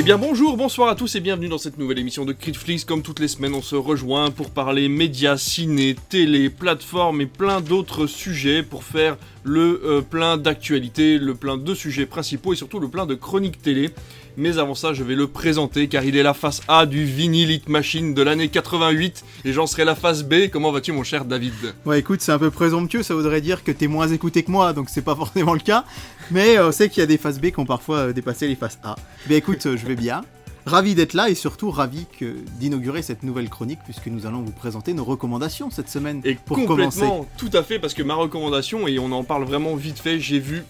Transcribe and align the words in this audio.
Eh 0.00 0.04
bien 0.04 0.16
bonjour, 0.16 0.56
bonsoir 0.56 0.90
à 0.90 0.94
tous 0.94 1.16
et 1.16 1.20
bienvenue 1.20 1.48
dans 1.48 1.58
cette 1.58 1.76
nouvelle 1.76 1.98
émission 1.98 2.24
de 2.24 2.32
Critflix. 2.32 2.84
Comme 2.84 3.02
toutes 3.02 3.18
les 3.18 3.26
semaines, 3.26 3.52
on 3.52 3.62
se 3.62 3.74
rejoint 3.74 4.30
pour 4.30 4.50
parler 4.50 4.88
médias, 4.88 5.36
ciné, 5.36 5.96
télé, 6.08 6.50
plateformes 6.50 7.20
et 7.20 7.26
plein 7.26 7.60
d'autres 7.60 8.06
sujets 8.06 8.62
pour 8.62 8.84
faire 8.84 9.16
le 9.42 9.82
euh, 9.84 10.00
plein 10.00 10.36
d'actualités, 10.36 11.18
le 11.18 11.34
plein 11.34 11.56
de 11.56 11.74
sujets 11.74 12.06
principaux 12.06 12.52
et 12.52 12.56
surtout 12.56 12.78
le 12.78 12.86
plein 12.86 13.06
de 13.06 13.16
chroniques 13.16 13.60
télé. 13.60 13.90
Mais 14.40 14.58
avant 14.58 14.76
ça, 14.76 14.92
je 14.92 15.02
vais 15.02 15.16
le 15.16 15.26
présenter 15.26 15.88
car 15.88 16.04
il 16.04 16.16
est 16.16 16.22
la 16.22 16.32
face 16.32 16.62
A 16.68 16.86
du 16.86 17.04
Vinyl 17.04 17.50
Hit 17.50 17.68
Machine 17.68 18.14
de 18.14 18.22
l'année 18.22 18.46
88 18.46 19.24
et 19.44 19.52
j'en 19.52 19.66
serai 19.66 19.84
la 19.84 19.96
face 19.96 20.22
B. 20.22 20.48
Comment 20.52 20.70
vas-tu 20.70 20.92
mon 20.92 21.02
cher 21.02 21.24
David? 21.24 21.52
Ouais, 21.84 21.98
écoute, 21.98 22.20
c'est 22.20 22.30
un 22.30 22.38
peu 22.38 22.52
présomptueux, 22.52 23.02
ça 23.02 23.16
voudrait 23.16 23.40
dire 23.40 23.64
que 23.64 23.72
t'es 23.72 23.88
moins 23.88 24.06
écouté 24.06 24.44
que 24.44 24.52
moi, 24.52 24.72
donc 24.72 24.90
c'est 24.90 25.02
pas 25.02 25.16
forcément 25.16 25.54
le 25.54 25.58
cas. 25.58 25.84
Mais 26.30 26.56
euh, 26.56 26.68
on 26.68 26.72
sait 26.72 26.88
qu'il 26.88 27.00
y 27.00 27.02
a 27.02 27.06
des 27.06 27.18
faces 27.18 27.40
B 27.40 27.46
qui 27.46 27.58
ont 27.58 27.66
parfois 27.66 27.96
euh, 27.96 28.12
dépassé 28.12 28.46
les 28.46 28.54
faces 28.54 28.78
A. 28.84 28.94
Mais 29.28 29.38
écoute, 29.38 29.66
euh, 29.66 29.76
je 29.76 29.84
vais 29.84 29.96
bien. 29.96 30.20
Ravi 30.66 30.94
d'être 30.94 31.14
là 31.14 31.28
et 31.30 31.34
surtout 31.34 31.72
ravi 31.72 32.06
d'inaugurer 32.60 33.02
cette 33.02 33.24
nouvelle 33.24 33.48
chronique 33.48 33.80
puisque 33.84 34.06
nous 34.06 34.24
allons 34.24 34.42
vous 34.42 34.52
présenter 34.52 34.94
nos 34.94 35.04
recommandations 35.04 35.70
cette 35.70 35.88
semaine 35.88 36.20
Et 36.24 36.34
pour 36.34 36.64
commencer. 36.64 37.06
tout 37.38 37.50
à 37.54 37.64
fait, 37.64 37.80
parce 37.80 37.94
que 37.94 38.04
ma 38.04 38.14
recommandation, 38.14 38.86
et 38.86 39.00
on 39.00 39.10
en 39.10 39.24
parle 39.24 39.42
vraiment 39.44 39.74
vite 39.74 39.98
fait, 39.98 40.20
j'ai 40.20 40.38
vu 40.38 40.62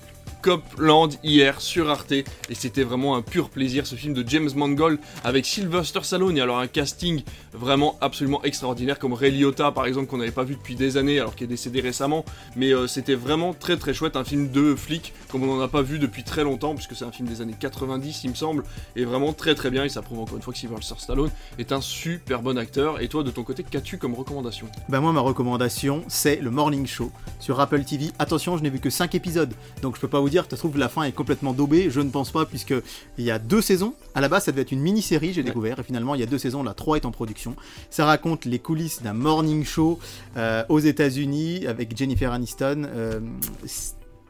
Copland 0.43 1.11
hier 1.23 1.61
sur 1.61 1.91
Arte, 1.91 2.13
et 2.13 2.25
c'était 2.53 2.83
vraiment 2.83 3.17
un 3.17 3.23
pur 3.23 3.51
plaisir, 3.51 3.87
ce 3.87 3.95
film 3.95 4.15
de 4.15 4.29
James 4.29 4.51
Mangold 4.55 4.99
avec 5.25 5.47
Sylvester 5.47 6.01
Stallone, 6.03 6.37
et 6.37 6.41
alors 6.41 6.59
un 6.59 6.67
casting 6.67 7.23
vraiment 7.53 7.97
absolument 8.01 8.43
extraordinaire, 8.45 8.99
comme 8.99 9.13
Ray 9.13 9.33
Liotta 9.33 9.73
par 9.73 9.87
exemple, 9.87 10.07
qu'on 10.07 10.19
n'avait 10.19 10.31
pas 10.31 10.45
vu 10.45 10.55
depuis 10.55 10.75
des 10.75 10.97
années, 10.97 11.19
alors 11.21 11.35
qu'il 11.35 11.45
est 11.45 11.49
décédé 11.49 11.81
récemment, 11.81 12.25
mais 12.57 12.73
euh, 12.73 12.87
c'était 12.87 13.15
vraiment 13.15 13.55
très 13.55 13.77
très 13.77 13.95
chouette, 13.95 14.17
un 14.17 14.25
film 14.25 14.51
de 14.51 14.75
flic, 14.75 15.13
comme 15.31 15.43
on 15.43 15.57
n'en 15.57 15.61
a 15.61 15.69
pas 15.69 15.83
vu 15.83 15.99
depuis 15.99 16.25
très 16.25 16.45
longtemps, 16.45 16.75
puisque 16.75 16.95
c'est 16.95 17.05
un 17.05 17.13
film 17.13 17.29
des 17.29 17.41
années 17.41 17.57
90 17.59 18.25
il 18.25 18.31
me 18.31 18.35
semble, 18.35 18.65
et 18.97 19.05
vraiment 19.05 19.33
très 19.33 19.55
très 19.55 19.71
bien, 19.71 19.85
et 19.85 19.89
ça 19.89 20.03
prouve 20.03 20.21
encore 20.21 20.37
une 20.37 20.43
fois 20.43 20.53
que 20.53 20.59
Sylvester 20.59 20.95
Stallone 20.99 21.31
est 21.59 21.73
un 21.73 21.81
super 21.81 22.43
bon 22.43 22.59
acteur, 22.59 23.01
et 23.01 23.09
toi 23.09 23.23
de 23.23 23.31
ton 23.31 23.43
côté, 23.43 23.65
qu'as-tu 23.65 23.99
comme 23.99 24.15
recommandation? 24.15 24.69
Bah 24.89 25.01
moi 25.01 25.13
ma 25.13 25.21
recommandation 25.21 26.05
c'est 26.09 26.37
le 26.37 26.51
Morning 26.51 26.87
Show 26.87 27.11
sur 27.41 27.61
Apple 27.61 27.85
TV. 27.85 28.11
Attention, 28.19 28.57
je 28.57 28.63
n'ai 28.63 28.71
vu 28.71 28.81
que 28.81 28.91
5 28.91 29.15
épisodes, 29.15 29.53
donc 29.83 29.97
je 29.97 30.01
peux 30.01 30.09
pas 30.09 30.21
vous 30.21 30.28
dire, 30.29 30.45
ça 30.49 30.51
se 30.51 30.57
trouve 30.57 30.79
la 30.79 30.89
fin 30.89 31.03
est 31.05 31.13
complètement 31.13 31.53
daubée, 31.53 31.91
je 31.91 32.01
ne 32.01 32.11
pense 32.11 32.31
pas 32.31 32.45
puisque 32.47 32.75
il 33.19 33.25
y 33.25 33.31
a 33.31 33.39
deux 33.39 33.61
saisons. 33.63 33.95
À 34.15 34.21
la 34.21 34.29
base 34.29 34.45
ça 34.45 34.53
devait 34.53 34.63
être 34.63 34.73
une 34.73 34.81
mini-série, 34.81 35.33
j'ai 35.33 35.41
Ouais. 35.41 35.47
découvert, 35.47 35.79
et 35.79 35.83
finalement 35.83 36.15
il 36.15 36.21
y 36.21 36.25
a 36.25 36.27
deux 36.27 36.39
saisons, 36.39 36.63
la 36.63 36.75
3 36.75 36.97
est 36.97 37.05
en 37.07 37.11
production. 37.11 37.55
Ça 37.91 38.05
raconte 38.05 38.45
les 38.45 38.59
coulisses 38.59 39.03
d'un 39.03 39.13
morning 39.15 39.65
show 39.65 39.99
euh, 40.37 40.65
aux 40.69 40.81
États-Unis 40.81 41.67
avec 41.67 41.97
Jennifer 41.97 42.33
Aniston. 42.33 42.85
euh, 42.87 43.21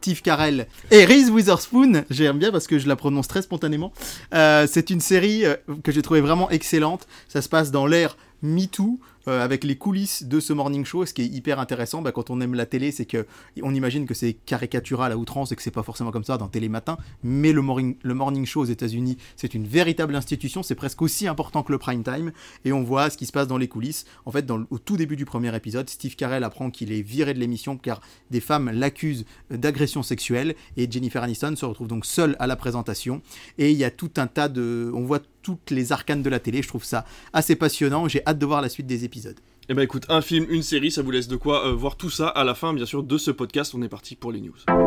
Steve 0.00 0.22
Carell 0.22 0.68
et 0.92 1.04
Reese 1.04 1.28
Witherspoon, 1.30 2.04
j'aime 2.08 2.38
bien 2.38 2.52
parce 2.52 2.68
que 2.68 2.78
je 2.78 2.86
la 2.86 2.94
prononce 2.94 3.26
très 3.26 3.42
spontanément. 3.42 3.92
Euh, 4.32 4.66
c'est 4.70 4.90
une 4.90 5.00
série 5.00 5.42
que 5.82 5.90
j'ai 5.90 6.02
trouvé 6.02 6.20
vraiment 6.20 6.48
excellente. 6.50 7.08
Ça 7.28 7.42
se 7.42 7.48
passe 7.48 7.72
dans 7.72 7.84
l'ère 7.86 8.16
MeToo, 8.42 9.00
euh, 9.28 9.44
avec 9.44 9.62
les 9.62 9.76
coulisses 9.76 10.24
de 10.24 10.40
ce 10.40 10.52
morning 10.52 10.84
show. 10.84 11.04
Ce 11.04 11.12
qui 11.12 11.22
est 11.22 11.26
hyper 11.26 11.60
intéressant, 11.60 12.00
bah, 12.00 12.12
quand 12.12 12.30
on 12.30 12.40
aime 12.40 12.54
la 12.54 12.64
télé, 12.64 12.90
c'est 12.90 13.04
que 13.04 13.26
on 13.62 13.74
imagine 13.74 14.06
que 14.06 14.14
c'est 14.14 14.32
caricatural 14.32 15.12
à 15.12 15.18
outrance 15.18 15.52
et 15.52 15.56
que 15.56 15.62
c'est 15.62 15.70
pas 15.70 15.82
forcément 15.82 16.10
comme 16.10 16.24
ça 16.24 16.38
dans 16.38 16.48
Télématin. 16.48 16.96
Mais 17.22 17.52
le 17.52 17.60
morning, 17.60 18.46
show 18.46 18.62
aux 18.62 18.64
États-Unis, 18.64 19.18
c'est 19.36 19.54
une 19.54 19.66
véritable 19.66 20.16
institution. 20.16 20.62
C'est 20.62 20.74
presque 20.74 21.02
aussi 21.02 21.28
important 21.28 21.62
que 21.62 21.72
le 21.72 21.78
prime 21.78 22.02
time. 22.02 22.32
Et 22.64 22.72
on 22.72 22.82
voit 22.82 23.10
ce 23.10 23.18
qui 23.18 23.26
se 23.26 23.32
passe 23.32 23.46
dans 23.46 23.58
les 23.58 23.68
coulisses. 23.68 24.06
En 24.24 24.30
fait, 24.30 24.50
au 24.50 24.78
tout 24.78 24.96
début 24.96 25.16
du 25.16 25.26
premier 25.26 25.54
épisode, 25.54 25.90
Steve 25.90 26.16
Carell 26.16 26.42
apprend 26.42 26.70
qu'il 26.70 26.90
est 26.90 27.02
viré 27.02 27.34
de 27.34 27.38
l'émission 27.38 27.76
car 27.76 28.00
des 28.30 28.40
femmes 28.40 28.70
l'accusent 28.72 29.26
d'agression 29.50 30.02
sexuelle. 30.02 30.54
Et 30.76 30.90
Jennifer 30.90 31.22
Aniston 31.22 31.54
se 31.54 31.66
retrouve 31.66 31.88
donc 31.88 32.06
seule 32.06 32.34
à 32.38 32.46
la 32.46 32.56
présentation. 32.56 33.20
Et 33.58 33.72
il 33.72 33.76
y 33.76 33.84
a 33.84 33.90
tout 33.90 34.12
un 34.16 34.26
tas 34.26 34.48
de. 34.48 34.90
On 34.94 35.04
voit 35.04 35.20
toutes 35.48 35.70
les 35.70 35.92
arcanes 35.92 36.22
de 36.22 36.28
la 36.28 36.40
télé. 36.40 36.60
Je 36.60 36.68
trouve 36.68 36.84
ça 36.84 37.06
assez 37.32 37.56
passionnant. 37.56 38.06
J'ai 38.06 38.22
hâte 38.26 38.38
de 38.38 38.44
voir 38.44 38.60
la 38.60 38.68
suite 38.68 38.86
des 38.86 39.04
épisodes. 39.04 39.38
Eh 39.70 39.74
ben 39.74 39.82
écoute, 39.82 40.04
un 40.10 40.20
film, 40.20 40.46
une 40.50 40.62
série, 40.62 40.90
ça 40.90 41.00
vous 41.00 41.10
laisse 41.10 41.28
de 41.28 41.36
quoi 41.36 41.66
euh, 41.66 41.72
voir 41.72 41.96
tout 41.96 42.10
ça 42.10 42.28
à 42.28 42.44
la 42.44 42.54
fin, 42.54 42.74
bien 42.74 42.86
sûr, 42.86 43.02
de 43.02 43.16
ce 43.16 43.30
podcast. 43.30 43.74
On 43.74 43.82
est 43.82 43.88
parti 43.88 44.14
pour 44.14 44.30
les 44.30 44.42
news. 44.42 44.77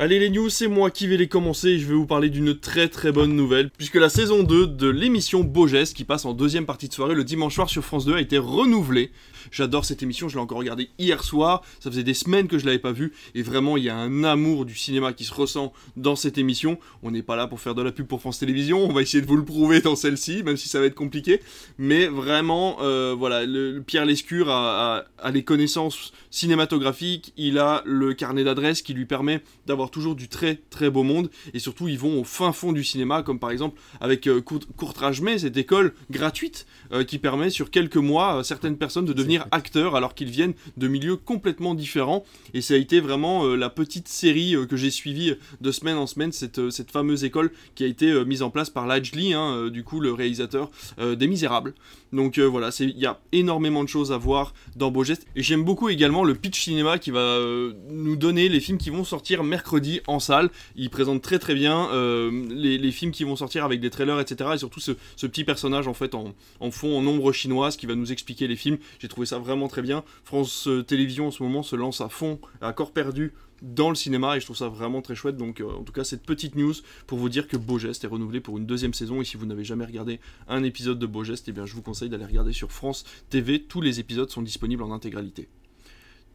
Allez 0.00 0.20
les 0.20 0.30
news, 0.30 0.48
c'est 0.48 0.68
moi 0.68 0.92
qui 0.92 1.08
vais 1.08 1.16
les 1.16 1.26
commencer 1.26 1.70
et 1.70 1.78
je 1.80 1.86
vais 1.86 1.94
vous 1.94 2.06
parler 2.06 2.30
d'une 2.30 2.56
très 2.56 2.86
très 2.88 3.10
bonne 3.10 3.34
nouvelle 3.34 3.68
puisque 3.76 3.96
la 3.96 4.08
saison 4.08 4.44
2 4.44 4.68
de 4.68 4.86
l'émission 4.88 5.42
Beau 5.42 5.66
Geste 5.66 5.96
qui 5.96 6.04
passe 6.04 6.24
en 6.24 6.34
deuxième 6.34 6.66
partie 6.66 6.86
de 6.86 6.92
soirée 6.92 7.16
le 7.16 7.24
dimanche 7.24 7.56
soir 7.56 7.68
sur 7.68 7.84
France 7.84 8.04
2 8.04 8.14
a 8.14 8.20
été 8.20 8.38
renouvelée. 8.38 9.10
J'adore 9.50 9.84
cette 9.84 10.04
émission, 10.04 10.28
je 10.28 10.36
l'ai 10.36 10.40
encore 10.40 10.58
regardée 10.58 10.90
hier 11.00 11.24
soir, 11.24 11.62
ça 11.80 11.90
faisait 11.90 12.04
des 12.04 12.14
semaines 12.14 12.46
que 12.46 12.58
je 12.58 12.66
l'avais 12.66 12.78
pas 12.78 12.92
vue 12.92 13.12
et 13.34 13.42
vraiment 13.42 13.76
il 13.76 13.82
y 13.82 13.88
a 13.88 13.96
un 13.96 14.22
amour 14.22 14.66
du 14.66 14.76
cinéma 14.76 15.12
qui 15.12 15.24
se 15.24 15.34
ressent 15.34 15.72
dans 15.96 16.14
cette 16.14 16.38
émission. 16.38 16.78
On 17.02 17.10
n'est 17.10 17.22
pas 17.22 17.34
là 17.34 17.48
pour 17.48 17.58
faire 17.58 17.74
de 17.74 17.82
la 17.82 17.90
pub 17.90 18.06
pour 18.06 18.20
France 18.20 18.38
Télévisions, 18.38 18.84
on 18.88 18.92
va 18.92 19.02
essayer 19.02 19.20
de 19.20 19.26
vous 19.26 19.36
le 19.36 19.44
prouver 19.44 19.80
dans 19.80 19.96
celle-ci 19.96 20.44
même 20.44 20.56
si 20.56 20.68
ça 20.68 20.78
va 20.78 20.86
être 20.86 20.94
compliqué, 20.94 21.40
mais 21.76 22.06
vraiment 22.06 22.76
euh, 22.82 23.16
voilà, 23.18 23.42
Pierre 23.84 24.06
Lescure 24.06 24.48
a, 24.48 24.98
a- 24.98 25.04
a 25.26 25.30
les 25.32 25.42
connaissances 25.42 26.12
cinématographiques, 26.30 27.32
il 27.36 27.58
a 27.58 27.82
le 27.84 28.14
carnet 28.14 28.44
d'adresses 28.44 28.82
qui 28.82 28.94
lui 28.94 29.06
permet 29.06 29.42
d'avoir 29.66 29.87
toujours 29.90 30.14
du 30.14 30.28
très 30.28 30.56
très 30.70 30.90
beau 30.90 31.02
monde. 31.02 31.30
Et 31.54 31.58
surtout 31.58 31.88
ils 31.88 31.98
vont 31.98 32.20
au 32.20 32.24
fin 32.24 32.52
fond 32.52 32.72
du 32.72 32.84
cinéma 32.84 33.22
comme 33.22 33.38
par 33.38 33.50
exemple 33.50 33.80
avec 34.00 34.26
euh, 34.26 34.40
Court- 34.40 34.66
Courtrage-May, 34.76 35.38
cette 35.38 35.56
école 35.56 35.94
gratuite 36.10 36.66
euh, 36.92 37.04
qui 37.04 37.18
permet 37.18 37.50
sur 37.50 37.70
quelques 37.70 37.96
mois 37.96 38.38
à 38.38 38.44
certaines 38.44 38.76
personnes 38.76 39.04
de 39.04 39.12
devenir 39.12 39.46
acteurs 39.50 39.96
alors 39.96 40.14
qu'ils 40.14 40.30
viennent 40.30 40.54
de 40.76 40.88
milieux 40.88 41.16
complètement 41.16 41.74
différents. 41.74 42.24
Et 42.54 42.60
ça 42.60 42.74
a 42.74 42.76
été 42.76 43.00
vraiment 43.00 43.44
euh, 43.44 43.56
la 43.56 43.70
petite 43.70 44.08
série 44.08 44.54
euh, 44.54 44.66
que 44.66 44.76
j'ai 44.76 44.90
suivie 44.90 45.34
de 45.60 45.72
semaine 45.72 45.96
en 45.96 46.06
semaine 46.06 46.32
cette, 46.32 46.58
euh, 46.58 46.70
cette 46.70 46.90
fameuse 46.90 47.24
école 47.24 47.52
qui 47.74 47.84
a 47.84 47.86
été 47.86 48.10
euh, 48.10 48.24
mise 48.24 48.42
en 48.42 48.50
place 48.50 48.70
par 48.70 48.86
Lajli 48.86 49.34
hein, 49.34 49.54
euh, 49.54 49.70
du 49.70 49.84
coup 49.84 50.00
le 50.00 50.12
réalisateur 50.12 50.70
euh, 50.98 51.14
des 51.14 51.26
Misérables. 51.26 51.74
Donc 52.12 52.38
euh, 52.38 52.44
voilà 52.44 52.70
il 52.80 52.98
y 52.98 53.06
a 53.06 53.20
énormément 53.32 53.84
de 53.84 53.88
choses 53.88 54.12
à 54.12 54.18
voir 54.18 54.54
dans 54.76 54.90
Beau 54.90 55.04
Geste. 55.04 55.26
Et 55.36 55.42
j'aime 55.42 55.64
beaucoup 55.64 55.88
également 55.88 56.24
le 56.24 56.34
pitch 56.34 56.60
cinéma 56.60 56.98
qui 56.98 57.10
va 57.10 57.20
euh, 57.20 57.72
nous 57.90 58.16
donner 58.16 58.48
les 58.48 58.60
films 58.60 58.78
qui 58.78 58.90
vont 58.90 59.04
sortir 59.04 59.44
mercredi 59.44 59.77
en 60.06 60.20
salle. 60.20 60.50
Il 60.76 60.90
présente 60.90 61.22
très 61.22 61.38
très 61.38 61.54
bien 61.54 61.88
euh, 61.92 62.30
les, 62.50 62.90
films 62.92 63.12
qui 63.12 63.24
vont 63.24 63.36
sortir 63.36 63.64
avec 63.64 63.80
des 63.80 63.90
trailers 63.90 64.18
etc 64.18 64.50
et 64.54 64.58
surtout 64.58 64.80
ce, 64.80 64.92
petit 65.26 65.44
personnage 65.44 65.88
en 65.88 65.94
fait 65.94 66.14
en, 66.14 66.34
en 66.60 66.70
fond 66.70 66.96
en 66.96 67.06
ombre 67.06 67.32
chinoise 67.32 67.76
qui 67.76 67.86
va 67.86 67.94
nous 67.94 68.12
expliquer 68.12 68.48
les 68.48 68.56
films. 68.56 68.78
J'ai 68.98 69.08
trouvé 69.08 69.26
ça 69.26 69.38
vraiment 69.38 69.68
très 69.68 69.82
bien. 69.82 70.04
France 70.24 70.68
euh, 70.68 70.82
Télévisions 70.82 71.28
en 71.28 71.30
ce 71.30 71.42
moment 71.42 71.62
se 71.62 71.76
lance 71.76 72.00
à 72.00 72.08
fond 72.08 72.38
à 72.60 72.72
corps 72.72 72.92
perdu 72.92 73.32
dans 73.62 73.88
le 73.88 73.96
cinéma 73.96 74.36
et 74.36 74.40
je 74.40 74.44
trouve 74.44 74.56
ça 74.56 74.68
vraiment 74.68 75.02
très 75.02 75.14
chouette. 75.14 75.36
Donc 75.36 75.60
euh, 75.60 75.70
en 75.70 75.82
tout 75.82 75.92
cas 75.92 76.04
cette 76.04 76.24
petite 76.24 76.54
news 76.54 76.74
pour 77.06 77.18
vous 77.18 77.28
dire 77.28 77.48
que 77.48 77.56
Beau 77.56 77.78
Geste 77.78 78.04
est 78.04 78.08
renouvelé 78.08 78.40
pour 78.40 78.58
une 78.58 78.66
deuxième 78.66 78.94
saison. 78.94 79.20
Et 79.20 79.24
si 79.24 79.36
vous 79.36 79.46
n'avez 79.46 79.64
jamais 79.64 79.84
regardé 79.84 80.20
un 80.48 80.62
épisode 80.62 80.98
de 80.98 81.06
Beau 81.06 81.24
Geste 81.24 81.48
eh 81.48 81.52
bien 81.52 81.66
je 81.66 81.74
vous 81.74 81.82
conseille 81.82 82.08
d'aller 82.08 82.26
regarder 82.26 82.52
sur 82.52 82.72
France 82.72 83.04
TV 83.30 83.62
tous 83.62 83.80
les 83.80 84.00
épisodes 84.00 84.30
sont 84.30 84.42
disponibles 84.42 84.82
en 84.82 84.92
intégralité 84.92 85.48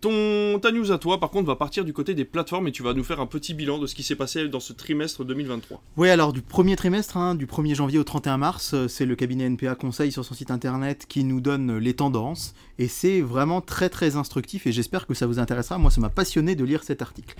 ton, 0.03 0.59
ta 0.59 0.73
news 0.73 0.91
à 0.91 0.97
toi, 0.97 1.17
par 1.17 1.29
contre, 1.29 1.47
va 1.47 1.55
partir 1.55 1.85
du 1.85 1.93
côté 1.93 2.13
des 2.13 2.25
plateformes 2.25 2.67
et 2.67 2.73
tu 2.73 2.83
vas 2.83 2.93
nous 2.93 3.05
faire 3.05 3.21
un 3.21 3.25
petit 3.25 3.53
bilan 3.53 3.79
de 3.79 3.87
ce 3.87 3.95
qui 3.95 4.03
s'est 4.03 4.17
passé 4.17 4.49
dans 4.49 4.59
ce 4.59 4.73
trimestre 4.73 5.23
2023. 5.23 5.81
Oui, 5.95 6.09
alors 6.09 6.33
du 6.33 6.41
premier 6.41 6.75
trimestre, 6.75 7.15
hein, 7.15 7.35
du 7.35 7.45
1er 7.45 7.73
janvier 7.73 7.99
au 7.99 8.03
31 8.03 8.37
mars, 8.37 8.73
euh, 8.73 8.89
c'est 8.89 9.05
le 9.05 9.15
cabinet 9.15 9.45
NPA 9.45 9.75
Conseil 9.75 10.11
sur 10.11 10.25
son 10.25 10.33
site 10.33 10.51
internet 10.51 11.05
qui 11.07 11.23
nous 11.23 11.39
donne 11.39 11.77
les 11.77 11.93
tendances. 11.93 12.53
Et 12.79 12.89
c'est 12.89 13.21
vraiment 13.21 13.61
très 13.61 13.87
très 13.87 14.17
instructif 14.17 14.67
et 14.67 14.73
j'espère 14.73 15.07
que 15.07 15.13
ça 15.13 15.25
vous 15.25 15.39
intéressera. 15.39 15.77
Moi, 15.77 15.89
ça 15.89 16.01
m'a 16.01 16.09
passionné 16.09 16.55
de 16.55 16.65
lire 16.65 16.83
cet 16.83 17.01
article. 17.01 17.35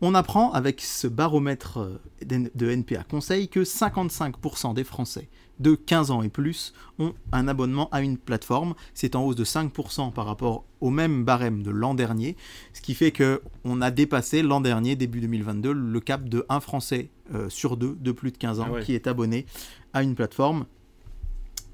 On 0.00 0.14
apprend 0.14 0.52
avec 0.52 0.80
ce 0.80 1.08
baromètre 1.08 1.80
euh, 1.80 2.00
de 2.24 2.70
NPA 2.70 3.04
Conseil 3.04 3.48
que 3.48 3.60
55% 3.60 4.72
des 4.72 4.84
Français 4.84 5.28
de 5.60 5.74
15 5.74 6.10
ans 6.10 6.22
et 6.22 6.28
plus 6.28 6.72
ont 6.98 7.14
un 7.32 7.48
abonnement 7.48 7.88
à 7.90 8.02
une 8.02 8.18
plateforme. 8.18 8.74
C'est 8.94 9.16
en 9.16 9.24
hausse 9.24 9.36
de 9.36 9.44
5% 9.44 10.12
par 10.12 10.26
rapport 10.26 10.64
au 10.80 10.90
même 10.90 11.24
barème 11.24 11.62
de 11.62 11.70
l'an 11.70 11.94
dernier, 11.94 12.36
ce 12.72 12.80
qui 12.80 12.94
fait 12.94 13.10
que 13.10 13.40
on 13.64 13.80
a 13.80 13.90
dépassé 13.90 14.42
l'an 14.42 14.60
dernier, 14.60 14.96
début 14.96 15.20
2022, 15.20 15.72
le 15.72 16.00
cap 16.00 16.28
de 16.28 16.44
1 16.48 16.60
Français 16.60 17.10
euh, 17.34 17.48
sur 17.48 17.76
2 17.76 17.96
de 18.00 18.12
plus 18.12 18.30
de 18.30 18.36
15 18.38 18.60
ans 18.60 18.66
Ah 18.68 18.72
ouais. 18.72 18.82
qui 18.82 18.94
est 18.94 19.06
abonné 19.06 19.46
à 19.92 20.02
une 20.02 20.14
plateforme. 20.14 20.66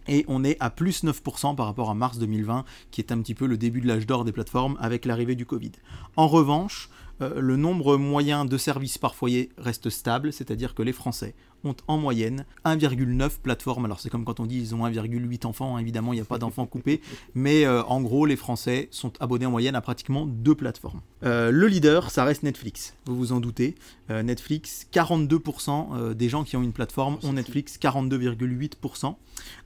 Et 0.08 0.24
on 0.26 0.42
est 0.42 0.56
à 0.58 0.70
plus 0.70 1.04
9% 1.04 1.54
par 1.54 1.66
rapport 1.66 1.88
à 1.90 1.94
mars 1.94 2.18
2020, 2.18 2.64
qui 2.90 3.00
est 3.00 3.12
un 3.12 3.20
petit 3.20 3.34
peu 3.34 3.46
le 3.46 3.56
début 3.56 3.80
de 3.80 3.86
l'âge 3.86 4.06
d'or 4.06 4.24
des 4.24 4.32
plateformes 4.32 4.76
avec 4.80 5.04
l'arrivée 5.04 5.36
du 5.36 5.46
Covid. 5.46 5.72
En 6.16 6.26
revanche, 6.26 6.88
euh, 7.20 7.40
le 7.40 7.56
nombre 7.56 7.96
moyen 7.96 8.44
de 8.44 8.56
services 8.56 8.98
par 8.98 9.14
foyer 9.14 9.50
reste 9.58 9.90
stable, 9.90 10.32
c'est-à-dire 10.32 10.74
que 10.74 10.82
les 10.82 10.92
Français 10.92 11.34
ont 11.64 11.76
en 11.88 11.98
moyenne 11.98 12.44
1,9 12.64 13.38
plateformes. 13.42 13.84
Alors 13.84 14.00
c'est 14.00 14.10
comme 14.10 14.24
quand 14.24 14.40
on 14.40 14.46
dit 14.46 14.58
ils 14.58 14.74
ont 14.74 14.86
1,8 14.86 15.46
enfants, 15.46 15.76
hein, 15.76 15.80
évidemment 15.80 16.12
il 16.12 16.16
n'y 16.16 16.22
a 16.22 16.24
pas 16.24 16.38
d'enfants 16.42 16.66
coupés, 16.66 17.00
mais 17.34 17.64
euh, 17.64 17.82
en 17.84 18.00
gros 18.00 18.26
les 18.26 18.36
Français 18.36 18.88
sont 18.90 19.12
abonnés 19.20 19.46
en 19.46 19.50
moyenne 19.50 19.74
à 19.74 19.80
pratiquement 19.80 20.26
deux 20.26 20.54
plateformes. 20.54 21.00
Euh, 21.24 21.50
le 21.50 21.66
leader, 21.66 22.10
ça 22.10 22.24
reste 22.24 22.42
Netflix, 22.42 22.94
vous 23.06 23.16
vous 23.16 23.32
en 23.32 23.40
doutez. 23.40 23.74
Euh, 24.10 24.22
Netflix, 24.22 24.86
42% 24.92 25.88
euh, 25.94 26.14
des 26.14 26.28
gens 26.28 26.44
qui 26.44 26.56
ont 26.56 26.62
une 26.62 26.72
plateforme 26.72 27.18
ont 27.22 27.32
Netflix, 27.32 27.78
42,8%. 27.80 29.14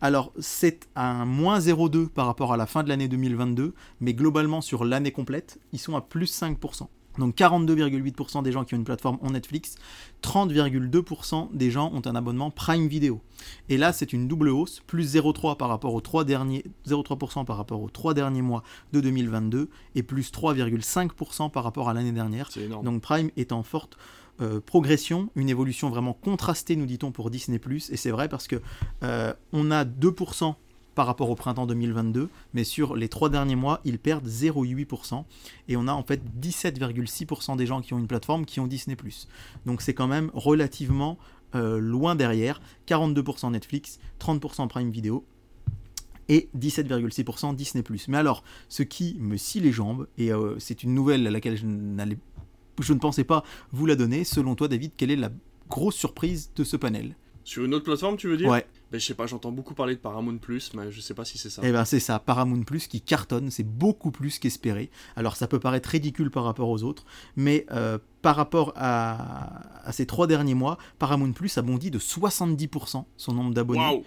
Alors 0.01 0.33
c'est 0.39 0.89
un 0.95 1.25
moins 1.25 1.59
0,2 1.59 2.09
par 2.09 2.27
rapport 2.27 2.53
à 2.53 2.57
la 2.57 2.67
fin 2.67 2.83
de 2.83 2.89
l'année 2.89 3.09
2022, 3.09 3.75
mais 4.01 4.15
globalement 4.15 4.61
sur 4.61 4.85
l'année 4.85 5.13
complète, 5.13 5.59
ils 5.73 5.79
sont 5.79 5.97
à 5.97 6.01
plus 6.01 6.33
5%. 6.41 6.89
Donc 7.19 7.37
42,8% 7.37 8.43
des 8.43 8.53
gens 8.53 8.65
qui 8.65 8.75
ont 8.75 8.79
une 8.79 8.85
plateforme 8.85 9.19
ont 9.23 9.31
Netflix, 9.31 9.77
30,2% 10.23 11.49
des 11.53 11.71
gens 11.71 11.91
ont 11.93 12.03
un 12.05 12.15
abonnement 12.15 12.51
Prime 12.51 12.89
Video. 12.89 13.21
Et 13.69 13.77
là, 13.77 13.93
c'est 13.93 14.13
une 14.13 14.29
double 14.29 14.49
hausse, 14.49 14.83
plus 14.87 15.15
0,3 15.15 15.57
par 15.57 15.69
rapport 15.69 15.95
aux 15.95 16.01
3 16.01 16.25
derniers 16.25 16.65
0,3% 16.87 17.45
par 17.45 17.57
rapport 17.57 17.83
aux 17.83 17.91
3 17.91 18.15
derniers 18.15 18.43
mois 18.43 18.63
de 18.93 19.01
2022 19.01 19.69
et 19.95 20.03
plus 20.03 20.31
3,5% 20.31 21.51
par 21.51 21.65
rapport 21.65 21.89
à 21.89 21.95
l'année 21.95 22.13
dernière. 22.13 22.51
C'est 22.51 22.63
énorme. 22.63 22.85
Donc 22.85 23.03
Prime 23.03 23.31
est 23.37 23.53
en 23.53 23.63
forte 23.63 23.97
euh, 24.43 24.61
progression, 24.61 25.31
une 25.35 25.49
évolution 25.49 25.89
vraiment 25.89 26.13
contrastée, 26.13 26.77
nous 26.77 26.85
dit-on, 26.85 27.11
pour 27.11 27.31
Disney+. 27.31 27.59
Et 27.91 27.97
c'est 27.97 28.11
vrai 28.11 28.29
parce 28.29 28.47
que 28.47 28.57
euh, 29.03 29.33
on 29.53 29.71
a 29.71 29.85
2% 29.85 30.55
par 30.97 31.07
rapport 31.07 31.31
au 31.31 31.37
printemps 31.37 31.67
2022, 31.67 32.31
mais 32.55 32.65
sur 32.65 32.97
les 32.97 33.09
trois 33.09 33.29
derniers 33.29 33.55
mois, 33.55 33.81
ils 33.85 33.99
perdent 33.99 34.27
0,8%. 34.27 35.25
Et 35.69 35.77
on 35.77 35.87
a 35.87 35.93
en 35.93 36.03
fait 36.03 36.23
17,6% 36.41 37.57
des 37.57 37.67
gens 37.67 37.83
qui 37.83 37.93
ont 37.93 37.99
une 37.99 38.09
plateforme 38.09 38.47
qui 38.47 38.59
ont 38.59 38.67
Disney⁇ 38.67 38.97
Donc 39.67 39.83
c'est 39.83 39.93
quand 39.93 40.09
même 40.09 40.31
relativement 40.33 41.19
euh, 41.55 41.79
loin 41.79 42.17
derrière. 42.17 42.63
42% 42.89 43.53
Netflix, 43.53 44.01
30% 44.21 44.69
Prime 44.69 44.91
Video. 44.91 45.25
Et 46.29 46.49
17,6% 46.59 47.55
Disney⁇ 47.55 47.85
Mais 48.09 48.17
alors, 48.17 48.43
ce 48.71 48.83
qui 48.83 49.17
me 49.21 49.37
scie 49.37 49.61
les 49.61 49.73
jambes, 49.73 50.09
et 50.17 50.33
euh, 50.33 50.59
c'est 50.59 50.83
une 50.83 50.95
nouvelle 50.95 51.27
à 51.27 51.31
laquelle 51.31 51.59
je, 51.59 51.67
je 52.81 52.93
ne 52.95 52.99
pensais 52.99 53.25
pas 53.25 53.45
vous 53.71 53.85
la 53.85 53.97
donner, 53.97 54.25
selon 54.25 54.55
toi 54.55 54.67
David, 54.67 54.93
quelle 54.97 55.11
est 55.11 55.17
la 55.17 55.31
grosse 55.69 55.97
surprise 55.97 56.51
de 56.57 56.65
ce 56.65 56.79
panel? 56.79 57.17
Sur 57.47 57.65
une 57.65 57.75
autre 57.75 57.85
plateforme, 57.85 58.17
tu 58.17 58.27
veux 58.27 58.37
dire 58.37 58.49
Ouais. 58.51 58.67
Ben, 58.91 59.01
je 59.01 59.07
sais 59.07 59.15
pas, 59.15 59.27
j'entends 59.29 59.53
beaucoup 59.53 59.73
parler 59.75 59.95
de 59.95 60.01
Paramount 60.01 60.37
Plus, 60.39 60.73
mais 60.75 60.91
je 60.91 61.01
sais 61.01 61.15
pas 61.15 61.25
si 61.25 61.39
c'est 61.39 61.49
ça. 61.51 61.63
Eh 61.65 61.71
ben 61.71 61.85
c'est 61.85 62.01
ça, 62.01 62.19
Paramount 62.19 62.63
Plus 62.65 62.89
qui 62.89 63.01
cartonne, 63.01 63.51
c'est 63.53 63.63
beaucoup 63.67 64.11
plus 64.11 64.39
qu'espéré. 64.41 64.91
Alors 65.15 65.37
ça 65.37 65.47
peut 65.47 65.61
paraître 65.61 65.89
ridicule 65.89 66.31
par 66.33 66.43
rapport 66.43 66.69
aux 66.69 66.83
autres, 66.83 67.05
mais 67.37 67.67
euh, 67.71 67.99
par 68.21 68.35
rapport 68.35 68.73
à, 68.75 69.87
à 69.87 69.93
ces 69.93 70.07
trois 70.07 70.27
derniers 70.27 70.55
mois, 70.55 70.77
Paramount 70.99 71.31
Plus 71.33 71.57
a 71.57 71.63
bondi 71.63 71.91
de 71.93 72.01
70% 72.01 73.05
son 73.17 73.33
nombre 73.33 73.55
d'abonnés. 73.55 73.79
Waouh 73.81 74.05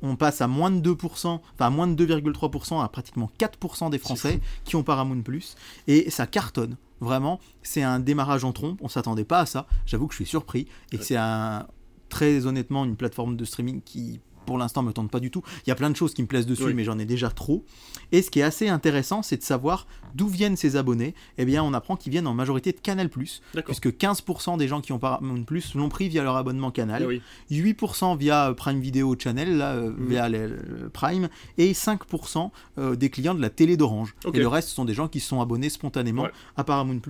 On 0.00 0.16
passe 0.16 0.40
à 0.40 0.46
moins 0.46 0.70
de 0.70 0.90
2%, 0.94 1.26
enfin 1.26 1.42
à 1.58 1.70
moins 1.70 1.88
de 1.88 2.06
2,3% 2.06 2.82
à 2.82 2.88
pratiquement 2.88 3.30
4% 3.38 3.90
des 3.90 3.98
Français 3.98 4.40
qui 4.64 4.76
ont 4.76 4.82
Paramount 4.82 5.20
Plus, 5.22 5.56
et 5.88 6.10
ça 6.10 6.26
cartonne. 6.26 6.76
Vraiment, 7.00 7.38
c'est 7.62 7.82
un 7.82 8.00
démarrage 8.00 8.44
en 8.44 8.52
trompe, 8.52 8.80
on 8.82 8.88
s'attendait 8.88 9.24
pas 9.24 9.40
à 9.40 9.46
ça, 9.46 9.66
j'avoue 9.86 10.06
que 10.06 10.14
je 10.14 10.18
suis 10.18 10.26
surpris, 10.26 10.66
et 10.92 10.96
Ouais. 10.96 11.02
c'est 11.02 11.16
un, 11.16 11.66
très 12.08 12.46
honnêtement 12.46 12.84
une 12.84 12.96
plateforme 12.96 13.36
de 13.36 13.44
streaming 13.44 13.80
qui 13.82 14.20
pour 14.48 14.56
l'instant 14.58 14.82
me 14.82 14.92
tente 14.92 15.10
pas 15.10 15.20
du 15.20 15.30
tout. 15.30 15.42
Il 15.66 15.68
y 15.68 15.72
a 15.72 15.74
plein 15.74 15.90
de 15.90 15.96
choses 15.96 16.14
qui 16.14 16.22
me 16.22 16.26
plaisent 16.26 16.46
dessus, 16.46 16.64
Oui. 16.64 16.74
mais 16.74 16.82
j'en 16.84 16.98
ai 16.98 17.04
déjà 17.04 17.28
trop. 17.30 17.64
Et 18.12 18.22
ce 18.22 18.30
qui 18.30 18.40
est 18.40 18.42
assez 18.42 18.68
intéressant, 18.68 19.22
c'est 19.22 19.36
de 19.36 19.42
savoir 19.42 19.86
d'où 20.14 20.26
viennent 20.26 20.56
ces 20.56 20.76
abonnés. 20.76 21.14
Eh 21.36 21.44
bien, 21.44 21.62
on 21.62 21.74
apprend 21.74 21.96
qu'ils 21.96 22.12
viennent 22.12 22.26
en 22.26 22.32
majorité 22.32 22.72
de 22.72 22.78
Canal+, 22.80 23.10
puisque 23.10 23.88
15% 23.90 24.56
des 24.56 24.66
gens 24.66 24.80
qui 24.80 24.92
ont 24.92 24.98
Paramount+, 24.98 25.44
l'ont 25.74 25.88
pris 25.90 26.08
via 26.08 26.22
leur 26.22 26.36
abonnement 26.36 26.70
Canal. 26.70 27.02
Ah 27.04 27.06
oui. 27.06 27.20
8% 27.50 28.16
via 28.16 28.48
euh, 28.48 28.54
Prime 28.54 28.80
Video 28.80 29.14
Channel, 29.18 29.58
là, 29.58 29.72
euh, 29.74 29.90
Mhm. 29.90 30.06
via 30.08 30.28
le 30.30 30.88
Prime, 30.92 31.28
et 31.58 31.74
5% 31.74 32.50
euh, 32.78 32.96
des 32.96 33.10
clients 33.10 33.34
de 33.34 33.42
la 33.42 33.50
télé 33.50 33.76
d'Orange. 33.76 34.14
Et 34.32 34.38
le 34.38 34.48
reste, 34.48 34.68
ce 34.70 34.74
sont 34.74 34.86
des 34.86 34.94
gens 34.94 35.08
qui 35.08 35.20
sont 35.20 35.42
abonnés 35.42 35.68
spontanément 35.68 36.22
Ouais. 36.22 36.32
à 36.56 36.64
Paramount+. 36.64 37.00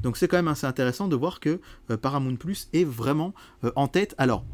Donc 0.00 0.16
c'est 0.16 0.28
quand 0.28 0.36
même 0.36 0.48
assez 0.48 0.66
intéressant 0.66 1.08
de 1.08 1.16
voir 1.16 1.40
que 1.40 1.60
euh, 1.90 1.96
Paramount+, 1.96 2.38
est 2.72 2.84
vraiment 2.84 3.34
euh, 3.64 3.72
en 3.74 3.88
tête. 3.88 4.14
Alors, 4.18 4.44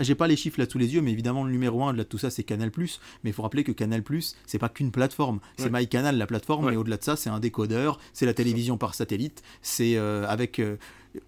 j'ai 0.00 0.14
pas 0.14 0.26
les 0.26 0.36
chiffres 0.36 0.60
là 0.60 0.66
sous 0.68 0.78
les 0.78 0.94
yeux, 0.94 1.00
mais 1.02 1.12
évidemment 1.12 1.44
le 1.44 1.50
numéro 1.52 1.84
1 1.84 1.94
de 1.94 2.02
tout 2.02 2.18
ça 2.18 2.30
c'est 2.30 2.42
Canal+. 2.42 2.70
Mais 2.76 3.30
il 3.30 3.32
faut 3.32 3.42
rappeler 3.42 3.64
que 3.64 3.72
Canal+, 3.72 4.02
c'est 4.46 4.58
pas 4.58 4.68
qu'une 4.68 4.90
plateforme, 4.90 5.40
c'est 5.56 5.64
Ouais. 5.70 5.80
MyCanal 5.80 6.16
la 6.16 6.26
plateforme, 6.26 6.64
Ouais. 6.66 6.70
mais 6.72 6.76
au-delà 6.76 6.96
de 6.96 7.04
ça 7.04 7.16
c'est 7.16 7.30
un 7.30 7.40
décodeur, 7.40 7.98
c'est 8.12 8.26
la 8.26 8.34
télévision 8.34 8.78
par 8.78 8.94
satellite, 8.94 9.42
c'est 9.62 9.96
euh, 9.96 10.26
avec 10.28 10.58
euh, 10.58 10.76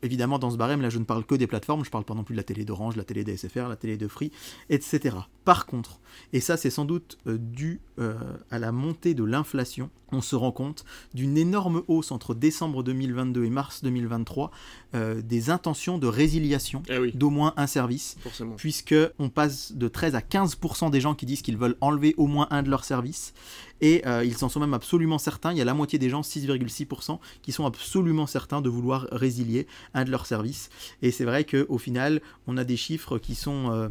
évidemment 0.02 0.38
dans 0.38 0.50
ce 0.50 0.56
barème 0.56 0.80
là 0.82 0.90
je 0.90 0.98
ne 0.98 1.04
parle 1.04 1.24
que 1.24 1.34
des 1.34 1.46
plateformes, 1.46 1.84
je 1.84 1.90
parle 1.90 2.04
pas 2.04 2.14
non 2.14 2.24
plus 2.24 2.34
de 2.34 2.38
la 2.38 2.44
télé 2.44 2.64
d'Orange, 2.64 2.96
la 2.96 3.04
télé 3.04 3.24
d'SFR, 3.24 3.68
la 3.68 3.76
télé 3.76 3.96
de 3.96 4.08
Free, 4.08 4.30
etc. 4.70 5.16
Par 5.44 5.66
contre, 5.66 6.00
et 6.32 6.40
ça 6.40 6.56
c'est 6.56 6.70
sans 6.70 6.84
doute 6.84 7.18
euh, 7.26 7.38
dû 7.38 7.80
euh, 7.98 8.14
à 8.50 8.58
la 8.58 8.72
montée 8.72 9.14
de 9.14 9.24
l'inflation, 9.24 9.90
on 10.12 10.20
se 10.20 10.36
rend 10.36 10.52
compte 10.52 10.84
d'une 11.14 11.36
énorme 11.36 11.82
hausse 11.88 12.12
entre 12.12 12.34
décembre 12.34 12.82
2022 12.82 13.44
et 13.44 13.50
mars 13.50 13.82
2023 13.82 14.50
euh, 14.94 15.20
des 15.20 15.50
intentions 15.50 15.98
de 15.98 16.06
résiliation 16.06 16.82
Eh 16.88 16.98
oui, 16.98 17.12
d'au 17.14 17.30
moins 17.30 17.52
un 17.56 17.66
service 17.66 18.16
forcément. 18.20 18.54
puisque 18.56 18.94
on 19.18 19.28
passe 19.28 19.72
de 19.72 19.88
13 19.88 20.14
à 20.14 20.20
15% 20.20 20.90
des 20.90 21.00
gens 21.00 21.14
qui 21.14 21.26
disent 21.26 21.42
qu'ils 21.42 21.58
veulent 21.58 21.76
enlever 21.80 22.14
au 22.16 22.26
moins 22.26 22.46
un 22.50 22.62
de 22.62 22.70
leurs 22.70 22.84
services 22.84 23.34
et 23.80 24.06
euh, 24.06 24.24
ils 24.24 24.44
en 24.44 24.48
sont 24.48 24.60
même 24.60 24.74
absolument 24.74 25.18
certains, 25.18 25.52
il 25.52 25.58
y 25.58 25.60
a 25.60 25.64
la 25.64 25.74
moitié 25.74 25.98
des 25.98 26.10
gens, 26.10 26.22
6,6%, 26.22 27.18
qui 27.42 27.52
sont 27.52 27.64
absolument 27.66 28.26
certains 28.26 28.60
de 28.60 28.68
vouloir 28.68 29.06
résilier 29.12 29.66
un 29.94 30.04
de 30.04 30.10
leurs 30.10 30.26
services 30.26 30.70
et 31.02 31.10
c'est 31.10 31.24
vrai 31.24 31.44
qu'au 31.44 31.78
final 31.78 32.20
on 32.46 32.56
a 32.56 32.64
des 32.64 32.76
chiffres 32.76 33.18
qui 33.18 33.34
sont... 33.34 33.70
euh, 33.70 33.88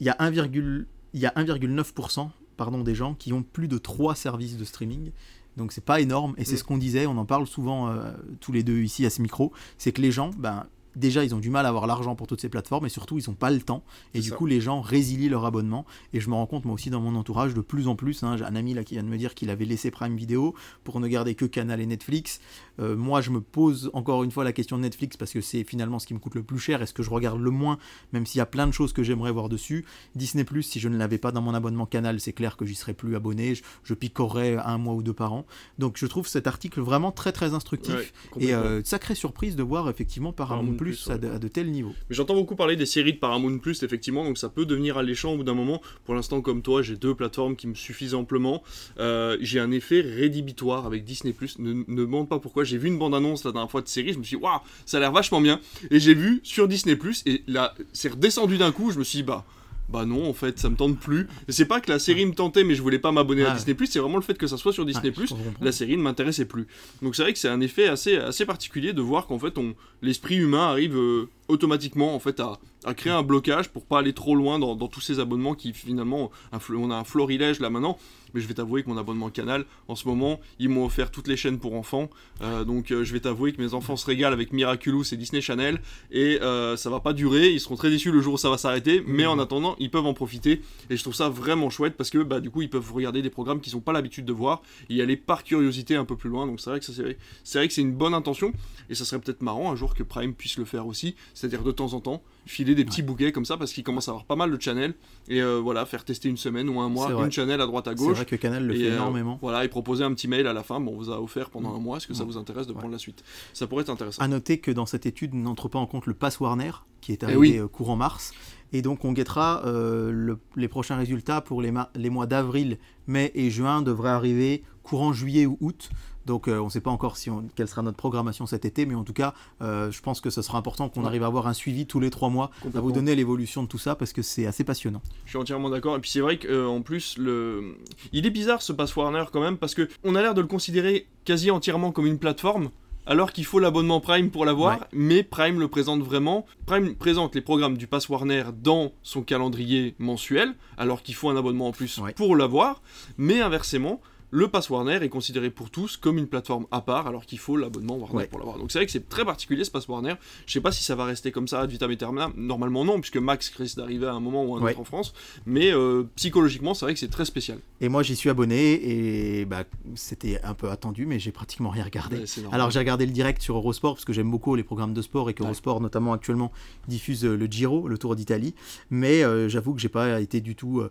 il 0.00 0.06
y 0.06 0.10
a 0.10 0.16
1, 0.18 0.32
il 0.32 1.20
y 1.20 1.26
a 1.26 1.30
1,9% 1.36 2.30
pardon, 2.56 2.82
des 2.82 2.94
gens 2.94 3.14
qui 3.14 3.32
ont 3.32 3.42
plus 3.42 3.68
de 3.68 3.78
3 3.78 4.14
services 4.14 4.58
de 4.58 4.64
streaming. 4.64 5.12
Donc 5.56 5.72
c'est 5.72 5.84
pas 5.84 6.00
énorme 6.00 6.34
et 6.36 6.44
c'est 6.44 6.54
Mm. 6.54 6.58
ce 6.58 6.64
qu'on 6.64 6.78
disait, 6.78 7.06
on 7.06 7.16
en 7.16 7.24
parle 7.24 7.46
souvent 7.46 7.88
euh, 7.88 8.12
tous 8.40 8.52
les 8.52 8.62
deux 8.62 8.80
ici 8.82 9.04
à 9.06 9.10
ce 9.10 9.22
micro, 9.22 9.50
c'est 9.78 9.92
que 9.92 10.02
les 10.02 10.12
gens, 10.12 10.30
ben, 10.36 10.66
déjà 10.96 11.24
ils 11.24 11.34
ont 11.34 11.38
du 11.38 11.50
mal 11.50 11.66
à 11.66 11.68
avoir 11.68 11.86
l'argent 11.86 12.14
pour 12.16 12.26
toutes 12.26 12.40
ces 12.40 12.48
plateformes 12.48 12.86
et 12.86 12.88
surtout 12.88 13.18
ils 13.18 13.24
n'ont 13.28 13.34
pas 13.34 13.50
le 13.50 13.60
temps 13.60 13.82
et 14.14 14.20
du 14.20 14.30
ça. 14.30 14.36
coup 14.36 14.46
les 14.46 14.60
gens 14.60 14.80
résilient 14.80 15.28
leur 15.28 15.44
abonnement 15.44 15.84
et 16.12 16.20
je 16.20 16.28
me 16.28 16.34
rends 16.34 16.46
compte 16.46 16.64
moi 16.64 16.74
aussi 16.74 16.90
dans 16.90 17.00
mon 17.00 17.14
entourage 17.16 17.54
de 17.54 17.60
plus 17.60 17.88
en 17.88 17.96
plus, 17.96 18.22
hein, 18.22 18.36
j'ai 18.36 18.44
un 18.44 18.56
ami 18.56 18.74
là 18.74 18.84
qui 18.84 18.94
vient 18.94 19.02
de 19.02 19.08
me 19.08 19.18
dire 19.18 19.34
qu'il 19.34 19.50
avait 19.50 19.64
laissé 19.64 19.90
Prime 19.90 20.16
Video 20.16 20.54
pour 20.84 21.00
ne 21.00 21.08
garder 21.08 21.34
que 21.34 21.44
Canal 21.44 21.80
et 21.80 21.86
Netflix. 21.86 22.40
Euh, 22.80 22.96
moi 22.96 23.20
je 23.20 23.30
me 23.30 23.40
pose 23.40 23.90
encore 23.92 24.24
une 24.24 24.30
fois 24.30 24.44
la 24.44 24.52
question 24.52 24.76
de 24.76 24.82
Netflix 24.82 25.16
parce 25.16 25.32
que 25.32 25.40
c'est 25.40 25.64
finalement 25.64 25.98
ce 25.98 26.06
qui 26.06 26.14
me 26.14 26.18
coûte 26.18 26.34
le 26.34 26.42
plus 26.42 26.58
cher 26.58 26.82
et 26.82 26.86
ce 26.86 26.92
que 26.92 27.02
je 27.02 27.10
regarde 27.10 27.40
le 27.40 27.50
moins 27.50 27.78
même 28.12 28.26
s'il 28.26 28.38
y 28.38 28.42
a 28.42 28.46
plein 28.46 28.66
de 28.66 28.72
choses 28.72 28.92
que 28.92 29.02
j'aimerais 29.02 29.32
voir 29.32 29.48
dessus. 29.48 29.84
Disney 30.14 30.44
Plus 30.44 30.62
si 30.62 30.80
je 30.80 30.88
ne 30.88 30.96
l'avais 30.96 31.18
pas 31.18 31.32
dans 31.32 31.42
mon 31.42 31.54
abonnement 31.54 31.86
Canal 31.86 32.20
c'est 32.20 32.32
clair 32.32 32.56
que 32.56 32.64
j'y 32.66 32.74
serais 32.74 32.94
plus 32.94 33.14
abonné, 33.16 33.54
je, 33.54 33.62
je 33.84 33.94
picorerais 33.94 34.56
un 34.56 34.78
mois 34.78 34.94
ou 34.94 35.02
deux 35.02 35.12
par 35.12 35.32
an. 35.32 35.46
Donc 35.78 35.96
je 35.98 36.06
trouve 36.06 36.26
cet 36.26 36.46
article 36.46 36.80
vraiment 36.80 37.12
très 37.12 37.32
très 37.32 37.54
instructif. 37.54 37.94
Ouais, 38.36 38.42
Et 38.42 38.54
euh, 38.54 38.82
sacrée 38.84 39.14
surprise 39.14 39.56
de 39.56 39.62
voir 39.62 39.88
effectivement 39.88 40.32
Paramount 40.32 40.74
Plus, 40.80 41.08
de, 41.08 41.28
à 41.28 41.38
de 41.38 41.48
tels 41.48 41.70
niveaux. 41.70 41.94
Mais 42.08 42.16
j'entends 42.16 42.34
beaucoup 42.34 42.56
parler 42.56 42.74
des 42.74 42.86
séries 42.86 43.12
de 43.12 43.18
Paramount 43.18 43.58
Plus, 43.58 43.82
effectivement, 43.82 44.24
donc 44.24 44.38
ça 44.38 44.48
peut 44.48 44.64
devenir 44.64 44.96
alléchant 44.96 45.34
au 45.34 45.36
bout 45.36 45.44
d'un 45.44 45.52
moment. 45.52 45.82
Pour 46.06 46.14
l'instant, 46.14 46.40
comme 46.40 46.62
toi, 46.62 46.80
j'ai 46.80 46.96
deux 46.96 47.14
plateformes 47.14 47.54
qui 47.54 47.66
me 47.66 47.74
suffisent 47.74 48.14
amplement. 48.14 48.62
Euh, 48.98 49.36
j'ai 49.42 49.60
un 49.60 49.72
effet 49.72 50.00
rédhibitoire 50.00 50.86
avec 50.86 51.04
Disney 51.04 51.34
Plus. 51.34 51.58
Ne, 51.58 51.84
ne 51.86 52.00
demande 52.00 52.30
pas 52.30 52.38
pourquoi. 52.38 52.64
J'ai 52.64 52.78
vu 52.78 52.88
une 52.88 52.98
bande-annonce 52.98 53.44
la 53.44 53.52
dernière 53.52 53.70
fois 53.70 53.82
de 53.82 53.88
série, 53.88 54.14
je 54.14 54.18
me 54.18 54.24
suis 54.24 54.38
dit, 54.38 54.42
waouh, 54.42 54.60
ça 54.86 54.96
a 54.96 55.00
l'air 55.00 55.12
vachement 55.12 55.42
bien. 55.42 55.60
Et 55.90 56.00
j'ai 56.00 56.14
vu 56.14 56.40
sur 56.42 56.66
Disney 56.66 56.96
Plus, 56.96 57.22
et 57.26 57.42
là, 57.46 57.74
c'est 57.92 58.08
redescendu 58.08 58.56
d'un 58.56 58.72
coup. 58.72 58.90
Je 58.90 58.98
me 58.98 59.04
suis 59.04 59.18
dit, 59.18 59.22
bah. 59.22 59.44
Bah 59.90 60.04
non, 60.06 60.28
en 60.28 60.32
fait, 60.32 60.58
ça 60.58 60.70
me 60.70 60.76
tente 60.76 60.98
plus. 60.98 61.26
C'est 61.48 61.64
pas 61.64 61.80
que 61.80 61.90
la 61.90 61.98
série 61.98 62.24
me 62.24 62.32
tentait, 62.32 62.62
mais 62.62 62.74
je 62.74 62.82
voulais 62.82 62.98
pas 63.00 63.10
m'abonner 63.10 63.42
Ah 63.42 63.46
à 63.46 63.50
ouais. 63.50 63.56
Disney 63.56 63.74
Plus. 63.74 63.86
C'est 63.88 63.98
vraiment 63.98 64.16
le 64.16 64.22
fait 64.22 64.38
que 64.38 64.46
ça 64.46 64.56
soit 64.56 64.72
sur 64.72 64.86
Disney 64.86 65.10
Plus. 65.10 65.30
comprends. 65.30 65.52
La 65.60 65.72
série 65.72 65.96
ne 65.96 66.02
m'intéressait 66.02 66.44
plus. 66.44 66.66
Donc 67.02 67.16
c'est 67.16 67.22
vrai 67.22 67.32
que 67.32 67.38
c'est 67.38 67.48
un 67.48 67.60
effet 67.60 67.88
assez, 67.88 68.16
assez 68.16 68.46
particulier 68.46 68.92
de 68.92 69.02
voir 69.02 69.26
qu'en 69.26 69.38
fait 69.38 69.58
on, 69.58 69.74
l'esprit 70.02 70.36
humain 70.36 70.68
arrive 70.68 70.96
euh, 70.96 71.28
automatiquement 71.50 72.14
en 72.14 72.18
fait 72.18 72.40
à, 72.40 72.58
à 72.84 72.94
créer 72.94 73.12
un 73.12 73.22
blocage 73.22 73.68
pour 73.68 73.84
pas 73.84 73.98
aller 73.98 74.12
trop 74.12 74.34
loin 74.34 74.58
dans, 74.58 74.74
dans 74.76 74.88
tous 74.88 75.00
ces 75.00 75.20
abonnements 75.20 75.54
qui 75.54 75.72
finalement 75.72 76.30
on 76.70 76.90
a 76.90 76.96
un 76.96 77.04
florilège 77.04 77.60
là 77.60 77.70
maintenant. 77.70 77.98
Mais 78.34 78.40
je 78.40 78.46
vais 78.46 78.54
t'avouer 78.54 78.82
que 78.82 78.88
mon 78.88 78.96
abonnement 78.96 79.30
Canal, 79.30 79.64
en 79.88 79.96
ce 79.96 80.06
moment, 80.06 80.40
ils 80.58 80.68
m'ont 80.68 80.84
offert 80.84 81.10
toutes 81.10 81.28
les 81.28 81.36
chaînes 81.36 81.58
pour 81.58 81.74
enfants. 81.74 82.10
Euh, 82.42 82.64
donc 82.64 82.90
euh, 82.90 83.04
je 83.04 83.12
vais 83.12 83.20
t'avouer 83.20 83.52
que 83.52 83.60
mes 83.60 83.74
enfants 83.74 83.96
se 83.96 84.06
régalent 84.06 84.32
avec 84.32 84.52
Miraculous 84.52 85.04
et 85.12 85.16
Disney 85.16 85.40
Channel. 85.40 85.80
Et 86.10 86.40
euh, 86.40 86.76
ça 86.76 86.90
va 86.90 87.00
pas 87.00 87.12
durer. 87.12 87.50
Ils 87.50 87.60
seront 87.60 87.76
très 87.76 87.90
déçus 87.90 88.12
le 88.12 88.20
jour 88.20 88.34
où 88.34 88.38
ça 88.38 88.50
va 88.50 88.58
s'arrêter. 88.58 89.02
Mais 89.06 89.26
en 89.26 89.38
attendant, 89.38 89.76
ils 89.78 89.90
peuvent 89.90 90.06
en 90.06 90.14
profiter. 90.14 90.62
Et 90.90 90.96
je 90.96 91.02
trouve 91.02 91.14
ça 91.14 91.28
vraiment 91.28 91.70
chouette 91.70 91.96
parce 91.96 92.10
que 92.10 92.18
bah, 92.18 92.40
du 92.40 92.50
coup, 92.50 92.62
ils 92.62 92.70
peuvent 92.70 92.92
regarder 92.92 93.22
des 93.22 93.30
programmes 93.30 93.60
qu'ils 93.60 93.74
n'ont 93.74 93.80
pas 93.80 93.92
l'habitude 93.92 94.24
de 94.24 94.32
voir. 94.32 94.62
Et 94.88 94.94
y 94.94 95.02
aller 95.02 95.16
par 95.16 95.44
curiosité 95.44 95.96
un 95.96 96.04
peu 96.04 96.16
plus 96.16 96.30
loin. 96.30 96.46
Donc 96.46 96.60
c'est 96.60 96.70
vrai 96.70 96.78
que 96.78 96.86
ça, 96.86 96.92
c'est 96.94 97.18
c'est 97.44 97.58
vrai 97.58 97.68
que 97.68 97.74
c'est 97.74 97.82
une 97.82 97.94
bonne 97.94 98.14
intention. 98.14 98.52
Et 98.88 98.94
ça 98.94 99.04
serait 99.04 99.20
peut-être 99.20 99.42
marrant 99.42 99.72
un 99.72 99.76
jour 99.76 99.94
que 99.94 100.02
Prime 100.02 100.34
puisse 100.34 100.56
le 100.56 100.64
faire 100.64 100.86
aussi. 100.86 101.14
C'est-à-dire 101.40 101.62
de 101.62 101.72
temps 101.72 101.94
en 101.94 102.00
temps, 102.00 102.22
filer 102.44 102.74
des 102.74 102.84
petits 102.84 103.00
bouquets 103.02 103.32
comme 103.32 103.46
ça 103.46 103.56
parce 103.56 103.72
qu'ils 103.72 103.82
commencent 103.82 104.08
à 104.08 104.10
avoir 104.12 104.26
pas 104.26 104.36
mal 104.36 104.50
de 104.50 104.60
channels. 104.60 104.94
Et 105.28 105.40
euh, 105.40 105.58
voilà, 105.58 105.86
faire 105.86 106.04
tester 106.04 106.28
une 106.28 106.36
semaine 106.36 106.68
ou 106.68 106.80
un 106.80 106.88
mois, 106.90 107.08
C'est 107.08 107.24
une 107.24 107.32
channel 107.32 107.60
à 107.60 107.66
droite 107.66 107.88
à 107.88 107.92
C'est 107.92 107.96
gauche. 107.96 108.16
vrai 108.16 108.26
que 108.26 108.36
Canal 108.36 108.66
le 108.66 108.74
Et, 108.74 108.78
fait 108.80 108.90
euh, 108.90 108.94
énormément. 108.96 109.38
voilà, 109.40 109.64
et 109.64 109.68
proposer 109.68 110.04
un 110.04 110.12
petit 110.12 110.28
mail 110.28 110.46
à 110.46 110.52
la 110.52 110.62
fin. 110.62 110.80
Bon, 110.80 110.92
on 110.92 110.96
vous 110.96 111.10
a 111.10 111.20
offert 111.20 111.48
pendant 111.50 111.74
un 111.74 111.78
mois. 111.78 111.96
Est-ce 111.96 112.06
que 112.06 112.14
ça 112.14 112.24
vous 112.24 112.36
intéresse 112.36 112.66
de 112.66 112.72
prendre 112.74 112.92
la 112.92 112.98
suite? 112.98 113.24
Ça 113.54 113.66
pourrait 113.66 113.82
être 113.82 113.90
intéressant. 113.90 114.22
À 114.22 114.28
noter 114.28 114.58
que 114.58 114.70
dans 114.70 114.86
cette 114.86 115.06
étude, 115.06 115.30
on 115.34 115.38
n'entre 115.38 115.68
pas 115.68 115.78
en 115.78 115.86
compte 115.86 116.06
le 116.06 116.14
Pass 116.14 116.38
Warner, 116.40 116.72
qui 117.00 117.12
est 117.12 117.20
Eh 117.22 117.24
arrivé 117.24 117.38
oui. 117.38 117.56
euh, 117.58 117.68
courant 117.68 117.96
mars. 117.96 118.32
Et 118.72 118.82
donc, 118.82 119.04
on 119.04 119.12
guettera 119.12 119.62
euh, 119.66 120.10
le- 120.12 120.38
les 120.54 120.68
prochains 120.68 120.96
résultats 120.96 121.40
pour 121.40 121.60
les, 121.62 121.72
les 121.96 122.10
mois 122.10 122.26
d'avril, 122.26 122.78
mai 123.08 123.32
et 123.34 123.50
juin, 123.50 123.82
devraient 123.82 124.10
arriver 124.10 124.62
courant 124.90 125.12
juillet 125.12 125.46
ou 125.46 125.56
août. 125.60 125.88
Donc, 126.26 126.48
euh, 126.48 126.58
on 126.58 126.64
ne 126.66 126.70
sait 126.70 126.80
pas 126.82 126.90
encore 126.90 127.16
si 127.16 127.30
on- 127.30 127.44
quelle 127.54 127.66
sera 127.68 127.80
notre 127.82 127.96
programmation 127.96 128.44
cet 128.44 128.64
été, 128.64 128.84
mais 128.86 128.94
en 128.94 129.04
tout 129.04 129.12
cas, 129.12 129.32
euh, 129.62 129.90
je 129.90 130.00
pense 130.02 130.20
que 130.20 130.28
ce 130.30 130.42
sera 130.42 130.58
important 130.58 130.88
qu'on 130.88 131.00
Ouais. 131.02 131.06
arrive 131.06 131.22
à 131.22 131.26
avoir 131.26 131.46
un 131.46 131.54
suivi 131.54 131.86
tous 131.86 131.98
les 132.00 132.10
trois 132.10 132.28
mois, 132.28 132.50
à 132.74 132.80
vous 132.80 132.92
donner 132.92 133.14
l'évolution 133.14 133.62
de 133.62 133.68
tout 133.68 133.78
ça, 133.78 133.94
parce 133.94 134.12
que 134.12 134.20
c'est 134.20 134.46
assez 134.46 134.64
passionnant. 134.64 135.00
Je 135.24 135.30
suis 135.30 135.38
entièrement 135.38 135.70
d'accord. 135.70 135.96
Et 135.96 136.00
puis 136.00 136.10
c'est 136.10 136.20
vrai 136.20 136.38
qu'en 136.38 136.82
plus, 136.82 137.16
le... 137.18 137.76
il 138.12 138.26
est 138.26 138.30
bizarre 138.30 138.62
ce 138.62 138.72
Pass 138.72 138.94
Warner 138.96 139.24
quand 139.32 139.40
même, 139.40 139.56
parce 139.56 139.74
que 139.74 139.88
on 140.04 140.14
a 140.14 140.20
l'air 140.22 140.34
de 140.34 140.40
le 140.42 140.46
considérer 140.48 141.06
quasi 141.24 141.50
entièrement 141.50 141.92
comme 141.92 142.06
une 142.06 142.18
plateforme. 142.18 142.70
alors 143.06 143.32
qu'il 143.32 143.46
faut 143.46 143.58
l'abonnement 143.58 143.98
Prime 143.98 144.30
pour 144.30 144.44
l'avoir, 144.44 144.78
Ouais. 144.78 144.86
mais 144.92 145.22
Prime 145.24 145.58
le 145.58 145.66
présente 145.68 146.00
vraiment. 146.02 146.46
Prime 146.66 146.94
présente 146.94 147.34
les 147.34 147.40
programmes 147.40 147.76
du 147.76 147.86
Pass 147.88 148.08
Warner 148.08 148.44
dans 148.62 148.92
son 149.02 149.22
calendrier 149.22 149.94
mensuel, 149.98 150.54
alors 150.76 151.02
qu'il 151.02 151.14
faut 151.16 151.28
un 151.30 151.36
abonnement 151.36 151.68
en 151.68 151.72
plus 151.72 151.98
Ouais. 151.98 152.12
pour 152.12 152.36
l'avoir, 152.36 152.82
mais 153.16 153.40
inversement. 153.40 154.00
Le 154.32 154.46
Pass 154.48 154.70
Warner 154.70 154.98
est 155.02 155.08
considéré 155.08 155.50
pour 155.50 155.70
tous 155.70 155.96
comme 155.96 156.16
une 156.18 156.26
plateforme 156.28 156.66
à 156.70 156.80
part, 156.80 157.06
alors 157.08 157.26
qu'il 157.26 157.38
faut 157.40 157.56
l'abonnement 157.56 157.96
Warner 157.96 158.16
Ouais. 158.16 158.26
pour 158.28 158.38
l'avoir. 158.38 158.58
Donc 158.58 158.70
c'est 158.70 158.78
vrai 158.78 158.86
que 158.86 158.92
c'est 158.92 159.08
très 159.08 159.24
particulier 159.24 159.64
ce 159.64 159.70
Pass 159.72 159.88
Warner. 159.88 160.14
Je 160.46 160.52
sais 160.52 160.60
pas 160.60 160.70
si 160.72 160.84
ça 160.84 160.94
va 160.94 161.04
rester 161.04 161.32
comme 161.32 161.48
ça 161.48 161.60
ad 161.60 161.70
vitam 161.70 161.90
aeternam. 161.90 162.32
Normalement 162.36 162.84
non, 162.84 163.00
puisque 163.00 163.16
Max 163.16 163.50
risque 163.56 163.76
d'arriver 163.76 164.06
à 164.06 164.12
un 164.12 164.20
moment 164.20 164.44
ou 164.44 164.56
un 164.56 164.60
Ouais. 164.60 164.70
autre 164.70 164.80
en 164.80 164.84
France. 164.84 165.12
Mais 165.46 165.72
euh, 165.72 166.04
psychologiquement, 166.16 166.74
c'est 166.74 166.84
vrai 166.86 166.94
que 166.94 167.00
c'est 167.00 167.08
très 167.10 167.24
spécial. 167.24 167.58
Et 167.80 167.88
moi, 167.88 168.02
j'y 168.04 168.14
suis 168.14 168.30
abonné 168.30 169.38
et 169.40 169.44
bah, 169.46 169.64
c'était 169.96 170.40
un 170.44 170.54
peu 170.54 170.70
attendu, 170.70 171.06
mais 171.06 171.18
j'ai 171.18 171.32
pratiquement 171.32 171.70
rien 171.70 171.84
regardé. 171.84 172.18
Ouais. 172.18 172.24
Alors 172.52 172.70
j'ai 172.70 172.78
regardé 172.78 173.06
le 173.06 173.12
direct 173.12 173.42
sur 173.42 173.56
Eurosport 173.56 173.94
parce 173.94 174.04
que 174.04 174.12
j'aime 174.12 174.30
beaucoup 174.30 174.54
les 174.54 174.62
programmes 174.64 174.94
de 174.94 175.02
sport 175.02 175.28
et 175.28 175.34
que. 175.34 175.42
Eurosport 175.42 175.80
notamment 175.80 176.12
actuellement 176.12 176.52
diffuse 176.86 177.24
euh, 177.24 177.34
le 177.36 177.46
Giro, 177.46 177.88
le 177.88 177.98
Tour 177.98 178.14
d'Italie. 178.14 178.54
Mais 178.90 179.24
euh, 179.24 179.48
j'avoue 179.48 179.74
que 179.74 179.80
j'ai 179.80 179.88
pas 179.88 180.20
été 180.20 180.40
du 180.40 180.54
tout. 180.54 180.82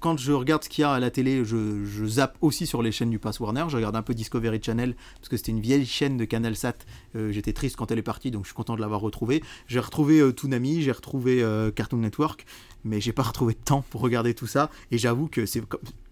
Quand 0.00 0.16
je 0.18 0.32
regarde 0.32 0.62
ce 0.62 0.68
qu'il 0.68 0.82
y 0.82 0.84
a 0.84 0.92
à 0.92 1.00
la 1.00 1.10
télé, 1.10 1.44
je, 1.44 1.84
je 1.84 2.06
zappe 2.06 2.36
aussi 2.40 2.66
sur 2.66 2.82
les 2.82 2.92
chaînes 2.92 3.10
du 3.10 3.18
Pass 3.18 3.40
Warner. 3.40 3.64
Je 3.68 3.76
regarde 3.76 3.96
un 3.96 4.02
peu 4.02 4.14
Discovery 4.14 4.60
Channel 4.62 4.94
parce 5.16 5.28
que 5.28 5.36
c'était 5.36 5.52
une 5.52 5.60
vieille 5.60 5.86
chaîne 5.86 6.16
de 6.16 6.24
CanalSat. 6.24 6.74
Euh, 7.16 7.32
J'étais 7.32 7.52
triste 7.52 7.76
quand 7.76 7.90
elle 7.90 7.98
est 7.98 8.02
partie, 8.02 8.30
donc 8.30 8.44
je 8.44 8.48
suis 8.48 8.54
content 8.54 8.76
de 8.76 8.80
l'avoir 8.80 9.00
retrouvée. 9.00 9.42
J'ai 9.66 9.80
retrouvé 9.80 10.20
euh, 10.20 10.32
Toonami, 10.32 10.82
j'ai 10.82 10.92
retrouvé 10.92 11.42
euh, 11.42 11.70
Cartoon 11.70 11.98
Network, 11.98 12.46
mais 12.84 13.00
j'ai 13.00 13.12
pas 13.12 13.22
retrouvé 13.34 13.54
de 13.54 13.58
temps 13.64 13.84
pour 13.90 14.00
regarder 14.00 14.34
tout 14.34 14.46
ça. 14.46 14.70
Et 14.90 14.98
j'avoue 14.98 15.26
que 15.26 15.46
c'est 15.46 15.62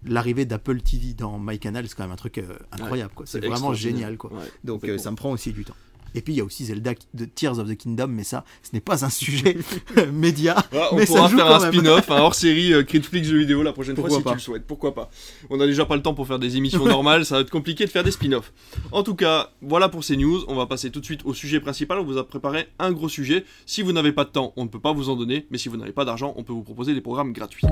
l'arrivée 0.05 0.45
d'Apple 0.45 0.81
TV 0.81 1.13
dans 1.13 1.39
MyCanal, 1.39 1.87
c'est 1.87 1.95
quand 1.95 2.03
même 2.03 2.11
un 2.11 2.17
truc 2.17 2.37
euh, 2.39 2.57
incroyable. 2.71 3.11
C'est 3.25 3.45
vraiment 3.45 3.73
génial. 3.73 4.17
Quoi. 4.17 4.33
Ouais, 4.33 4.51
Donc 4.63 4.83
ça 4.97 5.11
me 5.11 5.15
prend 5.15 5.31
aussi 5.31 5.53
du 5.53 5.63
temps. 5.63 5.75
Et 6.15 6.21
puis 6.21 6.33
il 6.33 6.37
y 6.37 6.41
a 6.41 6.43
aussi 6.43 6.65
Zelda 6.65 6.93
de 7.13 7.25
Tears 7.25 7.59
of 7.59 7.67
the 7.69 7.75
Kingdom, 7.77 8.07
mais 8.07 8.23
ça, 8.23 8.43
ce 8.61 8.69
n'est 8.73 8.81
pas 8.81 9.05
un 9.05 9.09
sujet 9.09 9.57
média. 10.13 10.55
Ah, 10.73 10.89
on 10.91 10.95
mais 10.95 11.05
ça 11.05 11.13
pourra 11.15 11.27
joue 11.29 11.37
faire 11.37 11.47
quand 11.47 11.63
un 11.63 11.71
spin-off, 11.71 12.11
un 12.11 12.17
hors-série 12.21 12.73
euh, 12.73 12.83
Critflix 12.83 13.27
jeux 13.27 13.39
vidéo 13.39 13.63
la 13.63 13.73
prochaine 13.73 13.95
Pourquoi 13.95 14.09
fois 14.09 14.17
si 14.19 14.23
pas. 14.23 14.29
tu 14.31 14.35
le 14.37 14.41
souhaites. 14.41 14.65
Pourquoi 14.67 14.93
pas 14.93 15.09
On 15.49 15.59
a 15.59 15.65
déjà 15.65 15.85
pas 15.85 15.95
le 15.95 16.01
temps 16.01 16.13
pour 16.13 16.27
faire 16.27 16.39
des 16.39 16.57
émissions 16.57 16.85
normales, 16.85 17.25
ça 17.25 17.35
va 17.35 17.41
être 17.41 17.49
compliqué 17.49 17.85
de 17.85 17.89
faire 17.89 18.03
des 18.03 18.11
spin-offs. 18.11 18.51
En 18.91 19.03
tout 19.03 19.15
cas, 19.15 19.51
voilà 19.61 19.89
pour 19.89 20.03
ces 20.03 20.17
news. 20.17 20.43
On 20.47 20.55
va 20.55 20.65
passer 20.65 20.91
tout 20.91 20.99
de 20.99 21.05
suite 21.05 21.21
au 21.25 21.33
sujet 21.33 21.59
principal. 21.59 21.99
On 21.99 22.03
vous 22.03 22.17
a 22.17 22.27
préparé 22.27 22.67
un 22.79 22.91
gros 22.91 23.09
sujet. 23.09 23.45
Si 23.65 23.81
vous 23.81 23.91
n'avez 23.91 24.11
pas 24.11 24.25
de 24.25 24.29
temps, 24.29 24.53
on 24.55 24.63
ne 24.63 24.69
peut 24.69 24.79
pas 24.79 24.93
vous 24.93 25.09
en 25.09 25.15
donner. 25.15 25.45
Mais 25.51 25.57
si 25.57 25.69
vous 25.69 25.77
n'avez 25.77 25.91
pas 25.91 26.05
d'argent, 26.05 26.33
on 26.37 26.43
peut 26.43 26.53
vous 26.53 26.63
proposer 26.63 26.93
des 26.93 27.01
programmes 27.01 27.33
gratuits. 27.33 27.65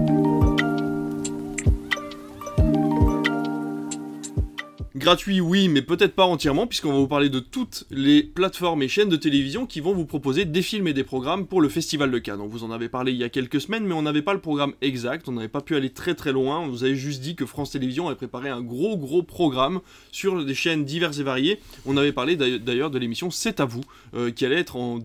Gratuit, 5.01 5.41
oui, 5.41 5.67
mais 5.67 5.81
peut-être 5.81 6.13
pas 6.13 6.25
entièrement, 6.25 6.67
puisqu'on 6.67 6.91
va 6.91 7.00
vous 7.00 7.08
parler 7.08 7.29
de 7.29 7.39
toutes 7.39 7.86
les 7.89 8.22
plateformes 8.22 8.84
et 8.84 8.88
chaînes 8.88 9.10
de 9.10 9.15
télévision 9.15 9.65
qui 9.65 9.79
vont 9.79 9.93
vous 9.96 10.05
proposer 10.05 10.46
des 10.46 10.62
films 10.62 10.88
et 10.88 10.93
des 10.93 11.03
programmes 11.03 11.48
pour 11.48 11.60
le 11.60 11.70
Festival 11.70 12.12
de 12.12 12.20
Cannes. 12.20 12.39
On 12.39 12.48
vous 12.48 12.63
en 12.63 12.70
avait 12.70 12.88
parlé 12.88 13.12
il 13.12 13.17
y 13.17 13.24
a 13.24 13.29
quelques 13.29 13.60
semaines, 13.60 13.84
mais 13.84 13.96
on 13.96 14.03
n'avait 14.03 14.22
pas 14.22 14.34
le 14.36 14.39
programme 14.39 14.74
exact, 14.81 15.27
on 15.27 15.31
n'avait 15.31 15.48
pas 15.48 15.62
pu 15.62 15.75
aller 15.75 15.89
très 15.89 16.13
très 16.13 16.31
loin, 16.31 16.60
on 16.60 16.67
nous 16.67 16.84
avait 16.84 16.96
juste 16.96 17.20
dit 17.22 17.36
que 17.36 17.48
France 17.48 17.72
Télévisions 17.72 18.05
avait 18.08 18.15
préparé 18.15 18.50
un 18.50 18.62
gros 18.62 18.96
gros 18.96 19.24
programme 19.24 19.79
sur 20.12 20.46
des 20.46 20.53
chaînes 20.53 20.86
diverses 20.86 21.17
et 21.17 21.24
variées. 21.24 21.60
On 21.88 21.98
avait 21.98 22.12
parlé 22.12 22.36
d'ailleurs- 22.36 22.91
de 22.91 23.00
l'émission 23.00 23.31
C'est 23.31 23.60
à 23.60 23.65
vous, 23.65 23.81
euh, 24.13 24.29
qui 24.29 24.46
allait 24.46 24.60
être 24.60 24.75
en 24.75 25.00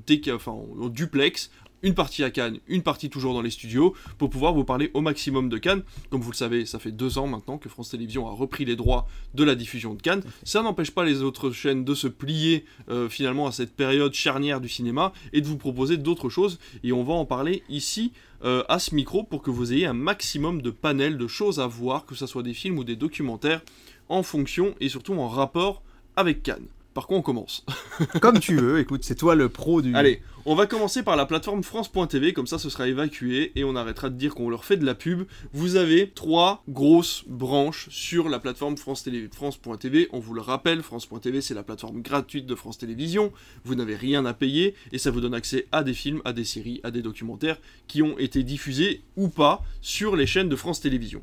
duplex, 0.90 1.50
une 1.86 1.94
partie 1.94 2.24
à 2.24 2.30
Cannes, 2.30 2.58
une 2.66 2.82
partie 2.82 3.08
toujours 3.08 3.32
dans 3.32 3.42
les 3.42 3.50
studios, 3.50 3.94
pour 4.18 4.28
pouvoir 4.28 4.52
vous 4.52 4.64
parler 4.64 4.90
au 4.92 5.00
maximum 5.00 5.48
de 5.48 5.56
Cannes. 5.56 5.84
Comme 6.10 6.20
vous 6.20 6.32
le 6.32 6.36
savez, 6.36 6.66
ça 6.66 6.80
fait 6.80 6.90
deux 6.90 7.16
ans 7.16 7.28
maintenant 7.28 7.58
que 7.58 7.68
France 7.68 7.90
Télévisions 7.90 8.26
a 8.26 8.32
repris 8.32 8.64
les 8.64 8.74
droits 8.74 9.06
de 9.34 9.44
la 9.44 9.54
diffusion 9.54 9.94
de 9.94 10.02
Cannes. 10.02 10.24
Ça 10.42 10.62
n'empêche 10.62 10.90
pas 10.90 11.04
les 11.04 11.22
autres 11.22 11.52
chaînes 11.52 11.84
de 11.84 11.94
se 11.94 12.08
plier 12.08 12.64
euh, 12.90 13.08
finalement 13.08 13.46
à 13.46 13.52
cette 13.52 13.72
période 13.76 14.12
charnière 14.14 14.60
du 14.60 14.68
cinéma 14.68 15.12
et 15.32 15.40
de 15.40 15.46
vous 15.46 15.58
proposer 15.58 15.96
d'autres 15.96 16.28
choses. 16.28 16.58
Et 16.82 16.92
on 16.92 17.04
va 17.04 17.14
en 17.14 17.24
parler 17.24 17.62
ici 17.68 18.10
euh, 18.44 18.64
à 18.68 18.80
ce 18.80 18.92
micro 18.92 19.22
pour 19.22 19.40
que 19.40 19.52
vous 19.52 19.72
ayez 19.72 19.86
un 19.86 19.94
maximum 19.94 20.62
de 20.62 20.70
panels, 20.70 21.18
de 21.18 21.28
choses 21.28 21.60
à 21.60 21.68
voir, 21.68 22.04
que 22.04 22.16
ce 22.16 22.26
soit 22.26 22.42
des 22.42 22.54
films 22.54 22.78
ou 22.78 22.84
des 22.84 22.96
documentaires, 22.96 23.62
en 24.08 24.24
fonction 24.24 24.74
et 24.80 24.88
surtout 24.88 25.14
en 25.14 25.28
rapport 25.28 25.82
avec 26.16 26.42
Cannes. 26.42 26.66
Par 26.96 27.06
quoi 27.06 27.18
on 27.18 27.22
commence 27.22 27.62
Comme 28.22 28.40
tu 28.40 28.56
veux, 28.56 28.80
écoute, 28.80 29.04
c'est 29.04 29.16
toi 29.16 29.34
le 29.34 29.50
pro 29.50 29.82
du. 29.82 29.94
Allez, 29.94 30.22
on 30.46 30.54
va 30.54 30.64
commencer 30.64 31.02
par 31.02 31.14
la 31.14 31.26
plateforme 31.26 31.62
France.tv, 31.62 32.32
comme 32.32 32.46
ça 32.46 32.58
ce 32.58 32.70
sera 32.70 32.88
évacué 32.88 33.52
et 33.54 33.64
on 33.64 33.76
arrêtera 33.76 34.08
de 34.08 34.14
dire 34.14 34.34
qu'on 34.34 34.48
leur 34.48 34.64
fait 34.64 34.78
de 34.78 34.86
la 34.86 34.94
pub. 34.94 35.24
Vous 35.52 35.76
avez 35.76 36.08
trois 36.08 36.64
grosses 36.70 37.24
branches 37.26 37.90
sur 37.90 38.30
la 38.30 38.38
plateforme 38.38 38.78
France 38.78 39.06
France.tv. 39.30 40.08
On 40.10 40.20
vous 40.20 40.32
le 40.32 40.40
rappelle, 40.40 40.80
France.tv 40.80 41.42
c'est 41.42 41.52
la 41.52 41.62
plateforme 41.62 42.00
gratuite 42.00 42.46
de 42.46 42.54
France 42.54 42.78
Télévisions. 42.78 43.30
Vous 43.66 43.74
n'avez 43.74 43.94
rien 43.94 44.24
à 44.24 44.32
payer 44.32 44.74
et 44.90 44.96
ça 44.96 45.10
vous 45.10 45.20
donne 45.20 45.34
accès 45.34 45.66
à 45.72 45.82
des 45.82 45.92
films, 45.92 46.22
à 46.24 46.32
des 46.32 46.44
séries, 46.44 46.80
à 46.82 46.90
des 46.90 47.02
documentaires 47.02 47.58
qui 47.88 48.00
ont 48.00 48.16
été 48.18 48.42
diffusés 48.42 49.02
ou 49.16 49.28
pas 49.28 49.62
sur 49.82 50.16
les 50.16 50.26
chaînes 50.26 50.48
de 50.48 50.56
France 50.56 50.80
Télévisions. 50.80 51.22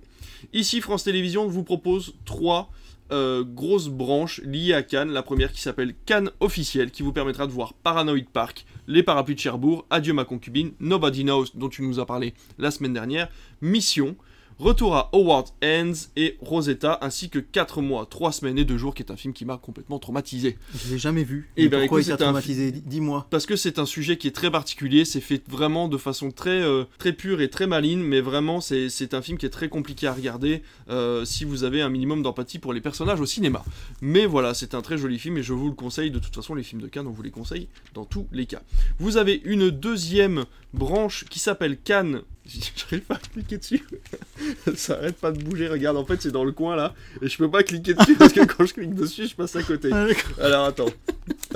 Ici, 0.53 0.81
France 0.81 1.03
Télévisions 1.03 1.47
vous 1.47 1.63
propose 1.63 2.13
trois 2.25 2.69
euh, 3.13 3.43
grosses 3.45 3.89
branches 3.89 4.41
liées 4.43 4.73
à 4.73 4.83
Cannes. 4.83 5.11
La 5.11 5.23
première 5.23 5.51
qui 5.51 5.61
s'appelle 5.61 5.93
Cannes 6.05 6.31
officiel, 6.39 6.91
qui 6.91 7.03
vous 7.03 7.13
permettra 7.13 7.47
de 7.47 7.51
voir 7.51 7.73
Paranoid 7.75 8.25
Park, 8.33 8.65
Les 8.87 9.03
Parapluies 9.03 9.35
de 9.35 9.39
Cherbourg, 9.39 9.85
Adieu 9.89 10.13
ma 10.13 10.25
concubine, 10.25 10.73
Nobody 10.79 11.23
Knows, 11.23 11.45
dont 11.53 11.69
tu 11.69 11.83
nous 11.83 11.99
as 11.99 12.05
parlé 12.05 12.33
la 12.57 12.71
semaine 12.71 12.93
dernière, 12.93 13.29
Mission, 13.61 14.15
Retour 14.63 14.95
à 14.95 15.09
Howard 15.11 15.47
Ends 15.61 15.91
et 16.15 16.37
Rosetta, 16.39 16.97
ainsi 17.01 17.29
que 17.29 17.39
4 17.39 17.81
mois, 17.81 18.05
3 18.09 18.31
semaines 18.31 18.57
et 18.57 18.63
2 18.63 18.77
jours, 18.77 18.95
qui 18.95 19.03
est 19.03 19.11
un 19.11 19.17
film 19.17 19.33
qui 19.33 19.43
m'a 19.43 19.57
complètement 19.57 19.99
traumatisé. 19.99 20.57
Je 20.73 20.93
l'ai 20.93 20.97
jamais 20.97 21.25
vu. 21.25 21.49
Eh 21.57 21.67
ben, 21.67 21.81
pourquoi 21.81 21.99
écoute, 21.99 22.07
il 22.07 22.11
t'a 22.11 22.23
traumatisé 22.23 22.71
Dis- 22.71 22.81
Dis-moi. 22.81 23.27
Parce 23.29 23.45
que 23.45 23.57
c'est 23.57 23.77
un 23.77 23.85
sujet 23.85 24.15
qui 24.17 24.25
est 24.29 24.31
très 24.31 24.49
particulier, 24.49 25.03
c'est 25.03 25.19
fait 25.19 25.43
vraiment 25.49 25.89
de 25.89 25.97
façon 25.97 26.31
très, 26.31 26.61
euh, 26.61 26.85
très 26.97 27.11
pure 27.11 27.41
et 27.41 27.49
très 27.49 27.67
maligne, 27.67 27.99
mais 27.99 28.21
vraiment 28.21 28.61
c'est 28.61 28.87
c'est 28.87 29.13
un 29.13 29.21
film 29.21 29.37
qui 29.37 29.45
est 29.45 29.49
très 29.49 29.67
compliqué 29.67 30.07
à 30.07 30.13
regarder 30.13 30.61
euh, 30.89 31.25
si 31.25 31.43
vous 31.43 31.65
avez 31.65 31.81
un 31.81 31.89
minimum 31.89 32.23
d'empathie 32.23 32.57
pour 32.59 32.71
les 32.71 32.79
personnages 32.79 33.19
au 33.19 33.25
cinéma. 33.25 33.65
Mais 34.01 34.25
voilà, 34.25 34.53
c'est 34.53 34.75
un 34.75 34.81
très 34.81 34.97
joli 34.97 35.19
film 35.19 35.37
et 35.37 35.43
je 35.43 35.51
vous 35.51 35.67
le 35.67 35.75
conseille, 35.75 36.09
de 36.09 36.19
toute 36.19 36.33
façon 36.35 36.55
les 36.55 36.63
films 36.63 36.81
de 36.81 36.87
Cannes, 36.87 37.07
on 37.07 37.11
vous 37.11 37.21
les 37.23 37.31
conseille 37.31 37.67
dans 37.93 38.05
tous 38.05 38.27
les 38.31 38.45
cas. 38.45 38.61
Vous 38.97 39.17
avez 39.17 39.41
une 39.43 39.71
deuxième 39.71 40.45
branche 40.73 41.25
qui 41.29 41.39
s'appelle 41.39 41.77
Cannes. 41.77 42.21
J'arrive 42.75 43.05
pas 43.05 43.15
à 43.15 43.19
cliquer 43.19 43.57
dessus. 43.57 43.83
Ça 44.75 44.95
arrête 44.95 45.15
pas 45.15 45.31
de 45.31 45.41
bouger, 45.41 45.69
regarde, 45.69 45.95
en 45.95 46.05
fait 46.05 46.21
c'est 46.21 46.31
dans 46.31 46.43
le 46.43 46.51
coin 46.51 46.75
là, 46.75 46.93
et 47.21 47.27
je 47.27 47.37
peux 47.37 47.49
pas 47.49 47.63
cliquer 47.63 47.93
dessus 47.93 48.15
parce 48.15 48.33
que 48.33 48.43
quand 48.43 48.65
je 48.65 48.73
clique 48.73 48.93
dessus, 48.93 49.27
je 49.27 49.35
passe 49.35 49.55
à 49.55 49.63
côté. 49.63 49.91
Alors 50.41 50.65
attends, 50.65 50.89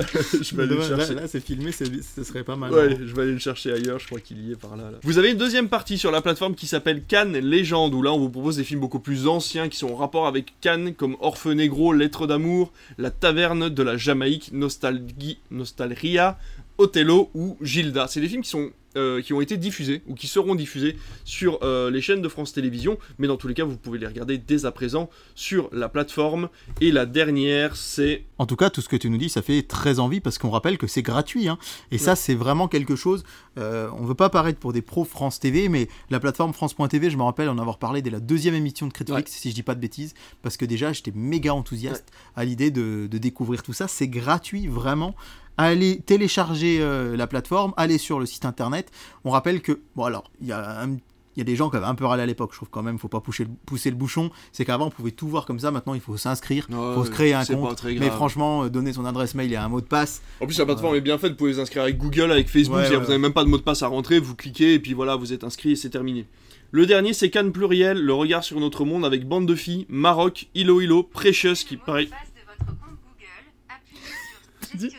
je 0.00 0.56
vais 0.56 0.62
aller 0.62 0.76
le 0.76 0.82
chercher. 0.82 1.14
là, 1.14 1.28
c'est 1.28 1.40
filmé, 1.40 1.72
ce 1.72 2.24
serait 2.24 2.44
pas 2.44 2.56
mal. 2.56 2.72
Ouais, 2.72 2.96
je 3.04 3.14
vais 3.14 3.22
aller 3.22 3.32
le 3.32 3.38
chercher 3.38 3.72
ailleurs, 3.72 3.98
je 3.98 4.06
crois 4.06 4.20
qu'il 4.20 4.48
y 4.48 4.52
est 4.52 4.56
par 4.56 4.76
là, 4.76 4.90
là. 4.90 4.98
Vous 5.02 5.18
avez 5.18 5.30
une 5.30 5.38
deuxième 5.38 5.68
partie 5.68 5.98
sur 5.98 6.10
la 6.10 6.22
plateforme 6.22 6.54
qui 6.54 6.66
s'appelle 6.66 7.02
Cannes 7.06 7.36
Légende, 7.36 7.92
où 7.92 8.02
là 8.02 8.12
on 8.12 8.18
vous 8.18 8.30
propose 8.30 8.56
des 8.56 8.64
films 8.64 8.80
beaucoup 8.80 9.00
plus 9.00 9.26
anciens 9.26 9.68
qui 9.68 9.76
sont 9.76 9.90
en 9.90 9.96
rapport 9.96 10.26
avec 10.26 10.54
Cannes, 10.60 10.94
comme 10.94 11.16
Orphe 11.20 11.46
Negro, 11.46 11.92
Lettre 11.92 12.26
d'amour, 12.26 12.72
La 12.96 13.10
Taverne 13.10 13.68
de 13.68 13.82
la 13.82 13.98
Jamaïque, 13.98 14.50
Nostalgie, 14.52 15.38
Nostalgia, 15.50 16.38
Othello 16.78 17.30
ou 17.34 17.56
Gilda. 17.60 18.06
C'est 18.08 18.20
des 18.20 18.28
films 18.28 18.42
qui 18.42 18.50
sont 18.50 18.70
euh, 18.98 19.22
qui 19.22 19.32
ont 19.32 19.40
été 19.40 19.56
diffusés 19.56 20.02
ou 20.08 20.14
qui 20.14 20.26
seront 20.26 20.54
diffusés 20.54 20.96
sur 21.24 21.58
euh, 21.62 21.90
les 21.90 22.00
chaînes 22.02 22.20
de 22.20 22.28
France 22.28 22.52
Télévisions, 22.52 22.98
mais 23.18 23.26
dans 23.28 23.36
tous 23.36 23.48
les 23.48 23.54
cas 23.54 23.64
vous 23.64 23.76
pouvez 23.76 23.98
les 23.98 24.06
regarder 24.06 24.36
dès 24.36 24.66
à 24.66 24.72
présent 24.72 25.08
sur 25.34 25.70
la 25.72 25.88
plateforme. 25.88 26.48
Et 26.80 26.90
la 26.92 27.06
dernière 27.06 27.76
c'est 27.76 28.24
En 28.38 28.46
tout 28.46 28.56
cas, 28.56 28.70
tout 28.70 28.80
ce 28.80 28.88
que 28.88 28.96
tu 28.96 29.08
nous 29.10 29.18
dis, 29.18 29.28
ça 29.28 29.40
fait 29.42 29.62
très 29.62 29.98
envie 30.00 30.20
parce 30.20 30.36
qu'on 30.38 30.50
rappelle 30.50 30.76
que 30.78 30.86
c'est 30.86 31.02
gratuit. 31.02 31.48
hein. 31.48 31.58
Et 31.90 31.98
ça, 31.98 32.16
c'est 32.16 32.34
vraiment 32.34 32.68
quelque 32.68 32.96
chose. 32.96 33.24
euh, 33.58 33.88
on 33.98 34.04
veut 34.04 34.14
pas 34.14 34.28
paraître 34.30 34.58
pour 34.58 34.72
des 34.72 34.82
pros 34.82 35.04
France 35.04 35.40
TV, 35.40 35.68
mais 35.68 35.88
la 36.10 36.20
plateforme 36.20 36.52
France.tv, 36.52 37.10
je 37.10 37.16
me 37.16 37.22
rappelle 37.22 37.48
en 37.48 37.58
avoir 37.58 37.78
parlé 37.78 38.02
dès 38.02 38.10
la 38.10 38.20
deuxième 38.20 38.54
émission 38.54 38.86
de 38.86 38.92
Critiflix, 38.92 39.30
si 39.32 39.50
je 39.50 39.54
dis 39.54 39.62
pas 39.62 39.74
de 39.74 39.80
bêtises, 39.80 40.14
parce 40.42 40.56
que 40.56 40.64
déjà, 40.64 40.92
j'étais 40.92 41.12
méga 41.14 41.54
enthousiaste 41.54 42.06
à 42.36 42.44
l'idée 42.44 42.70
de, 42.70 43.06
de 43.10 43.18
découvrir 43.18 43.62
tout 43.62 43.72
ça. 43.72 43.88
C'est 43.88 44.08
gratuit, 44.08 44.66
vraiment. 44.68 45.14
Allez 45.58 46.00
télécharger 46.00 46.78
euh, 46.80 47.16
la 47.16 47.26
plateforme, 47.26 47.74
allez 47.76 47.98
sur 47.98 48.20
le 48.20 48.26
site 48.26 48.44
internet. 48.44 48.90
On 49.24 49.30
rappelle 49.30 49.60
que, 49.60 49.80
bon 49.96 50.04
alors, 50.04 50.30
il 50.40 50.46
y 50.46 50.52
a 50.52 50.80
un 50.82 50.96
il 51.38 51.42
y 51.42 51.42
a 51.42 51.44
des 51.44 51.54
gens 51.54 51.70
qui 51.70 51.76
avaient 51.76 51.86
un 51.86 51.94
peu 51.94 52.04
râlé 52.04 52.24
à 52.24 52.26
l'époque, 52.26 52.50
je 52.50 52.56
trouve 52.56 52.68
quand 52.68 52.82
même, 52.82 52.98
faut 52.98 53.06
pas 53.06 53.20
pousser 53.20 53.44
le, 53.44 53.50
pousser 53.64 53.90
le 53.90 53.96
bouchon. 53.96 54.32
C'est 54.50 54.64
qu'avant, 54.64 54.86
on 54.86 54.90
pouvait 54.90 55.12
tout 55.12 55.28
voir 55.28 55.46
comme 55.46 55.60
ça, 55.60 55.70
maintenant, 55.70 55.94
il 55.94 56.00
faut 56.00 56.16
s'inscrire, 56.16 56.66
il 56.68 56.74
faut 56.74 57.04
se 57.04 57.12
créer 57.12 57.32
un 57.32 57.44
compte. 57.44 57.84
Mais 57.84 58.10
franchement, 58.10 58.64
euh, 58.64 58.68
donner 58.68 58.92
son 58.92 59.04
adresse 59.04 59.36
mail 59.36 59.52
et 59.52 59.56
un 59.56 59.68
mot 59.68 59.80
de 59.80 59.86
passe, 59.86 60.20
En 60.40 60.46
plus, 60.46 60.58
la 60.58 60.64
plateforme 60.64 60.96
est 60.96 61.00
bien 61.00 61.16
faite, 61.16 61.30
vous 61.30 61.36
pouvez 61.36 61.52
vous 61.52 61.60
inscrire 61.60 61.84
avec 61.84 61.96
Google, 61.96 62.32
avec 62.32 62.48
Facebook, 62.48 62.78
Ouais, 62.78 62.82
c'est-à-dire 62.82 62.98
ouais. 62.98 63.04
vous 63.04 63.10
n'avez 63.12 63.22
même 63.22 63.34
pas 63.34 63.44
de 63.44 63.48
mot 63.48 63.56
de 63.56 63.62
passe 63.62 63.84
à 63.84 63.86
rentrer, 63.86 64.18
vous 64.18 64.34
cliquez 64.34 64.74
et 64.74 64.80
puis 64.80 64.94
voilà, 64.94 65.14
vous 65.14 65.32
êtes 65.32 65.44
inscrit 65.44 65.70
et 65.70 65.76
c'est 65.76 65.90
terminé. 65.90 66.26
Le 66.72 66.86
dernier, 66.86 67.12
c'est 67.12 67.30
Cannes 67.30 67.52
Pluriel, 67.52 68.02
le 68.04 68.12
regard 68.14 68.42
sur 68.42 68.58
notre 68.58 68.84
monde 68.84 69.04
avec 69.04 69.24
Bande 69.24 69.46
de 69.46 69.54
filles, 69.54 69.86
Maroc, 69.88 70.48
Ilo 70.56 70.80
Ilo, 70.80 71.04
Precious 71.04 71.54
qui 71.54 71.76
pareil. 71.76 72.06
de 72.06 72.10
votre 72.48 72.66
compte 72.80 72.98
Google, 73.06 73.28
appuyez 73.68 74.00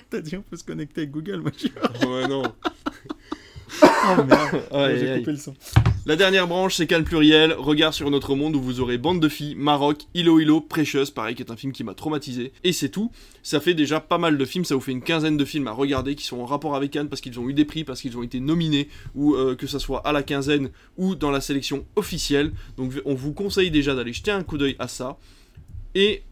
T'as 0.09 0.21
dit 0.21 0.37
on 0.37 0.41
peut 0.41 0.57
se 0.57 0.63
connecter 0.63 1.01
avec 1.01 1.11
Google, 1.11 1.41
moi 1.41 1.51
je 1.57 2.07
ouais, 2.07 2.27
non. 2.27 2.43
Oh 3.83 4.23
merde, 4.23 4.63
j'ai 4.99 5.19
coupé 5.19 5.31
le 5.31 5.37
son. 5.37 5.53
La 6.05 6.15
dernière 6.15 6.47
branche, 6.47 6.75
c'est 6.75 6.87
Cannes 6.87 7.03
Pluriel, 7.03 7.53
regard 7.53 7.93
sur 7.93 8.09
notre 8.09 8.35
monde 8.35 8.55
où 8.55 8.61
vous 8.61 8.79
aurez 8.79 8.97
Bande 8.97 9.19
de 9.19 9.29
filles, 9.29 9.55
Maroc, 9.55 10.07
Ilo 10.13 10.39
Ilo, 10.39 10.61
Precious, 10.61 11.11
pareil, 11.13 11.35
qui 11.35 11.43
est 11.43 11.51
un 11.51 11.55
film 11.55 11.71
qui 11.71 11.83
m'a 11.83 11.93
traumatisé. 11.93 12.51
Et 12.63 12.71
c'est 12.71 12.89
tout. 12.89 13.11
Ça 13.43 13.59
fait 13.59 13.73
déjà 13.73 13.99
pas 13.99 14.17
mal 14.17 14.37
de 14.37 14.45
films, 14.45 14.65
ça 14.65 14.75
vous 14.75 14.81
fait 14.81 14.91
une 14.91 15.03
quinzaine 15.03 15.37
de 15.37 15.45
films 15.45 15.67
à 15.67 15.71
regarder 15.71 16.15
qui 16.15 16.25
sont 16.25 16.39
en 16.39 16.45
rapport 16.45 16.75
avec 16.75 16.91
Cannes 16.91 17.09
parce 17.09 17.21
qu'ils 17.21 17.39
ont 17.39 17.47
eu 17.47 17.53
des 17.53 17.65
prix, 17.65 17.83
parce 17.83 18.01
qu'ils 18.01 18.17
ont 18.17 18.23
été 18.23 18.39
nominés, 18.39 18.87
ou 19.13 19.35
euh, 19.35 19.55
que 19.55 19.67
ça 19.67 19.77
soit 19.77 19.99
à 20.07 20.11
la 20.11 20.23
quinzaine 20.23 20.69
ou 20.97 21.15
dans 21.15 21.31
la 21.31 21.41
sélection 21.41 21.85
officielle. 21.95 22.53
Donc 22.77 22.93
on 23.05 23.13
vous 23.13 23.33
conseille 23.33 23.69
déjà 23.69 23.93
d'aller 23.93 24.13
jeter 24.13 24.31
un 24.31 24.43
coup 24.43 24.57
d'œil 24.57 24.75
à 24.79 24.87
ça. 24.87 25.17
Et 25.95 26.23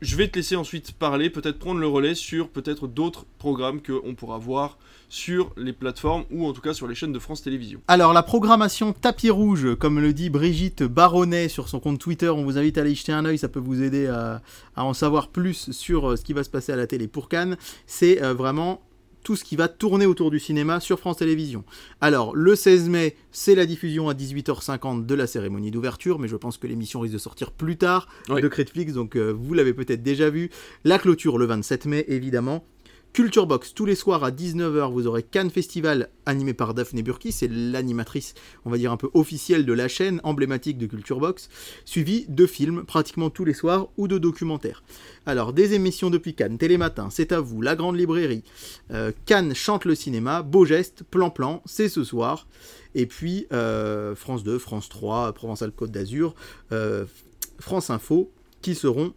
je 0.00 0.16
vais 0.16 0.28
te 0.28 0.36
laisser 0.36 0.56
ensuite 0.56 0.92
parler, 0.92 1.30
peut-être 1.30 1.58
prendre 1.58 1.80
le 1.80 1.86
relais 1.86 2.14
sur 2.14 2.48
peut-être 2.48 2.86
d'autres 2.86 3.26
programmes 3.38 3.80
qu'on 3.82 4.14
pourra 4.14 4.38
voir 4.38 4.78
sur 5.08 5.52
les 5.56 5.72
plateformes 5.72 6.24
ou 6.30 6.46
en 6.46 6.52
tout 6.52 6.60
cas 6.60 6.72
sur 6.72 6.86
les 6.86 6.94
chaînes 6.94 7.12
de 7.12 7.18
France 7.18 7.42
Télévisions. 7.42 7.80
Alors 7.88 8.12
la 8.12 8.22
programmation 8.22 8.92
tapis 8.92 9.30
rouge, 9.30 9.74
comme 9.76 10.00
le 10.00 10.12
dit 10.12 10.30
Brigitte 10.30 10.82
Baronnet 10.82 11.48
sur 11.48 11.68
son 11.68 11.80
compte 11.80 11.98
Twitter, 11.98 12.28
on 12.28 12.44
vous 12.44 12.58
invite 12.58 12.78
à 12.78 12.82
aller 12.82 12.92
y 12.92 12.94
jeter 12.94 13.12
un 13.12 13.24
œil, 13.24 13.38
ça 13.38 13.48
peut 13.48 13.60
vous 13.60 13.82
aider 13.82 14.06
à, 14.06 14.40
à 14.76 14.84
en 14.84 14.94
savoir 14.94 15.28
plus 15.28 15.70
sur 15.72 16.10
euh, 16.10 16.16
ce 16.16 16.24
qui 16.24 16.32
va 16.32 16.44
se 16.44 16.50
passer 16.50 16.72
à 16.72 16.76
la 16.76 16.86
télé 16.86 17.08
pour 17.08 17.28
Cannes. 17.28 17.56
C'est 17.86 18.22
euh, 18.22 18.34
vraiment 18.34 18.80
tout 19.22 19.36
ce 19.36 19.44
qui 19.44 19.56
va 19.56 19.68
tourner 19.68 20.06
autour 20.06 20.30
du 20.30 20.38
cinéma 20.38 20.80
sur 20.80 20.98
France 20.98 21.18
Télévisions. 21.18 21.64
Alors, 22.00 22.34
le 22.34 22.56
16 22.56 22.88
mai, 22.88 23.16
c'est 23.32 23.54
la 23.54 23.66
diffusion 23.66 24.08
à 24.08 24.14
18h50 24.14 25.06
de 25.06 25.14
la 25.14 25.26
cérémonie 25.26 25.70
d'ouverture, 25.70 26.18
mais 26.18 26.28
je 26.28 26.36
pense 26.36 26.56
que 26.58 26.66
l'émission 26.66 27.00
risque 27.00 27.14
de 27.14 27.18
sortir 27.18 27.50
plus 27.50 27.76
tard 27.76 28.08
Oui. 28.28 28.40
de 28.40 28.48
Critflix, 28.48 28.92
donc 28.92 29.16
euh, 29.16 29.30
vous 29.30 29.54
l'avez 29.54 29.74
peut-être 29.74 30.02
déjà 30.02 30.30
vu. 30.30 30.50
La 30.84 30.98
clôture 30.98 31.38
le 31.38 31.46
27 31.46 31.86
mai, 31.86 32.04
évidemment. 32.08 32.64
Culture 33.12 33.48
Box, 33.48 33.74
tous 33.74 33.86
les 33.86 33.96
soirs 33.96 34.22
à 34.22 34.30
19h, 34.30 34.92
vous 34.92 35.08
aurez 35.08 35.24
Cannes 35.24 35.50
Festival 35.50 36.10
animé 36.26 36.54
par 36.54 36.74
Daphné 36.74 37.02
Burki, 37.02 37.32
c'est 37.32 37.50
l'animatrice, 37.50 38.34
on 38.64 38.70
va 38.70 38.78
dire 38.78 38.92
un 38.92 38.96
peu 38.96 39.10
officielle 39.14 39.66
de 39.66 39.72
la 39.72 39.88
chaîne, 39.88 40.20
emblématique 40.22 40.78
de 40.78 40.86
Culture 40.86 41.18
Box, 41.18 41.48
suivi 41.84 42.24
de 42.28 42.46
films 42.46 42.84
pratiquement 42.84 43.28
tous 43.28 43.44
les 43.44 43.52
soirs 43.52 43.88
ou 43.96 44.06
de 44.06 44.16
documentaires. 44.16 44.84
Alors, 45.26 45.52
des 45.52 45.74
émissions 45.74 46.08
depuis 46.08 46.34
Cannes, 46.34 46.56
Télématin, 46.56 47.10
C'est 47.10 47.32
à 47.32 47.40
vous, 47.40 47.60
La 47.62 47.74
Grande 47.74 47.96
Librairie, 47.96 48.44
euh, 48.92 49.10
Cannes 49.26 49.56
chante 49.56 49.86
le 49.86 49.96
cinéma, 49.96 50.42
Beau 50.42 50.64
Geste, 50.64 51.02
Plan 51.02 51.30
Plan, 51.30 51.62
c'est 51.66 51.88
ce 51.88 52.04
soir, 52.04 52.46
et 52.94 53.06
puis 53.06 53.48
euh, 53.52 54.14
France 54.14 54.44
2, 54.44 54.56
France 54.60 54.88
3, 54.88 55.32
Provençal-Côte 55.32 55.90
d'Azur, 55.90 56.36
euh, 56.70 57.06
France 57.58 57.90
Info, 57.90 58.30
qui 58.62 58.76
seront 58.76 59.14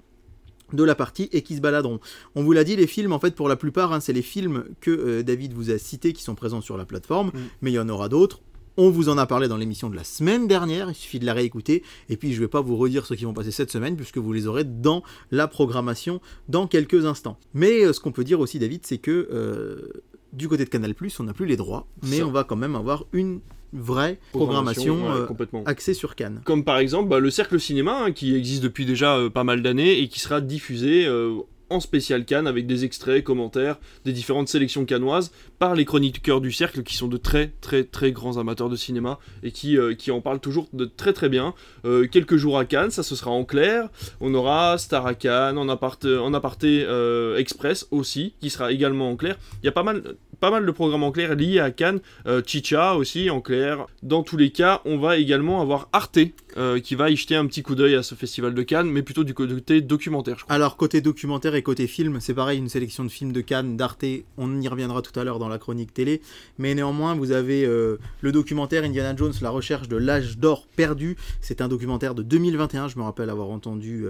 de 0.74 0.84
la 0.84 0.96
partie 0.96 1.30
et 1.32 1.42
qui 1.42 1.56
se 1.56 1.62
baladeront. 1.62 2.00
On 2.36 2.44
vous 2.44 2.52
l'a 2.52 2.64
dit, 2.64 2.76
les 2.76 2.88
films, 2.88 3.14
en 3.14 3.20
fait, 3.20 3.36
pour 3.36 3.48
la 3.48 3.56
plupart, 3.56 3.94
hein, 3.94 4.00
c'est 4.00 4.14
les 4.14 4.22
films 4.22 4.66
que 4.82 4.92
euh, 4.92 5.24
David 5.24 5.54
vous 5.54 5.72
a 5.72 5.78
cités 5.78 6.14
qui 6.14 6.24
sont 6.24 6.36
présents 6.36 6.62
sur 6.62 6.78
la 6.78 6.86
plateforme, 6.86 7.28
Mm. 7.28 7.40
mais 7.62 7.72
il 7.72 7.76
y 7.76 7.80
en 7.80 7.90
aura 7.90 8.10
d'autres. 8.10 8.42
On 8.76 8.90
vous 8.90 9.08
en 9.10 9.20
a 9.20 9.28
parlé 9.28 9.48
dans 9.48 9.58
l'émission 9.58 9.88
de 9.90 9.96
la 9.96 10.04
semaine 10.04 10.48
dernière, 10.48 10.90
il 10.90 10.96
suffit 10.96 11.20
de 11.20 11.26
la 11.28 11.34
réécouter. 11.34 11.84
Et 12.10 12.18
puis 12.18 12.32
je 12.34 12.38
ne 12.38 12.46
vais 12.46 12.48
pas 12.48 12.62
vous 12.62 12.76
redire 12.76 13.06
ceux 13.06 13.16
qui 13.16 13.24
vont 13.24 13.34
passer 13.34 13.52
cette 13.52 13.70
semaine, 13.72 13.96
puisque 13.96 14.18
vous 14.18 14.34
les 14.34 14.48
aurez 14.48 14.64
dans 14.64 15.04
la 15.30 15.48
programmation 15.48 16.22
dans 16.50 16.66
quelques 16.66 17.06
instants. 17.06 17.38
Mais 17.54 17.86
euh, 17.86 17.94
ce 17.94 18.00
qu'on 18.00 18.12
peut 18.12 18.24
dire 18.24 18.40
aussi, 18.40 18.58
David, 18.58 18.84
c'est 18.86 18.98
que 18.98 19.28
euh, 19.32 19.90
du 20.34 20.50
côté 20.50 20.66
de 20.66 20.70
Canal, 20.70 20.96
on 21.20 21.24
n'a 21.24 21.34
plus 21.34 21.46
les 21.46 21.56
droits, 21.56 21.86
mais 22.02 22.18
Ça. 22.18 22.26
on 22.26 22.32
va 22.32 22.44
quand 22.44 22.56
même 22.56 22.76
avoir 22.76 23.06
une 23.14 23.42
vraie 23.74 24.20
programmation, 24.32 24.96
ouais, 24.96 25.22
euh, 25.22 25.26
complètement. 25.26 25.64
axée 25.66 25.94
sur 25.94 26.16
Cannes. 26.16 26.42
Comme 26.46 26.64
par 26.64 26.78
exemple 26.78 27.10
bah, 27.10 27.20
le 27.20 27.30
Cercle 27.30 27.60
Cinéma, 27.60 28.04
hein, 28.06 28.12
qui 28.12 28.36
existe 28.36 28.64
depuis 28.64 28.86
déjà 28.86 29.18
euh, 29.18 29.30
pas 29.30 29.44
mal 29.44 29.62
d'années 29.62 30.00
et 30.00 30.08
qui 30.08 30.20
sera 30.20 30.42
diffusé 30.42 31.06
euh, 31.06 31.40
en 31.74 31.80
spécial 31.80 32.24
Cannes 32.26 32.48
avec 32.48 32.68
des 32.68 32.86
extraits, 32.86 33.24
commentaires 33.24 33.80
des 34.06 34.14
différentes 34.14 34.48
sélections 34.48 34.86
cannoises 34.86 35.32
par 35.60 35.76
les 35.76 35.86
chroniqueurs 35.86 36.40
du 36.40 36.52
Cercle 36.52 36.84
qui 36.84 36.96
sont 36.96 37.08
de 37.08 37.18
très 37.18 37.52
très 37.62 37.84
très 37.84 38.12
grands 38.12 38.38
amateurs 38.38 38.70
de 38.70 38.76
cinéma 38.76 39.20
et 39.42 39.52
qui, 39.52 39.78
euh, 39.78 39.96
en 40.10 40.22
parlent 40.22 40.40
toujours 40.40 40.68
de 40.74 40.86
très 40.86 41.14
très 41.14 41.30
bien. 41.30 41.54
Euh, 41.86 42.08
quelques 42.08 42.36
jours 42.36 42.60
à 42.60 42.66
Cannes, 42.66 42.92
ça 42.92 43.04
ce 43.04 43.16
sera 43.16 43.32
en 43.32 43.44
clair. 43.44 43.90
On 44.22 44.34
aura 44.34 44.78
Star 44.78 45.06
à 45.06 45.16
Cannes, 45.16 45.58
en 45.58 45.68
aparté, 45.70 46.18
en 46.18 46.34
aparté 46.34 46.86
euh, 46.88 47.38
Express 47.38 47.88
aussi, 47.92 48.34
qui 48.40 48.50
sera 48.50 48.72
également 48.72 49.10
en 49.10 49.16
clair. 49.16 49.38
Il 49.62 49.66
y 49.66 49.70
a 49.70 49.72
pas 49.72 49.84
mal, 49.84 50.04
pas 50.40 50.52
mal 50.52 50.66
de 50.66 50.72
programmes 50.72 51.04
en 51.04 51.12
clair 51.12 51.36
liés 51.36 51.60
à 51.60 51.72
Cannes. 51.72 52.00
Chicha 52.46 52.96
aussi 52.96 53.30
en 53.30 53.42
clair. 53.42 53.88
Dans 54.04 54.24
tous 54.24 54.38
les 54.38 54.52
cas, 54.52 54.82
on 54.86 54.98
va 54.98 55.18
également 55.18 55.62
avoir 55.62 55.90
Arte 55.94 56.20
euh, 56.58 56.80
qui 56.80 56.96
va 56.96 57.10
y 57.10 57.16
jeter 57.16 57.36
un 57.36 57.46
petit 57.46 57.64
coup 57.64 57.76
d'œil 57.76 57.96
à 57.96 58.04
ce 58.04 58.16
festival 58.16 58.54
de 58.54 58.64
Cannes, 58.64 58.90
mais 58.90 59.02
plutôt 59.02 59.24
du 59.24 59.34
côté 59.34 59.82
documentaire, 59.82 60.38
je 60.40 60.44
crois. 60.44 60.56
Alors 60.56 60.78
côté 60.78 61.02
documentaire 61.02 61.56
et 61.56 61.64
côté 61.64 61.88
film, 61.88 62.20
c'est 62.20 62.34
pareil, 62.34 62.60
une 62.60 62.70
sélection 62.70 63.04
de 63.04 63.10
films 63.10 63.32
de 63.32 63.42
Cannes, 63.42 63.78
d'Arte, 63.78 64.06
on 64.38 64.62
y 64.62 64.68
reviendra 64.68 65.02
tout 65.02 65.18
à 65.20 65.24
l'heure 65.24 65.40
dans 65.40 65.50
la 65.50 65.58
chronique 65.58 65.94
télé, 65.94 66.22
mais 66.58 66.76
néanmoins 66.76 67.16
vous 67.16 67.32
avez 67.32 67.66
euh, 67.66 67.98
le 68.22 68.32
documentaire 68.32 68.84
Indiana 68.84 69.16
Jones, 69.16 69.34
la 69.42 69.50
recherche 69.50 69.88
de 69.88 69.98
l'âge 69.98 70.38
d'or 70.38 70.68
perdu, 70.76 71.18
c'est 71.42 71.62
un 71.62 71.68
documentaire 71.68 72.16
de 72.16 72.24
2021, 72.24 72.88
je 72.88 72.98
me 72.98 73.04
rappelle 73.04 73.30
avoir 73.30 73.50
entendu 73.50 74.06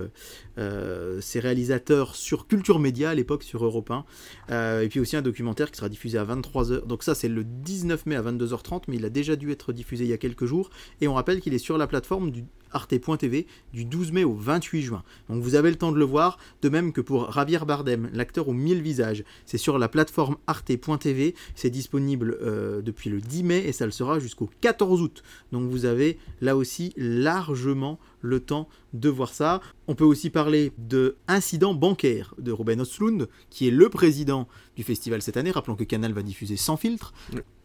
euh, 0.57 1.21
ces 1.21 1.39
réalisateurs 1.39 2.15
sur 2.15 2.47
Culture 2.47 2.79
Média 2.79 3.09
à 3.09 3.15
l'époque 3.15 3.43
sur 3.43 3.63
Europe 3.63 3.91
1, 3.91 4.05
Euh, 4.49 4.81
et 4.81 4.89
puis 4.89 4.99
aussi 4.99 5.15
un 5.15 5.21
documentaire 5.21 5.71
qui 5.71 5.77
sera 5.77 5.89
diffusé 5.89 6.17
à 6.17 6.25
23h, 6.25 6.85
donc 6.85 7.03
ça 7.03 7.15
c'est 7.15 7.27
le 7.27 7.43
19 7.43 8.05
mai 8.05 8.15
à 8.15 8.21
22h30, 8.21 8.83
mais 8.87 8.97
il 8.97 9.05
a 9.05 9.09
déjà 9.09 9.35
dû 9.35 9.51
être 9.51 9.73
diffusé 9.73 10.03
il 10.03 10.09
y 10.09 10.13
a 10.13 10.17
quelques 10.17 10.45
jours, 10.45 10.69
et 11.01 11.07
on 11.07 11.13
rappelle 11.13 11.41
qu'il 11.41 11.53
est 11.53 11.59
sur 11.59 11.77
la 11.77 11.87
plateforme 11.87 12.31
du 12.33 12.43
arte.tv 12.73 13.47
du 13.73 13.85
12 13.85 14.11
mai 14.11 14.23
au 14.23 14.33
28 14.33 14.81
juin. 14.81 15.03
Donc 15.29 15.41
vous 15.41 15.55
avez 15.55 15.69
le 15.69 15.77
temps 15.77 15.91
de 15.91 15.97
le 15.97 16.05
voir, 16.05 16.37
de 16.61 16.69
même 16.69 16.91
que 16.91 17.01
pour 17.01 17.31
Javier 17.31 17.59
Bardem, 17.65 18.09
l'acteur 18.13 18.47
aux 18.47 18.53
mille 18.53 18.81
visages. 18.81 19.23
C'est 19.45 19.57
sur 19.57 19.77
la 19.79 19.87
plateforme 19.87 20.37
arte.tv, 20.47 21.35
c'est 21.55 21.69
disponible 21.69 22.37
euh, 22.41 22.81
depuis 22.81 23.09
le 23.09 23.21
10 23.21 23.43
mai 23.43 23.63
et 23.65 23.71
ça 23.71 23.85
le 23.85 23.91
sera 23.91 24.19
jusqu'au 24.19 24.49
14 24.61 25.01
août. 25.01 25.23
Donc 25.51 25.69
vous 25.69 25.85
avez 25.85 26.17
là 26.41 26.57
aussi 26.57 26.93
largement 26.97 27.99
le 28.21 28.39
temps 28.39 28.69
de 28.93 29.09
voir 29.09 29.33
ça. 29.33 29.61
On 29.87 29.95
peut 29.95 30.05
aussi 30.05 30.29
parler 30.29 30.71
de 30.77 31.17
Incident 31.27 31.73
bancaire 31.73 32.33
de 32.37 32.51
Ruben 32.51 32.79
Östlund, 32.79 33.27
qui 33.49 33.67
est 33.67 33.71
le 33.71 33.89
président 33.89 34.47
du 34.77 34.83
festival 34.83 35.21
cette 35.21 35.35
année. 35.35 35.51
Rappelons 35.51 35.75
que 35.75 35.83
Canal 35.83 36.13
va 36.13 36.21
diffuser 36.21 36.55
sans 36.55 36.77
filtre 36.77 37.13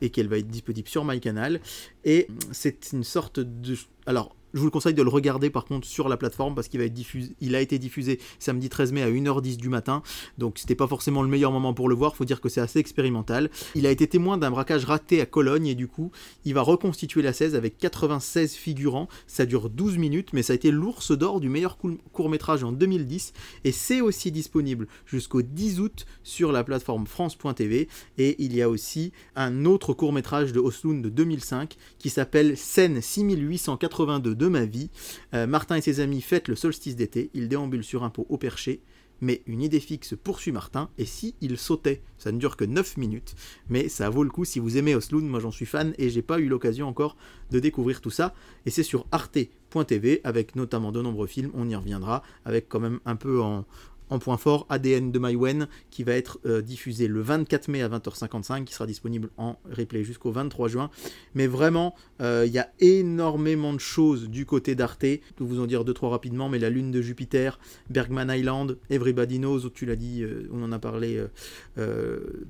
et 0.00 0.10
qu'elle 0.10 0.28
va 0.28 0.38
être 0.38 0.48
disponible 0.48 0.88
sur 0.88 1.04
MyCanal. 1.04 1.60
Et 2.04 2.26
c'est 2.50 2.92
une 2.92 3.04
sorte 3.04 3.38
de... 3.38 3.76
Alors, 4.06 4.34
je 4.54 4.58
vous 4.58 4.64
le 4.64 4.70
conseille 4.70 4.94
de 4.94 5.02
le 5.02 5.08
regarder 5.08 5.50
par 5.50 5.64
contre 5.64 5.86
sur 5.86 6.08
la 6.08 6.16
plateforme 6.16 6.54
parce 6.54 6.68
qu'il 6.68 6.80
va 6.80 6.86
être 6.86 6.94
diffusé, 6.94 7.34
il 7.40 7.54
a 7.54 7.60
été 7.60 7.78
diffusé 7.78 8.18
samedi 8.38 8.68
13 8.68 8.92
mai 8.92 9.02
à 9.02 9.10
1h10 9.10 9.56
du 9.56 9.68
matin. 9.68 10.02
Donc 10.38 10.58
c'était 10.58 10.74
pas 10.74 10.86
forcément 10.86 11.22
le 11.22 11.28
meilleur 11.28 11.52
moment 11.52 11.74
pour 11.74 11.88
le 11.88 11.94
voir, 11.94 12.16
faut 12.16 12.24
dire 12.24 12.40
que 12.40 12.48
c'est 12.48 12.60
assez 12.60 12.78
expérimental. 12.78 13.50
Il 13.74 13.86
a 13.86 13.90
été 13.90 14.06
témoin 14.06 14.38
d'un 14.38 14.50
braquage 14.50 14.84
raté 14.84 15.20
à 15.20 15.26
Cologne 15.26 15.66
et 15.66 15.74
du 15.74 15.88
coup, 15.88 16.10
il 16.44 16.54
va 16.54 16.62
reconstituer 16.62 17.22
la 17.22 17.32
16 17.32 17.54
avec 17.54 17.78
96 17.78 18.54
figurants. 18.54 19.08
Ça 19.26 19.46
dure 19.46 19.70
12 19.70 19.98
minutes 19.98 20.32
mais 20.32 20.42
ça 20.42 20.52
a 20.52 20.56
été 20.56 20.70
l'ours 20.70 21.12
d'or 21.12 21.40
du 21.40 21.48
meilleur 21.48 21.78
court-métrage 22.12 22.64
en 22.64 22.72
2010 22.72 23.32
et 23.64 23.72
c'est 23.72 24.00
aussi 24.00 24.32
disponible 24.32 24.86
jusqu'au 25.06 25.42
10 25.42 25.80
août 25.80 26.06
sur 26.22 26.52
la 26.52 26.64
plateforme 26.64 27.06
france.tv 27.06 27.88
et 28.18 28.36
il 28.42 28.54
y 28.54 28.62
a 28.62 28.68
aussi 28.68 29.12
un 29.36 29.64
autre 29.64 29.92
court-métrage 29.92 30.52
de 30.52 30.60
Oslund 30.60 31.02
de 31.02 31.08
2005 31.08 31.76
qui 31.98 32.10
s'appelle 32.10 32.56
Scène 32.56 33.00
6882 33.00 34.34
de 34.38 34.46
ma 34.46 34.64
vie. 34.64 34.90
Euh, 35.34 35.46
Martin 35.46 35.76
et 35.76 35.82
ses 35.82 36.00
amis 36.00 36.22
fêtent 36.22 36.48
le 36.48 36.56
solstice 36.56 36.96
d'été, 36.96 37.30
ils 37.34 37.48
déambulent 37.48 37.84
sur 37.84 38.04
un 38.04 38.10
pot 38.10 38.26
au 38.30 38.38
perché, 38.38 38.80
mais 39.20 39.42
une 39.46 39.62
idée 39.62 39.80
fixe 39.80 40.14
poursuit 40.22 40.52
Martin, 40.52 40.90
et 40.96 41.04
si 41.04 41.34
il 41.40 41.58
sautait? 41.58 42.02
Ça 42.18 42.32
ne 42.32 42.38
dure 42.38 42.56
que 42.56 42.64
9 42.64 42.96
minutes, 42.96 43.34
mais 43.68 43.88
ça 43.88 44.08
vaut 44.10 44.22
le 44.22 44.30
coup 44.30 44.44
si 44.44 44.60
vous 44.60 44.76
aimez 44.76 44.94
Oslund, 44.94 45.28
moi 45.28 45.40
j'en 45.40 45.50
suis 45.50 45.66
fan, 45.66 45.92
et 45.98 46.08
j'ai 46.08 46.22
pas 46.22 46.38
eu 46.38 46.48
l'occasion 46.48 46.86
encore 46.86 47.16
de 47.50 47.58
découvrir 47.58 48.00
tout 48.00 48.10
ça, 48.10 48.34
et 48.64 48.70
c'est 48.70 48.82
sur 48.82 49.06
arte.tv, 49.10 50.20
avec 50.24 50.56
notamment 50.56 50.92
de 50.92 51.02
nombreux 51.02 51.26
films, 51.26 51.50
on 51.54 51.68
y 51.68 51.74
reviendra, 51.74 52.22
avec 52.44 52.68
quand 52.68 52.80
même 52.80 53.00
un 53.04 53.16
peu 53.16 53.40
en, 53.42 53.66
en 54.10 54.18
point 54.18 54.36
fort 54.36 54.66
ADN 54.68 55.12
de 55.12 55.18
Maïwen 55.18 55.68
qui 55.90 56.04
va 56.04 56.12
être 56.12 56.38
euh, 56.46 56.62
diffusé 56.62 57.08
le 57.08 57.20
24 57.20 57.68
mai 57.68 57.82
à 57.82 57.88
20h55 57.88 58.64
qui 58.64 58.74
sera 58.74 58.86
disponible 58.86 59.30
en 59.36 59.56
replay 59.70 60.04
jusqu'au 60.04 60.30
23 60.30 60.68
juin. 60.68 60.90
Mais 61.34 61.46
vraiment 61.46 61.94
euh, 62.20 62.44
il 62.46 62.52
y 62.52 62.58
a 62.58 62.70
énormément 62.80 63.72
de 63.72 63.80
choses 63.80 64.28
du 64.28 64.46
côté 64.46 64.74
d'Arte. 64.74 65.04
Je 65.04 65.44
vous 65.44 65.60
en 65.60 65.66
dire 65.66 65.84
deux 65.84 65.94
trois 65.94 66.10
rapidement 66.10 66.48
mais 66.48 66.58
la 66.58 66.70
lune 66.70 66.90
de 66.90 67.00
Jupiter 67.00 67.58
Bergman 67.90 68.30
Island 68.30 68.78
Everybody 68.90 69.38
Knows 69.38 69.70
tu 69.70 69.86
l'as 69.86 69.96
dit 69.96 70.22
euh, 70.22 70.48
on 70.52 70.62
en 70.62 70.72
a 70.72 70.78
parlé 70.78 71.22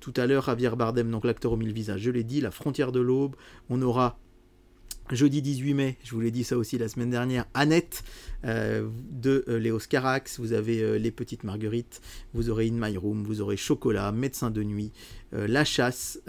tout 0.00 0.14
à 0.16 0.26
l'heure 0.26 0.44
Javier 0.44 0.70
Bardem 0.76 1.10
donc 1.10 1.24
l'acteur 1.24 1.52
aux 1.52 1.56
mille 1.56 1.72
visages 1.72 2.00
je 2.00 2.10
l'ai 2.10 2.24
dit 2.24 2.40
La 2.40 2.50
frontière 2.50 2.92
de 2.92 3.00
l'aube 3.00 3.36
on 3.68 3.82
aura 3.82 4.18
Jeudi 5.10 5.40
18 5.40 5.74
mai, 5.74 5.96
je 6.04 6.10
vous 6.12 6.20
l'ai 6.20 6.30
dit 6.30 6.44
ça 6.44 6.58
aussi 6.58 6.76
la 6.76 6.86
semaine 6.88 7.08
dernière, 7.10 7.46
Annette 7.54 8.02
euh, 8.44 8.86
de 9.10 9.42
euh, 9.48 9.58
Léos 9.58 9.78
Carax, 9.88 10.38
vous 10.38 10.52
avez 10.52 10.80
euh, 10.82 10.96
Les 10.98 11.10
Petites 11.10 11.44
Marguerites, 11.44 12.02
vous 12.34 12.50
aurez 12.50 12.68
In 12.68 12.74
My 12.74 12.94
Room, 12.96 13.22
vous 13.24 13.40
aurez 13.40 13.56
Chocolat, 13.56 14.12
Médecin 14.12 14.50
de 14.50 14.62
nuit, 14.62 14.92
euh, 15.32 15.46
La 15.48 15.64
Chasse, 15.64 16.20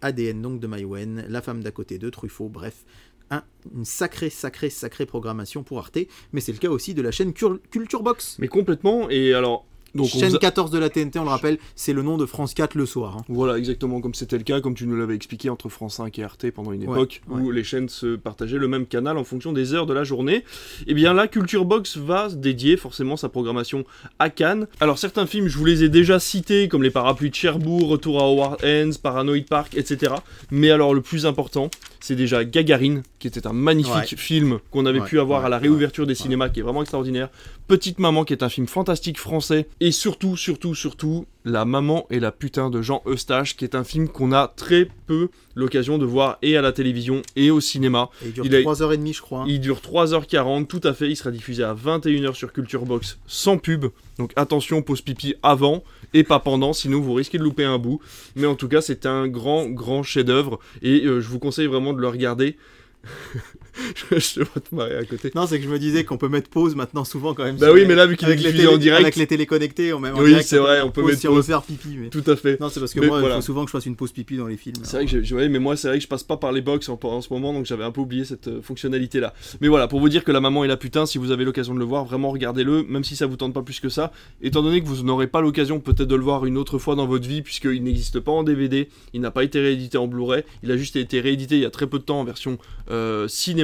ADN 0.00 0.42
donc 0.42 0.58
de 0.60 0.66
Maïwen, 0.66 1.24
La 1.28 1.42
femme 1.42 1.62
d'à 1.62 1.70
côté 1.70 1.98
de 1.98 2.10
Truffaut, 2.10 2.48
bref, 2.48 2.84
un- 3.30 3.44
une 3.74 3.84
sacrée, 3.84 4.30
sacrée, 4.30 4.68
sacrée 4.70 5.06
programmation 5.06 5.62
pour 5.62 5.78
Arte, 5.78 5.98
mais 6.32 6.40
c'est 6.40 6.52
le 6.52 6.58
cas 6.58 6.68
aussi 6.70 6.92
de 6.92 7.02
la 7.02 7.12
chaîne 7.12 7.32
Cur- 7.32 7.60
Culture 7.70 8.02
Box. 8.02 8.36
Mais 8.40 8.48
complètement, 8.48 9.08
et 9.10 9.32
alors, 9.32 9.64
Donc 9.94 10.08
on 10.14 10.18
Chaîne 10.18 10.30
vous 10.30 10.36
a- 10.36 10.40
14 10.40 10.70
de 10.70 10.78
la 10.78 10.90
TNT, 10.90 11.18
on 11.18 11.24
le 11.24 11.28
rappelle, 11.30 11.58
c'est 11.76 11.92
le 11.92 12.02
nom 12.02 12.16
de 12.16 12.26
France 12.26 12.52
4 12.54 12.74
le 12.74 12.86
soir. 12.86 13.16
hein. 13.18 13.24
Voilà, 13.28 13.56
exactement 13.58 14.00
comme 14.00 14.14
c'était 14.14 14.36
le 14.38 14.44
cas, 14.44 14.60
comme 14.60 14.74
tu 14.74 14.86
nous 14.86 14.96
l'avais 14.96 15.14
expliqué 15.14 15.50
entre 15.50 15.68
France 15.68 15.96
5 15.96 16.18
et 16.18 16.24
RT 16.24 16.50
pendant 16.52 16.72
une 16.72 16.84
Ouais, 16.86 16.96
époque 16.98 17.22
où 17.30 17.50
les 17.50 17.62
chaînes 17.64 17.88
se 17.88 18.16
partageaient 18.16 18.58
le 18.58 18.68
même 18.68 18.86
canal 18.86 19.16
en 19.18 19.24
fonction 19.24 19.52
des 19.52 19.72
heures 19.74 19.86
de 19.86 19.92
la 19.94 20.02
journée. 20.04 20.44
Et 20.86 20.94
bien 20.94 21.12
là, 21.14 21.28
Culture 21.28 21.64
Box 21.64 21.96
va 21.96 22.28
dédier 22.28 22.76
forcément 22.76 23.16
sa 23.16 23.28
programmation 23.28 23.84
à 24.18 24.30
Cannes. 24.30 24.66
Alors 24.80 24.98
certains 24.98 25.26
films, 25.26 25.48
je 25.48 25.56
vous 25.58 25.64
les 25.64 25.84
ai 25.84 25.88
déjà 25.88 26.18
cités, 26.18 26.68
comme 26.68 26.82
Les 26.82 26.90
Parapluies 26.90 27.30
de 27.30 27.34
Cherbourg, 27.34 27.88
Retour 27.88 28.20
à 28.20 28.24
Howard 28.24 28.64
Ends, 28.64 28.90
Paranoid 29.02 29.44
Park, 29.48 29.76
etc. 29.76 30.14
Mais 30.50 30.70
alors 30.70 30.94
le 30.94 31.00
plus 31.02 31.26
important, 31.26 31.70
c'est 32.04 32.16
déjà 32.16 32.44
Gagarine, 32.44 33.02
qui 33.18 33.28
était 33.28 33.46
un 33.46 33.54
magnifique 33.54 33.94
Ouais. 33.94 34.16
film 34.18 34.58
qu'on 34.70 34.84
avait 34.84 35.00
Ouais, 35.00 35.06
pu 35.06 35.18
avoir 35.18 35.40
ouais, 35.40 35.46
à 35.46 35.48
la 35.48 35.56
réouverture 35.56 36.06
des 36.06 36.14
cinémas, 36.14 36.50
qui 36.50 36.60
est 36.60 36.62
vraiment 36.62 36.82
extraordinaire. 36.82 37.30
Petite 37.66 37.98
Maman, 37.98 38.24
qui 38.24 38.34
est 38.34 38.42
un 38.42 38.50
film 38.50 38.66
fantastique 38.66 39.18
français. 39.18 39.68
Et 39.80 39.90
surtout, 39.90 40.36
surtout, 40.36 40.74
surtout, 40.74 41.24
La 41.46 41.66
Maman 41.66 42.06
et 42.10 42.20
la 42.20 42.32
putain 42.32 42.70
de 42.70 42.80
Jean 42.80 43.02
Eustache, 43.06 43.54
qui 43.56 43.64
est 43.64 43.74
un 43.74 43.84
film 43.84 44.08
qu'on 44.08 44.32
a 44.32 44.48
très 44.48 44.88
peu 45.06 45.28
l'occasion 45.54 45.98
de 45.98 46.06
voir 46.06 46.38
et 46.40 46.56
à 46.56 46.62
la 46.62 46.72
télévision 46.72 47.20
et 47.36 47.50
au 47.50 47.60
cinéma. 47.60 48.08
Et 48.22 48.28
il 48.28 48.32
dure 48.32 48.46
Il 48.46 48.54
a- 48.54 48.60
3h30, 48.62 49.12
je 49.14 49.20
crois. 49.20 49.44
Il 49.46 49.60
dure 49.60 49.80
3h40, 49.80 50.66
tout 50.66 50.80
à 50.84 50.94
fait. 50.94 51.10
Il 51.10 51.16
sera 51.16 51.30
diffusé 51.30 51.62
à 51.62 51.74
21h 51.74 52.34
sur 52.34 52.52
Culture 52.52 52.86
Box 52.86 53.18
sans 53.26 53.58
pub. 53.58 53.86
Donc 54.18 54.32
attention, 54.36 54.80
pause 54.80 55.02
pipi 55.02 55.34
avant 55.42 55.84
et 56.14 56.24
pas 56.24 56.38
pendant, 56.38 56.72
sinon 56.72 57.00
vous 57.00 57.12
risquez 57.12 57.36
de 57.38 57.42
louper 57.42 57.64
un 57.64 57.78
bout. 57.78 58.00
Mais 58.36 58.46
en 58.46 58.54
tout 58.54 58.68
cas, 58.68 58.80
c'est 58.80 59.04
un 59.04 59.28
grand, 59.28 59.66
grand 59.68 60.02
chef-d'œuvre 60.02 60.58
et 60.80 61.04
euh, 61.04 61.20
je 61.20 61.28
vous 61.28 61.38
conseille 61.38 61.66
vraiment 61.66 61.92
de 61.92 62.00
le 62.00 62.08
regarder. 62.08 62.56
je 64.10 64.16
te 64.34 64.40
vois 64.40 64.60
te 64.60 64.74
marrer 64.74 64.96
à 64.96 65.04
côté. 65.04 65.30
Non, 65.34 65.46
c'est 65.46 65.58
que 65.58 65.64
je 65.64 65.68
me 65.68 65.78
disais 65.78 66.04
qu'on 66.04 66.16
peut 66.18 66.28
mettre 66.28 66.48
pause 66.50 66.74
maintenant 66.76 67.04
souvent 67.04 67.34
quand 67.34 67.44
même. 67.44 67.56
Bah 67.56 67.72
oui, 67.72 67.80
les- 67.80 67.86
mais 67.86 67.94
là, 67.94 68.06
vu 68.06 68.16
qu'il 68.16 68.28
est 68.28 68.36
diffusé 68.36 68.56
télé- 68.58 68.68
en 68.68 68.76
direct, 68.78 69.02
avec 69.02 69.16
les 69.16 69.26
téléconnectés, 69.26 69.92
on 69.92 70.00
met 70.00 70.10
en 70.10 70.18
Oui, 70.20 70.36
c'est 70.42 70.58
vrai, 70.58 70.80
on 70.82 70.90
peut 70.90 71.02
mettre 71.04 71.18
si 71.20 71.26
pause. 71.26 71.46
faire 71.46 71.62
pipi. 71.62 71.96
Mais... 71.98 72.08
tout 72.08 72.22
à 72.26 72.36
fait. 72.36 72.60
Non, 72.60 72.68
c'est 72.68 72.80
parce 72.80 72.94
que 72.94 73.00
Mais 73.00 73.06
moi, 73.06 73.20
voilà. 73.20 73.34
il 73.36 73.38
faut 73.38 73.42
souvent 73.46 73.64
que 73.64 73.70
je 73.70 73.76
fasse 73.76 73.86
une 73.86 73.96
pause 73.96 74.12
pipi 74.12 74.36
dans 74.36 74.46
les 74.46 74.56
films. 74.56 74.76
C'est 74.84 74.96
vrai 74.96 75.06
que 75.06 75.34
ouais, 75.34 75.48
mais 75.48 75.58
moi 75.58 75.76
c'est 75.76 75.88
vrai 75.88 75.98
que 75.98 76.02
je 76.04 76.08
passe 76.08 76.22
pas 76.22 76.36
par 76.36 76.52
les 76.52 76.60
box 76.60 76.88
en, 76.88 76.98
en 77.02 77.20
ce 77.20 77.32
moment 77.32 77.52
donc 77.52 77.66
j'avais 77.66 77.84
un 77.84 77.90
peu 77.90 78.00
oublié 78.00 78.24
cette 78.24 78.48
euh, 78.48 78.62
fonctionnalité 78.62 79.20
là. 79.20 79.34
Mais 79.60 79.68
voilà, 79.68 79.88
pour 79.88 80.00
vous 80.00 80.08
dire 80.08 80.24
que 80.24 80.32
la 80.32 80.40
maman 80.40 80.64
et 80.64 80.68
la 80.68 80.76
putain, 80.76 81.06
si 81.06 81.18
vous 81.18 81.30
avez 81.30 81.44
l'occasion 81.44 81.74
de 81.74 81.78
le 81.78 81.84
voir, 81.84 82.04
vraiment 82.04 82.30
regardez-le, 82.30 82.84
même 82.84 83.04
si 83.04 83.16
ça 83.16 83.26
vous 83.26 83.36
tente 83.36 83.52
pas 83.54 83.62
plus 83.62 83.80
que 83.80 83.88
ça. 83.88 84.12
Étant 84.42 84.62
donné 84.62 84.82
que 84.82 84.86
vous 84.86 85.02
n'aurez 85.02 85.26
pas 85.26 85.40
l'occasion 85.40 85.80
peut-être 85.80 86.08
de 86.08 86.14
le 86.14 86.22
voir 86.22 86.46
une 86.46 86.56
autre 86.58 86.78
fois 86.78 86.94
dans 86.94 87.06
votre 87.06 87.26
vie 87.28 87.42
puisqu'il 87.42 87.82
n'existe 87.82 88.20
pas 88.20 88.32
en 88.32 88.42
DVD, 88.44 88.88
il 89.12 89.20
n'a 89.20 89.30
pas 89.30 89.44
été 89.44 89.60
réédité 89.60 89.98
en 89.98 90.06
Blu-ray, 90.06 90.44
il 90.62 90.70
a 90.70 90.76
juste 90.76 90.96
été 90.96 91.20
réédité 91.20 91.56
il 91.56 91.62
y 91.62 91.66
a 91.66 91.70
très 91.70 91.86
peu 91.86 91.98
de 91.98 92.04
temps 92.04 92.20
en 92.20 92.24
version 92.24 92.58
euh, 92.90 93.26
cinéma, 93.28 93.63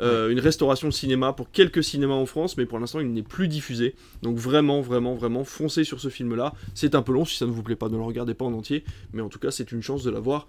euh, 0.00 0.30
une 0.30 0.40
restauration 0.40 0.90
cinéma 0.90 1.32
pour 1.32 1.50
quelques 1.50 1.84
cinémas 1.84 2.14
en 2.14 2.26
France, 2.26 2.56
mais 2.56 2.66
pour 2.66 2.78
l'instant 2.78 3.00
il 3.00 3.12
n'est 3.12 3.22
plus 3.22 3.48
diffusé. 3.48 3.94
Donc 4.22 4.36
vraiment, 4.36 4.80
vraiment, 4.80 5.14
vraiment, 5.14 5.44
foncez 5.44 5.84
sur 5.84 6.00
ce 6.00 6.08
film 6.08 6.34
là. 6.34 6.54
C'est 6.74 6.94
un 6.94 7.02
peu 7.02 7.12
long 7.12 7.24
si 7.24 7.36
ça 7.36 7.46
ne 7.46 7.50
vous 7.50 7.62
plaît 7.62 7.76
pas, 7.76 7.88
ne 7.88 7.96
le 7.96 8.02
regardez 8.02 8.34
pas 8.34 8.44
en 8.44 8.52
entier, 8.52 8.84
mais 9.12 9.22
en 9.22 9.28
tout 9.28 9.38
cas 9.38 9.50
c'est 9.50 9.72
une 9.72 9.82
chance 9.82 10.02
de 10.02 10.10
l'avoir 10.10 10.46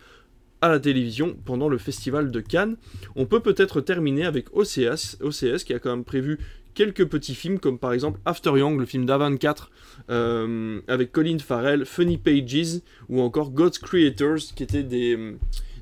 à 0.62 0.70
la 0.70 0.80
télévision 0.80 1.36
pendant 1.44 1.68
le 1.68 1.78
festival 1.78 2.32
de 2.32 2.40
Cannes. 2.40 2.78
On 3.18 3.26
peut 3.26 3.42
peut-être 3.42 3.82
terminer 3.82 4.26
avec 4.26 4.56
OCS, 4.56 5.18
OCS 5.22 5.66
qui 5.66 5.74
a 5.74 5.80
quand 5.80 5.90
même 5.90 6.06
prévu 6.06 6.40
quelques 6.74 7.06
petits 7.06 7.36
films 7.36 7.60
comme 7.60 7.78
par 7.78 7.94
exemple 7.94 8.20
After 8.26 8.52
Young, 8.58 8.80
le 8.80 8.86
film 8.86 9.06
d'A24 9.06 9.68
euh, 10.10 10.82
avec 10.88 11.12
Colin 11.12 11.40
Farrell, 11.40 11.86
Funny 11.86 12.18
Pages 12.18 12.80
ou 13.10 13.22
encore 13.22 13.52
God's 13.52 13.78
Creators 13.78 14.40
qui 14.56 14.64
étaient 14.64 14.84
des, 14.84 15.36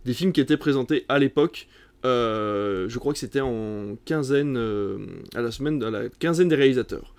des 0.05 0.13
films 0.13 0.33
qui 0.33 0.41
étaient 0.41 0.57
présentés 0.57 1.05
à 1.09 1.19
l'époque. 1.19 1.67
Euh, 2.03 2.89
je 2.89 2.97
crois 2.99 3.13
que 3.13 3.19
c'était 3.19 3.41
en 3.41 3.95
quinzaine 4.05 4.57
euh, 4.57 4.97
à 5.35 5.41
la 5.41 5.51
semaine 5.51 5.83
à 5.83 5.91
la 5.91 6.09
quinzaine 6.09 6.47
des 6.47 6.55
réalisateurs. 6.55 7.13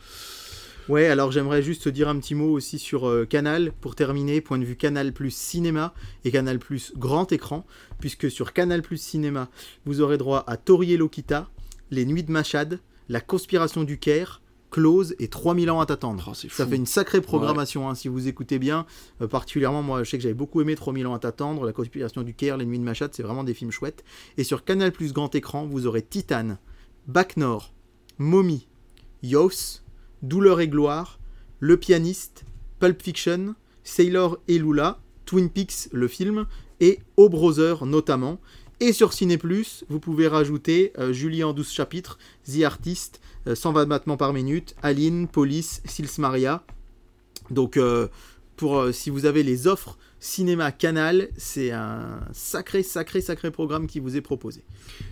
Ouais, 0.88 1.06
alors 1.06 1.30
j'aimerais 1.30 1.62
juste 1.62 1.84
te 1.84 1.88
dire 1.88 2.08
un 2.08 2.18
petit 2.18 2.34
mot 2.34 2.50
aussi 2.50 2.80
sur 2.80 3.08
euh, 3.08 3.24
Canal, 3.24 3.72
pour 3.80 3.94
terminer, 3.94 4.40
point 4.40 4.58
de 4.58 4.64
vue 4.64 4.74
Canal 4.74 5.12
Plus 5.12 5.30
Cinéma 5.30 5.94
et 6.24 6.32
Canal 6.32 6.58
Plus 6.58 6.92
Grand 6.96 7.30
Écran, 7.30 7.64
puisque 8.00 8.28
sur 8.28 8.52
Canal 8.52 8.82
Plus 8.82 9.00
Cinéma, 9.00 9.48
vous 9.84 10.00
aurez 10.00 10.18
droit 10.18 10.42
à 10.48 10.56
Tori 10.56 10.92
et 10.92 10.96
Lokita, 10.96 11.48
Les 11.92 12.04
Nuits 12.04 12.24
de 12.24 12.32
Machad, 12.32 12.80
La 13.08 13.20
Conspiration 13.20 13.84
du 13.84 13.98
Caire, 13.98 14.41
Close 14.72 15.14
et 15.18 15.28
3000 15.28 15.70
ans 15.70 15.80
à 15.80 15.86
t'attendre. 15.86 16.30
Oh, 16.32 16.34
Ça 16.34 16.66
fait 16.66 16.76
une 16.76 16.86
sacrée 16.86 17.20
programmation, 17.20 17.88
hein, 17.88 17.94
si 17.94 18.08
vous 18.08 18.26
écoutez 18.26 18.58
bien. 18.58 18.86
Euh, 19.20 19.28
particulièrement, 19.28 19.82
moi, 19.82 20.02
je 20.02 20.10
sais 20.10 20.16
que 20.16 20.22
j'avais 20.22 20.34
beaucoup 20.34 20.62
aimé 20.62 20.74
3000 20.74 21.06
ans 21.06 21.14
à 21.14 21.18
t'attendre, 21.18 21.66
La 21.66 21.72
Conspiration 21.72 22.22
du 22.22 22.34
Caire, 22.34 22.56
Les 22.56 22.64
Nuits 22.64 22.78
de 22.78 22.84
Machad, 22.84 23.12
c'est 23.14 23.22
vraiment 23.22 23.44
des 23.44 23.54
films 23.54 23.70
chouettes. 23.70 24.02
Et 24.38 24.44
sur 24.44 24.64
Canal 24.64 24.90
Plus 24.90 25.12
Grand 25.12 25.32
Écran, 25.34 25.66
vous 25.66 25.86
aurez 25.86 26.02
Titan, 26.02 26.56
Bac 27.06 27.36
Nord, 27.36 27.74
Mommy, 28.18 28.66
Yos, 29.22 29.82
Douleur 30.22 30.60
et 30.60 30.68
gloire, 30.68 31.20
Le 31.60 31.76
pianiste, 31.76 32.44
Pulp 32.80 33.00
Fiction, 33.02 33.54
Sailor 33.84 34.38
et 34.48 34.58
Lula, 34.58 35.00
Twin 35.26 35.50
Peaks 35.50 35.88
le 35.92 36.08
film 36.08 36.46
et 36.80 36.98
O 37.16 37.28
Brother 37.28 37.84
notamment. 37.84 38.40
Et 38.80 38.92
sur 38.92 39.12
Ciné 39.12 39.38
Plus, 39.38 39.84
vous 39.88 40.00
pouvez 40.00 40.26
rajouter 40.26 40.92
euh, 40.98 41.12
Julie 41.12 41.44
en 41.44 41.52
12 41.52 41.70
chapitres, 41.70 42.18
The 42.44 42.62
Artist, 42.64 43.20
120 43.46 43.86
battements 43.86 44.16
par 44.16 44.32
minute, 44.32 44.74
Aline, 44.82 45.28
Police, 45.28 45.82
Sils 45.84 46.18
Maria. 46.18 46.62
Donc 47.50 47.76
euh, 47.76 48.08
pour 48.56 48.78
euh, 48.78 48.92
si 48.92 49.10
vous 49.10 49.26
avez 49.26 49.42
les 49.42 49.66
offres 49.66 49.98
cinéma 50.22 50.70
canal, 50.70 51.28
c'est 51.36 51.72
un 51.72 52.20
sacré 52.32 52.84
sacré 52.84 53.20
sacré 53.20 53.50
programme 53.50 53.88
qui 53.88 53.98
vous 53.98 54.16
est 54.16 54.20
proposé. 54.20 54.62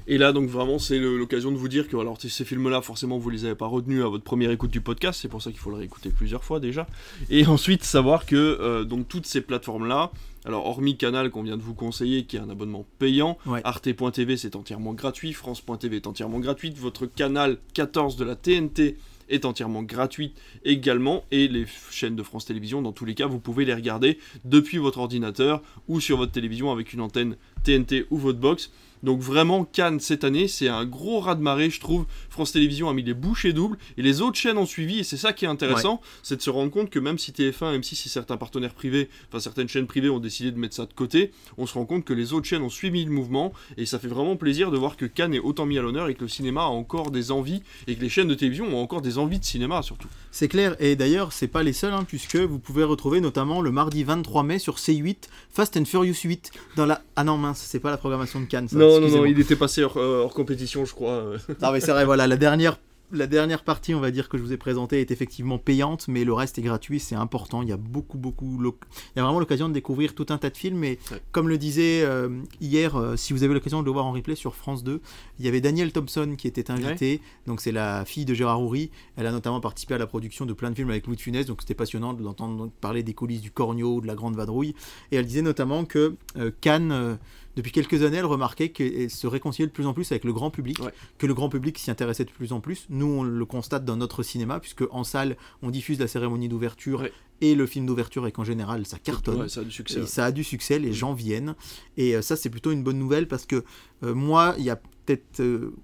Et 0.07 0.19
là, 0.19 0.33
donc 0.33 0.49
vraiment, 0.49 0.79
c'est 0.79 1.01
l'occasion 1.01 1.51
de 1.51 1.57
vous 1.57 1.69
dire 1.69 1.88
que 1.88 1.97
alors, 1.97 2.16
ces 2.21 2.45
films-là, 2.45 2.81
forcément, 2.81 3.19
vous 3.19 3.29
les 3.29 3.45
avez 3.45 3.57
pas 3.57 3.66
retenus 3.66 4.05
à 4.05 4.09
votre 4.09 4.23
première 4.23 4.53
écoute 4.53 4.71
du 4.71 4.81
podcast, 4.81 5.19
c'est 5.21 5.29
pour 5.29 5.43
ça 5.43 5.51
qu'il 5.51 5.59
faut 5.59 5.71
le 5.71 5.77
réécouter 5.77 6.11
plusieurs 6.11 6.45
fois 6.45 6.61
déjà. 6.61 6.87
Et 7.29 7.45
ensuite, 7.49 7.83
savoir 7.83 8.25
que 8.25 8.37
euh, 8.37 8.85
donc 8.85 9.09
toutes 9.09 9.27
ces 9.27 9.40
plateformes-là, 9.40 10.12
alors 10.44 10.66
hormis 10.66 10.96
Canal 10.96 11.31
qu'on 11.31 11.42
vient 11.42 11.57
de 11.57 11.62
vous 11.62 11.74
conseiller, 11.74 12.24
qui 12.24 12.37
est 12.37 12.40
un 12.40 12.50
abonnement 12.50 12.87
payant, 12.98 13.38
Ouais. 13.46 13.61
Arte.tv 13.64 14.37
c'est 14.37 14.57
entièrement 14.57 14.94
gratuit, 14.94 15.33
France.tv 15.33 15.96
est 15.96 16.07
entièrement 16.07 16.38
gratuite, 16.40 16.76
votre 16.79 17.07
canal 17.07 17.59
14 17.74 18.16
de 18.16 18.24
la 18.24 18.37
TNT 18.37 18.96
est 19.29 19.44
entièrement 19.44 19.83
gratuite 19.83 20.37
également, 20.64 21.24
et 21.31 21.46
les 21.46 21.64
chaînes 21.90 22.16
de 22.16 22.22
France 22.22 22.46
Télévisions, 22.46 22.83
dans 22.83 22.92
tous 22.92 23.05
les 23.05 23.14
cas, 23.14 23.26
vous 23.26 23.38
pouvez 23.38 23.64
les 23.64 23.74
regarder 23.74 24.18
depuis 24.44 24.79
votre 24.79 24.98
ordinateur 24.98 25.62
ou 25.88 26.00
sur 26.00 26.16
votre 26.16 26.33
télévision 26.33 26.72
avec 26.72 26.92
une 26.92 27.00
antenne 27.00 27.37
TNT 27.62 28.07
ou 28.11 28.16
votre 28.18 28.40
box. 28.40 28.72
Donc 29.02 29.20
vraiment, 29.20 29.64
Cannes 29.64 30.00
cette 30.00 30.24
année, 30.24 30.48
c'est 30.48 30.68
un 30.68 30.84
gros 30.84 31.20
raz-de-marée, 31.20 31.70
je 31.70 31.80
trouve. 31.80 32.06
France 32.28 32.52
Télévisions 32.52 32.88
a 32.88 32.94
mis 32.94 33.02
les 33.02 33.14
bouchées 33.14 33.52
doubles 33.52 33.78
et 33.96 34.02
les 34.02 34.20
autres 34.20 34.36
chaînes 34.36 34.58
ont 34.58 34.66
suivi. 34.66 35.00
Et 35.00 35.04
c'est 35.04 35.16
ça 35.16 35.32
qui 35.32 35.44
est 35.44 35.48
intéressant, 35.48 36.00
c'est 36.22 36.36
de 36.36 36.42
se 36.42 36.50
rendre 36.50 36.70
compte 36.70 36.90
que 36.90 36.98
même 36.98 37.18
si 37.18 37.32
TF1, 37.32 37.72
même 37.72 37.82
si 37.82 37.96
certains 37.96 38.36
partenaires 38.36 38.74
privés, 38.74 39.08
enfin 39.28 39.40
certaines 39.40 39.68
chaînes 39.68 39.86
privées 39.86 40.10
ont 40.10 40.20
décidé 40.20 40.50
de 40.50 40.58
mettre 40.58 40.74
ça 40.74 40.86
de 40.86 40.92
côté, 40.92 41.32
on 41.58 41.66
se 41.66 41.74
rend 41.74 41.86
compte 41.86 42.04
que 42.04 42.12
les 42.12 42.32
autres 42.32 42.46
chaînes 42.46 42.62
ont 42.62 42.70
suivi 42.70 43.04
le 43.04 43.10
mouvement. 43.10 43.52
Et 43.76 43.86
ça 43.86 43.98
fait 43.98 44.08
vraiment 44.08 44.36
plaisir 44.36 44.70
de 44.70 44.76
voir 44.76 44.96
que 44.96 45.06
Cannes 45.06 45.34
est 45.34 45.40
autant 45.40 45.66
mis 45.66 45.78
à 45.78 45.82
l'honneur 45.82 46.08
et 46.08 46.14
que 46.14 46.22
le 46.22 46.28
cinéma 46.28 46.62
a 46.62 46.66
encore 46.66 47.10
des 47.10 47.30
envies 47.30 47.62
et 47.86 47.96
que 47.96 48.00
les 48.00 48.08
chaînes 48.08 48.28
de 48.28 48.34
télévision 48.34 48.66
ont 48.66 48.82
encore 48.82 49.02
des 49.02 49.18
envies 49.18 49.38
de 49.38 49.44
cinéma 49.44 49.82
surtout. 49.82 50.08
C'est 50.30 50.48
clair, 50.48 50.76
et 50.78 50.96
d'ailleurs, 50.96 51.32
c'est 51.32 51.48
pas 51.48 51.62
les 51.62 51.72
seuls, 51.72 51.92
hein, 51.92 52.04
puisque 52.06 52.36
vous 52.36 52.58
pouvez 52.58 52.84
retrouver 52.84 53.20
notamment 53.20 53.60
le 53.60 53.70
mardi 53.70 54.04
23 54.04 54.42
mai 54.42 54.58
sur 54.58 54.76
C8 54.76 55.16
Fast 55.52 55.76
and 55.76 55.84
Furious 55.84 56.14
8 56.22 56.52
dans 56.76 56.86
la. 56.86 57.02
Ah 57.16 57.24
non, 57.24 57.36
mince, 57.36 57.64
c'est 57.66 57.80
pas 57.80 57.90
la 57.90 57.96
programmation 57.96 58.40
de 58.40 58.46
Cannes. 58.46 58.68
ça, 58.68 58.76
Non, 58.76 58.89
non, 58.94 59.00
non, 59.00 59.07
excusez-moi. 59.07 59.29
il 59.29 59.40
était 59.40 59.57
passé 59.57 59.83
hors, 59.83 59.96
euh, 59.96 60.22
hors 60.22 60.35
compétition, 60.35 60.85
je 60.85 60.94
crois. 60.94 61.24
Non, 61.62 61.72
mais 61.72 61.81
c'est 61.81 61.92
vrai, 61.92 62.05
voilà, 62.05 62.26
la 62.26 62.37
dernière. 62.37 62.79
La 63.12 63.26
dernière 63.26 63.64
partie, 63.64 63.92
on 63.92 63.98
va 63.98 64.12
dire, 64.12 64.29
que 64.29 64.38
je 64.38 64.42
vous 64.44 64.53
ai 64.53 64.57
présentée 64.57 65.00
est 65.00 65.11
effectivement 65.11 65.59
payante, 65.59 66.07
mais 66.07 66.22
le 66.22 66.33
reste 66.33 66.61
est 66.61 66.62
gratuit, 66.62 67.00
c'est 67.00 67.16
important. 67.16 67.61
Il 67.61 67.68
y 67.68 67.72
a 67.72 67.76
beaucoup, 67.76 68.18
beaucoup. 68.18 68.57
Il 68.62 69.16
y 69.16 69.18
a 69.18 69.24
vraiment 69.24 69.40
l'occasion 69.40 69.68
de 69.68 69.74
découvrir 69.74 70.14
tout 70.14 70.26
un 70.29 70.38
tas 70.38 70.48
de 70.48 70.57
films. 70.57 70.85
Et 70.85 71.00
Ouais. 71.11 71.20
comme 71.33 71.48
le 71.48 71.59
disait 71.59 72.03
euh, 72.05 72.29
hier, 72.61 72.94
euh, 72.94 73.16
si 73.16 73.33
vous 73.33 73.42
avez 73.42 73.53
l'occasion 73.53 73.81
de 73.81 73.85
le 73.87 73.90
voir 73.90 74.07
en 74.07 74.12
replay 74.12 74.37
sur 74.37 74.55
France 74.55 74.85
2, 74.85 75.00
il 75.40 75.44
y 75.44 75.48
avait 75.48 75.61
Danielle 75.61 75.90
Thompson 75.90 76.37
qui 76.38 76.46
était 76.46 76.70
invitée. 76.70 77.20
Donc, 77.48 77.61
c'est 77.61 77.72
la 77.72 78.05
fille 78.05 78.26
de 78.26 78.33
Gérard 78.33 78.62
Houry. 78.62 78.92
Elle 79.16 79.26
a 79.26 79.33
notamment 79.33 79.59
participé 79.61 79.94
à 79.94 79.98
la 79.98 80.07
production 80.07 80.46
de 80.46 80.53
plein 80.53 80.70
de 80.70 80.76
films 80.76 80.90
avec 80.90 81.09
Louis 81.09 81.16
de 81.16 81.20
Funès. 81.20 81.46
Donc, 81.46 81.62
c'était 81.62 81.74
passionnant 81.74 82.12
de 82.12 82.22
l'entendre 82.22 82.70
parler 82.81 83.03
des 83.03 83.14
coulisses 83.14 83.40
du 83.42 83.50
Cornio, 83.50 84.00
de 84.00 84.07
la 84.07 84.14
Grande 84.14 84.37
Vadrouille. 84.37 84.76
Et 85.11 85.16
elle 85.16 85.26
disait 85.26 85.42
notamment 85.42 85.85
que 85.85 86.14
euh, 86.37 86.53
Cannes. 86.61 87.18
Depuis 87.56 87.72
quelques 87.72 88.02
années, 88.02 88.18
elle 88.18 88.24
remarquait 88.26 88.70
qu'elle 88.70 89.10
se 89.10 89.26
réconciliait 89.26 89.66
de 89.66 89.72
plus 89.72 89.86
en 89.86 89.92
plus 89.92 90.10
avec 90.12 90.24
le 90.24 90.32
grand 90.32 90.50
public, 90.50 90.78
Ouais. 90.80 90.92
que 91.18 91.26
le 91.26 91.34
grand 91.34 91.48
public 91.48 91.78
s'y 91.78 91.90
intéressait 91.90 92.24
de 92.24 92.30
plus 92.30 92.52
en 92.52 92.60
plus. 92.60 92.86
Nous, 92.90 93.06
on 93.06 93.22
le 93.22 93.44
constate 93.44 93.84
dans 93.84 93.96
notre 93.96 94.22
cinéma, 94.22 94.60
puisque 94.60 94.84
en 94.90 95.04
salle, 95.04 95.36
on 95.62 95.70
diffuse 95.70 95.98
la 95.98 96.06
cérémonie 96.06 96.48
d'ouverture 96.48 97.00
Ouais. 97.00 97.12
et 97.40 97.54
le 97.54 97.66
film 97.66 97.86
d'ouverture, 97.86 98.26
et 98.26 98.32
qu'en 98.32 98.44
général, 98.44 98.86
ça 98.86 98.98
cartonne. 98.98 99.40
Ouais, 99.42 99.48
ça 99.48 99.60
a 99.60 99.64
du 99.64 99.70
succès. 99.70 100.00
Et 100.00 100.06
ça 100.06 100.26
a 100.26 100.32
du 100.32 100.44
succès, 100.44 100.78
les 100.78 100.92
gens 100.92 101.12
viennent. 101.12 101.54
Et 101.96 102.14
euh, 102.16 102.22
ça, 102.22 102.36
c'est 102.36 102.50
plutôt 102.50 102.70
une 102.72 102.82
bonne 102.82 102.98
nouvelle 102.98 103.26
parce 103.28 103.46
que 103.46 103.64
euh, 104.04 104.14
moi, 104.14 104.54
il 104.58 104.64
y 104.64 104.70
a 104.70 104.76
peut-être 104.76 105.40
euh, 105.40 105.74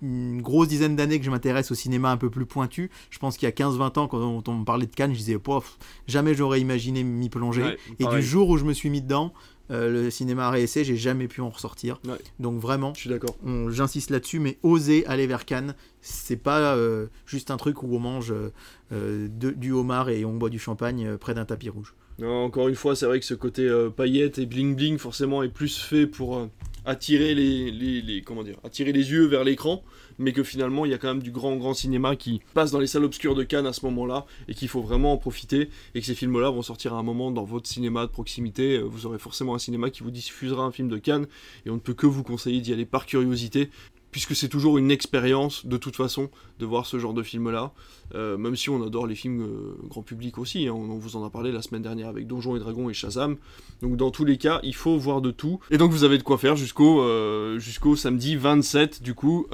une 0.00 0.40
grosse 0.40 0.68
dizaine 0.68 0.96
d'années 0.96 1.18
que 1.18 1.24
je 1.24 1.30
m'intéresse 1.30 1.70
au 1.70 1.74
cinéma 1.74 2.10
un 2.10 2.16
peu 2.16 2.30
plus 2.30 2.46
pointu. 2.46 2.90
Je 3.10 3.18
pense 3.18 3.36
qu'il 3.36 3.46
y 3.46 3.48
a 3.48 3.54
15-20 3.54 3.98
ans, 3.98 4.08
quand 4.08 4.48
on, 4.48 4.54
me 4.54 4.64
parlait 4.64 4.86
de 4.86 4.94
Cannes, 4.94 5.12
je 5.12 5.18
disais, 5.18 5.38
Pof, 5.38 5.78
jamais 6.06 6.34
j'aurais 6.34 6.60
imaginé 6.60 7.02
m'y 7.02 7.28
plonger. 7.28 7.62
Ouais, 7.62 7.78
Et 7.98 8.04
pareil. 8.04 8.20
du 8.22 8.26
jour 8.26 8.48
où 8.48 8.56
je 8.56 8.64
me 8.64 8.72
suis 8.72 8.88
mis 8.88 9.02
dedans, 9.02 9.32
le 9.70 10.10
cinéma 10.10 10.48
à 10.48 10.50
réessai, 10.50 10.84
j'ai 10.84 10.96
jamais 10.96 11.28
pu 11.28 11.40
en 11.40 11.50
ressortir. 11.50 12.00
Ouais. 12.06 12.14
Donc 12.38 12.60
vraiment, 12.60 12.92
Je 12.94 13.00
suis 13.00 13.10
d'accord. 13.10 13.36
on- 13.44 13.70
j'insiste 13.70 14.10
là-dessus, 14.10 14.38
mais 14.40 14.58
oser 14.62 15.06
aller 15.06 15.26
vers 15.26 15.44
Cannes, 15.44 15.74
c'est 16.00 16.36
pas 16.36 16.74
euh, 16.76 17.06
juste 17.26 17.50
un 17.50 17.56
truc 17.56 17.82
où 17.82 17.94
on 17.94 18.00
mange 18.00 18.32
euh, 18.32 18.52
euh, 18.92 19.28
de- 19.30 19.50
du 19.52 19.72
homard 19.72 20.08
et 20.10 20.24
on 20.24 20.34
boit 20.36 20.50
du 20.50 20.58
champagne 20.58 21.06
euh, 21.06 21.16
près 21.16 21.34
d'un 21.34 21.44
tapis 21.44 21.68
rouge. 21.68 21.94
Non, 22.18 22.44
Encore 22.44 22.68
une 22.68 22.74
fois, 22.74 22.94
c'est 22.96 23.06
vrai 23.06 23.18
que 23.20 23.24
ce 23.24 23.32
côté 23.34 23.62
euh, 23.62 23.88
paillettes 23.88 24.38
et 24.38 24.44
bling 24.44 24.74
bling, 24.76 24.98
forcément, 24.98 25.42
est 25.42 25.48
plus 25.48 25.78
fait 25.78 26.06
pour 26.06 26.36
euh, 26.36 26.46
attirer 26.84 27.34
les, 27.34 27.70
les, 27.70 28.02
les- 28.02 28.22
comment 28.22 28.42
dire, 28.42 28.56
attirer 28.64 28.92
les 28.92 29.10
yeux 29.10 29.24
vers 29.26 29.42
l'écran, 29.44 29.82
mais 30.20 30.32
que 30.32 30.44
finalement, 30.44 30.84
il 30.84 30.92
y 30.92 30.94
a 30.94 30.98
quand 30.98 31.08
même 31.08 31.22
du 31.22 31.32
grand 31.32 31.56
grand 31.56 31.74
cinéma 31.74 32.14
qui 32.14 32.40
passe 32.54 32.70
dans 32.70 32.78
les 32.78 32.86
salles 32.86 33.04
obscures 33.04 33.34
de 33.34 33.42
Cannes 33.42 33.66
à 33.66 33.72
ce 33.72 33.84
moment-là, 33.86 34.26
et 34.46 34.54
qu'il 34.54 34.68
faut 34.68 34.82
vraiment 34.82 35.12
en 35.12 35.16
profiter, 35.16 35.70
et 35.94 36.00
que 36.00 36.06
ces 36.06 36.14
films-là 36.14 36.50
vont 36.50 36.62
sortir 36.62 36.94
à 36.94 36.98
un 36.98 37.02
moment 37.02 37.32
dans 37.32 37.44
votre 37.44 37.68
cinéma 37.68 38.06
de 38.06 38.12
proximité. 38.12 38.76
Euh, 38.76 38.82
Vous 38.82 39.06
aurez 39.06 39.18
forcément 39.18 39.54
un 39.54 39.58
cinéma 39.58 39.90
qui 39.90 40.02
vous 40.02 40.10
diffusera 40.12 40.62
un 40.62 40.70
film 40.70 40.88
de 40.88 40.98
Cannes, 40.98 41.26
et 41.66 41.70
on 41.70 41.74
ne 41.74 41.80
peut 41.80 41.94
que 41.94 42.06
vous 42.06 42.22
conseiller 42.22 42.60
d'y 42.60 42.72
aller 42.72 42.86
par 42.86 43.06
curiosité. 43.06 43.70
Puisque 44.10 44.34
c'est 44.34 44.48
toujours 44.48 44.76
une 44.76 44.90
expérience, 44.90 45.66
de 45.66 45.76
toute 45.76 45.94
façon, 45.94 46.30
de 46.58 46.66
voir 46.66 46.86
ce 46.86 46.98
genre 46.98 47.14
de 47.14 47.22
film-là. 47.22 47.72
Euh, 48.14 48.36
même 48.36 48.56
si 48.56 48.68
on 48.68 48.84
adore 48.84 49.06
les 49.06 49.14
films 49.14 49.42
euh, 49.42 49.76
grand 49.88 50.02
public 50.02 50.38
aussi, 50.38 50.66
hein, 50.66 50.72
on, 50.72 50.98
vous 50.98 51.16
en 51.16 51.24
a 51.24 51.30
parlé 51.30 51.52
la 51.52 51.62
semaine 51.62 51.82
dernière 51.82 52.08
avec 52.08 52.26
Donjons 52.26 52.56
et 52.56 52.58
Dragons 52.58 52.90
et 52.90 52.94
Shazam. 52.94 53.36
Donc 53.82 53.96
dans 53.96 54.10
tous 54.10 54.24
les 54.24 54.36
cas, 54.36 54.58
il 54.64 54.74
faut 54.74 54.96
voir 54.96 55.20
de 55.20 55.30
tout. 55.30 55.60
Et 55.70 55.78
donc 55.78 55.92
vous 55.92 56.02
avez 56.02 56.18
de 56.18 56.24
quoi 56.24 56.38
faire 56.38 56.56
jusqu'au 56.56 57.02
euh, 57.02 57.58
jusqu'au 57.60 57.94
samedi 57.94 58.34
27 58.34 59.02
du 59.02 59.14
coup 59.14 59.46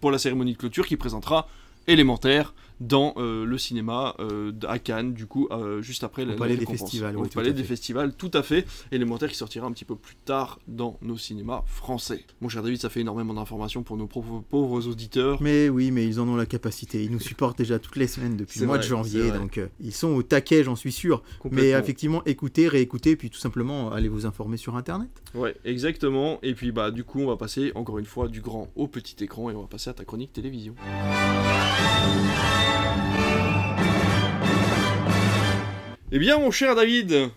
pour 0.00 0.10
la 0.10 0.18
cérémonie 0.18 0.52
de 0.52 0.58
clôture 0.58 0.86
qui 0.86 0.96
présentera 0.96 1.48
Élémentaire 1.86 2.54
dans 2.80 3.14
euh, 3.16 3.44
le 3.44 3.58
cinéma 3.58 4.14
euh, 4.18 4.52
à 4.66 4.78
Cannes 4.78 5.14
du 5.14 5.26
coup 5.26 5.48
euh, 5.50 5.80
juste 5.80 6.04
après 6.04 6.24
la, 6.24 6.34
Palais 6.34 6.54
la 6.54 6.60
des. 6.60 6.66
Festivals, 6.66 7.14
tout 7.14 7.28
Palais 7.34 7.52
des. 7.52 7.64
Festivals, 7.64 8.14
tout 8.14 8.30
à 8.34 8.42
fait. 8.42 8.66
Élémentaire 8.92 9.30
qui 9.30 9.36
sortira 9.36 9.66
un 9.66 9.72
petit 9.72 9.84
peu 9.84 9.96
plus 9.96 10.16
tard 10.16 10.58
dans 10.68 10.98
nos 11.02 11.16
cinémas 11.16 11.62
français. 11.66 12.24
Mon 12.40 12.48
cher 12.48 12.62
David, 12.62 12.80
ça 12.80 12.88
fait 12.88 13.00
énormément 13.00 13.34
d'informations 13.34 13.82
pour 13.82 13.96
nos 13.96 14.06
pauvres, 14.06 14.42
pauvres 14.48 14.88
auditeurs. 14.88 15.40
Mais 15.40 15.68
oui, 15.68 15.90
mais 15.90 16.06
ils 16.06 16.20
en 16.20 16.28
ont 16.28 16.36
la 16.36 16.46
capacité. 16.46 17.04
Ils 17.04 17.10
nous 17.10 17.20
supportent 17.20 17.58
déjà 17.58 17.78
toutes 17.78 17.96
les 17.96 18.06
semaines 18.06 18.36
depuis 18.36 18.60
le 18.60 18.66
mois 18.66 18.76
vrai, 18.76 18.84
de 18.84 18.88
janvier, 18.88 19.30
donc 19.30 19.60
ils 19.80 19.94
sont 19.94 20.08
au 20.08 20.22
taquet, 20.22 20.64
j'en 20.64 20.76
suis 20.76 20.92
sûr. 20.92 21.22
Mais 21.50 21.70
effectivement, 21.70 22.22
écoutez, 22.26 22.68
réécoutez, 22.68 23.16
puis 23.16 23.30
tout 23.30 23.38
simplement 23.38 23.92
allez 23.92 24.08
vous 24.08 24.26
informer 24.26 24.56
sur 24.56 24.76
Internet. 24.76 25.10
Ouais, 25.34 25.56
exactement. 25.64 26.38
Et 26.42 26.54
puis 26.54 26.72
bah 26.72 26.90
du 26.90 27.04
coup, 27.04 27.20
on 27.20 27.26
va 27.26 27.36
passer 27.36 27.72
encore 27.74 27.98
une 27.98 28.04
fois 28.04 28.28
du 28.28 28.40
grand 28.40 28.68
au 28.76 28.88
petit 28.88 29.22
écran 29.22 29.50
et 29.50 29.54
on 29.54 29.62
va 29.62 29.68
passer 29.68 29.90
à 29.90 29.94
ta 29.94 30.04
chronique 30.04 30.32
télévision. 30.32 30.74
Eh 36.12 36.18
bien, 36.18 36.38
mon 36.38 36.52
cher 36.52 36.76
David, 36.76 37.30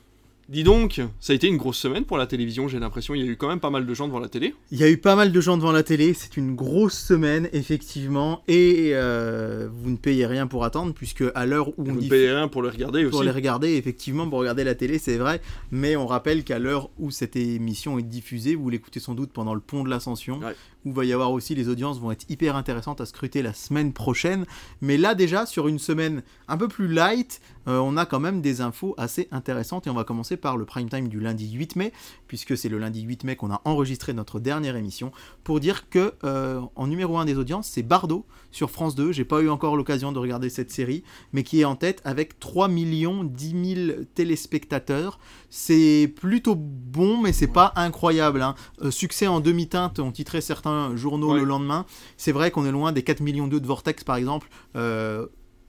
dis 0.49 0.63
donc, 0.63 1.01
ça 1.19 1.33
a 1.33 1.35
été 1.35 1.47
une 1.47 1.57
grosse 1.57 1.77
semaine 1.77 2.05
pour 2.05 2.17
la 2.17 2.25
télévision. 2.27 2.67
J'ai 2.67 2.79
l'impression 2.79 3.13
il 3.15 3.21
y 3.21 3.27
a 3.27 3.31
eu 3.31 3.35
quand 3.37 3.47
même 3.49 3.59
pas 3.59 3.69
mal 3.69 3.85
de 3.85 3.93
gens 3.93 4.07
devant 4.07 4.19
la 4.19 4.29
télé. 4.29 4.53
Il 4.71 4.77
y 4.77 4.83
a 4.83 4.89
eu 4.89 4.97
pas 4.97 5.15
mal 5.15 5.31
de 5.31 5.41
gens 5.41 5.57
devant 5.57 5.71
la 5.71 5.83
télé, 5.83 6.13
c'est 6.13 6.37
une 6.37 6.55
grosse 6.55 6.97
semaine, 6.97 7.49
effectivement, 7.53 8.43
et 8.47 8.91
euh, 8.93 9.67
vous 9.71 9.89
ne 9.89 9.97
payez 9.97 10.25
rien 10.25 10.47
pour 10.47 10.63
attendre, 10.63 10.93
puisque 10.93 11.23
à 11.35 11.45
l'heure 11.45 11.69
où 11.69 11.73
on 11.79 11.93
Vous 11.93 12.01
ne 12.01 12.07
payez 12.09 12.31
rien 12.31 12.47
pour 12.47 12.61
le 12.61 12.69
regarder 12.69 13.05
pour 13.05 13.19
aussi. 13.19 13.25
les 13.25 13.31
regarder, 13.31 13.75
effectivement, 13.75 14.27
pour 14.29 14.39
regarder 14.39 14.63
la 14.63 14.75
télé, 14.75 14.97
c'est 14.99 15.17
vrai. 15.17 15.41
Mais 15.71 15.95
on 15.95 16.07
rappelle 16.07 16.43
qu'à 16.43 16.59
l'heure 16.59 16.89
où 16.97 17.11
cette 17.11 17.35
émission 17.35 17.99
est 17.99 18.03
diffusée, 18.03 18.55
vous 18.55 18.69
l'écoutez 18.69 18.99
sans 18.99 19.15
doute 19.15 19.31
pendant 19.31 19.53
le 19.53 19.61
pont 19.61 19.83
de 19.83 19.89
l'Ascension, 19.89 20.39
Ouais. 20.39 20.55
où 20.85 20.93
va 20.93 21.03
y 21.03 21.11
avoir 21.11 21.31
aussi 21.31 21.55
les 21.55 21.67
audiences 21.67 21.99
vont 21.99 22.11
être 22.11 22.25
hyper 22.29 22.55
intéressantes 22.55 23.01
à 23.01 23.05
scruter 23.05 23.41
la 23.41 23.53
semaine 23.53 23.91
prochaine. 23.91 24.45
Mais 24.81 24.97
là 24.97 25.15
déjà, 25.15 25.45
sur 25.45 25.67
une 25.67 25.79
semaine 25.79 26.23
un 26.47 26.55
peu 26.57 26.67
plus 26.69 26.87
light, 26.87 27.41
euh, 27.67 27.79
on 27.79 27.97
a 27.97 28.05
quand 28.05 28.19
même 28.21 28.41
des 28.41 28.61
infos 28.61 28.95
assez 28.97 29.27
intéressantes. 29.31 29.87
Et 29.87 29.89
on 29.89 29.93
va 29.95 30.05
commencer 30.05 30.36
par 30.37 30.57
le 30.57 30.65
prime 30.65 30.89
time 30.89 31.07
du 31.07 31.19
lundi 31.19 31.51
8 31.51 31.75
mai, 31.75 31.91
puisque 32.27 32.57
c'est 32.57 32.69
le 32.69 32.77
lundi 32.77 33.01
8 33.01 33.23
mai 33.23 33.35
qu'on 33.35 33.51
a 33.51 33.61
enregistré 33.65 34.13
notre 34.13 34.39
dernière 34.39 34.75
émission, 34.75 35.11
pour 35.43 35.59
dire 35.59 35.89
que 35.89 36.13
euh, 36.23 36.61
en 36.75 36.87
numéro 36.87 37.17
1 37.17 37.25
des 37.25 37.37
audiences, 37.37 37.67
c'est 37.67 37.83
Bardo 37.83 38.25
sur 38.51 38.69
France 38.71 38.95
2. 38.95 39.11
J'ai 39.11 39.25
pas 39.25 39.41
eu 39.41 39.49
encore 39.49 39.75
l'occasion 39.75 40.11
de 40.11 40.19
regarder 40.19 40.49
cette 40.49 40.71
série, 40.71 41.03
mais 41.33 41.43
qui 41.43 41.61
est 41.61 41.65
en 41.65 41.75
tête 41.75 42.01
avec 42.05 42.39
3 42.39 42.67
millions 42.67 43.23
10 43.23 43.75
000 43.87 43.97
téléspectateurs. 44.15 45.19
C'est 45.49 46.13
plutôt 46.15 46.55
bon, 46.55 47.21
mais 47.21 47.33
c'est 47.33 47.47
pas 47.47 47.73
incroyable. 47.75 48.41
hein. 48.41 48.55
Euh, 48.81 48.91
succès 48.91 49.27
en 49.27 49.39
demi-teinte, 49.39 49.99
ont 49.99 50.11
titré 50.11 50.41
certains 50.41 50.95
journaux 50.95 51.33
Ouais. 51.33 51.39
le 51.39 51.45
lendemain. 51.45 51.85
C'est 52.17 52.31
vrai 52.31 52.51
qu'on 52.51 52.65
est 52.65 52.71
loin 52.71 52.91
des 52.91 53.03
4 53.03 53.19
millions 53.21 53.47
2 53.47 53.59
de 53.59 53.67
Vortex, 53.67 54.03
par 54.03 54.15
exemple. 54.15 54.47
Euh, 54.75 55.27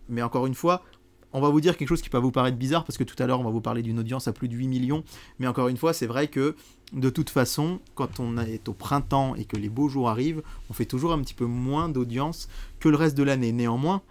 mais 0.08 0.22
encore 0.22 0.46
une 0.46 0.54
fois, 0.54 0.82
on 1.32 1.40
va 1.40 1.48
vous 1.48 1.60
dire 1.60 1.76
quelque 1.76 1.88
chose 1.88 2.02
qui 2.02 2.08
peut 2.08 2.18
vous 2.18 2.30
paraître 2.30 2.56
bizarre, 2.56 2.84
parce 2.84 2.96
que 2.96 3.04
tout 3.04 3.20
à 3.22 3.26
l'heure, 3.26 3.40
on 3.40 3.44
va 3.44 3.50
vous 3.50 3.60
parler 3.60 3.82
d'une 3.82 3.98
audience 3.98 4.28
à 4.28 4.32
plus 4.32 4.48
de 4.48 4.54
8 4.54 4.68
millions. 4.68 5.04
Mais 5.38 5.46
encore 5.46 5.68
une 5.68 5.76
fois, 5.76 5.92
c'est 5.92 6.06
vrai 6.06 6.28
que 6.28 6.56
de 6.92 7.10
toute 7.10 7.30
façon, 7.30 7.80
quand 7.94 8.18
on 8.20 8.38
est 8.38 8.68
au 8.68 8.72
printemps 8.72 9.34
et 9.34 9.44
que 9.44 9.56
les 9.56 9.68
beaux 9.68 9.88
jours 9.88 10.08
arrivent, 10.08 10.42
on 10.70 10.72
fait 10.72 10.86
toujours 10.86 11.12
un 11.12 11.20
petit 11.20 11.34
peu 11.34 11.44
moins 11.44 11.88
d'audience 11.88 12.48
que 12.80 12.88
le 12.88 12.96
reste 12.96 13.16
de 13.16 13.22
l'année. 13.22 13.52
Néanmoins, 13.52 14.02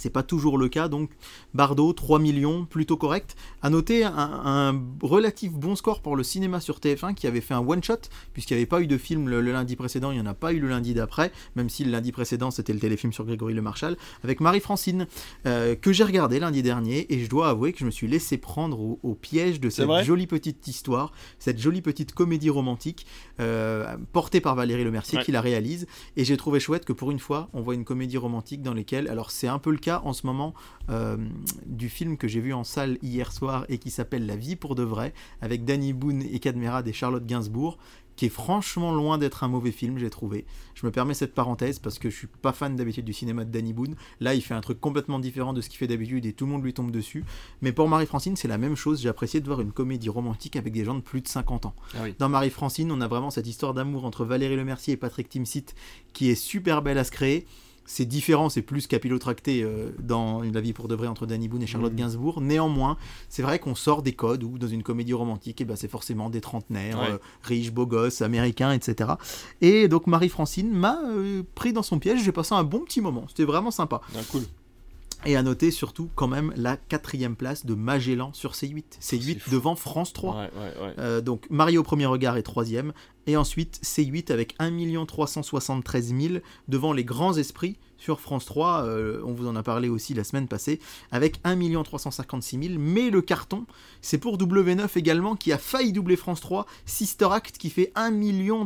c'est 0.00 0.10
pas 0.10 0.22
toujours 0.22 0.56
le 0.58 0.68
cas, 0.68 0.88
donc 0.88 1.10
Bardo, 1.54 1.92
3 1.92 2.18
millions, 2.18 2.64
plutôt 2.64 2.96
correct. 2.96 3.36
À 3.62 3.68
noter 3.70 4.04
un, 4.04 4.12
un 4.16 4.82
relatif 5.02 5.52
bon 5.52 5.76
score 5.76 6.00
pour 6.00 6.16
le 6.16 6.22
cinéma 6.22 6.60
sur 6.60 6.78
TF1 6.78 7.14
qui 7.14 7.26
avait 7.26 7.40
fait 7.42 7.54
un 7.54 7.60
one-shot, 7.60 7.96
puisqu'il 8.32 8.54
n'y 8.54 8.60
avait 8.60 8.66
pas 8.66 8.80
eu 8.80 8.86
de 8.86 8.96
film 8.96 9.28
le, 9.28 9.40
le 9.40 9.52
lundi 9.52 9.76
précédent, 9.76 10.10
il 10.10 10.14
n'y 10.14 10.20
en 10.22 10.26
a 10.26 10.34
pas 10.34 10.52
eu 10.52 10.58
le 10.60 10.68
lundi 10.68 10.94
d'après, 10.94 11.32
même 11.54 11.68
si 11.68 11.84
le 11.84 11.90
lundi 11.90 12.12
précédent 12.12 12.50
c'était 12.50 12.72
le 12.72 12.78
téléfilm 12.80 13.12
sur 13.12 13.24
Grégory 13.26 13.52
Le 13.52 13.62
Marchal, 13.62 13.96
avec 14.24 14.40
Marie-Francine, 14.40 15.06
euh, 15.46 15.74
que 15.74 15.92
j'ai 15.92 16.04
regardé 16.04 16.40
lundi 16.40 16.62
dernier, 16.62 17.12
et 17.12 17.22
je 17.22 17.28
dois 17.28 17.50
avouer 17.50 17.72
que 17.72 17.78
je 17.80 17.84
me 17.84 17.90
suis 17.90 18.08
laissé 18.08 18.38
prendre 18.38 18.80
au, 18.80 18.98
au 19.02 19.14
piège 19.14 19.60
de 19.60 19.68
cette 19.68 19.86
jolie 20.04 20.26
petite 20.26 20.66
histoire, 20.66 21.12
cette 21.38 21.58
jolie 21.60 21.82
petite 21.82 22.12
comédie 22.14 22.50
romantique, 22.50 23.06
euh, 23.40 23.96
portée 24.12 24.40
par 24.40 24.54
Valérie 24.54 24.84
Lemercier 24.84 25.18
Ouais. 25.18 25.24
qui 25.24 25.32
la 25.32 25.40
réalise, 25.40 25.86
et 26.16 26.24
j'ai 26.24 26.36
trouvé 26.36 26.60
chouette 26.60 26.84
que 26.84 26.92
pour 26.92 27.10
une 27.10 27.18
fois, 27.18 27.48
on 27.52 27.62
voit 27.62 27.74
une 27.74 27.84
comédie 27.84 28.16
romantique 28.16 28.62
dans 28.62 28.74
laquelle, 28.74 29.08
alors 29.08 29.30
c'est 29.32 29.48
un 29.48 29.58
peu 29.58 29.70
le 29.72 29.76
cas 29.78 29.89
en 29.98 30.12
ce 30.12 30.26
moment 30.26 30.54
euh, 30.88 31.16
du 31.66 31.88
film 31.88 32.16
que 32.16 32.28
j'ai 32.28 32.40
vu 32.40 32.52
en 32.52 32.64
salle 32.64 32.98
hier 33.02 33.32
soir 33.32 33.64
et 33.68 33.78
qui 33.78 33.90
s'appelle 33.90 34.26
La 34.26 34.36
vie 34.36 34.56
pour 34.56 34.74
de 34.74 34.82
vrai, 34.82 35.12
avec 35.40 35.64
Danny 35.64 35.92
Boone 35.92 36.22
et 36.22 36.38
Cadmerade 36.38 36.88
et 36.88 36.92
Charlotte 36.92 37.26
Gainsbourg, 37.26 37.78
qui 38.20 38.26
est 38.26 38.28
franchement 38.28 38.92
loin 38.92 39.16
d'être 39.16 39.44
un 39.44 39.48
mauvais 39.48 39.72
film, 39.72 39.96
j'ai 39.96 40.10
trouvé. 40.10 40.44
Je 40.74 40.84
me 40.84 40.92
permets 40.92 41.14
cette 41.14 41.32
parenthèse 41.32 41.78
parce 41.78 41.98
que 41.98 42.10
je 42.10 42.16
suis 42.16 42.26
pas 42.26 42.52
fan 42.52 42.76
d'habitude 42.76 43.06
du 43.06 43.14
cinéma 43.14 43.46
de 43.46 43.50
Danny 43.50 43.72
Boone. 43.72 43.96
Là, 44.20 44.34
il 44.34 44.42
fait 44.42 44.52
un 44.52 44.60
truc 44.60 44.78
complètement 44.78 45.18
différent 45.18 45.54
de 45.54 45.62
ce 45.62 45.70
qu'il 45.70 45.78
fait 45.78 45.86
d'habitude 45.86 46.26
et 46.26 46.34
tout 46.34 46.44
le 46.44 46.52
monde 46.52 46.62
lui 46.62 46.74
tombe 46.74 46.90
dessus. 46.90 47.24
Mais 47.62 47.72
pour 47.72 47.88
Marie-Francine, 47.88 48.36
c'est 48.36 48.46
la 48.46 48.58
même 48.58 48.76
chose. 48.76 49.00
J'ai 49.00 49.08
apprécié 49.08 49.40
de 49.40 49.46
voir 49.46 49.62
une 49.62 49.72
comédie 49.72 50.10
romantique 50.10 50.56
avec 50.56 50.74
des 50.74 50.84
gens 50.84 50.96
de 50.96 51.00
plus 51.00 51.22
de 51.22 51.28
50 51.28 51.64
ans. 51.64 51.74
Ah 51.94 52.00
oui. 52.02 52.14
Dans 52.18 52.28
Marie-Francine, 52.28 52.92
on 52.92 53.00
a 53.00 53.08
vraiment 53.08 53.30
cette 53.30 53.46
histoire 53.46 53.72
d'amour 53.72 54.04
entre 54.04 54.26
Valérie 54.26 54.56
Lemercier 54.56 54.92
et 54.92 54.98
Patrick 54.98 55.30
Timsit 55.30 55.74
qui 56.12 56.28
est 56.28 56.34
super 56.34 56.82
belle 56.82 56.98
à 56.98 57.04
se 57.04 57.12
créer. 57.12 57.46
C'est 57.92 58.04
différent, 58.06 58.48
c'est 58.48 58.62
plus 58.62 58.86
capillotracté 58.86 59.64
euh, 59.64 59.90
dans 59.98 60.42
La 60.42 60.60
vie 60.60 60.72
pour 60.72 60.86
de 60.86 60.94
vrai 60.94 61.08
entre 61.08 61.26
Danny 61.26 61.48
Boone 61.48 61.62
et 61.64 61.66
Charlotte 61.66 61.90
Mhm. 61.92 61.98
Gainsbourg. 61.98 62.40
Néanmoins, 62.40 62.96
c'est 63.28 63.42
vrai 63.42 63.58
qu'on 63.58 63.74
sort 63.74 64.02
des 64.02 64.12
codes 64.12 64.44
où 64.44 64.58
dans 64.58 64.68
une 64.68 64.84
comédie 64.84 65.12
romantique, 65.12 65.60
eh 65.60 65.64
ben, 65.64 65.74
c'est 65.74 65.88
forcément 65.90 66.30
des 66.30 66.40
trentenaires, 66.40 67.00
Ouais. 67.00 67.10
euh, 67.10 67.18
riches, 67.42 67.72
beaux 67.72 67.86
gosses, 67.86 68.22
américains, 68.22 68.70
etc. 68.70 69.10
Et 69.60 69.88
donc 69.88 70.06
Marie-Francine 70.06 70.70
m'a 70.70 71.00
euh, 71.04 71.42
pris 71.56 71.72
dans 71.72 71.82
son 71.82 71.98
piège, 71.98 72.22
j'ai 72.22 72.30
passé 72.30 72.54
un 72.54 72.62
bon 72.62 72.78
petit 72.84 73.00
moment. 73.00 73.24
C'était 73.26 73.42
vraiment 73.44 73.72
sympa. 73.72 74.00
Ah, 74.14 74.20
cool. 74.30 74.42
Et 75.26 75.36
à 75.36 75.42
noter 75.42 75.70
surtout 75.70 76.08
quand 76.14 76.28
même 76.28 76.52
la 76.56 76.76
quatrième 76.76 77.36
place 77.36 77.66
de 77.66 77.74
Magellan 77.74 78.32
sur 78.32 78.52
C8. 78.52 78.84
C8 79.00 79.38
fou. 79.38 79.50
devant 79.50 79.76
France 79.76 80.12
3. 80.14 80.34
Ouais, 80.34 80.40
ouais, 80.40 80.86
ouais. 80.86 80.94
Euh, 80.98 81.20
donc 81.20 81.46
Mario 81.50 81.80
au 81.80 81.84
premier 81.84 82.06
regard 82.06 82.36
est 82.38 82.42
troisième. 82.42 82.92
Et 83.26 83.36
ensuite 83.36 83.80
C8 83.84 84.32
avec 84.32 84.54
1 84.58 85.04
373 85.04 86.14
000 86.18 86.34
devant 86.68 86.92
les 86.94 87.04
grands 87.04 87.36
esprits 87.36 87.76
sur 88.00 88.18
France 88.18 88.44
3. 88.46 88.84
euh, 88.86 89.22
on 89.24 89.32
vous 89.32 89.46
en 89.46 89.54
a 89.54 89.62
parlé 89.62 89.88
aussi 89.88 90.12
la 90.14 90.24
semaine 90.24 90.48
passée. 90.48 90.80
Avec 91.12 91.38
1 91.44 91.56
356 91.84 92.58
000. 92.60 92.74
Mais 92.80 93.10
le 93.10 93.22
carton, 93.22 93.66
c'est 94.00 94.18
pour 94.18 94.36
W9 94.38 94.88
également 94.96 95.36
qui 95.36 95.52
a 95.52 95.58
failli 95.58 95.92
doubler 95.92 96.16
France 96.16 96.40
3. 96.40 96.66
Sister 96.86 97.28
Act 97.30 97.58
qui 97.58 97.70
fait 97.70 97.92
1 97.94 98.10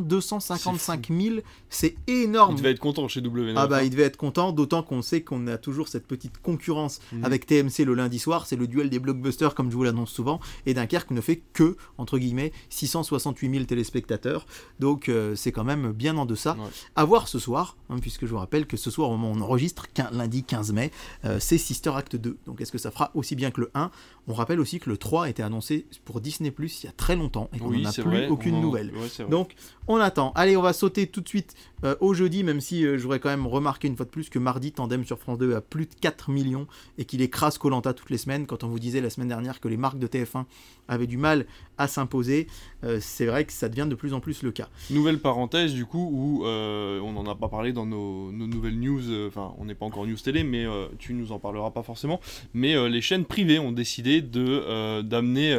255 0.01 1.07
000. 1.11 1.35
C'est 1.69 1.95
énorme. 2.07 2.53
Il 2.55 2.57
devait 2.57 2.71
être 2.71 2.79
content 2.79 3.07
chez 3.07 3.21
W9. 3.21 3.53
Ah 3.55 3.67
bah 3.67 3.77
hein. 3.77 3.81
il 3.83 3.89
devait 3.91 4.03
être 4.03 4.17
content, 4.17 4.51
d'autant 4.51 4.81
qu'on 4.81 5.01
sait 5.01 5.21
qu'on 5.21 5.45
a 5.47 5.57
toujours 5.57 5.87
cette 5.87 6.07
petite 6.07 6.37
concurrence 6.41 6.99
Mhm. 7.11 7.25
avec 7.25 7.45
TMC 7.45 7.83
le 7.85 7.93
lundi 7.93 8.19
soir, 8.19 8.45
c'est 8.47 8.55
le 8.55 8.67
duel 8.67 8.89
des 8.89 8.99
blockbusters 8.99 9.53
comme 9.55 9.69
je 9.69 9.75
vous 9.75 9.83
l'annonce 9.83 10.11
souvent, 10.11 10.39
et 10.65 10.73
Dunkerque 10.73 11.11
ne 11.11 11.21
fait 11.21 11.41
que, 11.53 11.75
entre 11.97 12.17
guillemets, 12.17 12.51
668 12.69 13.51
000 13.51 13.65
téléspectateurs, 13.65 14.45
donc 14.79 15.09
euh, 15.09 15.35
c'est 15.35 15.51
quand 15.51 15.63
même 15.63 15.91
bien 15.91 16.17
en 16.17 16.25
deçà. 16.25 16.53
Ouais. 16.53 16.69
À 16.95 17.05
voir 17.05 17.27
ce 17.27 17.39
soir, 17.39 17.75
hein, 17.89 17.97
puisque 17.99 18.25
je 18.25 18.31
vous 18.31 18.37
rappelle 18.37 18.65
que 18.67 18.77
ce 18.77 18.89
soir 18.89 19.09
au 19.09 19.17
moment 19.17 19.24
on 19.31 19.41
enregistre, 19.41 19.87
lundi 20.11 20.43
15 20.43 20.71
mai, 20.73 20.91
euh, 21.25 21.39
c'est 21.39 21.57
Sister 21.57 21.91
Act 21.95 22.15
2. 22.15 22.37
Donc 22.45 22.61
est-ce 22.61 22.71
que 22.71 22.77
ça 22.77 22.91
fera 22.91 23.11
aussi 23.15 23.35
bien 23.35 23.51
que 23.51 23.61
le 23.61 23.71
1 23.73 23.91
On 24.27 24.33
rappelle 24.33 24.59
aussi 24.59 24.79
que 24.79 24.89
le 24.89 24.97
3 24.97 25.29
était 25.29 25.43
annoncé 25.43 25.85
pour 26.05 26.21
Disney 26.21 26.51
Plus 26.51 26.83
il 26.83 26.87
y 26.87 26.89
a 26.89 26.93
très 26.93 27.15
longtemps 27.15 27.49
et 27.53 27.59
qu'on 27.59 27.69
Oui, 27.69 27.81
n'en 27.83 27.89
a 27.89 27.91
c'est 27.91 28.01
plus 28.01 28.11
vrai. 28.11 28.27
aucune 28.27 28.55
en- 28.55 28.61
nouvelle. 28.61 28.91
ouais. 28.95 29.25
Donc, 29.29 29.55
on 29.87 29.97
attend. 29.97 30.31
Allez, 30.35 30.57
on 30.57 30.61
va 30.61 30.73
sauter 30.73 31.07
tout 31.07 31.21
de 31.21 31.27
suite 31.27 31.53
euh, 31.83 31.95
au 31.99 32.13
jeudi, 32.13 32.43
même 32.43 32.61
si 32.61 32.85
euh, 32.85 32.97
je 32.97 33.03
voudrais 33.03 33.19
quand 33.19 33.29
même 33.29 33.45
remarquer 33.47 33.87
une 33.87 33.95
fois 33.95 34.05
de 34.05 34.11
plus 34.11 34.29
que 34.29 34.39
mardi, 34.39 34.71
Tandem 34.71 35.05
sur 35.05 35.19
France 35.19 35.37
2 35.37 35.55
a 35.55 35.61
plus 35.61 35.85
de 35.85 35.93
4 36.01 36.31
millions 36.31 36.65
et 36.97 37.05
qu'il 37.05 37.21
écrase 37.21 37.57
Colanta 37.57 37.93
toutes 37.93 38.09
les 38.09 38.17
semaines. 38.17 38.47
Quand 38.47 38.63
on 38.63 38.67
vous 38.67 38.79
disait 38.79 39.01
la 39.01 39.09
semaine 39.09 39.27
dernière 39.27 39.59
que 39.59 39.67
les 39.67 39.77
marques 39.77 39.99
de 39.99 40.07
TF1 40.07 40.45
avaient 40.87 41.07
du 41.07 41.17
mal 41.17 41.45
à 41.77 41.87
s'imposer, 41.87 42.47
euh, 42.85 42.99
c'est 43.01 43.25
vrai 43.25 43.45
que 43.45 43.53
ça 43.53 43.67
devient 43.69 43.87
de 43.89 43.95
plus 43.95 44.13
en 44.13 44.19
plus 44.19 44.43
le 44.43 44.51
cas. 44.51 44.69
Nouvelle 44.89 45.19
parenthèse 45.19 45.73
du 45.73 45.85
coup 45.85 46.09
où 46.11 46.45
euh, 46.45 46.99
on 47.01 47.13
n'en 47.13 47.25
a 47.25 47.35
pas 47.35 47.47
parlé 47.47 47.73
dans 47.73 47.85
nos, 47.85 48.31
nouvelles 48.31 48.79
news, 48.79 49.09
euh, 49.09 49.27
enfin 49.27 49.53
on 49.57 49.65
n'est 49.65 49.75
pas 49.75 49.85
encore 49.85 50.05
news 50.05 50.17
télé 50.17 50.43
mais 50.43 50.65
tu 50.99 51.13
nous 51.13 51.31
en 51.31 51.39
parleras 51.39 51.71
pas 51.71 51.83
forcément, 51.83 52.19
mais 52.53 52.75
les 52.89 53.01
chaînes 53.01 53.25
privées 53.25 53.59
ont 53.59 53.71
décidé 53.71 54.21
de 54.21 55.01
d'amener 55.01 55.57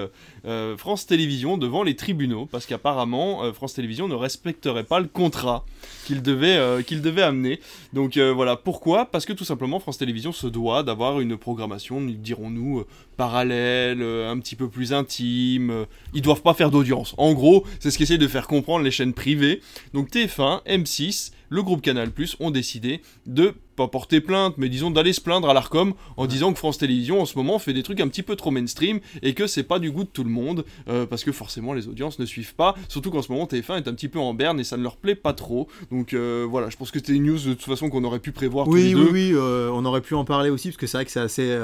France 0.76 1.06
Télévisions 1.06 1.58
devant 1.58 1.82
les 1.82 1.96
tribunaux 1.96 2.46
parce 2.46 2.66
qu'apparemment 2.66 3.52
France 3.52 3.74
Télévisions 3.74 4.08
ne 4.08 4.14
respecterait 4.14 4.84
pas 4.84 5.00
le 5.00 5.06
contrat 5.06 5.64
qu'il 6.04 6.22
devait, 6.22 6.82
qu'il 6.84 7.02
devait 7.02 7.22
amener. 7.22 7.60
Donc 7.92 8.18
voilà, 8.18 8.56
pourquoi 8.56 9.06
Parce 9.06 9.26
que 9.26 9.32
tout 9.32 9.44
simplement 9.44 9.80
France 9.80 9.98
Télévisions 9.98 10.32
se 10.32 10.46
doit 10.46 10.82
d'avoir 10.82 11.20
une 11.20 11.36
programmation, 11.36 12.00
dirons-nous, 12.00 12.84
parallèle, 13.16 14.02
un 14.02 14.38
petit 14.38 14.56
peu 14.56 14.68
plus 14.68 14.92
intime. 14.92 15.86
Ils 16.14 16.22
doivent 16.22 16.42
pas 16.42 16.54
faire 16.54 16.70
d'audience. 16.70 17.14
En 17.18 17.32
gros, 17.32 17.64
c'est 17.80 17.90
ce 17.90 17.98
qu'essayent 17.98 18.18
de 18.18 18.28
faire 18.28 18.46
comprendre 18.46 18.84
les 18.84 18.90
chaînes 18.90 19.14
privées. 19.14 19.60
Donc 19.94 20.10
TF1, 20.10 20.64
M6, 20.66 21.32
le 21.48 21.62
groupe 21.62 21.82
Canal+, 21.82 22.10
ont 22.40 22.50
décidé 22.50 23.00
de 23.26 23.54
pas 23.76 23.88
porter 23.88 24.20
plainte, 24.20 24.54
mais 24.56 24.68
disons 24.68 24.90
d'aller 24.90 25.12
se 25.12 25.20
plaindre 25.20 25.48
à 25.48 25.54
l'Arcom 25.54 25.92
en 26.16 26.26
disant 26.26 26.52
que 26.52 26.58
France 26.58 26.78
Télévisions 26.78 27.20
en 27.20 27.26
ce 27.26 27.36
moment 27.38 27.58
fait 27.58 27.72
des 27.72 27.82
trucs 27.82 28.00
un 28.00 28.08
petit 28.08 28.22
peu 28.22 28.34
trop 28.36 28.50
mainstream 28.50 29.00
et 29.22 29.34
que 29.34 29.46
c'est 29.46 29.62
pas 29.62 29.78
du 29.78 29.90
goût 29.90 30.04
de 30.04 30.08
tout 30.08 30.24
le 30.24 30.30
monde 30.30 30.64
euh, 30.88 31.06
parce 31.06 31.22
que 31.24 31.32
forcément 31.32 31.72
les 31.74 31.88
audiences 31.88 32.18
ne 32.18 32.24
suivent 32.26 32.54
pas. 32.54 32.74
Surtout 32.88 33.10
qu'en 33.10 33.22
ce 33.22 33.30
moment 33.30 33.44
TF1 33.44 33.76
est 33.76 33.88
un 33.88 33.94
petit 33.94 34.08
peu 34.08 34.18
en 34.18 34.34
berne 34.34 34.58
et 34.58 34.64
ça 34.64 34.76
ne 34.76 34.82
leur 34.82 34.96
plaît 34.96 35.14
pas 35.14 35.32
trop. 35.34 35.68
Donc 35.90 36.12
euh, 36.14 36.46
voilà, 36.48 36.70
je 36.70 36.76
pense 36.76 36.90
que 36.90 36.98
c'était 36.98 37.12
une 37.12 37.24
news 37.24 37.38
de 37.38 37.54
toute 37.54 37.62
façon 37.64 37.90
qu'on 37.90 38.02
aurait 38.04 38.18
pu 38.20 38.32
prévoir 38.32 38.66
tous 38.66 38.72
Oui, 38.72 38.82
les 38.88 38.94
oui, 38.94 39.04
deux. 39.04 39.10
oui, 39.12 39.30
euh, 39.34 39.70
on 39.72 39.84
aurait 39.84 40.00
pu 40.00 40.14
en 40.14 40.24
parler 40.24 40.50
aussi 40.50 40.68
parce 40.68 40.78
que 40.78 40.86
c'est 40.86 40.96
vrai 40.98 41.04
que 41.04 41.10
c'est 41.10 41.20
assez 41.20 41.58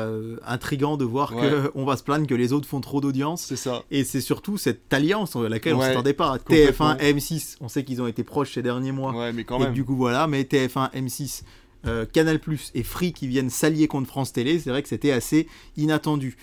intriguant 0.46 0.96
de 0.96 1.04
voir 1.04 1.32
Ouais. 1.34 1.50
qu'on 1.72 1.84
va 1.86 1.96
se 1.96 2.02
plaindre 2.02 2.26
que 2.26 2.34
les 2.34 2.52
autres 2.52 2.68
font 2.68 2.80
trop 2.80 3.00
d'audience. 3.00 3.42
C'est 3.42 3.56
ça. 3.56 3.82
Et 3.90 4.04
c'est 4.04 4.20
surtout 4.20 4.58
cette 4.58 4.92
alliance 4.92 5.34
à 5.36 5.48
laquelle 5.48 5.74
on 5.74 5.78
Ouais, 5.78 5.86
s'attendait 5.86 6.12
pas. 6.12 6.38
complètement. 6.38 6.92
TF1, 6.94 7.14
M6, 7.16 7.56
on 7.60 7.68
sait 7.68 7.84
qu'ils 7.84 8.02
ont 8.02 8.06
été 8.06 8.22
proches 8.24 8.52
ces 8.54 8.62
derniers 8.62 8.92
mois. 8.92 9.12
Ouais, 9.14 9.32
mais 9.32 9.44
quand 9.44 9.58
et 9.60 9.64
même. 9.64 9.72
du 9.72 9.84
coup, 9.84 9.96
voilà, 9.96 10.26
mais 10.26 10.42
TF1, 10.42 10.90
M6, 10.92 11.42
euh, 11.86 12.04
Canal 12.06 12.40
et 12.74 12.82
Free 12.82 13.12
qui 13.12 13.26
viennent 13.28 13.50
s'allier 13.50 13.88
contre 13.88 14.08
France 14.08 14.32
Télé, 14.32 14.58
c'est 14.58 14.70
vrai 14.70 14.82
que 14.82 14.88
c'était 14.88 15.12
assez 15.12 15.48
inattendu. 15.76 16.36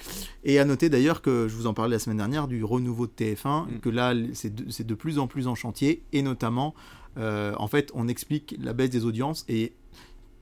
Et 0.44 0.60
à 0.60 0.66
noter 0.66 0.90
d'ailleurs 0.90 1.22
que 1.22 1.48
je 1.48 1.56
vous 1.56 1.68
en 1.68 1.74
parlais 1.74 1.96
la 1.96 2.00
semaine 2.00 2.18
dernière 2.18 2.48
du 2.48 2.64
renouveau 2.64 3.08
de 3.08 3.12
TF1, 3.12 3.66
Mm. 3.66 3.80
que 3.82 3.90
là 3.90 4.14
c'est 4.34 4.54
de, 4.54 4.70
c'est 4.70 4.86
de 4.86 4.94
plus 4.96 5.20
en 5.20 5.28
plus 5.28 5.48
en 5.48 5.56
chantier, 5.56 6.04
et 6.14 6.22
notamment, 6.22 6.74
euh, 7.18 7.54
en 7.58 7.68
fait, 7.68 7.92
on 7.94 8.08
explique 8.08 8.56
la 8.60 8.74
baisse 8.74 8.90
des 8.90 9.06
audiences 9.06 9.46
et 9.50 9.74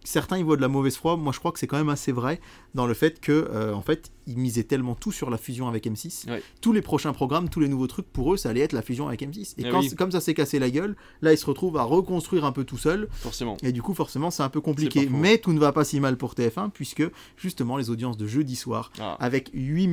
certains 0.03 0.37
y 0.37 0.43
voient 0.43 0.55
de 0.55 0.61
la 0.61 0.67
mauvaise 0.67 0.95
foi. 0.97 1.17
Moi, 1.17 1.33
je 1.33 1.39
crois 1.39 1.51
que 1.51 1.59
c'est 1.59 1.67
quand 1.67 1.77
même 1.77 1.89
assez 1.89 2.11
vrai 2.11 2.39
dans 2.75 2.85
le 2.87 2.93
fait 2.93 3.19
que, 3.19 3.31
euh, 3.31 3.73
en 3.73 3.81
fait, 3.81 4.11
ils 4.25 4.37
misaient 4.37 4.63
tellement 4.63 4.95
tout 4.95 5.11
sur 5.11 5.29
la 5.29 5.37
fusion 5.37 5.67
avec 5.67 5.85
M6. 5.85 6.29
Ouais. 6.29 6.41
Tous 6.61 6.71
les 6.73 6.81
prochains 6.81 7.13
programmes, 7.13 7.49
tous 7.49 7.59
les 7.59 7.67
nouveaux 7.67 7.87
trucs, 7.87 8.07
pour 8.07 8.33
eux, 8.33 8.37
ça 8.37 8.49
allait 8.49 8.61
être 8.61 8.73
la 8.73 8.81
fusion 8.81 9.07
avec 9.07 9.21
M6. 9.21 9.53
Et 9.57 9.69
quand, 9.69 9.79
oui. 9.79 9.93
comme 9.95 10.11
ça 10.11 10.19
s'est 10.21 10.33
cassé 10.33 10.59
la 10.59 10.69
gueule, 10.69 10.95
là, 11.21 11.33
ils 11.33 11.37
se 11.37 11.45
retrouvent 11.45 11.77
à 11.77 11.83
reconstruire 11.83 12.45
un 12.45 12.51
peu 12.51 12.63
tout 12.63 12.77
seul. 12.77 13.07
Forcément. 13.11 13.57
Et 13.63 13.71
du 13.71 13.81
coup, 13.81 13.93
forcément, 13.93 14.31
c'est 14.31 14.43
un 14.43 14.49
peu 14.49 14.61
compliqué. 14.61 15.07
Mais 15.11 15.37
tout 15.37 15.53
ne 15.53 15.59
va 15.59 15.71
pas 15.71 15.83
si 15.83 15.99
mal 15.99 16.17
pour 16.17 16.33
TF1, 16.35 16.69
puisque 16.71 17.03
justement, 17.37 17.77
les 17.77 17.89
audiences 17.89 18.17
de 18.17 18.27
jeudi 18.27 18.55
soir, 18.55 18.91
Ah. 18.99 19.17
avec 19.19 19.49
8 19.53 19.87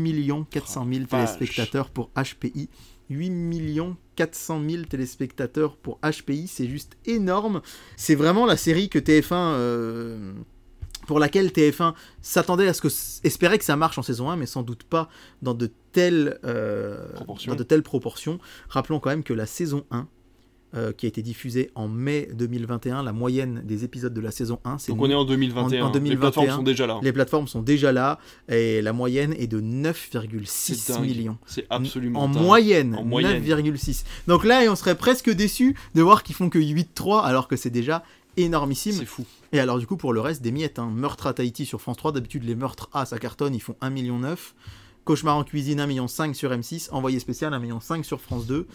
400 0.51 0.87
000 0.91 1.05
vache. 1.09 1.39
téléspectateurs 1.39 1.91
pour 1.91 2.11
HPI. 2.17 2.69
8 3.11 3.31
400 4.17 4.63
000 4.69 4.85
téléspectateurs 4.85 5.77
pour 5.77 5.99
HPI, 6.01 6.47
c'est 6.47 6.69
juste 6.69 6.97
énorme. 7.07 7.63
C'est 7.97 8.15
vraiment 8.15 8.47
la 8.47 8.57
série 8.57 8.89
que 8.89 8.99
TF1. 8.99 9.33
euh, 9.33 10.33
pour 11.07 11.19
laquelle 11.19 11.49
TF1 11.49 11.95
s'attendait 12.23 12.67
à 12.67 12.73
ce 12.75 12.81
que 12.81 12.89
espérait 13.25 13.59
que 13.59 13.65
ça 13.65 13.77
marche 13.77 13.99
en 13.99 14.03
saison 14.03 14.31
1 14.31 14.37
mais 14.37 14.47
sans 14.47 14.63
doute 14.63 14.85
pas 14.85 15.09
dans 15.43 15.55
de 15.55 15.71
telles 15.93 16.39
euh, 16.45 17.09
dans 17.47 17.55
de 17.55 17.63
telles 17.63 17.83
proportions 17.83 18.39
rappelons 18.69 19.01
quand 19.01 19.11
même 19.11 19.23
que 19.23 19.35
la 19.35 19.47
saison 19.47 19.85
1 19.91 20.09
euh, 20.77 20.93
qui 20.93 21.07
a 21.07 21.09
été 21.09 21.23
diffusée 21.23 21.71
en 21.75 21.87
mai 21.89 22.29
2021 22.35 23.03
la 23.03 23.13
moyenne 23.13 23.63
des 23.65 23.85
épisodes 23.85 24.13
de 24.13 24.21
la 24.21 24.31
saison 24.31 24.59
1 24.65 24.79
c'est 24.79 24.93
Donc 24.93 25.01
on 25.03 25.09
est 25.11 25.15
en 25.15 25.25
2021. 25.25 25.83
en- 25.83 25.85
en 25.85 25.87
Les 25.89 25.93
2021. 25.93 26.19
plateformes 26.21 26.51
sont 26.57 26.63
déjà 26.63 26.87
là. 26.87 26.99
les 27.03 27.13
plateformes 27.13 27.49
sont 27.49 27.63
déjà 27.63 27.93
là 27.93 28.19
et 28.49 28.83
la 28.83 28.93
moyenne 28.93 29.35
est 29.39 29.47
de 29.47 29.61
9,6 29.61 30.75
C'est 30.75 30.93
dingue. 30.93 31.03
millions. 31.03 31.39
C'est 31.47 31.67
absolument 31.71 32.23
En 32.25 32.29
dingue. 32.29 32.43
moyenne, 32.43 32.95
En 32.97 33.05
moyenne. 33.05 33.43
9,6. 33.43 34.05
Donc 34.27 34.45
là, 34.45 34.63
on 34.71 34.77
serait 34.77 34.97
presque 34.97 35.31
déçu 35.31 35.77
de 35.95 36.03
voir 36.03 36.23
qu'ils 36.23 36.35
font 36.35 36.49
que 36.51 36.59
8,3 36.59 37.23
alors 37.25 37.49
que 37.49 37.57
c'est 37.57 37.71
déjà 37.71 38.03
énormissime. 38.37 38.95
C'est 38.95 39.05
fou. 39.05 39.25
Et 39.53 39.61
alors 39.61 39.79
du 39.79 39.87
coup, 39.87 39.97
pour 39.97 40.13
le 40.13 40.21
reste, 40.21 40.43
des 40.43 40.51
miettes. 40.51 40.79
Hein. 40.81 40.91
Meurtre 40.93 41.29
à 41.29 41.35
Tahiti 41.35 41.67
sur 41.67 41.81
France 41.81 41.99
3, 41.99 42.13
d'habitude 42.13 42.43
les 42.45 42.57
meurtres 42.57 42.89
A, 42.93 43.07
ça 43.07 43.19
cartonne, 43.19 43.55
ils 43.55 43.61
font 43.63 43.77
1,9 43.81 43.91
million. 43.91 44.21
Cauchemar 45.05 45.37
en 45.37 45.45
cuisine, 45.45 45.81
1,5 45.81 45.87
million 45.87 46.09
sur 46.09 46.51
M6. 46.51 46.89
Envoyé 46.91 47.19
spécial, 47.21 47.53
1,5 47.53 47.61
million 47.61 47.81
sur 48.03 48.21
France 48.21 48.47
2. 48.47 48.67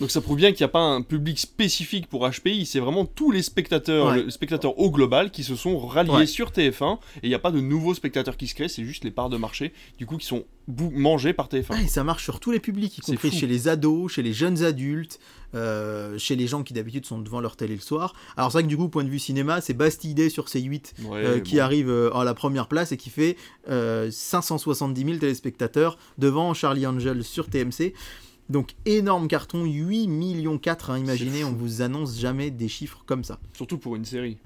Donc 0.00 0.10
ça 0.10 0.20
prouve 0.20 0.36
bien 0.36 0.50
qu'il 0.52 0.62
n'y 0.64 0.68
a 0.70 0.72
pas 0.72 0.80
un 0.80 1.02
public 1.02 1.38
spécifique 1.38 2.06
pour 2.08 2.28
HPI, 2.28 2.66
c'est 2.66 2.80
vraiment 2.80 3.04
tous 3.04 3.30
les 3.30 3.42
spectateurs, 3.42 4.06
Ouais. 4.06 4.30
spectateurs 4.30 4.78
au 4.78 4.90
global 4.90 5.30
qui 5.30 5.44
se 5.44 5.54
sont 5.54 5.78
ralliés 5.78 6.10
Ouais. 6.10 6.26
sur 6.26 6.50
TF1 6.50 6.98
et 7.16 7.20
il 7.24 7.28
n'y 7.28 7.34
a 7.34 7.38
pas 7.38 7.52
de 7.52 7.60
nouveaux 7.60 7.94
spectateurs 7.94 8.36
qui 8.36 8.48
se 8.48 8.54
créent, 8.54 8.68
c'est 8.68 8.84
juste 8.84 9.04
les 9.04 9.10
parts 9.10 9.28
de 9.30 9.36
marché 9.36 9.72
du 9.98 10.06
coup 10.06 10.16
qui 10.16 10.26
sont 10.26 10.44
mangées 10.68 11.32
par 11.32 11.48
TF1. 11.48 11.66
Ah, 11.70 11.82
et 11.82 11.88
ça 11.88 12.04
marche 12.04 12.22
sur 12.24 12.40
tous 12.40 12.50
les 12.52 12.60
publics, 12.60 12.98
y 12.98 13.00
C'est 13.04 13.12
compris 13.12 13.30
fou. 13.30 13.36
chez 13.36 13.46
les 13.46 13.68
ados, 13.68 14.12
chez 14.12 14.22
les 14.22 14.32
jeunes 14.32 14.62
adultes, 14.64 15.18
euh, 15.54 16.16
chez 16.18 16.36
les 16.36 16.46
gens 16.46 16.62
qui 16.62 16.72
d'habitude 16.72 17.04
sont 17.04 17.18
devant 17.18 17.40
leur 17.40 17.56
télé 17.56 17.74
le 17.74 17.80
soir. 17.80 18.14
Alors 18.36 18.50
c'est 18.50 18.58
vrai 18.58 18.62
que 18.64 18.68
du 18.68 18.76
coup, 18.76 18.88
point 18.88 19.04
de 19.04 19.08
vue 19.10 19.18
cinéma, 19.18 19.60
c'est 19.60 19.74
Bastille 19.74 20.30
sur 20.30 20.46
C8 20.46 20.94
Ouais, 21.04 21.24
euh, 21.24 21.40
qui 21.40 21.56
bon. 21.56 21.62
arrive 21.62 21.90
euh, 21.90 22.14
à 22.14 22.24
la 22.24 22.34
première 22.34 22.68
place 22.68 22.92
et 22.92 22.96
qui 22.96 23.10
fait 23.10 23.36
euh, 23.68 24.08
570 24.10 25.04
000 25.04 25.16
téléspectateurs 25.18 25.98
devant 26.18 26.54
Charlie 26.54 26.86
Angel 26.86 27.22
sur 27.24 27.48
TMC. 27.48 27.92
Donc 28.52 28.74
énorme 28.84 29.28
carton, 29.28 29.64
8 29.64 30.08
millions 30.08 30.58
4, 30.58 30.90
hein, 30.90 30.98
imaginez, 30.98 31.42
on 31.42 31.52
vous 31.52 31.80
annonce 31.80 32.18
jamais 32.18 32.50
des 32.50 32.68
chiffres 32.68 33.02
comme 33.06 33.24
ça. 33.24 33.38
Surtout 33.54 33.78
pour 33.78 33.96
une 33.96 34.04
série. 34.04 34.36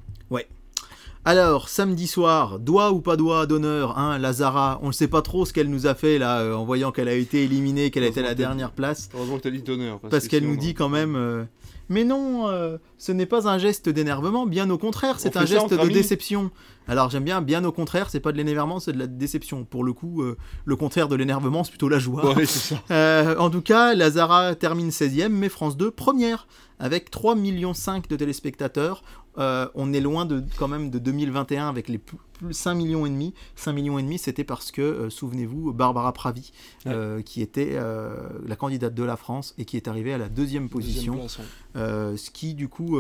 Alors, 1.28 1.68
samedi 1.68 2.06
soir, 2.06 2.60
doigt 2.60 2.92
ou 2.92 3.00
pas 3.00 3.16
doigt 3.16 3.46
d'honneur, 3.46 3.98
hein, 3.98 4.16
Lazara, 4.16 4.78
on 4.82 4.86
ne 4.86 4.92
sait 4.92 5.08
pas 5.08 5.22
trop 5.22 5.44
ce 5.44 5.52
qu'elle 5.52 5.68
nous 5.68 5.88
a 5.88 5.96
fait 5.96 6.18
là, 6.18 6.38
euh, 6.38 6.54
en 6.54 6.64
voyant 6.64 6.92
qu'elle 6.92 7.08
a 7.08 7.14
été 7.14 7.42
éliminée, 7.42 7.90
qu'elle 7.90 8.04
était 8.04 8.20
à 8.20 8.22
la 8.22 8.36
dernière 8.36 8.70
place. 8.70 9.08
Heureusement 9.12 9.38
que 9.38 9.42
t'as 9.42 9.50
dit 9.50 9.60
d'honneur. 9.60 9.98
Parce 9.98 10.26
que 10.26 10.30
qu'elle 10.30 10.46
nous 10.46 10.56
dit 10.56 10.74
quand 10.74 10.88
même 10.88 11.16
euh, 11.16 11.42
Mais 11.88 12.04
non, 12.04 12.46
euh, 12.46 12.78
ce 12.96 13.10
n'est 13.10 13.26
pas 13.26 13.48
un 13.48 13.58
geste 13.58 13.88
d'énervement, 13.88 14.46
bien 14.46 14.70
au 14.70 14.78
contraire, 14.78 15.18
c'est 15.18 15.36
un 15.36 15.44
geste 15.44 15.70
de 15.70 15.78
amis. 15.80 15.94
déception. 15.94 16.52
Alors 16.86 17.10
j'aime 17.10 17.24
bien, 17.24 17.42
bien 17.42 17.64
au 17.64 17.72
contraire, 17.72 18.08
c'est 18.08 18.20
pas 18.20 18.30
de 18.30 18.36
l'énervement, 18.36 18.78
c'est 18.78 18.92
de 18.92 18.98
la 19.00 19.08
déception. 19.08 19.64
Pour 19.64 19.82
le 19.82 19.92
coup, 19.92 20.22
le 20.64 20.76
contraire 20.76 21.08
de 21.08 21.16
l'énervement, 21.16 21.64
c'est 21.64 21.70
plutôt 21.70 21.88
la 21.88 21.98
joie. 21.98 22.36
Ouais, 22.36 22.46
c'est 22.46 22.76
ça. 22.76 23.34
En 23.40 23.50
tout 23.50 23.62
cas, 23.62 23.94
Lazara 23.94 24.54
termine 24.54 24.90
16e, 24.90 25.30
mais 25.30 25.48
France 25.48 25.76
2 25.76 25.90
première, 25.90 26.46
avec 26.78 27.10
3,5 27.10 27.36
millions 27.36 27.72
de 27.72 28.16
téléspectateurs. 28.16 29.02
Euh, 29.38 29.68
on 29.74 29.92
est 29.92 30.00
loin 30.00 30.24
de, 30.24 30.42
quand 30.58 30.68
même 30.68 30.90
de 30.90 30.98
2021 30.98 31.68
avec 31.68 31.88
les 31.88 31.98
plus, 31.98 32.18
plus 32.34 32.54
5 32.54 32.74
millions 32.74 33.06
et 33.06 33.10
demi. 33.10 33.34
5 33.56 33.72
millions 33.72 33.98
et 33.98 34.02
demi, 34.02 34.18
c'était 34.18 34.44
parce 34.44 34.70
que, 34.70 34.82
euh, 34.82 35.10
souvenez-vous, 35.10 35.72
Barbara 35.72 36.12
Pravi, 36.12 36.52
euh, 36.86 37.22
qui 37.22 37.42
était 37.42 37.78
la 38.46 38.56
candidate 38.56 38.94
de 38.94 39.02
la 39.02 39.16
France 39.16 39.54
et 39.58 39.64
qui 39.64 39.76
est 39.76 39.88
arrivée 39.88 40.12
à 40.12 40.18
la 40.18 40.28
deuxième 40.28 40.68
position. 40.68 41.14
Deuxième 41.14 41.46
place, 41.74 42.10
ouais. 42.12 42.16
Ce 42.16 42.30
qui, 42.30 42.54
du 42.54 42.68
coup, 42.68 42.98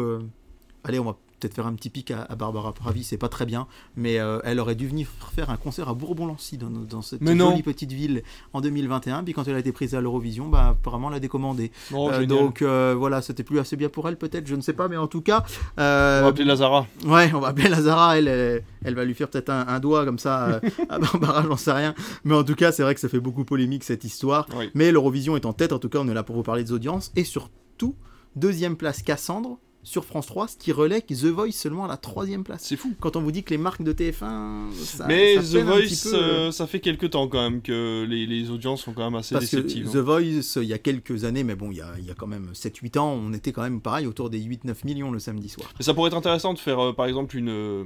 allez, 0.84 0.98
on 0.98 1.04
va 1.04 1.16
peut-être 1.38 1.54
faire 1.54 1.66
un 1.66 1.74
petit 1.74 1.90
pic 1.90 2.10
à, 2.10 2.22
à 2.22 2.34
Barbara 2.36 2.72
Pravi, 2.72 3.04
c'est 3.04 3.18
pas 3.18 3.28
très 3.28 3.46
bien, 3.46 3.66
mais 3.96 4.18
euh, 4.18 4.38
elle 4.44 4.60
aurait 4.60 4.74
dû 4.74 4.86
venir 4.88 5.06
faire 5.34 5.50
un 5.50 5.56
concert 5.56 5.88
à 5.88 5.94
Bourbon-Lancy 5.94 6.56
dans, 6.58 6.70
dans 6.70 7.02
cette 7.02 7.22
jolie 7.50 7.62
petite 7.62 7.92
ville 7.92 8.22
en 8.52 8.60
2021. 8.60 9.24
Puis 9.24 9.32
quand 9.34 9.46
elle 9.48 9.54
a 9.56 9.58
été 9.58 9.72
prise 9.72 9.94
à 9.94 10.00
l'Eurovision, 10.00 10.48
bah, 10.48 10.68
apparemment, 10.70 11.10
elle 11.10 11.16
a 11.16 11.20
décommandé. 11.20 11.70
Oh, 11.94 12.10
Euh, 12.12 12.26
donc 12.26 12.62
euh, 12.62 12.94
voilà, 12.96 13.22
c'était 13.22 13.42
plus 13.42 13.58
assez 13.58 13.76
bien 13.76 13.88
pour 13.88 14.08
elle, 14.08 14.16
peut-être, 14.16 14.46
je 14.46 14.54
ne 14.54 14.60
sais 14.60 14.72
pas, 14.72 14.88
mais 14.88 14.96
en 14.96 15.06
tout 15.06 15.20
cas, 15.20 15.44
On 15.76 15.80
va 15.82 16.26
appeler 16.28 16.44
Lazara. 16.44 16.86
ouais, 17.04 17.30
on 17.34 17.40
va 17.40 17.48
appeler 17.48 17.68
Lazara, 17.68 18.18
elle, 18.18 18.28
elle, 18.28 18.64
elle 18.84 18.94
va 18.94 19.04
lui 19.04 19.14
faire 19.14 19.28
peut-être 19.28 19.50
un, 19.50 19.66
un 19.68 19.80
doigt 19.80 20.04
comme 20.04 20.18
ça 20.18 20.60
à 20.88 20.98
Barbara, 20.98 21.42
j'en 21.46 21.56
sais 21.56 21.72
rien. 21.72 21.94
Mais 22.24 22.34
en 22.34 22.44
tout 22.44 22.54
cas, 22.54 22.72
c'est 22.72 22.82
vrai 22.82 22.94
que 22.94 23.00
ça 23.00 23.08
fait 23.08 23.20
beaucoup 23.20 23.44
polémique 23.44 23.84
cette 23.84 24.04
histoire. 24.04 24.46
Oui. 24.56 24.70
Mais 24.74 24.92
l'Eurovision 24.92 25.36
est 25.36 25.46
en 25.46 25.52
tête, 25.52 25.72
en 25.72 25.78
tout 25.78 25.88
cas, 25.88 25.98
on 26.00 26.08
est 26.08 26.14
là 26.14 26.22
pour 26.22 26.36
vous 26.36 26.42
parler 26.42 26.64
des 26.64 26.72
audiences. 26.72 27.12
Et 27.16 27.24
surtout, 27.24 27.94
deuxième 28.36 28.76
place 28.76 29.02
Cassandre 29.02 29.58
sur 29.86 30.04
France 30.04 30.26
3, 30.26 30.48
ce 30.48 30.56
qui 30.56 30.72
relègue 30.72 31.04
The 31.06 31.26
Voice 31.26 31.52
seulement 31.52 31.84
à 31.84 31.88
la 31.88 31.96
troisième 31.96 32.42
place. 32.42 32.64
C'est 32.64 32.74
fou. 32.76 32.92
Quand 32.98 33.14
on 33.14 33.20
vous 33.20 33.30
dit 33.30 33.44
que 33.44 33.50
les 33.50 33.58
marques 33.58 33.84
de 33.84 33.92
TF1, 33.92 34.72
ça, 34.72 35.06
Mais 35.06 35.36
ça 35.40 35.42
The 35.60 35.62
Voice, 35.62 36.10
peu, 36.10 36.16
euh, 36.16 36.50
ça 36.50 36.66
fait 36.66 36.80
quelques 36.80 37.10
temps 37.10 37.28
quand 37.28 37.40
même 37.40 37.62
que 37.62 38.04
les, 38.08 38.26
les 38.26 38.50
audiences 38.50 38.82
sont 38.82 38.92
quand 38.92 39.04
même 39.04 39.14
assez 39.14 39.34
Parce 39.34 39.48
que 39.48 39.56
déceptives. 39.58 39.92
The 39.92 39.96
hein. 39.96 40.00
Voice, 40.02 40.56
il 40.56 40.64
y 40.68 40.72
a 40.72 40.78
quelques 40.78 41.22
années, 41.22 41.44
mais 41.44 41.54
bon, 41.54 41.70
il 41.70 41.76
y 41.76 41.82
a, 41.82 41.92
il 42.00 42.04
y 42.04 42.10
a 42.10 42.14
quand 42.14 42.26
même 42.26 42.50
7-8 42.52 42.98
ans, 42.98 43.12
on 43.12 43.32
était 43.32 43.52
quand 43.52 43.62
même 43.62 43.80
pareil 43.80 44.08
autour 44.08 44.28
des 44.28 44.40
8-9 44.40 44.74
millions 44.84 45.12
le 45.12 45.20
samedi 45.20 45.48
soir. 45.48 45.70
Mais 45.78 45.84
ça 45.84 45.94
pourrait 45.94 46.08
être 46.08 46.16
intéressant 46.16 46.52
de 46.52 46.58
faire 46.58 46.80
euh, 46.80 46.92
par 46.92 47.06
exemple 47.06 47.36
une, 47.36 47.48
euh, 47.50 47.84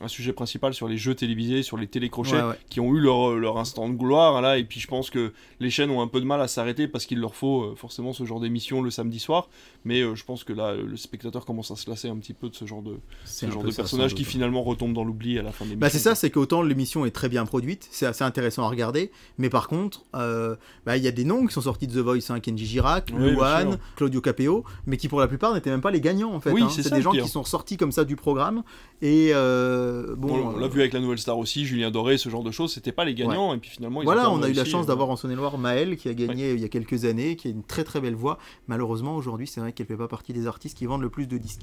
un 0.00 0.08
sujet 0.08 0.32
principal 0.32 0.74
sur 0.74 0.88
les 0.88 0.96
jeux 0.96 1.14
télévisés, 1.14 1.62
sur 1.62 1.76
les 1.76 1.86
télécrochets, 1.86 2.36
Ouais, 2.36 2.42
ouais. 2.50 2.58
qui 2.68 2.80
ont 2.80 2.94
eu 2.94 3.00
leur, 3.00 3.32
leur 3.36 3.58
instant 3.58 3.88
de 3.88 3.94
gloire 3.94 4.40
là. 4.42 4.58
Et 4.58 4.64
puis 4.64 4.80
je 4.80 4.86
pense 4.86 5.10
que 5.10 5.32
les 5.60 5.70
chaînes 5.70 5.90
ont 5.90 6.00
un 6.02 6.08
peu 6.08 6.20
de 6.20 6.26
mal 6.26 6.40
à 6.40 6.48
s'arrêter 6.48 6.88
parce 6.88 7.06
qu'il 7.06 7.20
leur 7.20 7.34
faut 7.34 7.62
euh, 7.62 7.74
forcément 7.76 8.12
ce 8.12 8.24
genre 8.24 8.40
d'émission 8.40 8.82
le 8.82 8.90
samedi 8.90 9.18
soir. 9.18 9.48
Mais 9.84 10.00
euh, 10.00 10.14
je 10.14 10.24
pense 10.24 10.44
que 10.44 10.52
là, 10.52 10.74
le 10.74 10.96
spectateur 10.96 11.33
commence 11.40 11.70
à 11.70 11.76
se 11.76 11.88
lasser 11.90 12.08
un 12.08 12.16
petit 12.16 12.34
peu 12.34 12.48
de 12.48 12.54
ce 12.54 12.64
genre 12.64 12.82
de, 12.82 12.98
ce 13.24 13.46
un 13.46 13.50
genre 13.50 13.62
peu 13.62 13.68
de 13.68 13.72
ça, 13.72 13.82
personnage 13.82 14.10
sans 14.10 14.16
qui 14.16 14.24
finalement 14.24 14.62
retombe 14.62 14.92
dans 14.92 15.04
l'oubli 15.04 15.38
à 15.38 15.42
la 15.42 15.52
fin 15.52 15.64
de 15.64 15.70
l'émission. 15.70 15.80
Bah 15.80 15.90
c'est 15.90 15.98
ça, 15.98 16.14
c'est 16.14 16.30
qu'autant 16.30 16.62
l'émission 16.62 17.04
est 17.04 17.10
très 17.10 17.28
bien 17.28 17.44
produite, 17.46 17.88
c'est 17.90 18.06
assez 18.06 18.24
intéressant 18.24 18.64
à 18.64 18.68
regarder, 18.68 19.10
mais 19.38 19.50
par 19.50 19.68
contre, 19.68 20.04
euh, 20.14 20.56
bah, 20.86 20.96
il 20.96 21.02
y 21.02 21.08
a 21.08 21.12
des 21.12 21.24
noms 21.24 21.46
qui 21.46 21.52
sont 21.52 21.62
sortis 21.62 21.86
de 21.86 21.92
The 21.94 22.04
Voice, 22.04 22.30
hein, 22.30 22.40
Kenji 22.40 22.66
Girac, 22.66 23.10
Oui, 23.12 23.32
Luan. 23.32 23.78
Claudio 23.96 24.20
Capeo, 24.20 24.64
mais 24.86 24.96
qui 24.96 25.08
pour 25.08 25.20
la 25.20 25.28
plupart 25.28 25.54
n'étaient 25.54 25.70
même 25.70 25.80
pas 25.80 25.90
les 25.90 26.00
gagnants 26.00 26.32
en 26.32 26.40
fait. 26.40 26.52
Oui, 26.52 26.62
hein. 26.62 26.68
c'est 26.70 26.92
des 26.92 27.02
gens 27.02 27.10
pire. 27.10 27.24
qui 27.24 27.30
sont 27.30 27.44
sortis 27.44 27.76
comme 27.76 27.92
ça 27.92 28.04
du 28.04 28.16
programme, 28.16 28.62
et 29.02 29.30
euh, 29.32 30.14
bon... 30.16 30.28
on, 30.28 30.54
on 30.54 30.58
l'a 30.58 30.66
euh, 30.66 30.68
vu 30.68 30.80
avec 30.80 30.92
la 30.92 31.00
nouvelle 31.00 31.18
star 31.18 31.38
aussi, 31.38 31.64
Julien 31.64 31.90
Doré, 31.90 32.18
ce 32.18 32.28
genre 32.28 32.44
de 32.44 32.50
choses, 32.50 32.72
c'était 32.72 32.92
pas 32.92 33.04
les 33.04 33.14
gagnants, 33.14 33.54
et 33.54 33.58
puis 33.58 33.70
finalement 33.70 34.02
ils 34.02 34.04
Voilà, 34.04 34.30
on 34.30 34.42
a 34.42 34.48
eu 34.48 34.52
la 34.52 34.64
chance 34.64 34.86
d'avoir 34.86 35.10
en 35.10 35.16
Saône-et-Loire 35.16 35.58
Maëlle 35.58 35.96
qui 35.96 36.08
a 36.08 36.14
gagné 36.14 36.52
il 36.52 36.60
y 36.60 36.64
a 36.64 36.68
quelques 36.68 37.04
années, 37.04 37.36
qui 37.36 37.48
a 37.48 37.50
une 37.50 37.62
très 37.62 37.84
très 37.84 38.00
belle 38.00 38.14
voix. 38.14 38.38
Malheureusement, 38.68 39.16
aujourd'hui, 39.16 39.46
c'est 39.46 39.60
vrai 39.60 39.72
qu'elle 39.72 39.86
fait 39.86 39.96
pas 39.96 40.08
partie 40.08 40.32
des 40.32 40.46
artistes 40.46 40.76
qui 40.76 40.86
vendent 40.86 41.02
le 41.02 41.10
plus 41.10 41.23
de 41.26 41.38
disques. 41.38 41.60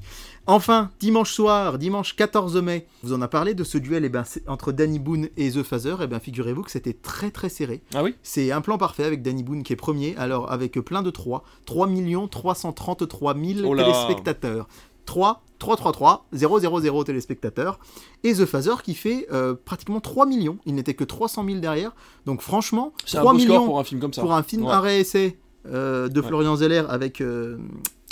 Enfin, 0.48 0.90
dimanche 1.00 1.32
soir, 1.32 1.78
dimanche 1.78 2.16
14 2.16 2.58
mai, 2.62 2.88
vous 3.04 3.14
en 3.14 3.22
a 3.22 3.28
parlé 3.28 3.54
de 3.54 3.64
ce 3.64 3.78
duel 3.78 4.06
eh 4.06 4.10
ben, 4.10 4.24
entre 4.48 4.72
Danny 4.72 5.00
Boone 5.00 5.30
et 5.38 5.52
The 5.52 5.64
Phaser. 5.64 5.96
Et 6.02 6.08
ben, 6.08 6.20
figurez-vous 6.20 6.64
que 6.64 6.72
c'était 6.72 6.94
très 6.94 7.32
très 7.32 7.50
serré. 7.50 7.82
Ah 7.94 8.04
oui? 8.04 8.16
C'est 8.24 8.52
un 8.52 8.62
plan 8.62 8.78
parfait 8.78 9.04
avec 9.04 9.22
Danny 9.22 9.44
Boone 9.44 9.64
qui 9.64 9.74
est 9.74 9.76
premier, 9.78 10.16
alors 10.18 10.52
avec 10.52 10.74
plein 10.82 11.02
de 11.04 11.10
3. 11.12 11.44
3 11.66 11.88
333 12.30 13.36
000 13.36 13.60
Oh 13.72 13.76
téléspectateurs. 13.76 14.68
3, 15.06 15.44
3, 15.60 15.76
3, 15.78 15.92
3, 15.92 16.26
0, 16.32 16.60
0, 16.60 16.80
0 16.82 17.04
téléspectateurs. 17.04 17.80
Et 18.24 18.34
The 18.34 18.46
Phaser 18.46 18.76
qui 18.84 18.94
fait 18.96 19.28
euh, 19.32 19.54
pratiquement 19.54 20.00
3 20.00 20.26
millions. 20.26 20.58
Il 20.66 20.76
n'était 20.76 20.94
que 20.94 21.04
300 21.04 21.46
000 21.46 21.60
derrière. 21.60 21.92
Donc 22.26 22.42
franchement, 22.42 22.94
C'est 23.06 23.18
un 23.18 23.22
3 23.22 23.34
beau 23.34 23.40
score 23.40 23.50
millions 23.52 23.66
pour 23.66 23.80
un 23.80 23.84
film 23.84 24.00
comme 24.00 24.14
ça. 24.14 24.22
pour 24.22 24.34
un 24.34 24.44
film 24.44 24.64
Ouais. 24.66 24.72
arrêt-essai 24.72 25.38
euh, 25.68 26.08
de 26.08 26.22
Ouais. 26.22 26.28
Florian 26.28 26.56
Zeller 26.56 26.84
avec, 26.90 27.20
euh, 27.22 27.58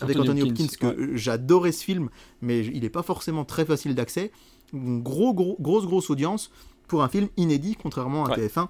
avec 0.01 0.17
Anthony 0.17 0.41
Anthony 0.41 0.51
Hopkins, 0.51 0.65
Hopkins, 0.65 0.77
que 0.95 1.01
euh, 1.01 1.17
j'adorais 1.17 1.71
ce 1.71 1.83
film, 1.83 2.09
mais 2.41 2.65
il 2.65 2.81
n'est 2.81 2.89
pas 2.89 3.03
forcément 3.03 3.45
très 3.45 3.65
facile 3.65 3.95
d'accès. 3.95 4.31
Une 4.73 5.01
Gros, 5.01 5.33
gros, 5.33 5.57
grosse, 5.59 5.85
grosse 5.85 6.09
audience 6.09 6.51
pour 6.87 7.03
un 7.03 7.09
film 7.09 7.27
inédit, 7.37 7.75
contrairement 7.81 8.25
à 8.25 8.29
Ouais. 8.37 8.47
TF1, 8.47 8.67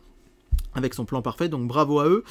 avec 0.73 0.93
son 0.93 1.05
plan 1.05 1.21
parfait, 1.21 1.49
donc 1.49 1.67
bravo 1.67 1.99
à 1.99 2.07
eux. 2.07 2.23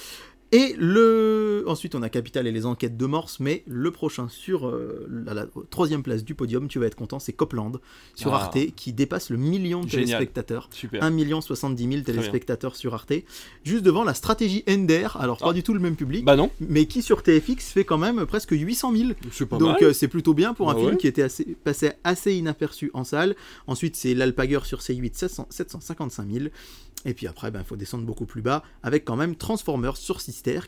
Et 0.51 0.75
le... 0.79 1.65
ensuite, 1.67 1.95
on 1.95 2.03
a 2.03 2.09
Capital 2.09 2.47
et 2.47 2.53
les 2.53 2.65
enquêtes 2.65 2.97
de 2.97 3.05
Morse, 3.07 3.39
mais 3.39 3.63
le 3.67 3.91
prochain 3.91 4.29
sur 4.31 4.67
euh, 4.67 5.07
la, 5.27 5.35
la 5.35 5.47
troisième 5.69 6.03
place 6.03 6.25
du 6.25 6.35
podium, 6.35 6.69
tu 6.69 6.79
vas 6.79 6.87
être 6.87 6.95
content, 6.95 7.19
c'est 7.19 7.35
Copland 7.35 7.73
sur 8.15 8.33
Ah. 8.35 8.45
Arte, 8.45 8.59
qui 8.75 8.93
dépasse 8.95 9.29
le 9.29 9.37
million 9.37 9.83
de 9.83 9.89
Génial. 9.89 10.07
téléspectateurs. 10.07 10.69
Super. 10.73 11.03
1 11.03 11.11
million 11.11 11.41
70 11.43 11.83
000 11.83 11.91
bien. 11.97 12.03
téléspectateurs 12.03 12.77
sur 12.77 12.95
Arte, 12.95 13.13
juste 13.63 13.85
devant 13.85 14.05
la 14.05 14.15
stratégie 14.15 14.65
Ender, 14.69 15.09
alors 15.19 15.37
pas 15.39 15.51
Ah. 15.51 15.53
du 15.53 15.63
tout 15.63 15.75
le 15.75 15.81
même 15.81 15.97
public, 15.97 16.25
Bah 16.25 16.37
non, 16.37 16.51
mais 16.61 16.87
qui 16.87 17.03
sur 17.03 17.23
TFX 17.23 17.71
fait 17.73 17.85
quand 17.85 17.99
même 17.99 18.25
presque 18.25 18.53
800 18.53 18.95
000. 18.97 19.11
c'est 19.31 19.45
pas 19.47 19.59
Donc 19.59 19.83
euh, 19.83 19.93
c'est 19.93 20.09
plutôt 20.09 20.33
bien 20.33 20.55
pour 20.55 20.71
un 20.71 20.75
Bah 20.75 20.81
film 20.81 20.93
ouais. 20.93 20.97
qui 20.99 21.07
était 21.09 21.23
assez, 21.23 21.45
passé 21.63 21.91
assez 22.05 22.35
inaperçu 22.35 22.91
en 22.95 23.05
salle. 23.05 23.37
Ensuite 23.67 23.97
c'est 23.97 24.15
l'Alpaguer 24.15 24.61
sur 24.65 24.79
C8 24.81 25.15
700 25.15 25.47
755 25.51 26.27
000. 26.31 26.45
Et 27.05 27.15
puis 27.15 27.29
après, 27.29 27.53
il 27.55 27.65
faut 27.65 27.77
descendre 27.77 28.05
beaucoup 28.05 28.27
plus 28.27 28.43
bas 28.43 28.65
avec 28.83 29.05
quand 29.05 29.15
même 29.15 29.37
Transformers 29.37 29.97
sur 29.97 30.21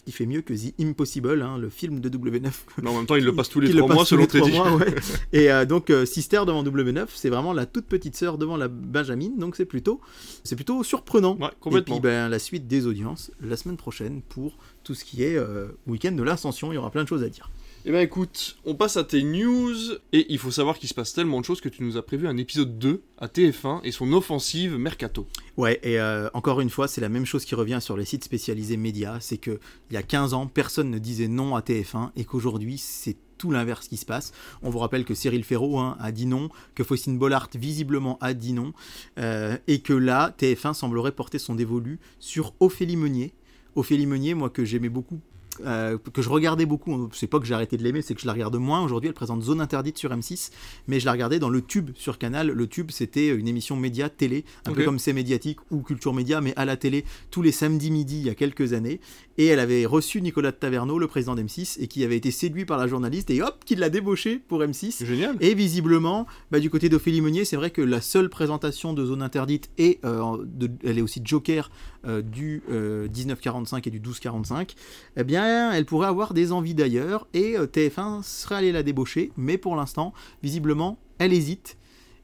Qui 0.04 0.12
fait 0.12 0.26
mieux 0.26 0.42
que 0.42 0.52
The 0.54 0.74
Impossible, 0.80 1.42
hein, 1.42 1.58
le 1.58 1.68
film 1.70 2.00
de 2.00 2.08
W9 2.08 2.50
Mais 2.82 2.90
en 2.90 2.96
même 2.96 3.06
temps, 3.06 3.16
il 3.16 3.24
le 3.24 3.34
passe 3.34 3.48
tous 3.48 3.60
les 3.60 3.68
qui 3.68 3.72
le 3.74 3.78
3 3.80 3.88
passe 3.88 3.96
mois 3.96 4.04
selon 4.06 4.22
les 4.22 4.28
trois 4.28 4.40
Teddy. 4.42 4.58
ouais. 4.58 4.94
Et 5.32 5.50
euh, 5.50 5.64
donc 5.64 5.90
euh, 5.90 6.04
Sister 6.04 6.42
devant 6.46 6.62
W9, 6.64 7.06
c'est 7.14 7.30
vraiment 7.30 7.52
la 7.52 7.66
toute 7.66 7.86
petite 7.86 8.16
sœur 8.16 8.38
devant 8.38 8.56
la 8.56 8.68
Benjamin, 8.68 9.30
donc 9.36 9.56
c'est 9.56 9.64
plutôt, 9.64 10.00
c'est 10.44 10.56
plutôt 10.56 10.82
surprenant. 10.82 11.36
Ouais, 11.38 11.78
Et 11.78 11.82
puis 11.82 12.00
ben, 12.00 12.28
la 12.28 12.38
suite 12.38 12.66
des 12.66 12.86
audiences 12.86 13.30
la 13.40 13.56
semaine 13.56 13.76
prochaine 13.76 14.22
pour 14.22 14.56
tout 14.84 14.94
ce 14.94 15.04
qui 15.04 15.22
est 15.22 15.36
euh, 15.36 15.68
week-end 15.86 16.12
de 16.12 16.22
l'ascension, 16.22 16.72
il 16.72 16.76
y 16.76 16.78
aura 16.78 16.90
plein 16.90 17.04
de 17.04 17.08
choses 17.08 17.22
à 17.22 17.28
dire. 17.28 17.50
Eh 17.86 17.92
ben 17.92 18.00
écoute, 18.00 18.58
on 18.66 18.74
passe 18.74 18.98
à 18.98 19.04
tes 19.04 19.22
news, 19.22 19.74
et 20.12 20.26
il 20.28 20.36
faut 20.36 20.50
savoir 20.50 20.78
qu'il 20.78 20.90
se 20.90 20.92
passe 20.92 21.14
tellement 21.14 21.40
de 21.40 21.46
choses 21.46 21.62
que 21.62 21.70
tu 21.70 21.82
nous 21.82 21.96
as 21.96 22.02
prévu 22.02 22.28
un 22.28 22.36
épisode 22.36 22.78
2 22.78 23.02
à 23.16 23.26
TF1 23.26 23.80
et 23.84 23.90
son 23.90 24.12
offensive 24.12 24.76
Mercato. 24.76 25.26
Ouais, 25.56 25.80
et 25.82 25.98
euh, 25.98 26.28
encore 26.34 26.60
une 26.60 26.68
fois, 26.68 26.88
c'est 26.88 27.00
la 27.00 27.08
même 27.08 27.24
chose 27.24 27.46
qui 27.46 27.54
revient 27.54 27.78
sur 27.80 27.96
les 27.96 28.04
sites 28.04 28.22
spécialisés 28.22 28.76
médias, 28.76 29.18
c'est 29.20 29.38
que 29.38 29.58
il 29.90 29.94
y 29.94 29.96
a 29.96 30.02
15 30.02 30.34
ans, 30.34 30.46
personne 30.46 30.90
ne 30.90 30.98
disait 30.98 31.26
non 31.26 31.56
à 31.56 31.60
TF1 31.60 32.10
et 32.16 32.24
qu'aujourd'hui, 32.26 32.76
c'est 32.76 33.16
tout 33.38 33.50
l'inverse 33.50 33.88
qui 33.88 33.96
se 33.96 34.04
passe. 34.04 34.34
On 34.60 34.68
vous 34.68 34.78
rappelle 34.78 35.06
que 35.06 35.14
Cyril 35.14 35.42
Ferraud 35.42 35.78
hein, 35.78 35.96
a 36.00 36.12
dit 36.12 36.26
non, 36.26 36.50
que 36.74 36.84
Faustine 36.84 37.16
Bollard 37.16 37.48
visiblement 37.54 38.18
a 38.20 38.34
dit 38.34 38.52
non, 38.52 38.74
euh, 39.18 39.56
et 39.68 39.80
que 39.80 39.94
là, 39.94 40.34
TF1 40.38 40.74
semblerait 40.74 41.12
porter 41.12 41.38
son 41.38 41.54
dévolu 41.54 41.98
sur 42.18 42.52
Ophélie 42.60 42.96
Meunier. 42.96 43.32
Ophélie 43.74 44.04
Meunier, 44.04 44.34
moi 44.34 44.50
que 44.50 44.66
j'aimais 44.66 44.90
beaucoup, 44.90 45.20
euh, 45.66 45.98
que 46.12 46.22
je 46.22 46.28
regardais 46.28 46.66
beaucoup, 46.66 47.08
c'est 47.12 47.26
pas 47.26 47.38
que 47.38 47.46
j'ai 47.46 47.54
arrêté 47.54 47.76
de 47.76 47.82
l'aimer, 47.82 48.02
c'est 48.02 48.14
que 48.14 48.20
je 48.20 48.26
la 48.26 48.32
regarde 48.32 48.56
moins. 48.56 48.82
Aujourd'hui, 48.82 49.08
elle 49.08 49.14
présente 49.14 49.42
Zone 49.42 49.60
Interdite 49.60 49.98
sur 49.98 50.10
M6, 50.10 50.50
mais 50.88 51.00
je 51.00 51.06
la 51.06 51.12
regardais 51.12 51.38
dans 51.38 51.48
le 51.50 51.62
Tube 51.62 51.90
sur 51.94 52.18
Canal. 52.18 52.48
Le 52.48 52.66
Tube, 52.66 52.90
c'était 52.90 53.28
une 53.28 53.48
émission 53.48 53.76
média 53.76 54.08
télé, 54.08 54.44
un 54.66 54.70
peu 54.72 54.80
comme 54.84 54.98
C'est 54.98 55.12
Médiatique 55.12 55.58
ou 55.70 55.82
Culture 55.82 56.14
Média, 56.14 56.40
mais 56.40 56.52
à 56.56 56.64
la 56.64 56.76
télé 56.76 57.04
tous 57.30 57.42
les 57.42 57.52
samedis 57.52 57.90
midi 57.90 58.18
il 58.20 58.26
y 58.26 58.30
a 58.30 58.34
quelques 58.34 58.72
années. 58.72 59.00
Et 59.38 59.46
elle 59.46 59.60
avait 59.60 59.86
reçu 59.86 60.20
Nicolas 60.20 60.50
de 60.50 60.56
Taverneau, 60.56 60.98
le 60.98 61.06
président 61.06 61.34
d'M6, 61.34 61.76
et 61.80 61.86
qui 61.86 62.04
avait 62.04 62.16
été 62.18 62.30
séduit 62.30 62.66
par 62.66 62.76
la 62.76 62.86
journaliste, 62.86 63.30
et 63.30 63.40
hop, 63.42 63.64
qui 63.64 63.74
l'a 63.74 63.88
débauché 63.88 64.38
pour 64.38 64.60
M6. 64.60 64.90
C'est 64.92 65.06
génial. 65.06 65.36
Et 65.40 65.54
visiblement, 65.54 66.26
bah, 66.50 66.60
du 66.60 66.68
côté 66.68 66.88
d'Ophélie 66.90 67.22
Meunier, 67.22 67.44
c'est 67.46 67.56
vrai 67.56 67.70
que 67.70 67.80
la 67.80 68.02
seule 68.02 68.28
présentation 68.28 68.92
de 68.92 69.04
Zone 69.06 69.22
Interdite, 69.22 69.70
et 69.78 69.98
euh, 70.04 70.36
de- 70.44 70.70
elle 70.84 70.98
est 70.98 71.02
aussi 71.02 71.22
Joker 71.24 71.70
euh, 72.06 72.20
du 72.22 72.62
euh, 72.70 73.08
1945 73.08 73.86
et 73.86 73.90
du 73.90 73.98
1245, 73.98 74.74
eh 75.16 75.24
bien, 75.24 75.44
elle 75.72 75.86
pourrait 75.86 76.08
avoir 76.08 76.34
des 76.34 76.52
envies 76.52 76.74
d'ailleurs, 76.74 77.26
et 77.34 77.56
euh, 77.56 77.66
TF1 77.66 78.22
serait 78.22 78.56
allé 78.56 78.72
la 78.72 78.82
débaucher, 78.82 79.32
mais 79.36 79.58
pour 79.58 79.76
l'instant, 79.76 80.12
visiblement, 80.42 80.98
elle 81.18 81.32
hésite. 81.32 81.76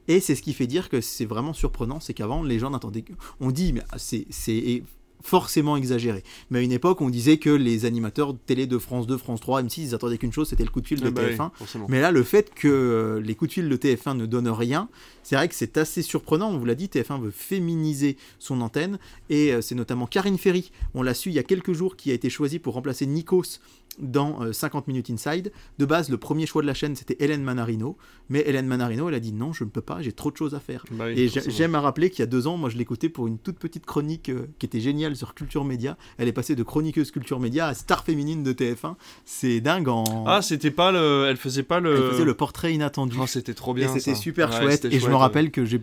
Et 0.07 0.19
c'est 0.19 0.35
ce 0.35 0.41
qui 0.41 0.53
fait 0.53 0.67
dire 0.67 0.89
que 0.89 1.01
c'est 1.01 1.25
vraiment 1.25 1.53
surprenant, 1.53 1.99
c'est 1.99 2.13
qu'avant, 2.13 2.41
les 2.41 2.59
gens 2.59 2.69
n'attendaient 2.69 3.01
que... 3.01 3.13
On 3.39 3.51
dit, 3.51 3.73
mais 3.73 3.81
ah, 3.91 3.97
c'est... 3.97 4.83
forcément 5.23 5.75
exagéré. 5.77 6.23
Mais 6.49 6.59
à 6.59 6.61
une 6.61 6.71
époque, 6.71 7.01
on 7.01 7.09
disait 7.09 7.37
que 7.37 7.49
les 7.49 7.85
animateurs 7.85 8.33
de 8.33 8.39
télé 8.45 8.67
de 8.67 8.77
France 8.77 9.07
2, 9.07 9.17
France 9.17 9.41
3, 9.41 9.63
M6, 9.63 9.81
ils 9.81 9.95
attendaient 9.95 10.17
qu'une 10.17 10.31
chose, 10.31 10.49
c'était 10.49 10.63
le 10.63 10.69
coup 10.69 10.81
de 10.81 10.87
fil 10.87 10.99
de 11.01 11.07
Ah 11.07 11.11
bah 11.11 11.21
oui, 11.27 11.35
TF1. 11.35 11.49
forcément. 11.55 11.85
Mais 11.89 11.99
là, 12.01 12.11
le 12.11 12.23
fait 12.23 12.53
que 12.53 12.67
euh, 12.67 13.19
les 13.21 13.35
coups 13.35 13.49
de 13.49 13.53
fil 13.53 13.69
de 13.69 13.75
TF1 13.77 14.15
ne 14.15 14.25
donnent 14.25 14.49
rien, 14.49 14.89
c'est 15.23 15.35
vrai 15.35 15.47
que 15.47 15.55
c'est 15.55 15.77
assez 15.77 16.01
surprenant. 16.01 16.49
On 16.51 16.57
vous 16.57 16.65
l'a 16.65 16.75
dit, 16.75 16.85
TF1 16.87 17.21
veut 17.21 17.31
féminiser 17.31 18.17
son 18.39 18.61
antenne. 18.61 18.99
Et 19.29 19.51
euh, 19.53 19.61
c'est 19.61 19.75
notamment 19.75 20.05
Karine 20.07 20.37
Ferry, 20.37 20.71
on 20.93 21.01
l'a 21.03 21.13
su 21.13 21.29
il 21.29 21.35
y 21.35 21.39
a 21.39 21.43
quelques 21.43 21.73
jours, 21.73 21.95
qui 21.97 22.11
a 22.11 22.13
été 22.13 22.29
choisie 22.29 22.59
pour 22.59 22.73
remplacer 22.75 23.05
Nikos 23.05 23.59
dans 23.99 24.41
euh, 24.41 24.53
50 24.53 24.87
Minutes 24.87 25.09
Inside. 25.09 25.51
De 25.79 25.85
base, 25.85 26.09
le 26.09 26.17
premier 26.17 26.45
choix 26.45 26.61
de 26.61 26.67
la 26.67 26.73
chaîne, 26.73 26.95
c'était 26.95 27.17
Hélène 27.19 27.43
Manarino. 27.43 27.97
Mais 28.29 28.43
Hélène 28.45 28.67
Manarino, 28.67 29.07
elle 29.09 29.15
a 29.15 29.19
dit 29.19 29.33
non, 29.33 29.53
je 29.53 29.63
ne 29.63 29.69
peux 29.69 29.81
pas, 29.81 30.01
j'ai 30.01 30.11
trop 30.11 30.31
de 30.31 30.37
choses 30.37 30.53
à 30.55 30.59
faire. 30.59 30.85
Bah 30.91 31.05
oui, 31.07 31.19
Et 31.19 31.27
j'aime 31.29 31.75
à 31.75 31.81
rappeler 31.81 32.09
qu'il 32.09 32.19
y 32.19 32.23
a 32.23 32.27
deux 32.27 32.47
ans, 32.47 32.57
moi 32.57 32.69
je 32.69 32.77
l'écoutais 32.77 33.09
pour 33.09 33.27
une 33.27 33.37
toute 33.37 33.57
petite 33.59 33.85
chronique 33.85 34.29
euh, 34.29 34.47
qui 34.59 34.65
était 34.65 34.79
géniale 34.79 35.15
sur 35.15 35.33
Culture 35.33 35.63
Média. 35.63 35.97
Elle 36.17 36.27
est 36.27 36.33
passée 36.33 36.55
de 36.55 36.63
chroniqueuse 36.63 37.11
Culture 37.11 37.39
Média 37.39 37.67
à 37.67 37.73
star 37.73 38.03
féminine 38.03 38.43
de 38.43 38.53
TF1. 38.53 38.95
C'est 39.25 39.61
dingue 39.61 39.87
en. 39.87 40.25
Ah, 40.27 40.41
c'était 40.41 40.71
pas 40.71 40.91
le. 40.91 41.25
Elle 41.27 41.37
faisait 41.37 41.63
pas 41.63 41.79
le. 41.79 41.95
Elle 41.95 42.11
faisait 42.11 42.25
le 42.25 42.33
portrait 42.33 42.73
inattendu. 42.73 43.17
Ah, 43.21 43.27
c'était 43.27 43.53
trop 43.53 43.71
et 43.75 43.79
bien. 43.79 43.93
c'était 43.93 44.15
super 44.15 44.49
Ouais, 44.49 44.61
chouette. 44.61 44.85
Et 44.85 44.99
je 44.99 45.09
me 45.09 45.15
rappelle 45.15 45.51
que 45.51 45.65
j'ai 45.65 45.81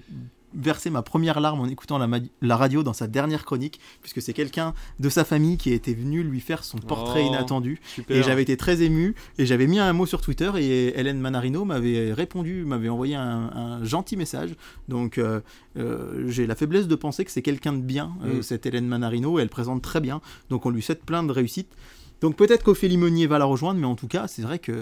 versé 0.54 0.90
ma 0.90 1.02
première 1.02 1.40
larme 1.40 1.60
en 1.60 1.66
écoutant 1.66 1.98
la, 1.98 2.56
radio 2.56 2.82
dans 2.82 2.92
sa 2.92 3.06
dernière 3.06 3.44
chronique, 3.44 3.80
puisque 4.00 4.22
c'est 4.22 4.32
quelqu'un 4.32 4.74
de 5.00 5.08
sa 5.08 5.24
famille 5.24 5.56
qui 5.56 5.72
était 5.72 5.94
venu 5.94 6.22
lui 6.22 6.40
faire 6.40 6.64
son 6.64 6.78
portrait 6.78 7.22
Oh, 7.24 7.28
inattendu. 7.28 7.80
Super. 7.86 8.16
Et 8.16 8.22
j'avais 8.22 8.42
été 8.42 8.56
très 8.56 8.82
ému, 8.82 9.14
et 9.38 9.46
j'avais 9.46 9.66
mis 9.66 9.78
un 9.78 9.92
mot 9.92 10.06
sur 10.06 10.20
Twitter, 10.20 10.50
et 10.56 10.98
Hélène 10.98 11.18
Manarino 11.20 11.64
m'avait 11.64 12.12
répondu, 12.12 12.64
m'avait 12.64 12.88
envoyé 12.88 13.14
un, 13.14 13.50
un 13.54 13.84
gentil 13.84 14.16
message. 14.16 14.54
Donc 14.88 15.18
euh, 15.18 15.40
euh, 15.76 16.24
j'ai 16.28 16.46
la 16.46 16.54
faiblesse 16.54 16.88
de 16.88 16.94
penser 16.94 17.24
que 17.24 17.30
c'est 17.30 17.42
quelqu'un 17.42 17.72
de 17.72 17.82
bien, 17.82 18.12
euh, 18.24 18.38
Mm. 18.38 18.42
cette 18.42 18.66
Hélène 18.66 18.86
Manarino, 18.86 19.38
et 19.38 19.42
elle 19.42 19.48
présente 19.48 19.82
très 19.82 20.00
bien. 20.00 20.20
Donc 20.50 20.66
on 20.66 20.70
lui 20.70 20.82
souhaite 20.82 21.04
plein 21.04 21.22
de 21.22 21.32
réussite. 21.32 21.68
Donc 22.24 22.36
peut-être 22.36 22.62
qu'Ophélie 22.64 22.96
Meunier 22.96 23.26
va 23.26 23.38
la 23.38 23.44
rejoindre, 23.44 23.78
mais 23.78 23.86
en 23.86 23.96
tout 23.96 24.08
cas, 24.08 24.28
c'est 24.28 24.40
vrai 24.40 24.58
que 24.58 24.72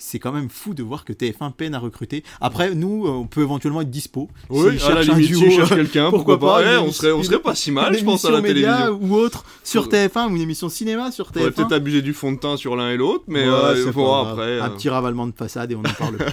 c'est 0.00 0.18
quand 0.18 0.32
même 0.32 0.48
fou 0.48 0.74
de 0.74 0.82
voir 0.82 1.04
que 1.04 1.12
TF1 1.12 1.52
peine 1.52 1.72
à 1.76 1.78
recruter. 1.78 2.24
Après, 2.40 2.74
nous, 2.74 3.06
euh, 3.06 3.10
on 3.10 3.26
peut 3.28 3.42
éventuellement 3.42 3.82
être 3.82 3.90
dispo. 3.90 4.28
Oui, 4.50 4.78
S'ils 4.80 4.90
à 4.90 4.94
la 4.96 5.02
limite, 5.02 5.32
si 5.36 5.50
cherche 5.52 5.70
euh, 5.70 5.76
quelqu'un, 5.76 6.10
pourquoi 6.10 6.38
pourquoi, 6.40 6.56
pas, 6.58 6.62
pas, 6.64 6.72
une 6.72 6.80
ouais, 6.82 6.88
on, 6.88 6.90
serait, 6.90 7.12
on 7.12 7.22
serait 7.22 7.38
pas 7.38 7.54
si 7.54 7.70
mal, 7.70 7.96
je 7.96 8.04
pense, 8.04 8.24
à 8.24 8.32
la 8.32 8.42
télévision. 8.42 8.98
ou 9.00 9.14
autre 9.14 9.44
sur 9.62 9.84
Euh, 9.84 9.86
TF1 10.08 10.32
ou 10.32 10.34
une 10.36 10.42
émission 10.42 10.68
cinéma 10.68 11.12
sur 11.12 11.26
On 11.28 11.32
pourrait 11.32 11.50
TF1. 11.50 11.52
peut-être 11.54 11.72
abuser 11.72 12.02
du 12.02 12.14
fond 12.14 12.32
de 12.32 12.38
teint 12.38 12.56
sur 12.56 12.74
l'un 12.74 12.90
et 12.90 12.96
l'autre, 12.96 13.22
mais 13.28 13.44
Ouais, 13.48 13.54
euh, 13.54 13.92
bon, 13.92 14.12
après. 14.12 14.58
un 14.60 14.66
euh, 14.66 14.70
petit 14.70 14.88
ravalement 14.88 15.26
de 15.28 15.32
façade 15.36 15.70
et 15.70 15.76
on 15.76 15.80
en 15.80 15.94
parle. 15.96 16.18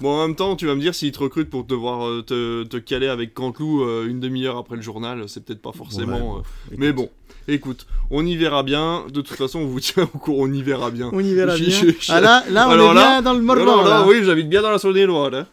Bon, 0.00 0.08
en 0.18 0.26
même 0.26 0.34
temps, 0.34 0.56
tu 0.56 0.66
vas 0.66 0.74
me 0.74 0.80
dire, 0.80 0.94
s'ils 0.94 1.12
te 1.12 1.18
recrutent 1.18 1.50
pour 1.50 1.64
devoir 1.64 2.24
te, 2.24 2.64
te 2.64 2.76
caler 2.78 3.06
avec 3.06 3.34
Canteloup 3.34 3.82
euh, 3.82 4.08
une 4.08 4.18
demi-heure 4.18 4.56
après 4.56 4.76
le 4.76 4.82
journal, 4.82 5.24
c'est 5.28 5.44
peut-être 5.44 5.60
pas 5.60 5.72
forcément. 5.72 6.36
Ouais, 6.36 6.42
Mais 6.78 6.92
bon, 6.92 7.10
écoute, 7.48 7.86
on 8.10 8.24
y 8.26 8.36
verra 8.36 8.62
bien. 8.62 9.04
De 9.12 9.20
toute 9.20 9.36
façon, 9.36 9.60
on 9.60 9.66
vous 9.66 9.80
tient 9.80 10.04
au 10.14 10.18
courant, 10.18 10.44
on 10.44 10.52
y 10.52 10.62
verra 10.62 10.90
bien. 10.90 11.10
on 11.12 11.20
y 11.20 11.34
verra 11.34 11.56
Je- 11.56 11.64
bien. 11.64 11.78
je- 11.80 11.88
je- 12.00 12.12
Ah 12.12 12.20
là, 12.20 12.44
là, 12.50 12.68
on 12.68 12.72
Alors 12.72 12.92
est 12.92 12.94
là- 12.94 13.00
bien 13.02 13.22
dans 13.22 13.32
le 13.34 13.42
Morvan. 13.42 13.62
Alors 13.62 13.82
là, 13.84 13.90
là. 14.00 14.06
oui, 14.06 14.22
j'habite 14.24 14.48
bien 14.48 14.62
dans 14.62 14.70
la 14.70 14.78
Saône-et-Loire, 14.78 15.30
là. 15.30 15.46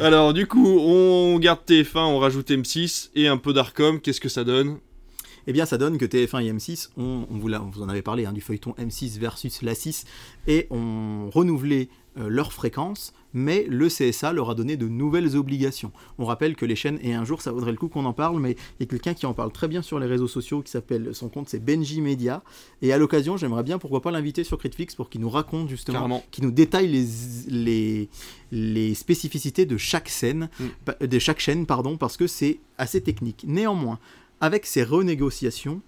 Alors, 0.00 0.32
du 0.32 0.46
coup, 0.46 0.66
on 0.80 1.38
garde 1.38 1.60
TF1, 1.66 2.04
on 2.06 2.18
rajoute 2.18 2.50
M6 2.50 3.10
et 3.14 3.28
un 3.28 3.36
peu 3.36 3.52
d'Arcom. 3.52 4.00
Qu'est-ce 4.00 4.20
que 4.20 4.28
ça 4.30 4.42
donne? 4.44 4.78
Eh 5.46 5.52
bien, 5.52 5.64
ça 5.66 5.78
donne 5.78 5.96
que 5.98 6.04
TF1 6.04 6.40
et 6.44 6.52
M6, 6.52 6.90
on, 6.98 7.26
on 7.30 7.38
vous, 7.38 7.48
l'a- 7.48 7.62
on 7.62 7.70
vous 7.70 7.82
en 7.82 7.88
avait 7.88 8.02
parlé 8.02 8.26
hein, 8.26 8.32
du 8.32 8.40
feuilleton 8.40 8.74
M6 8.78 9.18
versus 9.18 9.62
l'A6, 9.62 10.04
et 10.46 10.66
ont 10.70 11.30
renouvelé 11.32 11.88
euh, 12.18 12.28
leur 12.28 12.52
fréquence, 12.52 13.12
mais 13.34 13.66
le 13.68 13.88
CSA 13.88 14.32
leur 14.32 14.50
a 14.50 14.54
donné 14.54 14.76
de 14.76 14.88
nouvelles 14.88 15.36
obligations. 15.36 15.92
On 16.18 16.24
rappelle 16.24 16.56
que 16.56 16.64
les 16.64 16.76
chaînes, 16.76 16.98
et 17.02 17.12
un 17.14 17.24
jour 17.24 17.42
ça 17.42 17.52
vaudrait 17.52 17.72
le 17.72 17.76
coup 17.78 17.88
qu'on 17.88 18.04
en 18.06 18.12
parle, 18.12 18.40
mais 18.40 18.52
il 18.52 18.80
y 18.80 18.82
a 18.84 18.86
quelqu'un 18.86 19.14
qui 19.14 19.26
en 19.26 19.34
parle 19.34 19.52
très 19.52 19.68
bien 19.68 19.82
sur 19.82 19.98
les 19.98 20.06
réseaux 20.06 20.28
sociaux, 20.28 20.62
qui 20.62 20.70
s'appelle, 20.70 21.10
son 21.14 21.28
compte 21.28 21.48
c'est 21.48 21.62
Benji 21.64 22.00
Media, 22.00 22.42
et 22.82 22.92
à 22.92 22.98
l'occasion, 22.98 23.36
j'aimerais 23.36 23.62
bien, 23.62 23.78
pourquoi 23.78 24.00
pas 24.02 24.10
l'inviter 24.10 24.44
sur 24.44 24.58
Critflix 24.58 24.94
pour 24.94 25.10
qu'il 25.10 25.20
nous 25.20 25.30
raconte 25.30 25.68
justement 25.68 25.98
Carrément. 25.98 26.24
qui 26.30 26.42
nous 26.42 26.50
détaille 26.50 26.88
les, 26.88 27.06
les, 27.48 28.08
les 28.52 28.94
spécificités 28.94 29.66
de 29.66 29.76
chaque 29.76 30.08
scène, 30.08 30.48
Mm. 30.60 30.64
pa- 30.84 31.06
de 31.06 31.18
chaque 31.18 31.40
chaîne, 31.40 31.66
pardon, 31.66 31.96
parce 31.96 32.16
que 32.16 32.26
c'est 32.26 32.58
assez 32.78 33.00
technique. 33.00 33.44
Néanmoins, 33.46 33.98
avec 34.40 34.66
ces 34.66 34.82
renégociations, 34.84 35.80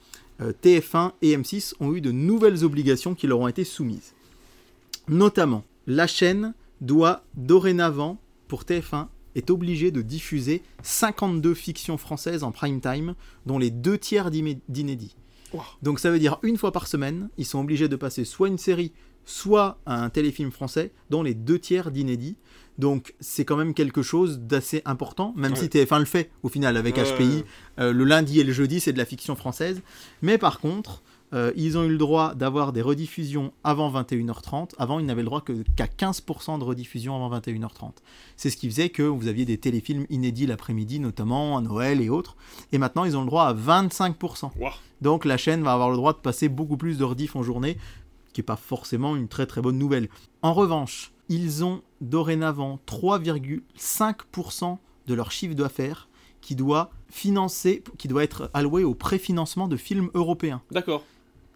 euh, 0.43 0.53
TF1 0.63 1.13
et 1.23 1.37
M6 1.37 1.75
ont 1.81 1.95
eu 1.95 2.01
de 2.01 2.11
nouvelles 2.11 2.65
obligations 2.65 3.15
qui 3.15 3.27
leur 3.27 3.39
ont 3.41 3.49
été 3.49 3.63
soumises. 3.65 4.13
Notamment, 5.09 5.65
la 5.87 6.07
chaîne 6.07 6.55
doit 6.81 7.23
dorénavant, 7.35 8.19
pour 8.49 8.63
TF1, 8.65 9.09
est 9.35 9.51
obligée 9.51 9.91
de 9.91 10.03
diffuser 10.03 10.63
52 10.83 11.55
fictions 11.55 11.97
françaises 11.99 12.43
en 12.43 12.51
prime 12.51 12.81
time, 12.81 13.15
dont 13.47 13.59
les 13.59 13.71
deux 13.71 13.97
tiers 13.99 14.31
d'inédits. 14.31 15.15
Wow. 15.53 15.63
Donc 15.83 15.99
ça 16.01 16.11
veut 16.11 16.19
dire 16.19 16.39
une 16.43 16.57
fois 16.57 16.73
par 16.73 16.87
semaine, 16.87 17.29
ils 17.39 17.45
sont 17.45 17.61
obligés 17.61 17.89
de 17.89 17.97
passer 17.97 18.25
soit 18.25 18.49
une 18.49 18.59
série, 18.59 18.93
soit 19.25 19.79
un 19.87 20.09
téléfilm 20.11 20.51
français, 20.51 20.93
dont 21.11 21.23
les 21.23 21.35
deux 21.35 21.59
tiers 21.59 21.91
d'inédits. 21.91 22.37
Donc 22.79 23.15
c'est 23.21 23.45
quand 23.45 23.57
même 23.57 23.75
quelque 23.75 24.03
chose 24.03 24.41
d'assez 24.41 24.83
important, 24.85 25.33
même 25.37 25.53
Ouais. 25.53 25.59
si 25.59 25.67
TF1 25.67 25.99
le 26.01 26.05
fait 26.07 26.31
au 26.43 26.49
final 26.49 26.77
avec 26.77 26.97
Ouais, 26.97 27.05
HPI. 27.05 27.45
Euh, 27.79 27.93
le 27.93 28.05
lundi 28.05 28.41
et 28.41 28.45
le 28.45 28.53
jeudi, 28.53 28.81
c'est 28.81 28.93
de 28.93 28.99
la 28.99 29.05
fiction 29.05 29.37
française. 29.37 29.83
Mais 30.23 30.39
par 30.39 30.61
contre, 30.61 31.03
euh, 31.33 31.53
ils 31.57 31.79
ont 31.79 31.85
eu 31.85 31.89
le 31.89 31.99
droit 31.99 32.35
d'avoir 32.35 32.73
des 32.73 32.83
rediffusions 32.83 33.53
avant 33.63 33.91
21h30. 33.93 34.71
Avant, 34.79 34.99
ils 34.99 35.07
n'avaient 35.07 35.23
le 35.23 35.27
droit 35.27 35.41
que- 35.41 35.63
qu'à 35.77 35.87
15% 35.87 36.59
de 36.59 36.65
rediffusion 36.65 37.15
avant 37.15 37.29
21h30. 37.39 38.03
C'est 38.37 38.51
ce 38.51 38.57
qui 38.57 38.69
faisait 38.69 38.89
que 38.89 39.03
vous 39.03 39.29
aviez 39.29 39.45
des 39.45 39.59
téléfilms 39.59 40.07
inédits 40.11 40.47
l'après-midi, 40.47 40.99
notamment 41.01 41.57
à 41.57 41.61
Noël 41.61 42.01
et 42.01 42.09
autres. 42.09 42.37
Et 42.73 42.79
maintenant, 42.79 43.05
ils 43.05 43.17
ont 43.17 43.21
le 43.21 43.27
droit 43.27 43.45
à 43.45 43.55
25%. 43.55 44.51
Ouah. 44.59 44.73
Donc 45.03 45.25
la 45.25 45.37
chaîne 45.37 45.63
va 45.63 45.73
avoir 45.73 45.91
le 45.91 45.97
droit 45.97 46.13
de 46.13 46.19
passer 46.19 46.49
beaucoup 46.49 46.77
plus 46.77 46.99
de 46.99 47.05
rediff 47.05 47.37
en 47.37 47.43
journée, 47.43 47.77
qui 48.33 48.41
n'est 48.41 48.45
pas 48.45 48.57
forcément 48.57 49.17
une 49.17 49.29
très 49.29 49.47
très 49.47 49.61
bonne 49.61 49.79
nouvelle. 49.79 50.09
En 50.43 50.53
revanche, 50.53 51.13
ils 51.29 51.65
ont 51.65 51.83
dorénavant 52.01 52.79
3,5% 52.87 54.79
de 55.07 55.15
leur 55.15 55.33
chiffre 55.33 55.55
d'affaires 55.55 56.09
qui 56.41 56.55
doit 56.55 56.91
financer, 57.09 57.83
qui 57.99 58.09
doit 58.09 58.25
être 58.25 58.51
alloué 58.55 58.85
au 58.85 58.95
préfinancement 58.95 59.69
de 59.69 59.77
films 59.77 60.11
européens. 60.15 60.63
D'accord. 60.71 61.05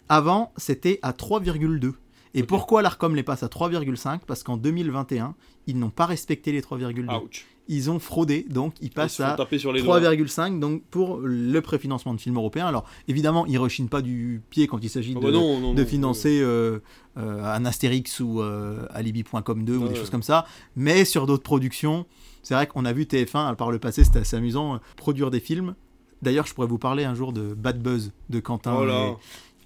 Avant, 0.09 0.53
c'était 0.57 0.99
à 1.03 1.13
3,2. 1.13 1.93
Et 2.37 2.43
pourquoi 2.43 2.83
l'ARCOM 2.83 3.15
les 3.15 3.23
passe 3.23 3.43
à 3.45 3.47
3,5 3.47 4.21
Parce 4.27 4.43
qu'en 4.43 4.57
2021, 4.57 5.35
ils 5.67 5.79
n'ont 5.79 5.91
pas 5.91 6.07
respecté 6.07 6.51
les 6.53 6.61
3,2. 6.61 7.23
Ouch. 7.23 7.47
Ils 7.67 7.91
ont 7.91 7.99
fraudé, 7.99 8.45
donc 8.51 8.75
ils 8.83 8.91
passent 8.91 9.21
à 9.21 9.33
taper 9.37 9.59
sur 9.59 9.73
les 9.73 9.81
doigts. 9.81 9.99
3,5 9.99 10.59
donc 10.59 10.83
pour 10.91 11.21
le 11.23 11.59
préfinancement 11.63 12.13
de 12.13 12.21
films 12.21 12.37
européens. 12.37 12.67
Alors 12.67 12.85
évidemment, 13.09 13.47
ils 13.47 13.57
rechignent 13.57 13.89
pas 13.89 14.03
du 14.03 14.43
pied 14.51 14.67
quand 14.67 14.79
il 14.83 14.91
s'agit 14.91 15.15
Ah 15.17 15.21
de, 15.21 15.25
bah 15.25 15.31
non, 15.31 15.61
non, 15.61 15.73
de 15.73 15.81
non. 15.81 15.89
financer 15.89 16.41
euh, 16.43 16.81
euh, 17.17 17.43
un 17.43 17.65
Astérix 17.65 18.21
ou 18.21 18.43
euh, 18.43 18.85
Alibi.com 18.91 19.65
2 19.65 19.77
ou 19.77 19.79
des 19.85 19.89
ouais. 19.91 19.95
choses 19.95 20.11
comme 20.11 20.23
ça. 20.23 20.45
Mais 20.77 21.07
sur 21.07 21.27
d'autres 21.27 21.43
productions, 21.43 22.05
c'est 22.43 22.53
vrai 22.53 22.67
qu'on 22.67 22.85
a 22.85 22.93
vu 22.93 23.05
TF1 23.05 23.55
par 23.57 23.71
le 23.71 23.79
passé, 23.79 24.05
c'était 24.05 24.19
assez 24.19 24.37
amusant, 24.37 24.75
euh, 24.75 24.79
produire 24.97 25.31
des 25.31 25.41
films. 25.41 25.75
D'ailleurs, 26.21 26.47
je 26.47 26.53
pourrais 26.53 26.67
vous 26.69 26.79
parler 26.79 27.05
un 27.05 27.15
jour 27.15 27.33
de 27.33 27.55
Bad 27.55 27.83
Buzz 27.83 28.13
de 28.29 28.41
Quentin. 28.41 28.77
Oh 28.79 28.85
là, 28.85 29.07
et- 29.09 29.15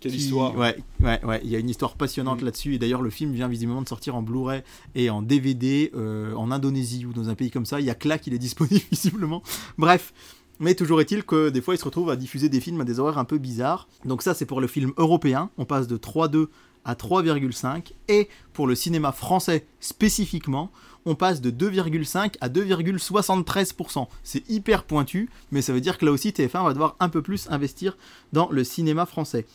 quelle 0.01 0.13
qui- 0.13 0.19
histoire. 0.19 0.57
Ouais, 0.57 0.77
ouais, 1.01 1.25
ouais. 1.25 1.41
Il 1.45 1.51
y 1.51 1.57
a 1.57 1.59
une 1.59 1.69
histoire 1.71 1.95
passionnante 1.95 2.43
Mm. 2.43 2.45
là-dessus. 2.45 2.75
Et 2.75 2.79
d'ailleurs, 2.79 3.03
le 3.03 3.11
film 3.11 3.33
vient 3.33 3.49
visiblement 3.49 3.83
de 3.83 3.89
sortir 3.89 4.15
en 4.17 4.23
Blu-ray 4.23 4.63
et 4.95 5.11
en 5.11 5.23
DVD 5.23 5.91
euh, 5.95 6.35
en 6.35 6.51
Indonésie 6.51 7.05
ou 7.07 7.13
dans 7.13 7.29
un 7.29 7.35
pays 7.35 7.51
comme 7.51 7.67
ça. 7.67 7.81
Il 7.81 7.87
y 7.87 7.91
a 7.91 7.95
que 7.95 8.09
là 8.09 8.19
qu'il 8.19 8.35
est 8.35 8.39
disponible 8.39 8.81
visiblement. 8.93 9.43
Bref. 9.77 10.13
Mais 10.61 10.75
toujours 10.75 11.01
est-il 11.01 11.23
que 11.23 11.51
des 11.51 11.61
fois, 11.61 11.75
ils 11.77 11.79
se 11.79 11.85
retrouvent 11.85 12.11
à 12.11 12.17
diffuser 12.17 12.49
des 12.49 12.61
films 12.61 12.81
à 12.81 12.85
des 12.85 12.99
horaires 12.99 13.19
un 13.19 13.25
peu 13.25 13.39
bizarres. 13.39 13.87
Donc 14.05 14.23
ça, 14.23 14.35
c'est 14.35 14.45
pour 14.47 14.61
le 14.61 14.67
film 14.67 14.93
européen. 14.97 15.51
On 15.57 15.65
passe 15.65 15.87
de 15.87 15.97
3,2 15.97 16.49
à 16.85 16.97
3,5. 16.97 17.93
Et 18.09 18.29
pour 18.55 18.67
le 18.67 18.75
cinéma 18.75 19.13
français 19.13 19.67
spécifiquement, 19.79 20.73
on 21.07 21.15
passe 21.15 21.41
de 21.41 21.51
2,5 21.51 22.35
à 22.41 22.49
2,73%. 22.49 24.09
C'est 24.25 24.49
hyper 24.51 24.85
pointu, 24.85 25.31
mais 25.53 25.63
ça 25.63 25.73
veut 25.73 25.81
dire 25.81 25.97
que 25.99 26.05
là 26.07 26.13
aussi, 26.13 26.31
TF1 26.33 26.65
va 26.65 26.73
devoir 26.73 26.97
un 27.01 27.09
peu 27.09 27.23
plus 27.23 27.47
investir 27.51 27.97
dans 28.33 28.49
le 28.51 28.65
cinéma 28.65 29.07
français. 29.07 29.47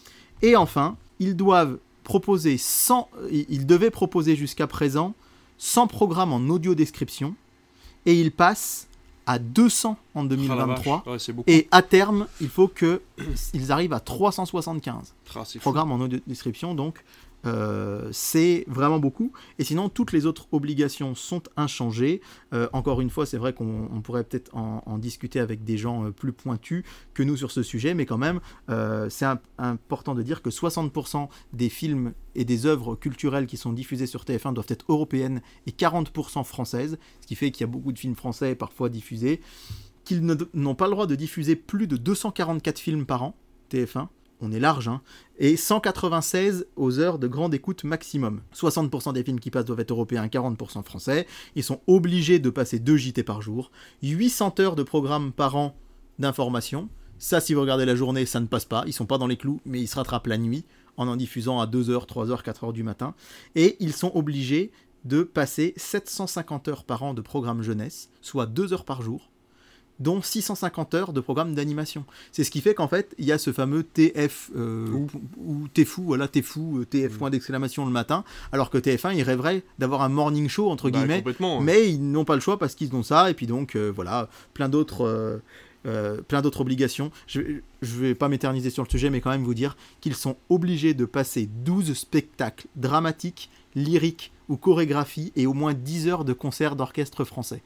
Et 0.44 0.56
enfin, 0.56 0.96
ils 1.20 1.36
doivent 1.36 1.78
proposer 2.04 2.58
100, 2.58 3.10
ils 3.32 3.66
devaient 3.66 3.90
proposer 3.90 4.36
jusqu'à 4.36 4.68
présent 4.68 5.14
100 5.58 5.88
programmes 5.88 6.34
en 6.34 6.42
audio 6.50 6.76
description 6.76 7.34
et 8.06 8.14
ils 8.20 8.32
passent 8.32 8.88
à 9.26 9.40
200 9.40 9.98
en 10.16 10.20
Ah, 10.20 10.24
la 10.24 10.28
2023 10.28 10.98
vache. 10.98 11.08
Ouais, 11.14 11.20
c'est 11.20 11.32
beaucoup. 11.32 11.50
et 11.50 11.70
à 11.72 11.82
terme, 11.82 12.28
il 12.42 12.50
faut 12.50 12.68
que 12.68 13.02
ils 13.54 13.72
arrivent 13.72 13.94
à 13.94 14.02
375 14.02 15.14
Ah, 15.36 15.44
c'est 15.46 15.54
fou. 15.54 15.62
programmes 15.62 15.94
en 15.94 16.00
audio 16.02 16.20
description 16.28 16.76
donc 16.76 17.02
euh, 17.46 18.10
c'est 18.12 18.66
vraiment 18.68 19.00
beaucoup. 19.00 19.32
Et 19.60 19.64
sinon, 19.64 19.90
toutes 19.90 20.12
les 20.12 20.26
autres 20.26 20.48
obligations 20.52 21.16
sont 21.16 21.44
inchangées. 21.58 22.22
Euh, 22.54 22.68
encore 22.74 23.02
une 23.02 23.10
fois, 23.10 23.26
c'est 23.26 23.38
vrai 23.38 23.54
qu'on 23.54 23.90
on 23.92 24.02
pourrait 24.02 24.24
peut-être 24.24 24.56
en, 24.56 24.98
discuter 24.98 25.40
avec 25.40 25.64
des 25.64 25.78
gens 25.78 26.06
euh, 26.06 26.12
plus 26.12 26.32
pointus 26.34 26.84
que 27.14 27.24
nous 27.24 27.36
sur 27.38 27.52
ce 27.52 27.64
sujet, 27.64 27.94
mais 27.94 28.06
quand 28.06 28.18
même, 28.18 28.40
c'est 29.10 29.26
im- 29.26 29.40
important 29.58 30.16
de 30.16 30.22
dire 30.24 30.42
que 30.42 30.50
60% 30.50 31.28
des 31.54 31.70
films 31.70 32.14
et 32.36 32.46
des 32.46 32.66
œuvres 32.66 32.96
culturelles 32.96 33.46
qui 33.46 33.58
sont 33.58 33.74
diffusées 33.74 34.08
sur 34.08 34.24
TF1 34.24 34.54
doivent 34.54 34.66
être 34.70 34.86
européennes 34.90 35.42
et 35.68 35.72
40% 35.72 36.44
françaises, 36.44 36.98
ce 37.22 37.28
qui 37.28 37.36
fait 37.36 37.52
qu'il 37.52 37.62
y 37.62 37.70
a 37.70 37.72
beaucoup 37.72 37.92
de 37.92 38.00
films 38.00 38.16
français 38.16 38.56
parfois 38.56 38.90
diffusés, 38.90 39.42
qu'ils 40.04 40.26
n'ont 40.54 40.76
pas 40.76 40.86
le 40.86 40.92
droit 40.92 41.08
de 41.08 41.16
diffuser 41.16 41.56
plus 41.56 41.88
de 41.88 41.98
244 41.98 42.80
films 42.80 43.06
par 43.06 43.24
an, 43.24 43.36
TF1, 43.72 44.08
on 44.44 44.52
est 44.52 44.60
large, 44.60 44.88
hein, 44.88 45.02
et 45.40 45.56
196 45.56 46.68
aux 46.76 47.00
heures 47.00 47.18
de 47.18 47.28
grande 47.28 47.54
écoute 47.54 47.84
maximum. 47.84 48.42
60% 48.54 49.14
des 49.14 49.24
films 49.24 49.40
qui 49.40 49.50
passent 49.50 49.66
doivent 49.66 49.80
être 49.80 49.92
européens, 49.92 50.28
40% 50.28 50.84
français. 50.84 51.26
Ils 51.56 51.64
sont 51.64 51.82
obligés 51.88 52.40
de 52.40 52.50
passer 52.50 52.80
2 52.80 52.98
JT 52.98 53.24
par 53.24 53.42
jour. 53.42 53.72
800 54.04 54.60
heures 54.60 54.76
de 54.76 54.84
programme 54.84 55.32
par 55.32 55.56
an 55.56 55.76
d'information. 56.20 56.90
Ça, 57.18 57.40
si 57.40 57.54
vous 57.54 57.62
regardez 57.62 57.86
la 57.86 57.96
journée, 57.96 58.26
ça 58.26 58.40
ne 58.40 58.48
passe 58.48 58.66
pas. 58.66 58.84
Ils 58.86 58.94
sont 58.94 59.06
pas 59.06 59.18
dans 59.18 59.28
les 59.28 59.38
clous, 59.38 59.62
mais 59.66 59.80
ils 59.80 59.88
se 59.88 59.96
rattrapent 59.96 60.28
la 60.28 60.38
nuit 60.38 60.66
en 60.98 61.08
en 61.08 61.16
diffusant 61.16 61.60
à 61.60 61.66
2h, 61.66 62.06
3h, 62.06 62.44
4h 62.44 62.74
du 62.74 62.84
matin. 62.84 63.16
Et 63.56 63.78
ils 63.80 63.94
sont 63.94 64.12
obligés 64.14 64.72
de 65.06 65.24
passer 65.24 65.74
750 65.78 66.68
heures 66.68 66.84
par 66.84 67.04
an 67.04 67.14
de 67.14 67.22
programme 67.22 67.62
jeunesse, 67.62 68.10
soit 68.22 68.46
2 68.46 68.74
heures 68.74 68.86
par 68.86 69.02
jour, 69.02 69.32
dont 70.00 70.22
650 70.22 70.94
heures 70.96 71.14
de 71.14 71.22
programme 71.22 71.54
d'animation. 71.56 72.06
C'est 72.32 72.44
ce 72.44 72.52
qui 72.52 72.62
fait 72.62 72.74
qu'en 72.74 72.88
fait, 72.88 73.14
il 73.18 73.26
y 73.26 73.32
a 73.32 73.38
ce 73.38 73.52
fameux 73.54 73.84
TF 73.84 74.52
euh, 74.56 74.88
Ou. 75.38 75.68
t'es 75.74 75.86
fou, 75.86 76.04
voilà, 76.04 76.28
t'es 76.28 76.42
fou, 76.42 76.80
euh, 76.80 76.86
TF 76.86 77.18
point 77.18 77.30
d'exclamation 77.30 77.86
le 77.86 77.92
matin, 77.92 78.24
alors 78.52 78.70
que 78.70 78.78
TF1, 78.78 79.16
ils 79.16 79.24
rêveraient 79.24 79.64
d'avoir 79.80 80.02
un 80.02 80.10
morning 80.10 80.50
show, 80.50 80.70
entre 80.70 80.90
Bah, 80.90 81.00
guillemets, 81.00 81.24
mais 81.62 81.90
ils 81.90 82.02
n'ont 82.12 82.26
pas 82.26 82.36
le 82.36 82.42
choix 82.42 82.58
parce 82.60 82.76
qu'ils 82.76 82.96
ont 82.96 83.04
ça, 83.04 83.30
et 83.30 83.34
puis 83.34 83.48
donc, 83.48 83.76
euh, 83.76 83.92
voilà, 83.94 84.30
plein 84.54 84.70
d'autres... 84.70 85.06
euh, 85.06 85.38
euh, 85.86 86.22
plein 86.22 86.42
d'autres 86.42 86.62
obligations. 86.62 87.12
Je 87.28 87.42
ne 87.42 87.60
vais 87.82 88.16
pas 88.16 88.30
m'éterniser 88.30 88.70
sur 88.70 88.84
le 88.84 88.90
sujet, 88.90 89.10
mais 89.10 89.20
quand 89.20 89.32
même 89.32 89.44
vous 89.44 89.54
dire 89.54 89.76
qu'ils 90.00 90.16
sont 90.16 90.38
obligés 90.50 90.94
de 90.94 91.04
passer 91.04 91.46
12 91.66 91.94
spectacles 91.94 92.68
dramatiques, 92.78 93.50
lyriques 93.76 94.32
ou 94.48 94.56
chorégraphies 94.56 95.34
et 95.36 95.46
au 95.46 95.54
moins 95.54 95.74
10 95.74 96.08
heures 96.08 96.24
de 96.24 96.32
concerts 96.32 96.78
d'orchestre 96.78 97.26
français. 97.26 97.62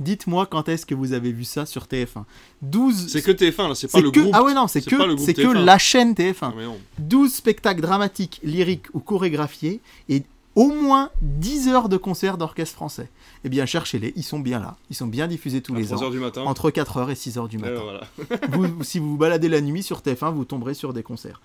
Dites-moi 0.00 0.46
quand 0.46 0.68
est-ce 0.68 0.86
que 0.86 0.94
vous 0.94 1.12
avez 1.12 1.32
vu 1.32 1.44
ça 1.44 1.66
sur 1.66 1.84
TF1. 1.84 2.24
12 2.62 3.08
C'est 3.08 3.22
que 3.22 3.32
TF1 3.32 3.68
là, 3.68 3.74
c'est 3.74 3.90
pas 3.90 4.00
le 4.00 4.10
que 4.10 4.20
groupe. 4.20 4.32
ah 4.34 4.42
ouais 4.44 4.54
non, 4.54 4.66
c'est 4.68 4.80
que 4.80 4.96
c'est 5.18 5.34
que 5.34 5.42
TF1. 5.42 5.64
la 5.64 5.78
chaîne 5.78 6.12
TF1. 6.14 6.34
Ah, 6.42 6.52
mais 6.56 6.64
non. 6.64 6.78
12 6.98 7.32
spectacles 7.32 7.80
dramatiques, 7.80 8.40
lyriques 8.42 8.86
ou 8.94 9.00
chorégraphiés 9.00 9.80
et 10.08 10.22
au 10.54 10.68
moins 10.68 11.10
10 11.22 11.68
heures 11.68 11.88
de 11.88 11.96
concerts 11.96 12.36
d'orchestre 12.36 12.74
français. 12.74 13.08
Eh 13.44 13.48
bien, 13.48 13.64
cherchez-les, 13.64 14.12
ils 14.16 14.24
sont 14.24 14.40
bien 14.40 14.58
là. 14.58 14.76
Ils 14.90 14.96
sont 14.96 15.06
bien 15.06 15.28
diffusés 15.28 15.60
tous 15.62 15.72
À 15.74 15.78
les 15.78 15.84
3 15.86 15.98
ans, 15.98 16.02
heures 16.06 16.10
du 16.10 16.18
matin. 16.18 16.42
entre 16.42 16.70
4h 16.70 17.10
et 17.10 17.14
6h 17.14 17.48
du 17.48 17.58
Ouais, 17.58 17.70
matin. 17.70 17.82
voilà. 17.84 18.00
Vous- 18.52 18.82
si 18.82 18.98
vous 18.98 19.10
vous 19.10 19.16
baladez 19.16 19.48
la 19.48 19.60
nuit 19.60 19.84
sur 19.84 20.00
TF1, 20.00 20.32
vous 20.32 20.44
tomberez 20.44 20.74
sur 20.74 20.92
des 20.92 21.04
concerts. 21.04 21.40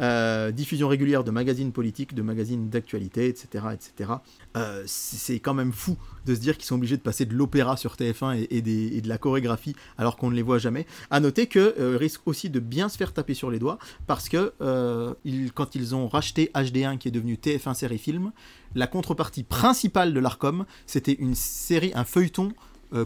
Euh, 0.00 0.52
diffusion 0.52 0.88
régulière 0.88 1.22
de 1.22 1.30
magazines 1.30 1.70
politiques, 1.70 2.14
de 2.14 2.22
magazines 2.22 2.70
d'actualité, 2.70 3.28
etc. 3.28 3.66
etc. 3.74 4.12
Euh, 4.56 4.82
c'est 4.86 5.38
quand 5.38 5.52
même 5.52 5.72
fou 5.72 5.96
de 6.24 6.34
se 6.34 6.40
dire 6.40 6.56
qu'ils 6.56 6.64
sont 6.64 6.76
obligés 6.76 6.96
de 6.96 7.02
passer 7.02 7.26
de 7.26 7.34
l'opéra 7.34 7.76
sur 7.76 7.94
TF1 7.94 8.46
et, 8.50 8.62
de 8.62 9.08
la 9.08 9.18
chorégraphie 9.18 9.76
alors 9.98 10.16
qu'on 10.16 10.30
ne 10.30 10.34
les 10.34 10.42
voit 10.42 10.58
jamais. 10.58 10.86
À 11.10 11.20
noter 11.20 11.46
que 11.46 11.74
euh, 11.78 11.98
risque 11.98 12.22
aussi 12.26 12.48
de 12.48 12.58
bien 12.58 12.88
se 12.88 12.96
faire 12.96 13.12
taper 13.12 13.34
sur 13.34 13.50
les 13.50 13.58
doigts 13.58 13.78
parce 14.06 14.30
que 14.30 14.54
euh, 14.62 15.14
quand 15.54 15.74
ils 15.74 15.94
ont 15.94 16.08
racheté 16.08 16.50
HD1 16.54 16.96
qui 16.96 17.08
est 17.08 17.12
devenu 17.12 17.34
TF1 17.34 17.74
série 17.74 17.98
film, 17.98 18.32
la 18.74 18.86
contrepartie 18.86 19.42
principale 19.42 20.14
de 20.14 20.20
l'Arcom 20.20 20.64
c'était 20.86 21.14
une 21.14 21.34
série, 21.34 21.92
un 21.94 22.04
feuilleton 22.04 22.52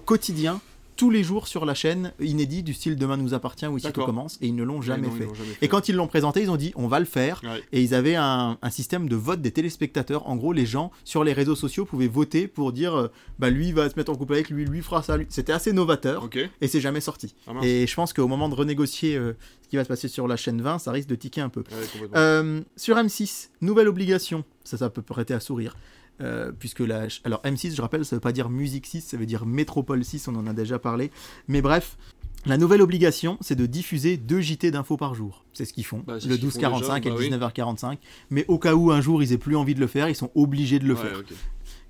quotidien 0.04 0.60
tous 0.96 1.10
les 1.10 1.22
jours 1.22 1.46
sur 1.46 1.64
la 1.64 1.74
chaîne 1.74 2.12
inédit 2.20 2.62
du 2.62 2.72
style 2.74 2.96
Demain 2.96 3.16
nous 3.16 3.34
appartient 3.34 3.66
ou 3.66 3.76
Ici 3.76 3.92
tout 3.92 4.04
commence 4.04 4.38
et 4.40 4.46
ils 4.46 4.54
ne 4.54 4.64
l'ont 4.64 4.80
jamais 4.82 5.10
fait. 5.10 5.28
Et 5.62 5.68
quand 5.68 5.88
ils 5.88 5.94
l'ont 5.94 6.06
présenté, 6.06 6.42
ils 6.42 6.50
ont 6.50 6.56
dit 6.56 6.72
on 6.76 6.88
va 6.88 6.98
le 6.98 7.04
faire. 7.04 7.40
Ouais. 7.44 7.62
Et 7.72 7.82
ils 7.82 7.94
avaient 7.94 8.16
un, 8.16 8.58
un 8.60 8.70
système 8.70 9.08
de 9.08 9.16
vote 9.16 9.40
des 9.40 9.50
téléspectateurs. 9.50 10.26
En 10.28 10.36
gros, 10.36 10.52
les 10.52 10.66
gens 10.66 10.90
sur 11.04 11.22
les 11.24 11.32
réseaux 11.32 11.54
sociaux 11.54 11.84
pouvaient 11.84 12.08
voter 12.08 12.48
pour 12.48 12.72
dire 12.72 12.94
euh, 12.96 13.08
bah 13.38 13.50
lui 13.50 13.72
va 13.72 13.88
se 13.90 13.96
mettre 13.96 14.10
en 14.10 14.14
couple 14.16 14.34
avec 14.34 14.50
lui, 14.50 14.64
lui 14.64 14.82
fera 14.82 15.02
ça. 15.02 15.16
lui. 15.16 15.26
C'était 15.28 15.52
assez 15.52 15.72
novateur 15.72 16.28
et 16.60 16.68
c'est 16.68 16.80
jamais 16.80 17.00
sorti. 17.00 17.34
Ah, 17.46 17.52
et 17.62 17.86
je 17.86 17.94
pense 17.94 18.12
qu'au 18.12 18.28
moment 18.28 18.48
de 18.48 18.54
renégocier 18.54 19.16
euh, 19.16 19.34
ce 19.62 19.68
qui 19.68 19.76
va 19.76 19.84
se 19.84 19.88
passer 19.88 20.08
sur 20.08 20.26
la 20.28 20.36
chaîne 20.36 20.62
20, 20.62 20.78
ça 20.78 20.92
risque 20.92 21.08
de 21.08 21.14
tiquer 21.14 21.40
un 21.42 21.48
peu. 21.48 21.60
Ouais. 21.60 22.08
Euh, 22.14 22.62
sur 22.76 22.96
M6, 22.96 23.48
nouvelle 23.60 23.88
obligation. 23.88 24.44
Ça, 24.64 24.76
ça 24.76 24.90
peut 24.90 25.02
prêter 25.02 25.34
à 25.34 25.40
sourire. 25.40 25.76
Euh, 26.20 26.50
puisque 26.58 26.80
la... 26.80 27.06
Alors 27.24 27.42
M6, 27.42 27.74
je 27.74 27.82
rappelle, 27.82 28.04
ça 28.04 28.16
veut 28.16 28.20
pas 28.20 28.32
dire 28.32 28.48
Musique 28.48 28.86
6, 28.86 29.02
ça 29.02 29.16
veut 29.16 29.26
dire 29.26 29.44
Métropole 29.44 30.04
6, 30.04 30.28
on 30.28 30.36
en 30.36 30.46
a 30.46 30.52
déjà 30.54 30.78
parlé. 30.78 31.10
Mais 31.46 31.60
bref, 31.60 31.98
la 32.46 32.56
nouvelle 32.56 32.80
obligation, 32.80 33.38
c'est 33.40 33.56
de 33.56 33.66
diffuser 33.66 34.16
deux 34.16 34.40
JT 34.40 34.70
d'infos 34.70 34.96
par 34.96 35.14
jour. 35.14 35.44
C'est 35.52 35.64
ce 35.64 35.72
qu'ils 35.72 35.84
font, 35.84 36.02
Bah, 36.06 36.14
le 36.14 36.20
ce 36.20 36.26
qu'ils 36.28 36.38
font 36.38 36.48
12h45 36.48 37.00
déjà, 37.00 37.10
bah 37.10 37.22
et 37.24 37.28
le 37.28 37.36
19h45. 37.36 37.98
Mais 38.30 38.44
au 38.48 38.58
cas 38.58 38.74
où 38.74 38.92
un 38.92 39.00
jour 39.00 39.22
ils 39.22 39.32
aient 39.32 39.38
plus 39.38 39.56
envie 39.56 39.74
de 39.74 39.80
le 39.80 39.86
faire, 39.88 40.08
ils 40.08 40.14
sont 40.14 40.30
obligés 40.34 40.78
de 40.78 40.86
le 40.86 40.94
Ouais, 40.94 41.00
faire. 41.00 41.22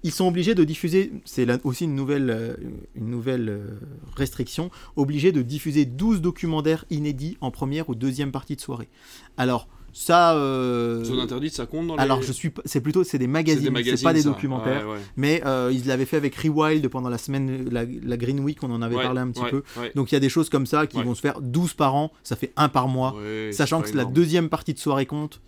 Ils 0.03 0.13
sont 0.13 0.27
obligés 0.27 0.55
de 0.55 0.65
diffuser, 0.65 1.13
c'est 1.25 1.45
là 1.45 1.59
aussi 1.65 1.85
une 1.85 1.95
nouvelle, 1.95 2.31
euh, 2.31 2.55
une 2.95 3.11
nouvelle 3.11 3.49
euh, 3.49 3.81
restriction, 4.17 4.71
obligés 4.95 5.33
de 5.33 5.43
diffuser 5.43 5.85
12 5.85 6.21
documentaires 6.21 6.85
inédits 6.91 7.37
en 7.41 7.51
première 7.51 7.89
ou 7.89 7.95
deuxième 7.95 8.31
partie 8.33 8.57
de 8.57 8.61
soirée. 8.61 8.89
Alors, 9.37 9.69
ça... 9.99 10.35
euh, 10.37 11.03
Zone 11.05 11.21
interdite, 11.21 11.55
ça 11.55 11.65
compte 11.65 11.87
dans 11.87 11.97
les. 11.97 12.03
alors 12.03 12.21
je 12.23 12.31
suis, 12.33 12.53
c'est 12.67 12.83
plutôt, 12.83 13.03
c'est 13.03 13.19
des 13.19 13.27
magazines, 13.27 13.73
c'est 13.97 14.03
pas 14.03 14.13
des 14.13 14.23
ça. 14.23 14.29
documentaires. 14.29 14.87
Ouais, 14.87 14.95
ouais. 14.95 15.01
Mais 15.17 15.43
euh, 15.47 15.71
ils 15.73 15.87
l'avaient 15.87 16.05
fait 16.05 16.19
avec 16.19 16.35
Rewild 16.37 16.87
pendant 16.89 17.09
la 17.09 17.17
semaine, 17.19 17.69
la, 17.71 17.85
la 17.85 18.17
Green 18.17 18.41
Week, 18.41 18.63
on 18.63 18.71
en 18.71 18.83
avait 18.83 18.97
Ouais, 18.97 19.03
parlé 19.03 19.21
un 19.21 19.31
petit 19.31 19.45
peu. 19.51 19.63
Donc 19.95 20.13
il 20.13 20.15
y 20.15 20.17
a 20.17 20.21
des 20.21 20.29
choses 20.29 20.51
comme 20.51 20.67
ça 20.67 20.87
qui 20.87 21.03
vont 21.03 21.15
se 21.15 21.21
faire 21.21 21.41
12 21.41 21.75
par 21.75 21.95
an, 21.95 22.13
ça 22.23 22.37
fait 22.37 22.53
un 22.57 22.69
par 22.69 22.89
mois. 22.89 23.15
Sachant 23.53 23.83
que 23.83 23.97
la 23.97 24.05
deuxième 24.05 24.49
partie 24.49 24.75
de 24.75 24.79
soirée 24.79 25.07
compte, 25.07 25.41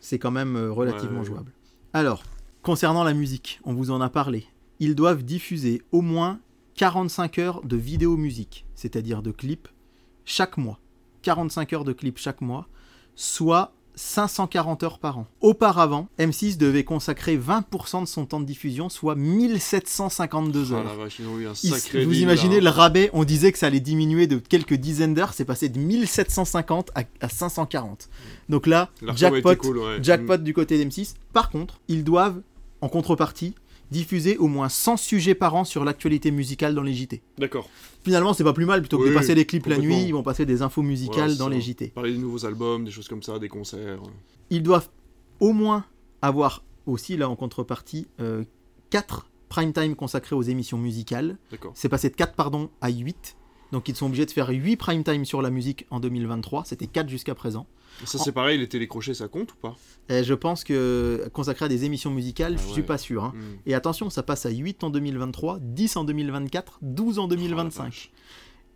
c'est 0.00 0.18
quand 0.18 0.30
même 0.30 0.56
euh, 0.56 0.70
relativement 0.70 1.24
jouable. 1.24 1.52
Alors, 1.94 2.22
concernant 2.62 3.04
la 3.04 3.14
musique, 3.14 3.60
on 3.64 3.72
vous 3.72 3.90
en 3.90 4.00
a 4.00 4.10
parlé. 4.10 4.44
Ils 4.80 4.94
doivent 4.94 5.22
diffuser 5.22 5.80
au 5.92 6.00
moins 6.02 6.40
45 6.74 7.38
heures 7.38 7.62
de 7.64 7.76
vidéo 7.76 8.16
musique, 8.16 8.66
c'est-à-dire 8.74 9.22
de 9.22 9.30
clips, 9.30 9.68
chaque 10.24 10.56
mois. 10.58 10.78
45 11.22 11.72
heures 11.72 11.84
de 11.84 11.92
clips 11.92 12.18
chaque 12.18 12.40
mois, 12.40 12.66
soit 13.14 13.73
540 13.96 14.82
heures 14.82 14.98
par 14.98 15.18
an. 15.18 15.26
Auparavant, 15.40 16.08
M6 16.18 16.56
devait 16.56 16.84
consacrer 16.84 17.36
20% 17.36 18.02
de 18.02 18.06
son 18.06 18.26
temps 18.26 18.40
de 18.40 18.44
diffusion, 18.44 18.88
soit 18.88 19.14
1752 19.14 20.72
Ah 20.72 20.74
heures. 20.76 21.08
ils 21.18 21.26
ont 21.26 21.38
eu 21.38 21.46
un 21.46 22.04
vous 22.04 22.20
imaginez 22.20 22.60
le 22.60 22.70
rabais, 22.70 23.10
on 23.12 23.24
disait 23.24 23.52
que 23.52 23.58
ça 23.58 23.66
allait 23.66 23.80
diminuer 23.80 24.26
de 24.26 24.38
quelques 24.38 24.74
dizaines 24.74 25.14
d'heures, 25.14 25.32
c'est 25.32 25.44
passé 25.44 25.68
de 25.68 25.78
1750 25.78 26.90
à, 26.94 27.02
à 27.20 27.28
540. 27.28 28.08
Donc 28.48 28.66
là, 28.66 28.90
jackpot, 29.14 29.56
cool, 29.56 29.78
ouais. 29.78 29.98
jackpot 30.02 30.36
du 30.38 30.52
côté 30.54 30.82
d'M6. 30.82 31.14
Par 31.32 31.50
contre, 31.50 31.80
ils 31.88 32.04
doivent, 32.04 32.40
en 32.80 32.88
contrepartie, 32.88 33.54
diffuser 33.90 34.36
au 34.38 34.48
moins 34.48 34.68
100 34.68 34.96
sujets 34.96 35.34
par 35.34 35.54
an 35.54 35.64
sur 35.64 35.84
l'actualité 35.84 36.30
musicale 36.30 36.74
dans 36.74 36.82
les 36.82 36.94
JT. 36.94 37.22
D'accord. 37.38 37.68
Finalement, 38.02 38.32
c'est 38.34 38.44
pas 38.44 38.52
plus 38.52 38.66
mal, 38.66 38.80
plutôt 38.80 38.98
que 38.98 39.08
de 39.08 39.14
passer 39.14 39.34
les 39.34 39.46
clips 39.46 39.66
la 39.66 39.78
nuit, 39.78 40.04
ils 40.04 40.12
vont 40.12 40.22
passer 40.22 40.46
des 40.46 40.62
infos 40.62 40.82
musicales 40.82 41.30
Voilà, 41.30 41.34
dans 41.36 41.48
les. 41.48 41.60
JT. 41.60 41.88
Parler 41.88 42.12
des 42.12 42.18
nouveaux 42.18 42.44
albums, 42.44 42.84
des 42.84 42.90
choses 42.90 43.08
comme 43.08 43.22
ça, 43.22 43.38
des 43.38 43.48
concerts. 43.48 44.00
Ils 44.50 44.62
doivent 44.62 44.88
au 45.40 45.52
moins 45.52 45.84
avoir 46.22 46.64
aussi, 46.86 47.16
là 47.16 47.28
en 47.28 47.36
contrepartie, 47.36 48.06
4 48.90 49.26
prime 49.48 49.72
time 49.72 49.94
consacrés 49.94 50.34
aux 50.34 50.42
émissions 50.42 50.78
musicales. 50.78 51.38
D'accord. 51.50 51.72
C'est 51.74 51.88
passé 51.88 52.10
de 52.10 52.14
4 52.14 52.34
pardon, 52.34 52.70
à 52.80 52.90
8. 52.90 53.36
Donc 53.72 53.88
ils 53.88 53.96
sont 53.96 54.06
obligés 54.06 54.26
de 54.26 54.30
faire 54.30 54.48
8 54.48 54.76
prime 54.76 55.04
time 55.04 55.24
sur 55.24 55.42
la 55.42 55.50
musique 55.50 55.86
en 55.90 56.00
2023. 56.00 56.64
C'était 56.66 56.86
4 56.86 57.08
jusqu'à 57.08 57.34
présent. 57.34 57.66
Ça, 58.04 58.18
c'est 58.18 58.32
pareil, 58.32 58.58
les 58.58 58.68
télécrochets, 58.68 59.14
ça 59.14 59.28
compte 59.28 59.52
ou 59.52 59.56
pas? 59.56 59.76
Et 60.08 60.24
je 60.24 60.34
pense 60.34 60.64
que 60.64 61.28
consacré 61.32 61.66
à 61.66 61.68
des 61.68 61.84
émissions 61.84 62.10
musicales, 62.10 62.56
Ah 62.58 62.60
je 62.62 62.66
suis 62.72 62.80
ouais. 62.82 62.86
pas 62.86 62.98
sûr. 62.98 63.24
hein. 63.24 63.32
Hmm. 63.34 63.56
Et 63.66 63.74
attention, 63.74 64.10
ça 64.10 64.22
passe 64.22 64.44
à 64.46 64.50
8 64.50 64.84
en 64.84 64.90
2023, 64.90 65.58
10 65.60 65.96
en 65.96 66.04
2024, 66.04 66.78
12 66.82 67.18
en 67.18 67.22
Oh, 67.24 67.28
la 67.28 67.36
2025. 67.36 67.84
vache. 67.84 68.10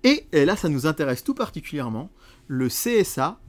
et, 0.04 0.26
et 0.32 0.44
là, 0.44 0.56
ça 0.56 0.68
nous 0.68 0.86
intéresse 0.86 1.24
tout 1.24 1.34
particulièrement. 1.34 2.10
Le 2.46 2.68
CSA, 2.68 3.40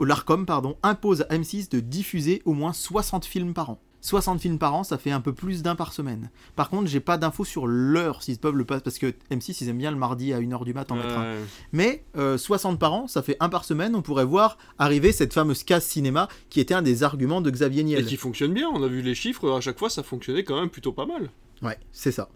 l'ARCOM, 0.00 0.46
pardon, 0.46 0.76
impose 0.82 1.22
à 1.28 1.36
M6 1.36 1.70
de 1.70 1.80
diffuser 1.80 2.42
au 2.44 2.54
moins 2.54 2.72
60 2.72 3.24
films 3.24 3.54
par 3.54 3.70
an. 3.70 3.80
60 4.00 4.40
films 4.40 4.58
par 4.58 4.74
an, 4.74 4.82
ça 4.84 4.98
fait 4.98 5.10
un 5.10 5.20
peu 5.20 5.32
plus 5.32 5.62
d'un 5.62 5.74
par 5.76 5.92
semaine. 5.92 6.30
Par 6.56 6.70
contre, 6.70 6.88
j'ai 6.88 7.00
pas 7.00 7.18
d'infos 7.18 7.44
sur 7.44 7.66
l'heure 7.66 8.22
s'ils 8.22 8.38
peuvent 8.38 8.56
le 8.56 8.64
passer, 8.64 8.82
parce 8.82 8.98
que 8.98 9.14
M6, 9.30 9.58
ils 9.60 9.68
aiment 9.68 9.78
bien 9.78 9.90
le 9.90 9.96
mardi 9.96 10.32
à 10.32 10.40
1h 10.40 10.64
du 10.64 10.74
mat 10.74 10.90
en 10.90 10.96
mettre 10.96 11.18
un. 11.18 11.36
Mais 11.72 12.04
euh, 12.16 12.38
60 12.38 12.78
par 12.78 12.92
an, 12.92 13.06
ça 13.06 13.22
fait 13.22 13.36
un 13.40 13.48
par 13.48 13.64
semaine. 13.64 13.94
On 13.94 14.02
pourrait 14.02 14.24
voir 14.24 14.56
arriver 14.78 15.12
cette 15.12 15.32
fameuse 15.34 15.64
case 15.64 15.84
cinéma 15.84 16.28
qui 16.48 16.60
était 16.60 16.74
un 16.74 16.82
des 16.82 17.02
arguments 17.02 17.40
de 17.40 17.50
Xavier 17.50 17.80
Et 17.80 17.84
Niel. 17.84 18.06
qui 18.06 18.16
fonctionne 18.16 18.52
bien, 18.54 18.68
on 18.72 18.82
a 18.82 18.88
vu 18.88 19.02
les 19.02 19.14
chiffres, 19.14 19.50
à 19.50 19.60
chaque 19.60 19.78
fois 19.78 19.90
ça 19.90 20.02
fonctionnait 20.02 20.44
quand 20.44 20.58
même 20.58 20.70
plutôt 20.70 20.92
pas 20.92 21.06
mal. 21.06 21.30
Ouais, 21.62 21.78
c'est 21.92 22.12
ça. 22.12 22.28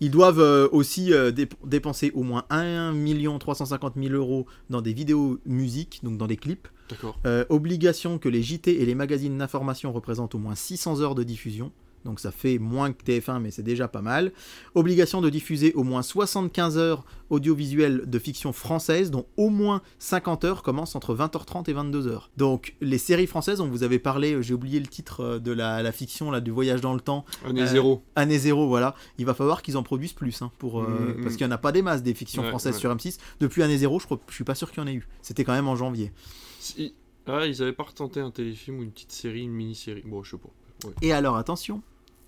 Ils 0.00 0.10
doivent 0.10 0.40
euh, 0.40 0.68
aussi 0.72 1.12
euh, 1.12 1.30
dép- 1.30 1.54
dépenser 1.64 2.10
au 2.14 2.22
moins 2.22 2.44
1 2.50 2.94
350 3.38 3.94
000 3.96 4.14
euros 4.14 4.46
dans 4.70 4.80
des 4.80 4.92
vidéos 4.92 5.38
musique, 5.44 6.00
donc 6.02 6.16
dans 6.16 6.26
des 6.26 6.36
clips. 6.36 6.68
D'accord. 6.88 7.18
Euh, 7.26 7.44
obligation 7.50 8.18
que 8.18 8.28
les 8.28 8.42
JT 8.42 8.80
et 8.80 8.86
les 8.86 8.94
magazines 8.94 9.36
d'information 9.38 9.92
représentent 9.92 10.34
au 10.34 10.38
moins 10.38 10.54
600 10.54 11.00
heures 11.00 11.14
de 11.14 11.22
diffusion. 11.22 11.70
Donc 12.04 12.18
ça 12.20 12.30
fait 12.30 12.58
moins 12.58 12.92
que 12.92 13.02
TF1, 13.04 13.40
mais 13.40 13.50
c'est 13.50 13.62
déjà 13.62 13.86
pas 13.88 14.00
mal. 14.02 14.32
Obligation 14.74 15.20
de 15.20 15.28
diffuser 15.28 15.72
au 15.74 15.82
moins 15.82 16.02
75 16.02 16.78
heures 16.78 17.04
audiovisuelles 17.28 18.04
de 18.06 18.18
fiction 18.18 18.52
française, 18.52 19.10
dont 19.10 19.26
au 19.36 19.50
moins 19.50 19.82
50 19.98 20.44
heures 20.44 20.62
commencent 20.62 20.94
entre 20.96 21.14
20h30 21.14 21.70
et 21.70 21.74
22h. 21.74 22.22
Donc 22.36 22.74
les 22.80 22.98
séries 22.98 23.26
françaises, 23.26 23.60
on 23.60 23.68
vous 23.68 23.82
avait 23.82 23.98
parlé, 23.98 24.34
euh, 24.34 24.42
j'ai 24.42 24.54
oublié 24.54 24.80
le 24.80 24.86
titre 24.86 25.20
euh, 25.20 25.38
de 25.38 25.52
la, 25.52 25.82
la 25.82 25.92
fiction 25.92 26.30
là, 26.30 26.40
du 26.40 26.50
voyage 26.50 26.80
dans 26.80 26.94
le 26.94 27.00
temps, 27.00 27.24
Année 27.44 27.62
Euh, 27.62 27.66
zéro. 27.66 28.02
année 28.16 28.38
zéro, 28.38 28.66
voilà. 28.66 28.94
Il 29.18 29.26
va 29.26 29.34
falloir 29.34 29.62
qu'ils 29.62 29.76
en 29.76 29.82
produisent 29.82 30.12
plus, 30.12 30.42
hein, 30.42 30.50
pour, 30.58 30.80
euh, 30.80 30.86
Mm, 31.14 31.18
mm. 31.20 31.22
parce 31.22 31.36
qu'il 31.36 31.46
n'y 31.46 31.52
en 31.52 31.54
a 31.54 31.58
pas 31.58 31.72
des 31.72 31.82
masses 31.82 32.02
des 32.02 32.14
fictions 32.14 32.42
Ouais, 32.42 32.48
françaises 32.48 32.74
ouais. 32.74 32.80
sur 32.80 32.94
M6. 32.94 33.18
Depuis 33.40 33.62
année 33.62 33.78
zéro, 33.78 33.98
je, 34.00 34.06
crois, 34.06 34.18
je 34.28 34.34
suis 34.34 34.44
pas 34.44 34.54
sûr 34.54 34.70
qu'il 34.70 34.82
y 34.82 34.84
en 34.84 34.88
ait 34.88 34.94
eu. 34.94 35.06
C'était 35.22 35.44
quand 35.44 35.52
même 35.52 35.68
en 35.68 35.76
janvier. 35.76 36.12
Si- 36.58 36.94
Ah, 37.26 37.46
ils 37.46 37.62
avaient 37.62 37.72
pas 37.74 37.84
retenté 37.84 38.18
un 38.20 38.30
téléfilm 38.30 38.78
ou 38.80 38.82
une 38.82 38.90
petite 38.90 39.12
série, 39.12 39.42
une 39.42 39.52
mini-série. 39.52 40.02
Bon, 40.04 40.22
je 40.24 40.32
sais 40.32 40.36
pas. 40.38 40.48
Ouais. 40.88 40.94
Et 41.02 41.12
alors 41.12 41.36
attention, 41.36 41.80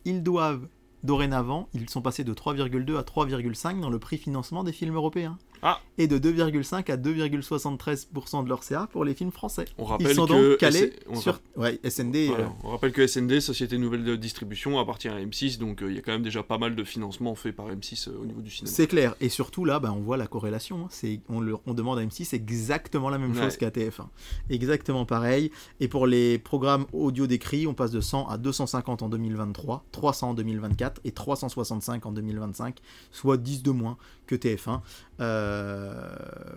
ils 0.05 0.23
doivent 0.23 0.69
dorénavant, 1.03 1.69
ils 1.75 1.91
sont 1.91 2.03
passés 2.03 2.25
de 2.25 2.33
3,2 2.33 2.97
à 2.97 3.03
3,5 3.03 3.81
dans 3.81 3.91
le 3.91 3.99
prix 3.99 4.19
financement 4.19 4.65
des 4.65 4.73
films 4.73 4.95
européens. 4.95 5.39
Ah. 5.63 5.81
Et 5.99 6.09
de 6.09 6.19
2,5 6.19 6.91
à 6.91 6.97
2,73% 6.97 8.45
de 8.45 8.49
leur 8.49 8.63
CA 8.65 8.89
pour 8.91 9.05
les 9.05 9.15
films 9.15 9.31
français. 9.31 9.65
On 9.79 9.85
Ils 9.85 9.89
rappelle 9.89 10.15
sont 10.15 10.27
que 10.27 10.51
donc 10.51 10.59
calés 10.59 10.93
S- 11.11 11.21
sur 11.21 11.41
ouais, 11.57 11.79
SND. 11.89 12.27
Voilà. 12.29 12.45
euh, 12.45 12.49
On 12.65 12.71
rappelle 12.71 12.93
que 12.93 13.07
SND, 13.07 13.41
Société 13.41 13.79
Nouvelle 13.79 14.03
de 14.05 14.17
Distribution, 14.17 14.79
appartient 14.81 15.09
à 15.09 15.19
M6, 15.21 15.59
donc 15.59 15.83
euh, 15.83 15.91
il 15.91 15.97
y 15.97 15.99
a 15.99 16.03
quand 16.03 16.13
même 16.13 16.23
déjà 16.23 16.43
pas 16.43 16.59
mal 16.59 16.75
de 16.75 16.83
financements 16.85 17.35
faits 17.35 17.55
par 17.55 17.69
M6 17.69 18.09
euh, 18.09 18.19
au 18.21 18.27
niveau 18.27 18.41
du 18.41 18.51
cinéma. 18.51 18.75
C'est 18.75 18.87
clair. 18.87 19.15
Et 19.21 19.29
surtout 19.29 19.65
là, 19.65 19.79
bah, 19.79 19.93
on 19.97 20.01
voit 20.01 20.17
la 20.17 20.27
corrélation. 20.27 20.85
hein. 20.85 20.89
C'est, 20.91 21.21
on, 21.29 21.41
demande 21.75 21.99
à 21.99 22.05
M6 22.05 22.35
exactement 22.35 23.09
la 23.11 23.19
même 23.19 23.33
Ouais. 23.37 23.43
chose 23.43 23.57
qu'à 23.57 23.71
TF1. 23.71 24.07
Exactement 24.51 25.05
pareil. 25.07 25.51
Et 25.81 25.89
pour 25.89 26.07
les 26.07 26.39
programmes 26.39 26.87
audio 26.93 27.27
décrits, 27.27 27.67
on 27.67 27.75
passe 27.75 27.91
de 27.93 28.01
100 28.01 28.29
à 28.29 28.37
250 28.37 29.03
en 29.03 29.09
2023, 29.09 29.85
300 29.93 30.31
en 30.31 30.35
2024 30.35 31.01
et 31.05 31.13
365 31.13 32.05
en 32.07 32.13
2025, 32.13 32.79
soit 33.11 33.37
10 33.37 33.63
de 33.63 33.71
moins 33.71 33.97
que 34.27 34.35
TF1. 34.35 34.81
Euh, 35.21 35.52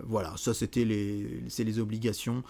voilà, 0.04 0.34
ça 0.36 0.54
c'était 0.54 0.84
les, 0.84 1.42
les 1.58 1.78
obligations. 1.78 2.42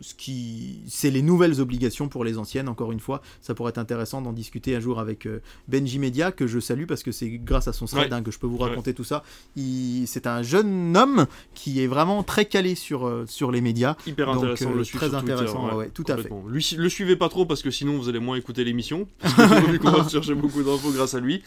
Ce 0.00 0.14
qui, 0.14 0.80
c'est 0.88 1.10
les 1.10 1.22
nouvelles 1.22 1.60
obligations 1.60 2.08
pour 2.08 2.24
les 2.24 2.38
anciennes. 2.38 2.68
Encore 2.68 2.92
une 2.92 3.00
fois, 3.00 3.22
ça 3.40 3.54
pourrait 3.54 3.70
être 3.70 3.78
intéressant 3.78 4.22
d'en 4.22 4.32
discuter 4.32 4.74
un 4.76 4.80
jour 4.80 4.98
avec 5.00 5.26
euh, 5.26 5.40
Benji 5.68 5.98
Media 5.98 6.32
que 6.32 6.46
je 6.46 6.58
salue 6.60 6.86
parce 6.86 7.02
que 7.02 7.12
c'est 7.12 7.28
grâce 7.30 7.68
à 7.68 7.72
son 7.72 7.86
thread 7.86 8.10
Ouais. 8.10 8.12
hein, 8.16 8.22
que 8.22 8.30
je 8.30 8.38
peux 8.38 8.46
vous 8.46 8.56
raconter 8.58 8.94
tout 8.94 9.04
ça. 9.04 9.22
Il, 9.56 10.06
c'est 10.06 10.26
un 10.26 10.42
jeune 10.42 10.96
homme 10.96 11.26
qui 11.54 11.82
est 11.82 11.86
vraiment 11.86 12.22
très 12.22 12.44
calé 12.46 12.74
sur 12.74 13.06
euh, 13.06 13.24
sur 13.26 13.50
les 13.50 13.60
médias. 13.60 13.96
Hyper 14.06 14.26
Donc, 14.26 14.36
intéressant, 14.44 14.70
euh, 14.70 14.74
le 14.74 14.84
très 14.84 14.98
Twitter, 15.08 15.16
intéressant, 15.16 15.68
ouais, 15.68 15.74
ouais, 15.74 15.88
tout 15.92 16.04
à 16.08 16.16
fait. 16.16 16.30
Lui, 16.48 16.74
le 16.78 16.88
suivez 16.88 17.16
pas 17.16 17.28
trop 17.28 17.44
parce 17.46 17.62
que 17.62 17.70
sinon 17.70 17.98
vous 17.98 18.08
allez 18.08 18.20
moins 18.20 18.36
écouter 18.36 18.64
l'émission. 18.64 19.06
Vu 19.68 19.78
qu'on 19.78 19.90
va 19.90 20.08
chercher 20.08 20.34
beaucoup 20.34 20.62
d'infos 20.62 20.92
grâce 20.92 21.14
à 21.14 21.20
lui. 21.20 21.42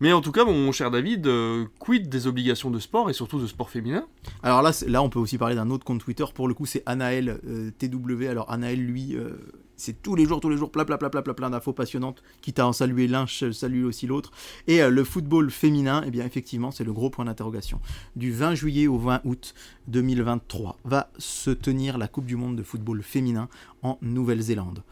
Mais 0.00 0.12
en 0.12 0.20
tout 0.20 0.32
cas, 0.32 0.44
mon 0.44 0.70
cher 0.72 0.90
David, 0.90 1.26
euh, 1.26 1.64
quid 1.78 2.08
des 2.08 2.26
obligations 2.26 2.70
de 2.70 2.78
sport 2.78 3.08
et 3.10 3.12
surtout 3.12 3.40
de 3.40 3.46
sport 3.46 3.70
féminin? 3.70 4.04
Alors 4.42 4.62
là, 4.62 4.70
là, 4.86 5.02
on 5.02 5.08
peut 5.08 5.18
aussi 5.18 5.38
parler 5.38 5.54
d'un 5.54 5.70
autre 5.70 5.84
compte 5.84 6.00
Twitter. 6.04 6.24
Pour 6.34 6.46
le 6.48 6.54
coup, 6.54 6.66
c'est 6.66 6.82
Anaël 6.86 7.40
euh, 7.46 7.70
TW. 7.78 8.24
Alors 8.28 8.50
Anaël, 8.50 8.84
lui, 8.84 9.16
euh, 9.16 9.30
c'est 9.78 10.02
tous 10.02 10.16
les 10.16 10.26
jours, 10.26 10.40
tous 10.40 10.50
les 10.50 10.56
jours, 10.56 10.70
plein, 10.70 10.84
plein, 10.84 10.98
plein, 10.98 11.08
plein, 11.08 11.22
plein, 11.22 11.34
plein 11.34 11.50
d'infos 11.50 11.72
passionnantes. 11.72 12.22
Quitte 12.42 12.58
à 12.58 12.66
en 12.66 12.72
saluer 12.72 13.06
l'un, 13.06 13.26
salue 13.26 13.84
aussi 13.84 14.06
l'autre. 14.06 14.32
Et 14.66 14.82
euh, 14.82 14.90
le 14.90 15.04
football 15.04 15.50
féminin, 15.50 16.02
eh 16.04 16.10
bien, 16.10 16.26
effectivement, 16.26 16.70
c'est 16.70 16.84
le 16.84 16.92
gros 16.92 17.10
point 17.10 17.24
d'interrogation. 17.24 17.80
Du 18.16 18.32
20 18.32 18.54
juillet 18.56 18.86
au 18.88 18.98
20 18.98 19.20
août 19.24 19.54
2023 19.86 20.78
va 20.84 21.10
se 21.18 21.50
tenir 21.50 21.96
la 21.96 22.08
Coupe 22.08 22.26
du 22.26 22.36
Monde 22.36 22.56
de 22.56 22.62
football 22.62 23.02
féminin 23.02 23.48
en 23.82 23.98
Nouvelle-Zélande. 24.02 24.82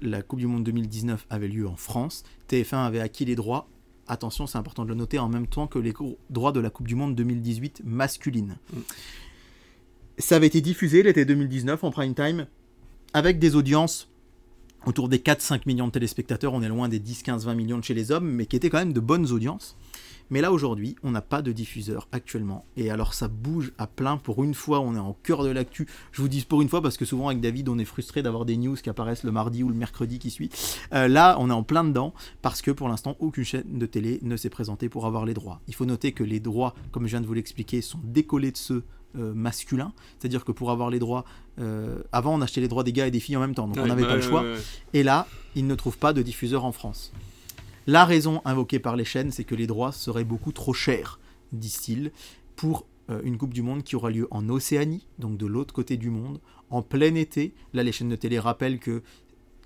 La 0.00 0.22
Coupe 0.22 0.38
du 0.38 0.46
Monde 0.46 0.64
2019 0.64 1.26
avait 1.28 1.48
lieu 1.48 1.68
en 1.68 1.76
France. 1.76 2.24
TF1 2.48 2.86
avait 2.86 3.00
acquis 3.00 3.26
les 3.26 3.36
droits. 3.36 3.68
Attention, 4.08 4.46
c'est 4.46 4.58
important 4.58 4.84
de 4.84 4.88
le 4.88 4.94
noter, 4.94 5.18
en 5.18 5.28
même 5.28 5.46
temps 5.46 5.66
que 5.66 5.78
les 5.78 5.92
droits 6.30 6.52
de 6.52 6.60
la 6.60 6.70
Coupe 6.70 6.88
du 6.88 6.94
Monde 6.94 7.14
2018 7.14 7.82
masculine. 7.84 8.56
Ça 10.20 10.36
avait 10.36 10.48
été 10.48 10.60
diffusé 10.60 11.02
l'été 11.02 11.24
2019 11.24 11.82
en 11.82 11.90
prime 11.90 12.14
time 12.14 12.46
avec 13.14 13.38
des 13.38 13.56
audiences 13.56 14.10
autour 14.84 15.08
des 15.08 15.16
4-5 15.16 15.62
millions 15.64 15.86
de 15.86 15.92
téléspectateurs. 15.92 16.52
On 16.52 16.60
est 16.60 16.68
loin 16.68 16.90
des 16.90 16.98
10, 16.98 17.22
15, 17.22 17.46
20 17.46 17.54
millions 17.54 17.78
de 17.78 17.84
chez 17.84 17.94
les 17.94 18.12
hommes, 18.12 18.30
mais 18.30 18.44
qui 18.44 18.54
étaient 18.54 18.68
quand 18.68 18.78
même 18.78 18.92
de 18.92 19.00
bonnes 19.00 19.30
audiences. 19.32 19.78
Mais 20.28 20.42
là 20.42 20.52
aujourd'hui, 20.52 20.94
on 21.02 21.10
n'a 21.10 21.22
pas 21.22 21.40
de 21.40 21.52
diffuseur 21.52 22.06
actuellement. 22.12 22.66
Et 22.76 22.90
alors 22.90 23.14
ça 23.14 23.28
bouge 23.28 23.72
à 23.78 23.86
plein. 23.86 24.18
Pour 24.18 24.44
une 24.44 24.52
fois, 24.52 24.80
on 24.80 24.94
est 24.94 24.98
en 24.98 25.16
cœur 25.22 25.42
de 25.42 25.48
l'actu. 25.48 25.86
Je 26.12 26.20
vous 26.20 26.28
dis 26.28 26.42
pour 26.42 26.60
une 26.60 26.68
fois 26.68 26.82
parce 26.82 26.98
que 26.98 27.06
souvent 27.06 27.28
avec 27.28 27.40
David, 27.40 27.70
on 27.70 27.78
est 27.78 27.86
frustré 27.86 28.22
d'avoir 28.22 28.44
des 28.44 28.58
news 28.58 28.76
qui 28.76 28.90
apparaissent 28.90 29.24
le 29.24 29.32
mardi 29.32 29.62
ou 29.62 29.70
le 29.70 29.74
mercredi 29.74 30.18
qui 30.18 30.30
suit. 30.30 30.50
Euh, 30.92 31.08
là, 31.08 31.36
on 31.40 31.48
est 31.48 31.54
en 31.54 31.62
plein 31.62 31.82
dedans 31.82 32.12
parce 32.42 32.60
que 32.60 32.70
pour 32.70 32.88
l'instant, 32.88 33.16
aucune 33.20 33.44
chaîne 33.44 33.78
de 33.78 33.86
télé 33.86 34.18
ne 34.20 34.36
s'est 34.36 34.50
présentée 34.50 34.90
pour 34.90 35.06
avoir 35.06 35.24
les 35.24 35.34
droits. 35.34 35.62
Il 35.66 35.74
faut 35.74 35.86
noter 35.86 36.12
que 36.12 36.24
les 36.24 36.40
droits, 36.40 36.74
comme 36.92 37.04
je 37.04 37.10
viens 37.10 37.22
de 37.22 37.26
vous 37.26 37.34
l'expliquer, 37.34 37.80
sont 37.80 38.00
décollés 38.04 38.52
de 38.52 38.58
ceux 38.58 38.84
euh, 39.16 39.34
masculins. 39.34 39.92
C'est-à-dire 40.18 40.44
que 40.44 40.52
pour 40.52 40.70
avoir 40.70 40.90
les 40.90 40.98
droits, 40.98 41.24
euh, 41.58 41.98
avant 42.12 42.34
on 42.34 42.40
achetait 42.40 42.60
les 42.60 42.68
droits 42.68 42.84
des 42.84 42.92
gars 42.92 43.06
et 43.06 43.10
des 43.10 43.20
filles 43.20 43.36
en 43.36 43.40
même 43.40 43.54
temps, 43.54 43.66
donc 43.66 43.76
on 43.78 43.86
n'avait 43.86 44.02
bah, 44.02 44.08
pas 44.08 44.16
le 44.16 44.22
choix. 44.22 44.42
ouais, 44.42 44.52
ouais. 44.52 44.58
Et 44.92 45.02
là, 45.02 45.26
ils 45.54 45.66
ne 45.66 45.74
trouvent 45.74 45.98
pas 45.98 46.12
de 46.12 46.22
diffuseur 46.22 46.64
en 46.64 46.72
France. 46.72 47.12
La 47.86 48.04
raison 48.04 48.40
invoquée 48.44 48.78
par 48.78 48.96
les 48.96 49.04
chaînes, 49.04 49.30
c'est 49.30 49.44
que 49.44 49.54
les 49.54 49.66
droits 49.66 49.92
seraient 49.92 50.24
beaucoup 50.24 50.52
trop 50.52 50.72
chers, 50.72 51.18
disent-ils, 51.52 52.12
pour 52.56 52.86
euh, 53.10 53.20
une 53.24 53.38
Coupe 53.38 53.54
du 53.54 53.62
Monde 53.62 53.82
qui 53.82 53.96
aura 53.96 54.10
lieu 54.10 54.28
en 54.30 54.48
Océanie, 54.48 55.06
donc 55.18 55.36
de 55.36 55.46
l'autre 55.46 55.74
côté 55.74 55.96
du 55.96 56.10
monde, 56.10 56.40
en 56.70 56.82
plein 56.82 57.14
été. 57.14 57.52
Là, 57.72 57.82
les 57.82 57.92
chaînes 57.92 58.08
de 58.08 58.16
télé 58.16 58.38
rappellent 58.38 58.78
que 58.78 59.02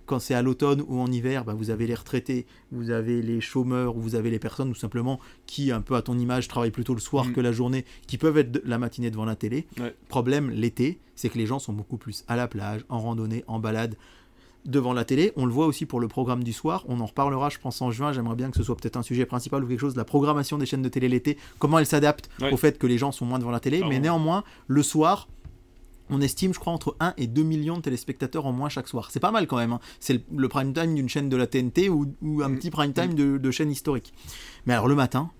quand 0.06 0.18
c'est 0.18 0.34
à 0.34 0.42
l'automne 0.42 0.82
ou 0.86 1.00
en 1.00 1.06
hiver, 1.06 1.44
bah, 1.44 1.54
vous 1.54 1.70
avez 1.70 1.86
les 1.86 1.94
retraités, 1.94 2.46
vous 2.72 2.90
avez 2.90 3.22
les 3.22 3.40
chômeurs, 3.40 3.96
ou 3.96 4.00
vous 4.00 4.14
avez 4.14 4.30
les 4.30 4.38
personnes 4.38 4.68
tout 4.72 4.78
simplement 4.78 5.18
qui, 5.46 5.72
un 5.72 5.80
peu 5.80 5.94
à 5.96 6.02
ton 6.02 6.18
image, 6.18 6.48
travaillent 6.48 6.70
plutôt 6.70 6.94
le 6.94 7.00
soir 7.00 7.26
Mm. 7.26 7.32
que 7.32 7.40
la 7.40 7.52
journée, 7.52 7.84
qui 8.06 8.18
peuvent 8.18 8.36
être 8.38 8.52
de- 8.52 8.62
la 8.64 8.78
matinée 8.78 9.10
devant 9.10 9.24
la 9.24 9.36
télé. 9.36 9.66
Ouais. 9.80 9.94
Problème, 10.08 10.50
l'été, 10.50 10.98
c'est 11.16 11.28
que 11.28 11.38
les 11.38 11.46
gens 11.46 11.58
sont 11.58 11.72
beaucoup 11.72 11.96
plus 11.96 12.24
à 12.28 12.36
la 12.36 12.48
plage, 12.48 12.84
en 12.88 12.98
randonnée, 13.00 13.44
en 13.46 13.58
balade, 13.58 13.96
devant 14.66 14.94
la 14.94 15.04
télé. 15.04 15.32
On 15.36 15.44
le 15.44 15.52
voit 15.52 15.66
aussi 15.66 15.84
pour 15.84 16.00
le 16.00 16.08
programme 16.08 16.42
du 16.42 16.54
soir. 16.54 16.84
On 16.88 16.98
en 17.00 17.06
reparlera, 17.06 17.50
je 17.50 17.58
pense, 17.58 17.82
en 17.82 17.90
juin. 17.90 18.12
J'aimerais 18.14 18.34
bien 18.36 18.50
que 18.50 18.56
ce 18.56 18.62
soit 18.62 18.74
peut-être 18.76 18.96
un 18.96 19.02
sujet 19.02 19.26
principal 19.26 19.62
ou 19.62 19.66
quelque 19.66 19.78
chose. 19.80 19.94
La 19.94 20.06
programmation 20.06 20.56
des 20.56 20.64
chaînes 20.64 20.80
de 20.80 20.88
télé 20.88 21.08
l'été, 21.08 21.36
comment 21.58 21.78
elle 21.78 21.84
s'adapte 21.86 22.30
Ouais. 22.40 22.50
au 22.50 22.56
fait 22.56 22.78
que 22.78 22.86
les 22.86 22.96
gens 22.96 23.12
sont 23.12 23.26
moins 23.26 23.38
devant 23.38 23.50
la 23.50 23.60
télé. 23.60 23.82
Mais 23.86 23.98
néanmoins, 24.00 24.42
le 24.66 24.82
soir, 24.82 25.28
on 26.10 26.20
estime, 26.20 26.52
je 26.54 26.58
crois, 26.58 26.72
entre 26.72 26.96
1 27.00 27.14
et 27.16 27.26
2 27.26 27.42
millions 27.42 27.76
de 27.78 27.82
téléspectateurs 27.82 28.44
en 28.46 28.52
moins 28.52 28.68
chaque 28.68 28.88
soir. 28.88 29.10
C'est 29.10 29.20
pas 29.20 29.30
mal 29.30 29.46
quand 29.46 29.56
même. 29.56 29.72
hein. 29.72 29.80
C'est 30.00 30.12
le, 30.14 30.20
le 30.36 30.48
prime 30.48 30.72
time 30.74 30.94
d'une 30.94 31.08
chaîne 31.08 31.28
de 31.28 31.36
la 31.36 31.46
TNT 31.46 31.88
ou, 31.88 32.14
ou 32.22 32.42
un 32.42 32.48
Mm. 32.50 32.56
petit 32.58 32.70
prime 32.70 32.92
time 32.92 33.14
de, 33.14 33.38
de 33.38 33.50
chaîne 33.50 33.70
historique. 33.70 34.12
Mais 34.66 34.74
alors 34.74 34.86
le 34.88 34.94
matin, 34.94 35.30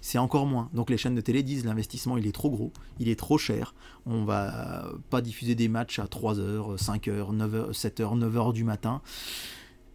c'est 0.00 0.18
encore 0.18 0.46
moins. 0.46 0.70
Donc 0.74 0.90
les 0.90 0.96
chaînes 0.96 1.14
de 1.14 1.20
télé 1.20 1.42
disent 1.42 1.64
l'investissement 1.64 2.16
il 2.16 2.26
est 2.26 2.32
trop 2.32 2.50
gros, 2.50 2.72
il 3.00 3.08
est 3.08 3.18
trop 3.18 3.38
cher. 3.38 3.74
On 4.06 4.24
va 4.24 4.88
pas 5.10 5.20
diffuser 5.20 5.54
des 5.54 5.68
matchs 5.68 5.98
à 5.98 6.04
3h, 6.06 6.76
5h, 6.78 7.36
9h, 7.36 7.72
7h, 7.72 8.18
9h 8.18 8.52
du 8.52 8.64
matin. 8.64 9.02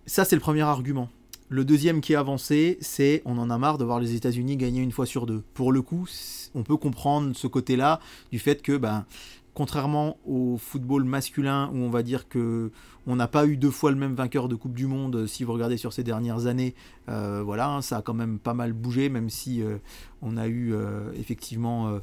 Ça 0.05 0.25
c'est 0.25 0.35
le 0.35 0.41
premier 0.41 0.61
argument. 0.61 1.09
Le 1.49 1.65
deuxième 1.65 2.01
qui 2.01 2.13
est 2.13 2.17
avancé, 2.17 2.77
c'est 2.81 3.21
on 3.25 3.37
en 3.37 3.49
a 3.49 3.57
marre 3.57 3.77
de 3.77 3.83
voir 3.85 3.99
les 3.99 4.15
États-Unis 4.15 4.57
gagner 4.57 4.81
une 4.81 4.91
fois 4.91 5.05
sur 5.05 5.25
deux. 5.25 5.43
Pour 5.53 5.71
le 5.71 5.81
coup, 5.81 6.07
on 6.55 6.63
peut 6.63 6.77
comprendre 6.77 7.35
ce 7.35 7.47
côté-là 7.47 7.99
du 8.31 8.39
fait 8.39 8.61
que, 8.61 8.75
ben, 8.75 9.05
contrairement 9.53 10.17
au 10.25 10.57
football 10.57 11.03
masculin 11.03 11.69
où 11.73 11.77
on 11.77 11.89
va 11.89 12.03
dire 12.03 12.27
que 12.27 12.71
on 13.05 13.15
n'a 13.15 13.27
pas 13.27 13.45
eu 13.45 13.57
deux 13.57 13.71
fois 13.71 13.91
le 13.91 13.97
même 13.97 14.13
vainqueur 14.13 14.47
de 14.47 14.55
Coupe 14.55 14.73
du 14.73 14.87
Monde, 14.87 15.15
euh, 15.15 15.27
si 15.27 15.43
vous 15.43 15.53
regardez 15.53 15.77
sur 15.77 15.93
ces 15.93 16.03
dernières 16.03 16.47
années, 16.47 16.73
euh, 17.09 17.41
voilà, 17.43 17.69
hein, 17.69 17.81
ça 17.81 17.97
a 17.97 18.01
quand 18.01 18.13
même 18.13 18.39
pas 18.39 18.53
mal 18.53 18.73
bougé, 18.73 19.09
même 19.09 19.29
si 19.29 19.61
euh, 19.61 19.77
on 20.21 20.37
a 20.37 20.47
eu 20.47 20.73
euh, 20.73 21.11
effectivement 21.19 21.99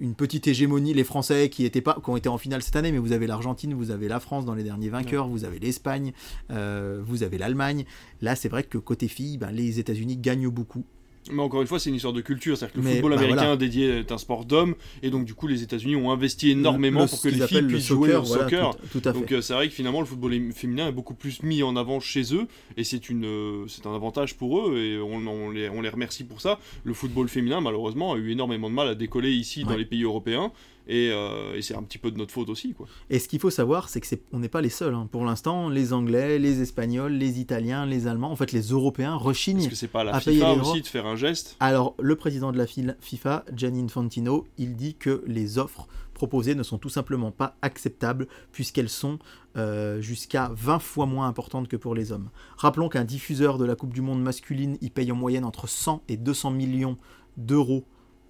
une 0.00 0.14
petite 0.14 0.48
hégémonie, 0.48 0.92
les 0.92 1.04
Français 1.04 1.48
qui, 1.48 1.64
étaient 1.64 1.80
pas, 1.80 1.98
qui 2.02 2.10
ont 2.10 2.16
été 2.16 2.28
en 2.28 2.36
finale 2.36 2.62
cette 2.62 2.76
année, 2.76 2.90
mais 2.90 2.98
vous 2.98 3.12
avez 3.12 3.26
l'Argentine, 3.26 3.74
vous 3.74 3.90
avez 3.90 4.08
la 4.08 4.18
France 4.18 4.44
dans 4.44 4.54
les 4.54 4.64
derniers 4.64 4.88
vainqueurs, 4.88 5.28
vous 5.28 5.44
avez 5.44 5.58
l'Espagne, 5.58 6.12
vous 6.50 7.22
avez 7.22 7.38
l'Allemagne. 7.38 7.84
Là, 8.20 8.34
c'est 8.34 8.48
vrai 8.48 8.64
que 8.64 8.76
côté 8.76 9.08
filles, 9.08 9.38
ben, 9.38 9.52
les 9.52 9.78
États-Unis 9.78 10.16
gagnent 10.16 10.48
beaucoup. 10.48 10.84
Mais 11.32 11.42
encore 11.42 11.62
une 11.62 11.66
fois, 11.66 11.78
c'est 11.78 11.88
une 11.90 11.96
histoire 11.96 12.12
de 12.12 12.20
culture. 12.20 12.56
C'est-à-dire 12.56 12.74
que 12.74 12.78
le 12.80 12.84
Mais, 12.84 12.92
football 12.94 13.12
bah, 13.12 13.16
américain 13.18 13.40
voilà. 13.42 13.56
dédié 13.56 13.98
est 14.00 14.12
un 14.12 14.18
sport 14.18 14.44
d'hommes. 14.44 14.74
Et 15.02 15.10
donc, 15.10 15.24
du 15.24 15.34
coup, 15.34 15.46
les 15.46 15.62
États-Unis 15.62 15.96
ont 15.96 16.10
investi 16.10 16.50
énormément 16.50 17.02
Le- 17.02 17.08
pour 17.08 17.20
que 17.22 17.28
les 17.28 17.46
filles 17.46 17.60
le 17.62 17.66
puissent 17.68 17.86
jouer 17.86 18.14
au 18.14 18.22
voilà, 18.22 18.42
soccer. 18.44 18.76
Tout, 18.92 19.00
tout 19.00 19.08
à 19.08 19.12
fait. 19.12 19.18
Donc 19.18 19.32
euh, 19.32 19.40
c'est 19.40 19.54
vrai 19.54 19.68
que 19.68 19.74
finalement 19.74 20.00
le 20.00 20.06
football 20.06 20.32
féminin 20.52 20.88
est 20.88 20.92
beaucoup 20.92 21.14
plus 21.14 21.42
mis 21.42 21.62
en 21.62 21.76
avant 21.76 22.00
chez 22.00 22.34
eux 22.34 22.46
et 22.76 22.84
c'est 22.84 23.08
une 23.08 23.24
euh, 23.24 23.64
c'est 23.68 23.86
un 23.86 23.94
avantage 23.94 24.34
pour 24.36 24.60
eux 24.68 24.78
et 24.78 24.98
on, 24.98 25.26
on 25.26 25.50
les, 25.50 25.68
on 25.68 25.80
les 25.80 25.88
remercie 25.88 26.24
pour 26.24 26.40
ça. 26.40 26.58
Le 26.84 26.92
football 26.94 27.28
féminin 27.28 27.60
malheureusement 27.60 28.12
a 28.12 28.16
eu 28.16 28.30
énormément 28.32 28.68
de 28.68 28.74
mal 28.74 28.88
à 28.88 28.94
décoller 28.94 29.30
ici 29.32 29.64
dans 29.64 29.76
les 29.76 29.84
pays 29.84 30.02
européens 30.04 30.52
et, 30.86 31.10
euh, 31.12 31.54
et 31.56 31.62
c'est 31.62 31.74
un 31.74 31.82
petit 31.82 31.98
peu 31.98 32.10
de 32.10 32.18
notre 32.18 32.32
faute 32.32 32.48
aussi 32.48 32.72
quoi. 32.74 32.86
Et 33.10 33.18
ce 33.18 33.28
qu'il 33.28 33.40
faut 33.40 33.50
savoir, 33.50 33.88
c'est 33.88 34.00
que 34.00 34.06
c'est, 34.06 34.22
on 34.32 34.38
n'est 34.38 34.48
pas 34.48 34.60
les 34.60 34.68
seuls. 34.68 34.94
hein. 34.94 35.08
Pour 35.10 35.24
l'instant, 35.24 35.68
les 35.68 35.92
Anglais, 35.92 36.38
les 36.38 36.60
Espagnols, 36.60 37.12
les 37.12 37.40
Italiens, 37.40 37.86
les 37.86 38.06
Allemands, 38.06 38.30
en 38.30 38.36
fait, 38.36 38.52
les 38.52 38.62
Européens 38.68 39.16
Est-ce 39.16 39.24
rechignent. 39.24 39.68
que 39.68 39.74
c'est 39.74 39.88
pas 39.88 40.00
à 40.00 40.04
la 40.04 40.14
à 40.16 40.20
FIFA 40.20 40.52
aussi 40.54 40.80
de 40.82 40.86
faire 40.86 41.06
un 41.06 41.16
geste? 41.16 41.56
Alors, 41.60 41.94
le 42.00 42.16
président 42.16 42.52
de 42.52 42.58
la 42.58 42.66
FIFA, 42.66 43.44
Gianni 43.54 43.82
Infantino, 43.82 44.46
il 44.58 44.76
dit 44.76 44.94
que 44.94 45.22
les 45.26 45.58
offres 45.58 45.86
proposées 46.12 46.54
ne 46.54 46.62
sont 46.62 46.78
tout 46.78 46.88
simplement 46.88 47.32
pas 47.32 47.56
acceptables 47.60 48.28
puisqu'elles 48.52 48.88
sont 48.88 49.18
euh, 49.56 50.00
jusqu'à 50.00 50.50
20 50.54 50.78
fois 50.78 51.06
moins 51.06 51.26
importantes 51.26 51.66
que 51.66 51.76
pour 51.76 51.94
les 51.94 52.12
hommes. 52.12 52.30
Rappelons 52.56 52.88
qu'un 52.88 53.04
diffuseur 53.04 53.58
de 53.58 53.64
la 53.64 53.74
Coupe 53.74 53.92
du 53.92 54.00
Monde 54.00 54.22
masculine, 54.22 54.78
il 54.80 54.90
paye 54.92 55.10
en 55.10 55.16
moyenne 55.16 55.44
entre 55.44 55.68
100 55.68 56.02
et 56.08 56.16
200 56.16 56.50
millions 56.52 56.96
d'euros 57.36 57.84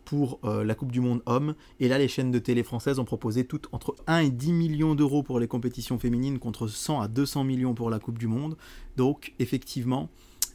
pour 0.05 0.38
euh, 0.44 0.64
la 0.64 0.74
Coupe 0.74 0.92
du 0.92 1.00
Monde 1.00 1.22
homme. 1.26 1.55
Et 1.80 1.88
là, 1.88 1.98
les 1.98 2.09
chaînes 2.09 2.30
de 2.30 2.38
télé 2.38 2.62
françaises 2.62 2.98
ont 2.98 3.05
proposé 3.05 3.44
toutes 3.44 3.68
entre 3.72 3.94
1 4.07 4.18
et 4.18 4.30
10 4.30 4.52
millions 4.52 4.94
d'euros 4.94 5.22
pour 5.22 5.40
les 5.40 5.46
compétitions 5.48 5.98
féminines 5.98 6.38
contre 6.38 6.68
100 6.68 7.00
à 7.00 7.09
200 7.09 7.44
millions 7.44 7.74
pour 7.74 7.90
la 7.90 7.98
Coupe 7.98 8.18
du 8.18 8.26
Monde. 8.26 8.57
Donc, 8.96 9.32
effectivement, 9.38 10.09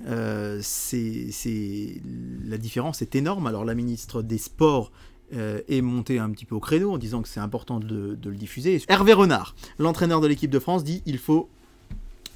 euh, 0.07 0.59
c'est- 0.61 2.01
la 2.45 2.57
différence 2.57 3.01
est 3.01 3.15
énorme. 3.15 3.47
Alors, 3.47 3.65
la 3.65 3.75
ministre 3.75 4.21
des 4.21 4.37
Sports 4.37 4.91
euh, 5.33 5.61
est 5.67 5.81
montée 5.81 6.17
un 6.17 6.31
petit 6.31 6.45
peu 6.45 6.55
au 6.55 6.59
créneau 6.59 6.91
en 6.91 6.97
disant 6.97 7.21
que 7.21 7.27
c'est 7.27 7.39
important 7.39 7.79
de, 7.79 8.15
de 8.15 8.29
le 8.31 8.35
diffuser. 8.35 8.81
Hervé 8.87 9.13
Renard, 9.13 9.55
l'entraîneur 9.77 10.21
de 10.21 10.27
l'équipe 10.27 10.49
de 10.49 10.57
France, 10.57 10.83
dit 10.83 11.03
il 11.05 11.19
faut 11.19 11.49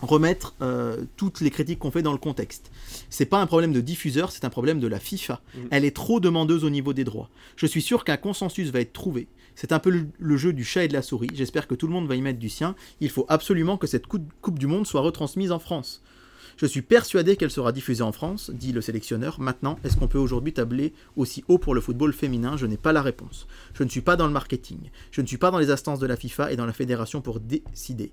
remettre 0.06 0.56
euh, 0.62 1.04
toutes 1.18 1.42
les 1.42 1.50
critiques 1.50 1.80
qu'on 1.80 1.92
fait 1.92 2.02
dans 2.02 2.12
le 2.12 2.18
contexte. 2.18 2.72
C'est 3.10 3.26
pas 3.26 3.42
un 3.42 3.46
problème 3.46 3.74
de 3.74 3.82
diffuseur, 3.82 4.32
c'est 4.32 4.46
un 4.46 4.50
problème 4.50 4.80
de 4.80 4.88
la 4.88 5.00
FIFA. 5.00 5.42
Mhm. 5.56 5.68
Elle 5.72 5.86
est 5.86 5.96
trop 5.96 6.20
demandeuse 6.20 6.64
au 6.64 6.70
niveau 6.70 6.94
des 6.94 7.04
droits. 7.04 7.30
Je 7.56 7.66
suis 7.66 7.82
sûr 7.82 8.04
qu'un 8.04 8.18
consensus 8.18 8.70
va 8.70 8.80
être 8.82 8.94
trouvé. 8.94 9.28
C'est 9.56 9.72
un 9.72 9.80
peu 9.80 9.90
le, 9.90 10.08
le 10.20 10.38
jeu 10.38 10.54
du 10.54 10.64
chat 10.64 10.84
et 10.84 10.88
de 10.88 10.94
la 10.94 11.02
souris. 11.02 11.30
J'espère 11.34 11.68
que 11.68 11.76
tout 11.76 11.88
le 11.88 11.94
monde 11.94 12.08
va 12.08 12.16
y 12.16 12.22
mettre 12.22 12.40
du 12.40 12.50
sien. 12.50 12.76
Il 13.02 13.10
faut 13.10 13.26
absolument 13.30 13.78
que 13.78 13.88
cette 13.88 14.08
coupe, 14.08 14.32
coupe 14.42 14.60
du 14.60 14.68
Monde 14.68 14.88
soit 14.88 15.02
retransmise 15.02 15.52
en 15.52 15.60
France. 15.60 16.02
Je 16.58 16.66
suis 16.66 16.82
persuadé 16.82 17.36
qu'elle 17.36 17.52
sera 17.52 17.72
diffusée 17.72 18.04
en 18.04 18.12
France, 18.12 18.52
dit 18.54 18.72
le 18.72 18.82
sélectionneur. 18.82 19.40
Maintenant, 19.40 19.80
est-ce 19.84 19.98
qu'on 19.98 20.08
peut 20.08 20.20
aujourd'hui 20.20 20.54
tabler 20.54 20.94
aussi 21.16 21.44
haut 21.48 21.58
pour 21.58 21.74
le 21.74 21.82
football 21.82 22.14
féminin? 22.14 22.58
Je 22.58 22.66
n'ai 22.66 22.78
pas 22.78 22.94
la 22.94 23.02
réponse. 23.02 23.48
Je 23.74 23.84
ne 23.84 23.90
suis 23.90 24.02
pas 24.02 24.16
dans 24.16 24.28
le 24.28 24.34
marketing. 24.34 24.90
Je 25.12 25.22
ne 25.22 25.28
suis 25.28 25.38
pas 25.38 25.52
dans 25.52 25.58
les 25.58 25.72
instances 25.72 26.00
de 26.00 26.08
la 26.08 26.16
FIFA 26.16 26.52
et 26.52 26.56
dans 26.56 26.66
la 26.66 26.74
fédération 26.74 27.22
pour 27.22 27.40
décider. 27.40 28.12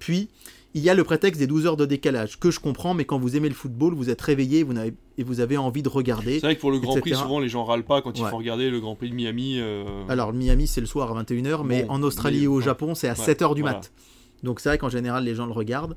Puis, 0.00 0.28
il 0.74 0.82
y 0.82 0.90
a 0.90 0.94
le 0.94 1.04
prétexte 1.04 1.38
des 1.40 1.46
12 1.46 1.66
heures 1.66 1.76
de 1.76 1.84
décalage, 1.86 2.38
que 2.40 2.50
je 2.50 2.58
comprends, 2.60 2.94
mais 2.94 3.04
quand 3.04 3.18
vous 3.18 3.36
aimez 3.36 3.48
le 3.48 3.54
football, 3.54 3.94
vous 3.94 4.10
êtes 4.10 4.20
réveillé 4.20 4.62
vous 4.64 4.72
n'avez- 4.72 4.94
et 5.18 5.22
vous 5.24 5.40
avez 5.40 5.56
envie 5.56 5.82
de 5.82 5.88
regarder. 5.88 6.34
C'est 6.34 6.46
vrai 6.46 6.56
que 6.56 6.60
pour 6.60 6.70
le 6.72 6.78
Grand 6.80 6.96
Prix 7.00 7.14
souvent 7.14 7.38
les 7.40 7.48
gens 7.48 7.64
râlent 7.64 7.84
pas 7.84 8.02
quand 8.02 8.16
il 8.18 8.24
Ouais. 8.24 8.30
faut 8.30 8.36
regarder 8.38 8.70
le 8.70 8.80
Grand 8.80 8.94
Prix 8.96 9.10
de 9.10 9.14
Miami. 9.14 9.58
euh, 9.60 9.84
Alors, 10.08 10.32
Miami, 10.32 10.66
c'est 10.66 10.80
le 10.80 10.86
soir 10.86 11.10
à 11.10 11.14
21h, 11.14 11.62
mais 11.64 11.82
Bon, 11.84 11.90
en 11.94 12.02
Australie 12.02 12.38
mais- 12.38 12.44
et 12.44 12.48
au. 12.48 12.60
Japon, 12.60 12.94
c'est 12.94 13.08
à 13.08 13.12
Ouais, 13.12 13.16
7h 13.24 13.54
du 13.54 13.60
voilà. 13.62 13.76
mat. 13.78 13.92
Donc 14.42 14.60
c'est 14.60 14.68
vrai 14.70 14.78
qu'en 14.78 14.88
général, 14.88 15.24
les 15.24 15.34
gens 15.34 15.46
le 15.46 15.52
regardent. 15.52 15.96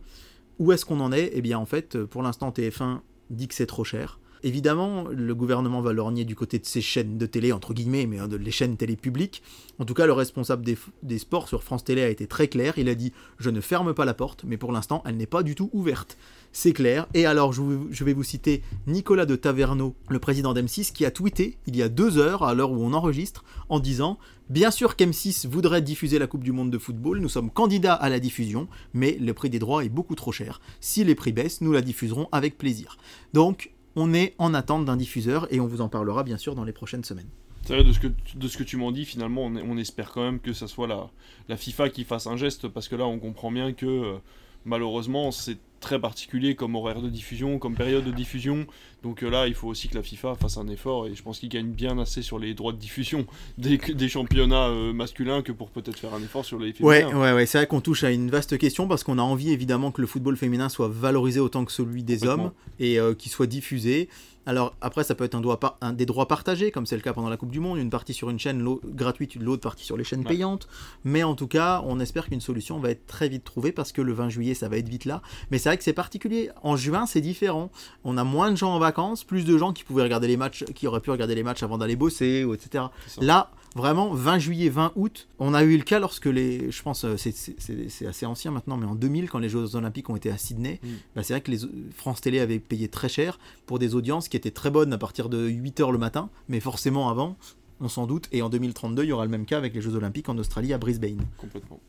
Où 0.59 0.71
est-ce 0.71 0.85
qu'on 0.85 0.99
en 0.99 1.11
est? 1.11 1.31
Eh 1.33 1.41
bien, 1.41 1.57
en 1.57 1.65
fait, 1.65 1.97
pour 2.05 2.21
l'instant, 2.21 2.51
TF1 2.51 3.01
dit 3.29 3.47
que 3.47 3.53
c'est 3.55 3.65
trop 3.65 3.83
cher. 3.83 4.19
Évidemment, 4.45 5.05
le 5.09 5.33
gouvernement 5.33 5.81
va 5.81 5.93
lorgner 5.93 6.25
du 6.25 6.35
côté 6.35 6.59
de 6.59 6.65
ces 6.65 6.81
chaînes 6.81 7.17
de 7.17 7.25
télé, 7.25 7.53
entre 7.53 7.73
guillemets, 7.73 8.05
mais 8.05 8.19
hein, 8.19 8.27
de 8.27 8.35
les 8.35 8.51
chaînes 8.51 8.75
télé 8.75 8.97
publiques. 8.97 9.41
En 9.79 9.85
tout 9.85 9.93
cas, 9.93 10.05
le 10.05 10.11
responsable 10.11 10.65
des, 10.65 11.17
sports 11.17 11.47
sur 11.47 11.63
France 11.63 11.85
Télé 11.85 12.03
a 12.03 12.09
été 12.09 12.27
très 12.27 12.49
clair. 12.49 12.73
Il 12.77 12.89
a 12.89 12.95
dit 12.95 13.13
Je 13.39 13.49
ne 13.49 13.61
ferme 13.61 13.93
pas 13.93 14.03
la 14.03 14.13
porte, 14.13 14.43
mais 14.45 14.57
pour 14.57 14.73
l'instant, 14.73 15.01
elle 15.05 15.15
n'est 15.15 15.25
pas 15.25 15.43
du 15.43 15.55
tout 15.55 15.69
ouverte. 15.71 16.17
C'est 16.51 16.73
clair. 16.73 17.07
Et 17.13 17.25
alors, 17.25 17.53
je, 17.53 17.61
je 17.89 18.03
vais 18.03 18.11
vous 18.11 18.23
citer 18.23 18.61
Nicolas 18.85 19.25
de 19.25 19.37
Taverneau, 19.37 19.95
le 20.09 20.19
président 20.19 20.53
d'M6, 20.53 20.91
qui 20.91 21.05
a 21.05 21.11
tweeté 21.11 21.57
il 21.65 21.77
y 21.77 21.81
a 21.81 21.87
deux 21.87 22.17
heures, 22.17 22.43
à 22.43 22.53
l'heure 22.53 22.71
où 22.71 22.83
on 22.83 22.91
enregistre, 22.91 23.45
en 23.69 23.79
disant 23.79 24.19
Bien 24.49 24.71
sûr 24.71 24.95
qu'M6 24.95 25.47
voudrait 25.47 25.81
diffuser 25.81 26.19
la 26.19 26.27
Coupe 26.27 26.43
du 26.43 26.51
Monde 26.51 26.69
de 26.69 26.77
football, 26.77 27.19
nous 27.19 27.29
sommes 27.29 27.49
candidats 27.49 27.93
à 27.93 28.09
la 28.09 28.19
diffusion, 28.19 28.67
mais 28.93 29.17
le 29.19 29.33
prix 29.33 29.49
des 29.49 29.59
droits 29.59 29.85
est 29.85 29.89
beaucoup 29.89 30.15
trop 30.15 30.33
cher. 30.33 30.59
Si 30.81 31.03
les 31.05 31.15
prix 31.15 31.31
baissent, 31.31 31.61
nous 31.61 31.71
la 31.71 31.81
diffuserons 31.81 32.27
avec 32.33 32.57
plaisir. 32.57 32.97
Donc, 33.31 33.71
on 33.95 34.13
est 34.13 34.33
en 34.37 34.53
attente 34.53 34.85
d'un 34.85 34.97
diffuseur 34.97 35.47
et 35.53 35.59
on 35.59 35.67
vous 35.67 35.81
en 35.81 35.89
parlera 35.89 36.23
bien 36.23 36.37
sûr 36.37 36.55
dans 36.55 36.63
les 36.63 36.73
prochaines 36.73 37.03
semaines. 37.03 37.29
C'est 37.65 37.75
vrai, 37.75 37.83
de 37.83 37.93
ce 37.93 37.99
que, 37.99 38.07
de 38.35 38.47
ce 38.47 38.57
que 38.57 38.63
tu 38.63 38.75
m'en 38.75 38.91
dis, 38.91 39.05
finalement, 39.05 39.45
on, 39.45 39.55
on 39.55 39.77
espère 39.77 40.11
quand 40.11 40.21
même 40.23 40.39
que 40.39 40.51
ça 40.51 40.67
soit 40.67 40.87
la, 40.87 41.09
la 41.47 41.55
FIFA 41.55 41.89
qui 41.89 42.03
fasse 42.03 42.27
un 42.27 42.35
geste, 42.35 42.67
parce 42.67 42.89
que 42.89 42.95
là, 42.97 43.05
on 43.05 43.19
comprend 43.19 43.51
bien 43.51 43.71
que, 43.71 43.85
euh, 43.85 44.17
malheureusement, 44.65 45.31
c'est 45.31 45.57
très 45.79 45.99
particulier 45.99 46.55
comme 46.55 46.75
horaire 46.75 47.01
de 47.01 47.09
diffusion, 47.09 47.59
comme 47.59 47.75
période 47.75 48.05
de 48.05 48.11
diffusion. 48.11 48.65
Donc 49.03 49.21
euh, 49.21 49.29
là, 49.29 49.47
il 49.47 49.53
faut 49.53 49.67
aussi 49.67 49.89
que 49.89 49.95
la 49.95 50.01
FIFA 50.03 50.35
fasse 50.35 50.55
un 50.57 50.69
effort, 50.69 51.07
et 51.07 51.13
je 51.13 51.21
pense 51.21 51.39
qu'ils 51.39 51.49
gagnent 51.49 51.73
bien 51.73 51.99
assez 51.99 52.21
sur 52.21 52.39
les 52.39 52.53
droits 52.53 52.71
de 52.71 52.77
diffusion 52.77 53.25
des, 53.57 53.77
des 53.77 54.07
championnats 54.07 54.67
euh, 54.69 54.93
masculins 54.93 55.41
que 55.41 55.51
pour 55.51 55.71
peut-être 55.71 55.99
faire 55.99 56.13
un 56.13 56.21
effort 56.23 56.45
sur 56.45 56.57
les 56.57 56.73
Ouais, 56.79 57.01
féminins. 57.01 57.19
ouais, 57.19 57.33
ouais, 57.33 57.45
c'est 57.45 57.57
vrai 57.57 57.67
qu'on 57.67 57.81
touche 57.81 58.05
à 58.05 58.11
une 58.11 58.29
vaste 58.29 58.57
question 58.57 58.87
parce 58.87 59.03
qu'on 59.03 59.17
a 59.19 59.21
envie 59.21 59.51
évidemment 59.51 59.91
que 59.91 59.99
le 59.99 60.07
football 60.07 60.37
féminin 60.37 60.69
soit 60.69 60.87
valorisé 60.87 61.41
autant 61.41 61.65
que 61.65 61.71
celui 61.73 62.03
des 62.03 62.25
hommes 62.25 62.51
et 62.79 62.97
euh, 62.97 63.13
qu'il 63.13 63.31
soit 63.31 63.47
diffusé. 63.47 64.07
Alors 64.45 64.75
après, 64.81 65.03
ça 65.03 65.15
peut 65.15 65.23
être 65.23 65.35
un, 65.35 65.41
droit 65.41 65.57
par- 65.59 65.77
un 65.81 65.93
des 65.93 66.05
droits 66.05 66.27
partagés, 66.27 66.69
comme 66.71 66.85
c'est 66.85 66.95
le 66.95 67.01
cas 67.01 67.13
pendant 67.13 67.29
la 67.29 67.37
Coupe 67.37 67.51
du 67.51 67.59
Monde, 67.61 67.77
une 67.77 67.89
partie 67.89 68.13
sur 68.13 68.29
une 68.29 68.39
chaîne 68.39 68.63
gratuite, 68.85 69.35
l'autre 69.35 69.61
partie 69.61 69.85
sur 69.85 69.95
les 69.95 70.03
chaînes 70.03 70.19
Ouais. 70.21 70.25
payantes. 70.27 70.67
Mais 71.05 71.23
en 71.23 71.33
tout 71.35 71.47
cas, 71.47 71.81
on 71.85 71.99
espère 71.99 72.27
qu'une 72.27 72.41
solution 72.41 72.79
va 72.79 72.89
être 72.89 73.07
très 73.07 73.29
vite 73.29 73.43
trouvée 73.45 73.71
parce 73.71 73.91
que 73.91 74.01
le 74.01 74.11
20 74.13 74.29
juillet, 74.29 74.53
ça 74.53 74.67
va 74.67 74.77
être 74.77 74.89
vite 74.89 75.05
là. 75.05 75.21
Mais 75.51 75.57
c'est 75.57 75.69
vrai 75.69 75.77
que 75.77 75.83
c'est 75.83 75.93
particulier. 75.93 76.49
En 76.61 76.75
juin, 76.75 77.05
c'est 77.05 77.21
différent. 77.21 77.71
On 78.03 78.17
a 78.17 78.23
moins 78.23 78.51
de 78.51 78.57
gens 78.57 78.73
en 78.75 78.79
vacances, 78.79 79.23
plus 79.23 79.45
de 79.45 79.57
gens 79.57 79.71
qui 79.71 79.83
pouvaient 79.83 80.03
regarder 80.03 80.27
les 80.27 80.37
matchs, 80.37 80.65
qui 80.75 80.87
auraient 80.87 80.99
pu 80.99 81.11
regarder 81.11 81.35
les 81.35 81.43
matchs 81.43 81.63
avant 81.63 81.77
d'aller 81.77 81.95
bosser, 81.95 82.43
ou 82.43 82.53
etc. 82.53 82.85
Là, 83.21 83.49
vraiment, 83.75 84.13
20 84.13 84.39
juillet, 84.39 84.69
20 84.69 84.91
août, 84.95 85.27
on 85.39 85.53
a 85.53 85.63
eu 85.63 85.77
le 85.77 85.83
cas 85.83 85.99
lorsque 85.99 86.25
les. 86.27 86.71
Je 86.71 86.81
pense, 86.83 87.05
euh, 87.05 87.15
c'est- 87.17 88.05
assez 88.07 88.25
ancien 88.25 88.51
maintenant, 88.51 88.77
mais 88.77 88.85
en 88.85 88.95
2000, 88.95 89.29
quand 89.29 89.39
les 89.39 89.49
Jeux 89.49 89.75
Olympiques 89.75 90.09
ont 90.09 90.15
été 90.15 90.29
à 90.29 90.37
Sydney, 90.37 90.79
Mm. 90.83 90.87
bah, 91.15 91.23
c'est 91.23 91.33
vrai 91.33 91.41
que 91.41 91.51
les, 91.51 91.59
France 91.95 92.21
Télé 92.21 92.39
avait 92.39 92.59
payé 92.59 92.87
très 92.87 93.09
cher 93.09 93.39
pour 93.65 93.79
des 93.79 93.95
audiences 93.95 94.27
qui 94.27 94.37
étaient 94.37 94.51
très 94.51 94.69
bonnes 94.71 94.93
à 94.93 94.97
partir 94.97 95.29
de 95.29 95.47
8h 95.47 95.91
le 95.91 95.97
matin, 95.97 96.29
mais 96.49 96.59
forcément 96.59 97.09
avant, 97.09 97.37
on 97.79 97.87
s'en 97.89 98.05
doute. 98.07 98.27
Et 98.31 98.41
en 98.41 98.49
2032, 98.49 99.03
il 99.03 99.09
y 99.09 99.11
aura 99.11 99.25
le 99.25 99.31
même 99.31 99.45
cas 99.45 99.57
avec 99.57 99.73
les 99.73 99.81
Jeux 99.81 99.95
Olympiques 99.95 100.29
en 100.29 100.37
Australie 100.37 100.73
à 100.73 100.77
Brisbane. 100.77 101.21
Complètement. 101.37 101.79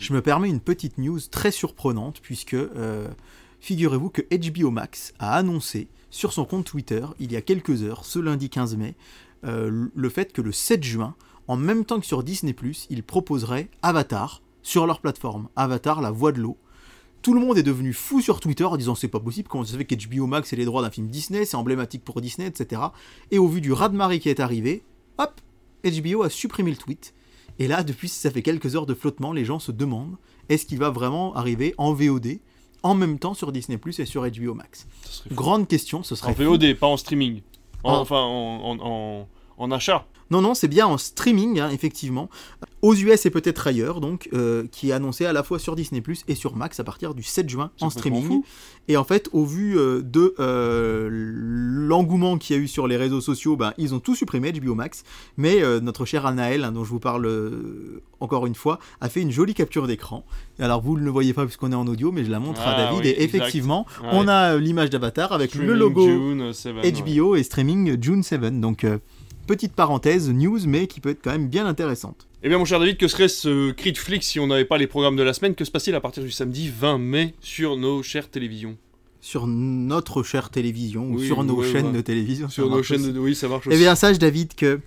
Je 0.00 0.12
me 0.14 0.22
permets 0.22 0.48
une 0.48 0.60
petite 0.60 0.96
news 0.98 1.20
très 1.30 1.50
surprenante, 1.50 2.20
puisque 2.22 2.54
euh, 2.54 3.06
figurez-vous 3.60 4.10
que 4.10 4.22
HBO 4.34 4.70
Max 4.70 5.12
a 5.18 5.36
annoncé 5.36 5.88
sur 6.10 6.32
son 6.32 6.44
compte 6.44 6.64
Twitter, 6.64 7.04
il 7.18 7.32
y 7.32 7.36
a 7.36 7.42
quelques 7.42 7.82
heures, 7.82 8.04
ce 8.04 8.18
lundi 8.18 8.48
15 8.48 8.76
mai, 8.76 8.94
euh, 9.44 9.88
le 9.94 10.08
fait 10.08 10.32
que 10.32 10.40
le 10.40 10.52
7 10.52 10.82
juin, 10.84 11.14
en 11.48 11.56
même 11.56 11.84
temps 11.84 12.00
que 12.00 12.06
sur 12.06 12.22
Disney⁇ 12.22 12.52
ils 12.90 13.02
proposeraient 13.02 13.68
Avatar 13.82 14.42
sur 14.62 14.86
leur 14.86 15.00
plateforme. 15.00 15.48
Avatar, 15.56 16.00
la 16.00 16.10
voix 16.10 16.32
de 16.32 16.40
l'eau. 16.40 16.56
Tout 17.22 17.34
le 17.34 17.40
monde 17.40 17.56
est 17.58 17.62
devenu 17.62 17.92
fou 17.92 18.20
sur 18.20 18.40
Twitter 18.40 18.64
en 18.64 18.76
disant 18.76 18.94
c'est 18.94 19.08
pas 19.08 19.20
possible, 19.20 19.48
comment 19.48 19.64
ça 19.64 19.72
se 19.72 19.78
fait 19.78 19.84
qu'HBO 19.84 20.26
Max 20.26 20.52
ait 20.52 20.56
les 20.56 20.64
droits 20.66 20.82
d'un 20.82 20.90
film 20.90 21.08
Disney, 21.08 21.44
c'est 21.46 21.56
emblématique 21.56 22.04
pour 22.04 22.20
Disney, 22.20 22.46
etc. 22.46 22.82
Et 23.30 23.38
au 23.38 23.48
vu 23.48 23.60
du 23.60 23.72
raz-de-marée 23.72 24.20
qui 24.20 24.28
est 24.28 24.40
arrivé, 24.40 24.82
hop, 25.18 25.40
HBO 25.84 26.22
a 26.22 26.30
supprimé 26.30 26.70
le 26.70 26.76
tweet. 26.76 27.14
Et 27.58 27.68
là, 27.68 27.82
depuis 27.82 28.08
ça 28.08 28.30
fait 28.30 28.42
quelques 28.42 28.74
heures 28.76 28.86
de 28.86 28.94
flottement, 28.94 29.32
les 29.32 29.44
gens 29.44 29.58
se 29.58 29.72
demandent 29.72 30.16
est-ce 30.48 30.66
qu'il 30.66 30.78
va 30.78 30.90
vraiment 30.90 31.34
arriver 31.34 31.74
en 31.78 31.92
VOD 31.94 32.40
en 32.82 32.94
même 32.94 33.18
temps 33.18 33.32
sur 33.32 33.52
Disney 33.52 33.78
Plus 33.78 33.98
et 34.00 34.04
sur 34.06 34.22
HBO 34.28 34.52
Max? 34.54 34.86
Grande 35.30 35.66
question, 35.68 36.02
ce 36.02 36.14
serait 36.16 36.32
En 36.32 36.34
fou. 36.34 36.42
VOD, 36.44 36.74
pas 36.74 36.86
en 36.88 36.96
streaming. 36.98 37.40
En- 37.84 37.94
Ah. 37.94 37.98
Enfin, 38.00 38.20
en, 38.20 38.60
en, 38.62 38.78
en- 38.80 39.28
en 39.58 39.70
achat. 39.70 40.06
Non, 40.30 40.40
non, 40.40 40.54
c'est 40.54 40.68
bien 40.68 40.86
en 40.86 40.96
streaming, 40.96 41.60
hein, 41.60 41.68
effectivement. 41.70 42.30
Aux 42.80 42.94
US 42.94 43.26
et 43.26 43.30
peut-être 43.30 43.66
ailleurs, 43.66 44.00
donc, 44.00 44.28
euh, 44.32 44.64
qui 44.72 44.88
est 44.88 44.92
annoncé 44.92 45.26
à 45.26 45.34
la 45.34 45.42
fois 45.42 45.58
sur 45.58 45.76
Disney 45.76 46.00
Plus 46.00 46.24
et 46.28 46.34
sur 46.34 46.56
Max 46.56 46.80
à 46.80 46.84
partir 46.84 47.14
du 47.14 47.22
7 47.22 47.48
juin 47.48 47.70
en 47.82 47.90
streaming. 47.90 48.24
fou. 48.26 48.44
Et 48.88 48.96
en 48.96 49.04
fait, 49.04 49.28
au 49.32 49.44
vu 49.44 49.78
euh, 49.78 50.00
de 50.02 50.34
euh, 50.40 51.08
l'engouement 51.10 52.38
qu'il 52.38 52.56
y 52.56 52.58
a 52.58 52.62
eu 52.62 52.68
sur 52.68 52.86
les 52.86 52.96
réseaux 52.96 53.20
sociaux, 53.20 53.56
ben, 53.56 53.74
ils 53.78 53.94
ont 53.94 54.00
tout 54.00 54.14
supprimé, 54.14 54.50
HBO 54.52 54.74
Max. 54.74 55.04
Mais 55.36 55.60
notre 55.80 56.04
cher 56.06 56.24
Anaël, 56.26 56.64
hein, 56.64 56.72
dont 56.72 56.84
je 56.84 56.90
vous 56.90 57.00
parle 57.00 57.30
encore 58.20 58.46
une 58.46 58.54
fois, 58.54 58.78
a 59.02 59.08
fait 59.10 59.20
une 59.20 59.30
jolie 59.30 59.54
capture 59.54 59.86
d'écran. 59.86 60.24
Alors, 60.58 60.80
vous 60.80 60.96
ne 60.98 61.04
le 61.04 61.10
voyez 61.10 61.34
pas 61.34 61.44
puisqu'on 61.44 61.70
est 61.72 61.76
en 61.76 61.86
audio, 61.86 62.12
mais 62.12 62.24
je 62.24 62.30
la 62.30 62.40
montre 62.40 62.62
à 62.62 62.74
Ah 62.74 62.76
David. 62.84 63.00
oui, 63.00 63.08
et 63.08 63.22
exact. 63.22 63.36
effectivement, 63.36 63.86
Ouais. 64.02 64.08
on 64.12 64.26
a 64.28 64.56
l'image 64.56 64.88
d'Avatar 64.90 65.32
avec 65.32 65.50
Streaming 65.50 65.70
le 65.70 65.76
logo 65.78 66.06
June, 66.06 66.52
Seven, 66.54 66.82
ouais. 66.82 66.92
HBO 66.92 67.36
et 67.36 67.42
streaming 67.42 67.96
June 68.02 68.22
7. 68.22 68.60
Donc, 68.60 68.86
petite 69.46 69.72
parenthèse, 69.74 70.30
news, 70.30 70.60
mais 70.66 70.86
qui 70.86 71.00
peut 71.00 71.10
être 71.10 71.22
quand 71.22 71.32
même 71.32 71.48
bien 71.48 71.66
intéressante. 71.66 72.26
Eh 72.42 72.48
bien, 72.48 72.58
mon 72.58 72.64
cher 72.64 72.78
David, 72.80 72.96
que 72.98 73.08
serait 73.08 73.28
ce 73.28 73.70
cri 73.72 73.92
de 73.92 73.98
flic 73.98 74.22
si 74.22 74.38
on 74.38 74.46
n'avait 74.46 74.64
pas 74.64 74.76
les 74.78 74.86
programmes 74.86 75.16
de 75.16 75.22
la 75.22 75.32
semaine? 75.32 75.54
Que 75.54 75.64
se 75.64 75.70
passe-t-il 75.70 75.94
à 75.94 76.00
partir 76.00 76.22
du 76.22 76.30
samedi 76.30 76.70
20 76.70 76.98
mai 76.98 77.34
sur 77.40 77.76
nos 77.76 78.02
chères 78.02 78.28
télévisions? 78.28 78.76
Sur 79.20 79.46
notre 79.46 80.22
chère 80.22 80.50
télévision, 80.50 81.10
ou 81.10 81.18
sur 81.18 81.42
nos 81.44 81.54
ouais, 81.54 81.72
chaînes 81.72 81.86
ouais. 81.86 81.92
de 81.92 82.00
télévision. 82.02 82.48
Sur 82.50 82.68
nos 82.68 82.82
chaînes 82.82 83.10
de. 83.12 83.18
Oui, 83.18 83.34
ça 83.34 83.48
marche 83.48 83.64
Eh 83.66 83.70
aussi. 83.70 83.78
bien, 83.78 83.94
sache, 83.94 84.18
David, 84.18 84.54
que 84.54 84.80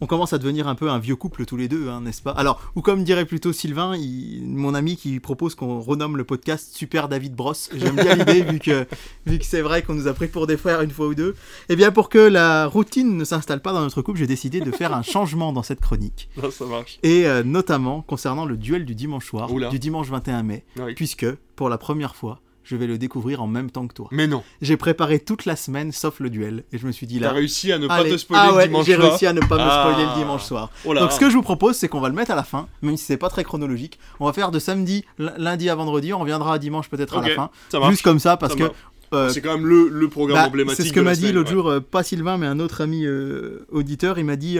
on 0.00 0.06
commence 0.06 0.32
à 0.32 0.38
devenir 0.38 0.68
un 0.68 0.74
peu 0.74 0.90
un 0.90 0.98
vieux 0.98 1.16
couple 1.16 1.44
tous 1.46 1.56
les 1.56 1.68
deux, 1.68 1.88
hein, 1.88 2.00
n'est-ce 2.02 2.20
pas? 2.22 2.32
Alors, 2.32 2.60
ou 2.74 2.82
comme 2.82 3.04
dirait 3.04 3.24
plutôt 3.24 3.52
Sylvain, 3.52 3.96
il- 3.96 4.42
mon 4.46 4.74
ami 4.74 4.96
qui 4.96 5.18
propose 5.20 5.54
qu'on 5.54 5.80
renomme 5.80 6.16
le 6.16 6.24
podcast 6.24 6.74
Super 6.76 7.08
David 7.08 7.34
Bros. 7.34 7.54
J'aime 7.74 7.96
bien 7.96 8.14
l'idée, 8.16 8.42
vu 8.42 8.58
que, 8.58 8.86
vu 9.26 9.38
que 9.38 9.44
c'est 9.44 9.62
vrai 9.62 9.82
qu'on 9.82 9.94
nous 9.94 10.06
a 10.08 10.12
pris 10.14 10.28
pour 10.28 10.46
des 10.46 10.56
frères 10.56 10.82
une 10.82 10.90
fois 10.90 11.06
ou 11.06 11.14
deux. 11.14 11.34
Eh 11.68 11.76
bien, 11.76 11.90
pour 11.90 12.08
que 12.08 12.18
la 12.18 12.66
routine 12.66 13.16
ne 13.16 13.24
s'installe 13.24 13.62
pas 13.62 13.72
dans 13.72 13.80
notre 13.80 14.02
couple, 14.02 14.18
j'ai 14.18 14.26
décidé 14.26 14.60
de 14.60 14.70
faire 14.70 14.92
un 14.94 15.02
changement 15.02 15.52
dans 15.52 15.62
cette 15.62 15.80
chronique. 15.80 16.28
Non, 16.42 16.50
ça 16.50 16.66
marche. 16.66 16.98
Et 17.02 17.26
euh, 17.26 17.42
notamment 17.42 18.02
concernant 18.02 18.44
le 18.44 18.56
duel 18.56 18.84
du 18.84 18.94
dimanche 18.94 19.26
soir, 19.26 19.50
Oula. 19.52 19.68
du 19.70 19.78
dimanche 19.78 20.08
21 20.08 20.42
mai, 20.42 20.64
Oui. 20.78 20.94
puisque, 20.94 21.26
pour 21.56 21.68
la 21.70 21.78
première 21.78 22.14
fois, 22.16 22.40
je 22.64 22.76
vais 22.76 22.86
le 22.86 22.98
découvrir 22.98 23.42
en 23.42 23.46
même 23.46 23.70
temps 23.70 23.86
que 23.86 23.94
toi. 23.94 24.08
Mais 24.10 24.26
non, 24.26 24.42
J'ai 24.62 24.76
préparé 24.76 25.20
toute 25.20 25.44
la 25.44 25.54
semaine 25.54 25.92
sauf 25.92 26.18
le 26.20 26.30
duel, 26.30 26.64
et 26.72 26.78
je 26.78 26.86
me 26.86 26.92
suis 26.92 27.06
dit 27.06 27.18
t'as 27.20 27.26
là... 27.26 27.32
réussi 27.32 27.70
à 27.72 27.78
ne 27.78 27.86
pas 27.86 27.94
allez, 27.94 28.10
te 28.10 28.16
spoiler 28.16 28.42
ah 28.52 28.56
le 28.62 28.66
dimanche 28.66 28.86
j'ai 28.86 28.94
soir. 28.94 29.08
réussi 29.10 29.26
à 29.26 29.32
ne 29.32 29.40
pas 29.40 29.56
me 29.56 29.60
Ah. 29.62 29.86
spoiler 29.90 30.08
le 30.10 30.14
dimanche 30.18 30.42
soir. 30.42 30.70
Oh 30.84 30.94
Donc 30.94 31.12
ce 31.12 31.20
que 31.20 31.28
je 31.30 31.34
vous 31.36 31.42
propose, 31.42 31.76
c'est 31.76 31.88
qu'on 31.88 32.00
va 32.00 32.08
le 32.08 32.14
mettre 32.14 32.30
à 32.30 32.34
la 32.36 32.42
fin, 32.44 32.66
même 32.82 32.96
si 32.96 33.04
c'est 33.04 33.16
pas 33.16 33.28
très 33.28 33.44
chronologique. 33.44 33.98
On 34.18 34.26
va 34.26 34.32
faire 34.32 34.50
de 34.50 34.58
samedi, 34.58 35.04
lundi 35.18 35.68
à 35.68 35.74
vendredi, 35.74 36.12
on 36.12 36.18
reviendra 36.18 36.54
à 36.54 36.58
dimanche 36.58 36.88
peut-être 36.88 37.18
à 37.18 37.28
la 37.28 37.34
fin. 37.34 37.50
Ça 37.68 37.78
marche. 37.78 37.90
Juste 37.92 38.02
comme 38.02 38.18
ça, 38.18 38.36
parce 38.36 38.54
Ça 38.54 38.58
que 38.58 38.72
euh, 39.12 39.28
C'est 39.28 39.40
quand 39.42 39.54
même 39.56 39.66
le, 39.66 39.88
le 39.90 40.08
programme 40.08 40.38
bah, 40.38 40.46
emblématique. 40.48 40.82
c'est 40.82 40.88
ce 40.88 40.92
que 40.92 41.00
m'a 41.00 41.14
dit 41.14 41.30
l'autre 41.32 41.50
ouais. 41.50 41.54
jour, 41.54 41.68
euh, 41.70 41.80
pas 41.80 42.02
Sylvain, 42.02 42.36
mais 42.38 42.46
un 42.46 42.58
autre 42.58 42.80
ami 42.80 43.04
euh, 43.04 43.66
auditeur, 43.70 44.18
il 44.18 44.24
m'a 44.24 44.36
dit 44.36 44.58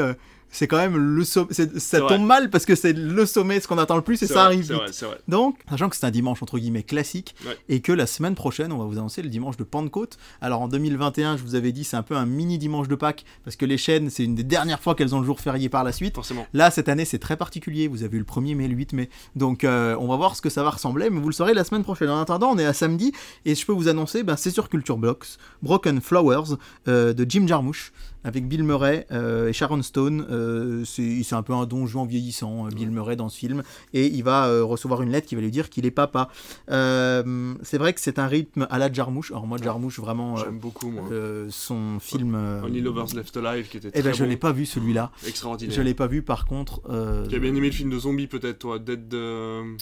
c'est 0.50 0.66
quand 0.68 0.76
même 0.76 0.96
le 0.96 1.24
sommet, 1.24 1.48
ça 1.52 1.98
tombe 1.98 2.08
vrai. 2.08 2.18
mal 2.18 2.50
parce 2.50 2.64
que 2.64 2.74
c'est 2.74 2.92
le 2.92 3.26
sommet, 3.26 3.60
ce 3.60 3.68
qu'on 3.68 3.78
attend 3.78 3.96
le 3.96 4.02
plus, 4.02 4.22
et 4.22 4.26
ça 4.26 4.34
vrai, 4.34 4.42
arrive 4.44 4.60
vite. 4.72 4.72
vrai. 5.02 5.18
Donc, 5.28 5.58
sachant 5.68 5.88
que 5.88 5.96
c'est 5.96 6.06
un 6.06 6.10
dimanche 6.10 6.42
entre 6.42 6.58
guillemets 6.58 6.82
classique, 6.82 7.34
Ouais. 7.46 7.56
et 7.68 7.80
que 7.80 7.92
la 7.92 8.06
semaine 8.06 8.34
prochaine, 8.34 8.72
on 8.72 8.78
va 8.78 8.84
vous 8.84 8.98
annoncer 8.98 9.22
le 9.22 9.28
dimanche 9.28 9.56
de 9.56 9.64
Pentecôte. 9.64 10.16
Alors 10.40 10.60
en 10.62 10.68
2021, 10.68 11.36
je 11.36 11.42
vous 11.42 11.54
avais 11.54 11.72
dit, 11.72 11.84
c'est 11.84 11.96
un 11.96 12.02
peu 12.02 12.16
un 12.16 12.26
mini 12.26 12.58
dimanche 12.58 12.88
de 12.88 12.94
Pâques, 12.94 13.24
parce 13.44 13.56
que 13.56 13.66
les 13.66 13.78
chaînes, 13.78 14.10
c'est 14.10 14.24
une 14.24 14.34
des 14.34 14.44
dernières 14.44 14.80
fois 14.80 14.94
qu'elles 14.94 15.14
ont 15.14 15.20
le 15.20 15.26
jour 15.26 15.40
férié 15.40 15.68
par 15.68 15.84
la 15.84 15.92
suite. 15.92 16.14
Forcément. 16.14 16.46
Là, 16.52 16.70
cette 16.70 16.88
année, 16.88 17.04
c'est 17.04 17.18
très 17.18 17.36
particulier. 17.36 17.88
Vous 17.88 18.02
avez 18.02 18.16
eu 18.16 18.20
le 18.20 18.24
1er 18.26 18.54
mai, 18.54 18.68
le 18.68 18.74
8 18.74 18.92
mai. 18.92 19.08
Donc, 19.36 19.64
euh, 19.64 19.96
on 19.98 20.06
va 20.08 20.16
voir 20.16 20.36
ce 20.36 20.42
que 20.42 20.50
ça 20.50 20.62
va 20.62 20.70
ressembler, 20.70 21.10
mais 21.10 21.20
vous 21.20 21.28
le 21.28 21.34
saurez 21.34 21.54
la 21.54 21.64
semaine 21.64 21.82
prochaine. 21.82 22.10
En 22.10 22.20
attendant, 22.20 22.50
on 22.50 22.58
est 22.58 22.64
à 22.66 22.72
samedi, 22.72 23.12
et 23.44 23.54
je 23.54 23.66
peux 23.66 23.72
vous 23.72 23.88
annoncer, 23.88 24.22
ben, 24.22 24.36
c'est 24.36 24.50
sur 24.50 24.68
Culture 24.68 24.98
Blocks, 24.98 25.26
Broken 25.62 26.00
Flowers, 26.00 26.56
euh, 26.88 27.12
de 27.12 27.26
Jim 27.28 27.46
Jarmusch, 27.46 27.92
avec 28.24 28.48
Bill 28.48 28.64
Murray 28.64 29.06
euh, 29.12 29.48
et 29.48 29.52
Sharon 29.52 29.82
Stone. 29.82 30.26
Euh, 30.30 30.84
c'est 30.84 31.32
un 31.34 31.42
peu 31.42 31.52
un 31.52 31.66
don 31.66 31.86
Juan 31.86 32.06
vieillissant, 32.08 32.66
euh, 32.66 32.70
Bill 32.70 32.90
Murray, 32.90 33.16
dans 33.16 33.28
ce 33.28 33.38
film. 33.38 33.62
Et 33.92 34.06
il 34.06 34.24
va 34.24 34.46
euh, 34.48 34.64
recevoir 34.64 35.02
une 35.02 35.10
lettre 35.10 35.26
qui 35.28 35.34
va 35.34 35.40
lui 35.42 35.50
dire 35.50 35.70
qu'il 35.70 35.86
est 35.86 35.90
papa. 35.90 36.28
C'est 36.68 37.78
vrai 37.78 37.92
que 37.92 38.00
c'est 38.00 38.18
un 38.18 38.26
rythme 38.26 38.66
à 38.70 38.78
la 38.78 38.92
Jarmusch. 38.92 39.30
Alors, 39.30 39.46
moi, 39.46 39.58
Jarmusch, 39.62 39.98
vraiment, 40.00 40.36
J'aime 40.36 40.58
beaucoup, 40.58 40.90
moi. 40.90 41.04
son 41.50 41.98
film. 42.00 42.34
Only 42.64 42.80
Lovers 42.80 43.14
Left 43.14 43.36
Alive 43.36 43.68
qui 43.68 43.76
était 43.76 43.90
eh 43.94 44.02
ben, 44.02 44.12
je 44.14 44.22
bon, 44.24 44.28
l'ai 44.30 44.36
pas 44.36 44.52
vu 44.52 44.66
celui-là. 44.66 45.10
extraordinaire. 45.26 45.74
Je 45.74 45.82
l'ai 45.82 45.94
pas 45.94 46.06
vu, 46.06 46.22
par 46.22 46.46
contre. 46.46 46.80
Tu 47.28 47.34
as 47.36 47.38
bien 47.38 47.54
aimé 47.54 47.68
le 47.68 47.72
film 47.72 47.90
de 47.90 47.98
zombie 47.98 48.26
peut-être, 48.26 48.58
toi? 48.58 48.78
Dead. 48.78 49.12
euh, 49.14 49.76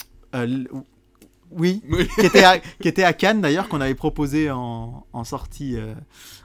Oui, 1.57 1.83
Oui. 1.91 2.09
qui 2.19 2.27
était 2.27 2.45
à, 2.45 2.59
qui 2.59 2.89
était 2.89 3.05
à 3.05 3.13
Cannes 3.13 3.41
d'ailleurs, 3.41 3.69
qu'on 3.69 3.81
avait 3.81 3.95
proposé 3.95 4.51
en, 4.51 5.07
en 5.13 5.25
sortie, 5.25 5.77
euh, 5.77 5.95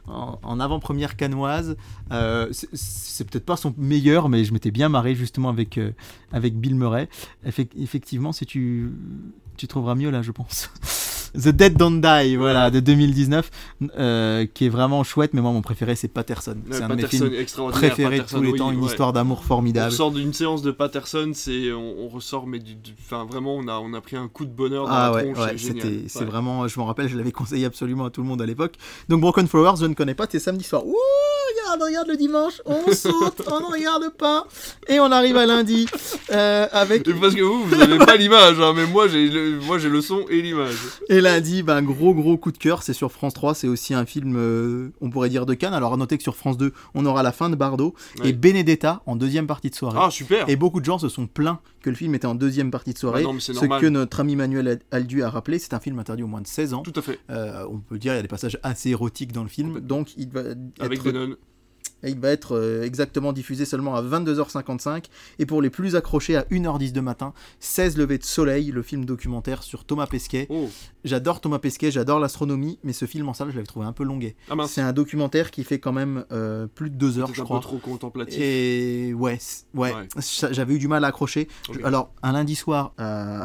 en, 0.07 0.37
en 0.43 0.59
avant-première 0.59 1.15
cannoise. 1.15 1.77
Euh, 2.11 2.49
c'est- 2.51 3.23
peut-être 3.25 3.45
pas 3.45 3.57
son 3.57 3.73
meilleur, 3.77 4.29
mais 4.29 4.43
je 4.43 4.53
m'étais 4.53 4.71
bien 4.71 4.89
marré 4.89 5.15
justement 5.15 5.49
avec, 5.49 5.77
euh, 5.77 5.91
avec 6.31 6.55
Bill 6.59 6.75
Murray. 6.75 7.09
Effec- 7.45 7.71
effectivement, 7.77 8.31
si 8.31 8.45
tu, 8.45 8.91
tu 9.57 9.67
trouveras 9.67 9.95
mieux 9.95 10.09
là, 10.11 10.21
je 10.21 10.31
pense. 10.31 10.69
The 11.33 11.49
Dead 11.49 11.73
Don't 11.77 12.01
Die, 12.01 12.35
voilà, 12.35 12.69
de 12.71 12.79
2019, 12.79 13.49
euh, 13.97 14.45
qui 14.53 14.65
est 14.65 14.69
vraiment 14.69 15.03
chouette, 15.03 15.33
mais 15.33 15.41
moi 15.41 15.51
mon 15.51 15.61
préféré 15.61 15.95
c'est 15.95 16.07
Patterson. 16.07 16.51
Ouais, 16.69 16.77
c'est 16.77 16.83
un 16.83 16.89
de 16.89 16.95
mes 16.95 17.01
Patterson, 17.03 17.25
films 17.25 17.39
extraordinaire. 17.39 17.89
préférés 17.93 18.15
de 18.17 18.21
Patterson, 18.21 18.37
tous 18.37 18.43
les 18.43 18.51
oui, 18.51 18.57
temps, 18.59 18.71
une 18.71 18.79
ouais. 18.79 18.85
histoire 18.85 19.13
d'amour 19.13 19.39
On 19.41 19.47
formidable. 19.47 19.91
sort 19.91 20.11
d'une 20.11 20.33
séance 20.33 20.61
de 20.61 20.71
Patterson, 20.71 21.31
c'est 21.33 21.71
on, 21.71 22.05
on 22.05 22.07
ressort 22.07 22.47
mais 22.47 22.59
du, 22.59 22.75
du- 22.75 22.93
vraiment 23.29 23.55
on 23.55 23.67
a 23.67 23.73
on 23.79 23.93
a 23.93 24.01
pris 24.01 24.15
un 24.17 24.27
coup 24.27 24.45
de 24.45 24.51
bonheur 24.51 24.85
dans 24.85 24.91
Ah 24.93 25.09
la 25.09 25.15
ouais, 25.15 25.33
tronche, 25.33 25.45
ouais, 25.47 25.55
c'est 26.07 26.25
vraiment, 26.25 26.67
je 26.67 26.79
m'en 26.79 26.85
rappelle, 26.85 27.07
je 27.09 27.17
l'avais 27.17 27.31
conseillé 27.37 27.65
absolument 27.65 28.05
à 28.05 28.09
tout 28.09 28.21
le 28.21 28.27
monde 28.27 28.41
à 28.41 28.45
l'époque. 28.45 28.73
Donc 29.09 29.21
Broken 29.21 29.47
Flowers, 29.47 29.75
je 29.79 29.85
ne 29.85 29.93
connais 29.93 30.15
pas, 30.15 30.25
c'est 30.29 30.39
samedi 30.39 30.63
soir. 30.63 30.85
Ouh, 30.85 30.95
regarde, 31.67 31.81
regarde 31.83 32.07
le 32.07 32.17
dimanche, 32.17 32.61
on 32.65 32.91
saute, 32.93 33.41
on 33.51 33.59
ne 33.59 33.65
regarde 33.65 34.09
pas, 34.17 34.45
et 34.87 34.99
on 34.99 35.11
arrive 35.11 35.37
à 35.37 35.45
lundi 35.45 35.87
euh, 36.31 36.67
avec. 36.71 37.07
Et 37.07 37.13
Parce 37.13 37.35
que 37.35 37.41
vous, 37.41 37.63
vous 37.65 37.81
avez 37.81 37.97
pas 37.97 38.15
l'image, 38.15 38.59
hein, 38.59 38.73
mais 38.75 38.85
moi 38.85 39.07
j'ai 39.07 39.27
le, 39.29 39.59
moi 39.61 39.77
j'ai 39.77 39.89
le 39.89 40.01
son 40.01 40.25
et 40.29 40.41
l'image. 40.41 40.75
Et 41.09 41.21
lundi, 41.21 41.63
ben, 41.63 41.81
gros 41.81 42.13
gros 42.13 42.37
coup 42.37 42.51
de 42.51 42.57
cœur, 42.57 42.83
c'est 42.83 42.93
sur 42.93 43.11
France 43.11 43.33
3, 43.33 43.53
c'est 43.55 43.67
aussi 43.67 43.93
un 43.93 44.05
film, 44.05 44.35
euh, 44.37 44.89
on 45.01 45.09
pourrait 45.09 45.29
dire 45.29 45.45
de 45.45 45.53
Cannes. 45.53 45.73
Alors 45.73 45.93
à 45.93 45.97
noter 45.97 46.17
que 46.17 46.23
sur 46.23 46.35
France 46.35 46.57
2, 46.57 46.71
on 46.95 47.05
aura 47.05 47.23
la 47.23 47.31
fin 47.31 47.49
de 47.49 47.55
Bardot 47.55 47.93
Ouais. 48.19 48.29
et 48.29 48.33
Benedetta 48.33 49.01
en 49.05 49.15
deuxième 49.15 49.47
partie 49.47 49.69
de 49.69 49.75
soirée. 49.75 49.99
Ah 50.01 50.09
super. 50.11 50.47
Et 50.49 50.55
beaucoup 50.55 50.79
de 50.79 50.85
gens 50.85 50.99
se 50.99 51.09
sont 51.09 51.27
plaints 51.27 51.59
que 51.87 51.91
le 51.91 51.95
film 51.95 52.13
était 52.15 52.27
en 52.27 52.35
deuxième 52.35 52.69
partie 52.69 52.91
de 52.91 52.97
soirée. 52.97 53.23
Bah 53.23 53.31
non, 53.31 53.39
c'est 53.39 53.53
Ce 53.53 53.61
normal. 53.61 53.79
que 53.79 53.85
notre 53.87 54.19
ami 54.19 54.35
Manuel 54.35 54.79
Aldu 54.91 55.23
a 55.23 55.29
rappelé, 55.29 55.57
c'est 55.57 55.73
un 55.73 55.79
film 55.79 55.97
interdit 55.99 56.21
au 56.21 56.27
moins 56.27 56.41
de 56.41 56.47
16 56.47 56.73
ans. 56.73 56.81
Tout 56.81 56.91
à 56.97 57.01
fait. 57.01 57.17
Euh, 57.29 57.65
on 57.69 57.79
peut 57.79 57.97
dire 57.97 58.11
il 58.11 58.17
y 58.17 58.19
a 58.19 58.21
des 58.21 58.27
passages 58.27 58.59
assez 58.61 58.89
érotiques 58.89 59.31
dans 59.31 59.43
le 59.43 59.47
film, 59.47 59.79
donc 59.79 60.11
il 60.17 60.29
va 60.29 60.41
Avec 60.81 60.99
être, 60.99 61.03
des 61.05 61.13
nonnes. 61.13 61.35
Il 62.03 62.19
va 62.19 62.29
être 62.29 62.55
euh, 62.55 62.83
exactement 62.83 63.33
diffusé 63.33 63.65
seulement 63.65 63.95
à 63.95 64.01
22h55 64.03 65.05
et 65.39 65.45
pour 65.45 65.61
les 65.61 65.69
plus 65.69 65.95
accrochés 65.95 66.35
à 66.35 66.43
1h10 66.43 66.91
de 66.91 67.01
matin, 67.01 67.33
16 67.59 67.97
levées 67.97 68.17
de 68.17 68.23
soleil, 68.23 68.71
le 68.71 68.81
film 68.83 69.05
documentaire 69.05 69.63
sur 69.63 69.83
Thomas 69.83 70.07
Pesquet. 70.07 70.47
Oh. 70.49 70.69
J'adore 71.03 71.41
Thomas 71.41 71.59
Pesquet, 71.59 71.89
j'adore 71.91 72.19
l'astronomie, 72.19 72.79
mais 72.83 72.93
ce 72.93 73.05
film 73.05 73.29
en 73.29 73.33
salle, 73.33 73.49
je 73.49 73.55
l'avais 73.55 73.65
trouvé 73.67 73.85
un 73.85 73.93
peu 73.93 74.03
longuet. 74.03 74.35
Ah. 74.49 74.55
C'est 74.67 74.81
un 74.81 74.93
documentaire 74.93 75.51
qui 75.51 75.63
fait 75.63 75.79
quand 75.79 75.93
même 75.93 76.25
euh, 76.31 76.67
plus 76.67 76.89
de 76.89 76.95
2 76.95 77.19
heures, 77.19 77.27
je 77.27 77.33
un 77.33 77.35
peu 77.35 77.43
crois. 77.43 77.59
trop 77.61 77.77
contemplatif. 77.77 78.37
Et 78.39 79.13
ouais, 79.13 79.39
ouais, 79.73 79.93
j'avais 80.51 80.75
eu 80.75 80.79
du 80.79 80.87
mal 80.87 81.03
à 81.03 81.07
accrocher. 81.07 81.47
Alors, 81.83 82.11
un 82.23 82.33
lundi 82.33 82.55
soir 82.55 82.93
à, 82.97 83.43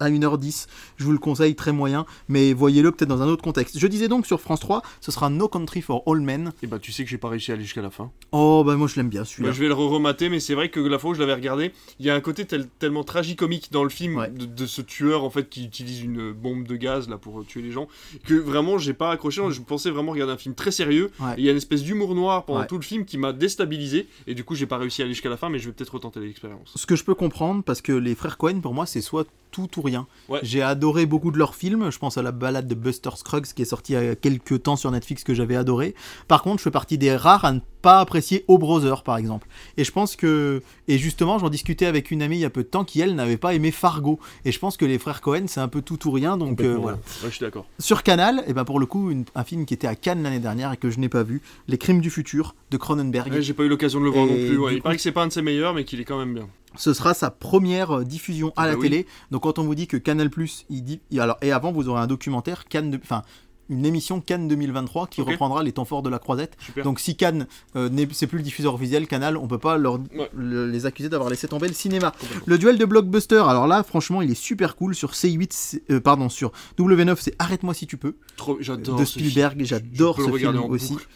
à 0.00 0.10
1h10, 0.10 0.66
je 0.96 1.04
vous 1.04 1.12
le 1.12 1.18
conseille 1.18 1.54
très 1.54 1.72
moyen, 1.72 2.04
mais 2.28 2.52
voyez-le 2.52 2.90
peut-être 2.92 3.08
dans 3.08 3.22
un 3.22 3.28
autre 3.28 3.42
contexte. 3.42 3.78
Je 3.78 3.86
disais 3.86 4.08
donc 4.08 4.26
sur 4.26 4.40
France 4.40 4.60
3, 4.60 4.82
ce 5.00 5.12
sera 5.12 5.30
No 5.30 5.48
Country 5.48 5.82
for 5.82 6.02
All 6.06 6.20
Men. 6.20 6.52
Et 6.62 6.66
bah 6.66 6.78
tu 6.78 6.92
sais 6.92 7.04
que 7.04 7.10
j'ai 7.10 7.18
pas 7.18 7.28
réussi 7.28 7.50
à 7.50 7.54
aller 7.54 7.62
jusqu'à 7.62 7.82
la 7.82 7.90
fin. 7.94 8.10
Oh, 8.32 8.64
bah 8.66 8.74
moi 8.74 8.88
je 8.88 8.96
l'aime 8.96 9.08
bien 9.08 9.20
Bah, 9.20 9.26
celui-là. 9.26 9.52
je 9.52 9.60
vais 9.60 9.68
le 9.68 9.74
re-remater, 9.74 10.28
mais 10.28 10.40
c'est 10.40 10.54
vrai 10.54 10.68
que 10.68 10.80
la 10.80 10.98
fois 10.98 11.12
où 11.12 11.14
je 11.14 11.20
l'avais 11.20 11.34
regardé, 11.34 11.70
il 12.00 12.06
y 12.06 12.10
a 12.10 12.14
un 12.16 12.20
côté 12.20 12.44
tel- 12.44 12.66
tellement 12.80 13.04
tragicomique 13.04 13.70
dans 13.70 13.84
le 13.84 13.88
film 13.90 14.16
Ouais. 14.16 14.28
de, 14.28 14.44
de 14.44 14.66
ce 14.66 14.82
tueur 14.82 15.22
en 15.24 15.30
fait 15.30 15.48
qui 15.48 15.64
utilise 15.64 16.02
une 16.02 16.32
bombe 16.32 16.66
de 16.66 16.74
gaz 16.76 17.08
là 17.08 17.16
pour 17.16 17.38
euh, 17.40 17.44
tuer 17.44 17.62
les 17.62 17.70
gens 17.70 17.86
que 18.26 18.34
vraiment 18.34 18.76
j'ai 18.78 18.92
pas 18.92 19.10
accroché. 19.12 19.40
Je 19.50 19.60
pensais 19.62 19.90
vraiment 19.90 20.12
regarder 20.12 20.32
un 20.32 20.36
film 20.36 20.54
très 20.56 20.72
sérieux. 20.72 21.10
Ouais. 21.20 21.34
Et 21.36 21.40
il 21.40 21.44
y 21.44 21.48
a 21.48 21.52
une 21.52 21.56
espèce 21.58 21.82
d'humour 21.84 22.14
noir 22.16 22.44
pendant 22.44 22.60
Ouais. 22.60 22.66
tout 22.66 22.76
le 22.76 22.82
film 22.82 23.04
qui 23.04 23.18
m'a 23.18 23.32
déstabilisé 23.32 24.08
et 24.26 24.34
du 24.34 24.42
coup 24.44 24.54
j'ai 24.56 24.66
pas 24.66 24.78
réussi 24.78 25.02
à 25.02 25.04
aller 25.04 25.14
jusqu'à 25.14 25.30
la 25.30 25.36
fin, 25.36 25.48
mais 25.48 25.58
je 25.60 25.66
vais 25.68 25.72
peut-être 25.72 25.94
retenter 25.94 26.18
l'expérience. 26.20 26.72
Ce 26.74 26.86
que 26.86 26.96
je 26.96 27.04
peux 27.04 27.14
comprendre, 27.14 27.62
parce 27.62 27.80
que 27.82 27.92
les 27.92 28.14
frères 28.16 28.36
Cohen, 28.36 28.60
pour 28.60 28.74
moi, 28.74 28.84
c'est 28.86 29.00
soit 29.00 29.26
tout 29.52 29.68
ou 29.78 29.82
rien. 29.82 30.08
Ouais. 30.28 30.40
J'ai 30.42 30.62
adoré 30.62 31.06
beaucoup 31.06 31.30
de 31.30 31.38
leurs 31.38 31.54
films. 31.54 31.90
Je 31.92 31.98
pense 32.00 32.18
à 32.18 32.22
la 32.22 32.32
balade 32.32 32.66
de 32.66 32.74
Buster 32.74 33.10
Scruggs 33.14 33.46
qui 33.54 33.62
est 33.62 33.66
sortie 33.66 33.92
il 33.92 34.04
y 34.04 34.08
a 34.08 34.16
quelques 34.16 34.64
temps 34.64 34.74
sur 34.74 34.90
Netflix 34.90 35.22
que 35.22 35.32
j'avais 35.34 35.54
adoré. 35.54 35.94
Par 36.26 36.42
contre, 36.42 36.58
je 36.58 36.64
fais 36.64 36.70
partie 36.72 36.98
des 36.98 37.14
rares 37.14 37.44
à 37.44 37.52
ne 37.52 37.60
pas 37.84 38.00
apprécier 38.00 38.44
O 38.48 38.58
Brother, 38.58 39.02
par 39.04 39.16
exemple. 39.18 39.46
Et 39.76 39.84
je 39.84 39.92
pense 39.92 40.16
que. 40.16 40.62
Et 40.88 40.98
justement, 40.98 41.38
j'en 41.38 41.50
discutais 41.50 41.86
avec 41.86 42.10
une 42.10 42.20
amie 42.22 42.36
il 42.36 42.40
y 42.40 42.44
a 42.44 42.50
peu 42.50 42.62
de 42.64 42.68
temps 42.68 42.84
qui, 42.84 43.00
elle, 43.00 43.14
n'avait 43.14 43.36
pas 43.36 43.54
aimé 43.54 43.70
Fargo. 43.70 44.18
Et 44.44 44.50
je 44.52 44.58
pense 44.58 44.76
que 44.76 44.84
les 44.84 44.98
frères 44.98 45.20
Cohen, 45.20 45.44
c'est 45.46 45.60
un 45.60 45.68
peu 45.68 45.82
tout 45.82 46.08
ou 46.08 46.10
rien. 46.10 46.36
Donc 46.36 46.60
euh, 46.60 46.76
voilà. 46.80 46.96
Ouais, 46.96 47.02
je 47.26 47.28
suis 47.36 47.40
d'accord. 47.44 47.66
Sur 47.78 48.02
Canal, 48.02 48.42
et 48.48 48.52
ben 48.54 48.64
pour 48.64 48.80
le 48.80 48.86
coup, 48.86 49.10
une- 49.10 49.24
un 49.34 49.44
film 49.44 49.66
qui 49.66 49.74
était 49.74 49.86
à 49.86 49.94
Cannes 49.94 50.22
l'année 50.22 50.40
dernière 50.40 50.72
et 50.72 50.76
que 50.76 50.90
je 50.90 50.98
n'ai 50.98 51.08
pas 51.08 51.22
vu 51.22 51.42
Les 51.68 51.78
Crimes 51.78 52.00
du 52.00 52.10
futur 52.10 52.54
de 52.70 52.76
Cronenberg. 52.76 53.32
Ouais, 53.32 53.42
j'ai 53.42 53.54
pas 53.54 53.62
eu 53.64 53.68
l'occasion 53.68 54.00
de 54.00 54.04
le 54.06 54.10
voir 54.10 54.24
Et 54.26 54.28
non 54.30 54.34
plus. 54.48 54.58
ouais. 54.58 54.72
Il 54.72 54.76
coup- 54.78 54.82
paraît 54.84 54.96
que 54.96 55.02
c'est 55.02 55.12
pas 55.12 55.22
un 55.22 55.28
de 55.28 55.32
ses 55.32 55.42
meilleurs, 55.42 55.74
mais 55.74 55.84
qu'il 55.84 56.00
est 56.00 56.04
quand 56.04 56.18
même 56.18 56.34
bien. 56.34 56.48
Ce 56.76 56.92
sera 56.92 57.14
sa 57.14 57.30
première 57.30 57.98
euh, 57.98 58.04
diffusion 58.04 58.48
à 58.56 58.62
Ah 58.62 58.66
la 58.66 58.72
bah 58.72 58.78
oui. 58.80 58.90
télé. 58.90 59.06
Donc 59.30 59.42
quand 59.44 59.60
on 59.60 59.62
vous 59.62 59.76
dit 59.76 59.86
que 59.86 59.96
Canal 59.96 60.28
il 60.70 60.82
dit 60.82 61.00
alors 61.18 61.36
et 61.40 61.52
avant 61.52 61.70
vous 61.70 61.88
aurez 61.88 62.00
un 62.00 62.08
documentaire 62.08 62.64
Cannes, 62.64 62.90
de- 62.90 63.00
enfin 63.00 63.22
une 63.68 63.86
émission 63.86 64.20
Cannes 64.20 64.48
2023 64.48 65.06
qui 65.06 65.20
reprendra 65.22 65.62
les 65.62 65.72
temps 65.72 65.84
forts 65.84 66.02
de 66.02 66.10
la 66.10 66.18
Croisette. 66.18 66.56
Super. 66.58 66.84
Donc 66.84 67.00
si 67.00 67.16
Cannes 67.16 67.46
euh, 67.76 67.88
c'est 68.12 68.26
plus 68.26 68.38
le 68.38 68.44
diffuseur 68.44 68.74
officiel 68.74 69.06
Canal, 69.06 69.36
on 69.36 69.46
peut 69.48 69.58
pas 69.58 69.76
leur 69.78 69.94
Ouais. 69.94 70.30
le- 70.34 70.70
les 70.70 70.86
accuser 70.86 71.08
d'avoir 71.08 71.30
laissé 71.30 71.48
tomber 71.48 71.68
le 71.68 71.74
cinéma. 71.74 72.12
Le 72.46 72.58
duel 72.58 72.78
de 72.78 72.84
blockbuster, 72.84 73.42
alors 73.48 73.66
là 73.66 73.82
franchement 73.82 74.22
il 74.22 74.30
est 74.30 74.34
super 74.34 74.76
cool 74.76 74.94
sur 74.94 75.12
C8 75.12 75.48
c'est- 75.52 75.82
euh, 75.90 76.00
pardon 76.00 76.28
sur 76.28 76.52
W9 76.78 77.16
c'est 77.20 77.34
Arrête-moi 77.38 77.74
si 77.74 77.86
tu 77.86 77.96
peux 77.96 78.14
Trop, 78.36 78.56
j'adore. 78.60 78.98
de. 78.98 79.04
Spielberg, 79.04 79.62
j'adore 79.64 80.16
ce 80.20 80.30
film 80.36 80.58
aussi. 80.68 80.92
boucle. 80.94 81.06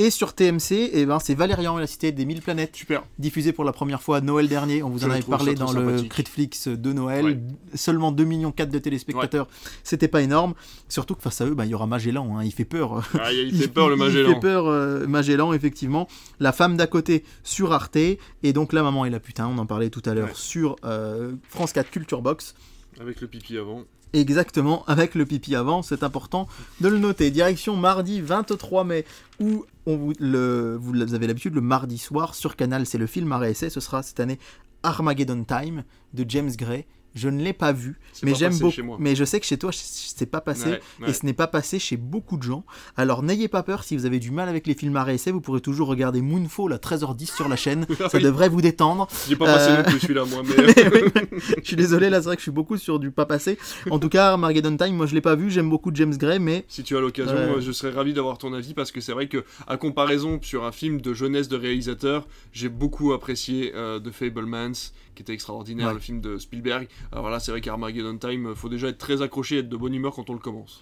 Et 0.00 0.10
sur 0.10 0.32
TMC, 0.32 0.90
eh 0.92 1.06
ben, 1.06 1.18
c'est 1.18 1.34
Valérian 1.34 1.76
et 1.76 1.80
la 1.80 1.88
cité 1.88 2.12
des 2.12 2.24
mille 2.24 2.40
planètes 2.40 2.76
Super. 2.76 3.02
diffusé 3.18 3.52
pour 3.52 3.64
la 3.64 3.72
première 3.72 4.00
fois 4.00 4.20
Noël 4.20 4.46
dernier. 4.46 4.82
On 4.84 4.90
vous 4.90 5.00
Je 5.00 5.06
en 5.06 5.10
avait 5.10 5.22
parlé 5.22 5.54
dans 5.56 5.72
le. 5.72 6.02
Critflix 6.02 6.68
de 6.68 6.92
Noël. 6.92 7.24
Ouais. 7.24 7.38
Seulement 7.74 8.12
2,4 8.12 8.24
millions 8.24 8.54
de 8.56 8.78
téléspectateurs. 8.78 9.48
C'était 9.82 10.06
pas 10.06 10.22
énorme. 10.22 10.54
Surtout 10.88 11.16
que 11.16 11.22
face 11.22 11.40
à 11.40 11.46
eux, 11.46 11.54
bah, 11.54 11.64
il 11.66 11.70
y 11.70 11.74
aura 11.74 11.88
Magellan. 11.88 12.38
hein. 12.38 12.44
Il 12.44 12.52
fait 12.52 12.64
peur. 12.64 13.02
Ah, 13.20 13.32
il 13.32 13.52
fait 13.56 13.66
peur 13.66 13.88
le 13.88 13.94
Il 13.96 13.98
Magellan. 13.98 14.34
fait 14.34 14.40
peur 14.40 14.66
euh, 14.68 15.04
Magellan, 15.08 15.52
effectivement. 15.52 16.06
La 16.38 16.52
femme 16.52 16.76
d'à 16.76 16.86
côté 16.86 17.24
sur 17.42 17.72
Arte. 17.72 17.96
Et 17.96 18.52
donc 18.52 18.72
La 18.72 18.84
Maman 18.84 19.04
et 19.04 19.10
la 19.10 19.18
Putain, 19.18 19.48
on 19.48 19.58
en 19.58 19.66
parlait 19.66 19.90
tout 19.90 20.02
à 20.06 20.14
l'heure 20.14 20.28
Ouais. 20.28 20.32
sur 20.34 20.76
euh, 20.84 21.32
France 21.48 21.72
4 21.72 21.90
Culture 21.90 22.22
Box. 22.22 22.54
Avec 23.00 23.20
le 23.20 23.28
pipi 23.28 23.56
avant. 23.58 23.84
Exactement, 24.14 24.84
avec 24.86 25.14
le 25.14 25.26
pipi 25.26 25.54
avant, 25.54 25.82
c'est 25.82 26.02
important 26.02 26.48
de 26.80 26.88
le 26.88 26.98
noter. 26.98 27.30
Direction 27.30 27.76
mardi 27.76 28.22
23 28.22 28.84
mai, 28.84 29.04
où 29.38 29.66
on 29.86 29.96
vous, 29.96 30.14
avez 30.20 31.26
l'habitude, 31.26 31.54
le 31.54 31.60
mardi 31.60 31.98
soir 31.98 32.34
sur 32.34 32.56
Canal, 32.56 32.86
c'est 32.86 32.98
le 32.98 33.06
film 33.06 33.32
réessai. 33.32 33.68
Ce 33.68 33.80
sera 33.80 34.02
cette 34.02 34.20
année 34.20 34.38
Armageddon 34.82 35.44
Time 35.44 35.84
de 36.14 36.24
James 36.26 36.50
Gray. 36.56 36.86
Je 37.14 37.28
ne 37.28 37.42
l'ai 37.42 37.52
pas 37.52 37.72
vu, 37.72 37.98
mais 38.22 38.34
j'aime 38.34 38.56
beaucoup. 38.58 38.96
Mais 38.98 39.16
je 39.16 39.24
sais 39.24 39.40
que 39.40 39.46
chez 39.46 39.58
toi, 39.58 39.70
c'est 39.72 40.26
pas 40.30 40.40
passé. 40.40 40.68
Ouais, 40.70 40.80
ouais. 41.02 41.10
Et 41.10 41.12
ce 41.12 41.24
n'est 41.26 41.32
pas 41.32 41.46
passé 41.46 41.78
chez 41.78 41.96
beaucoup 41.96 42.36
de 42.36 42.42
gens. 42.42 42.64
Alors 42.96 43.22
n'ayez 43.22 43.48
pas 43.48 43.62
peur, 43.62 43.82
si 43.84 43.96
vous 43.96 44.06
avez 44.06 44.18
du 44.18 44.30
mal 44.30 44.48
avec 44.48 44.66
les 44.66 44.74
films 44.74 44.96
à 44.96 45.04
réessai, 45.04 45.30
vous 45.30 45.40
pourrez 45.40 45.60
toujours 45.60 45.88
regarder 45.88 46.20
Moonfall 46.20 46.72
à 46.72 46.76
13h10 46.76 47.34
sur 47.34 47.48
la 47.48 47.56
chaîne. 47.56 47.86
Ah 48.00 48.08
Ça 48.08 48.18
oui. 48.18 48.24
devrait 48.24 48.48
vous 48.48 48.60
détendre. 48.60 49.08
J'ai 49.28 49.34
pas 49.36 49.46
passé 49.46 49.70
Euh, 49.72 49.76
non 49.78 49.82
plus 49.84 50.00
celui-là, 50.00 50.24
moi. 50.24 50.42
Mais... 50.46 50.64
Mais 50.74 51.02
oui, 51.32 51.40
je 51.62 51.66
suis 51.66 51.76
désolé, 51.76 52.10
là 52.10 52.20
c'est 52.20 52.26
vrai 52.26 52.36
que 52.36 52.40
je 52.40 52.44
suis 52.44 52.50
beaucoup 52.52 52.76
sur 52.76 52.98
du 53.00 53.10
pas 53.10 53.26
passé. 53.26 53.58
En 53.90 53.98
tout 53.98 54.08
cas, 54.08 54.28
Armageddon 54.32 54.76
Time, 54.76 54.94
moi 54.94 55.06
je 55.06 55.14
l'ai 55.14 55.20
pas 55.20 55.34
vu, 55.34 55.50
j'aime 55.50 55.68
beaucoup 55.68 55.90
James 55.94 56.16
Gray, 56.16 56.38
mais 56.38 56.64
Si 56.68 56.82
tu 56.84 56.96
as 56.96 57.00
l'occasion, 57.00 57.34
euh, 57.34 57.60
je 57.60 57.72
serais 57.72 57.90
ravi 57.92 58.12
d'avoir 58.12 58.38
ton 58.38 58.52
avis 58.52 58.74
parce 58.74 58.92
que 58.92 59.00
c'est 59.00 59.12
vrai 59.12 59.26
que, 59.28 59.44
à 59.66 59.76
comparaison 59.76 60.38
sur 60.42 60.64
un 60.64 60.72
film 60.72 61.00
de 61.00 61.12
jeunesse 61.14 61.48
de 61.48 61.56
réalisateur, 61.56 62.28
j'ai 62.52 62.68
beaucoup 62.68 63.12
apprécié 63.12 63.72
euh, 63.74 63.98
The 63.98 64.10
Fablemans, 64.12 64.92
qui 65.18 65.22
était 65.22 65.34
extraordinaire, 65.34 65.88
Ouais. 65.88 65.94
le 65.94 65.98
film 66.00 66.20
de 66.20 66.38
Spielberg. 66.38 66.88
Alors 67.12 67.28
là, 67.28 67.40
c'est 67.40 67.50
vrai 67.50 67.60
qu'Armageddon 67.60 68.16
Time, 68.18 68.46
euh, 68.46 68.54
faut 68.54 68.68
déjà 68.68 68.88
être 68.88 68.98
très 68.98 69.20
accroché 69.20 69.56
et 69.56 69.58
être 69.58 69.68
de 69.68 69.76
bonne 69.76 69.92
humeur 69.94 70.14
quand 70.14 70.30
on 70.30 70.32
le 70.32 70.38
commence. 70.38 70.80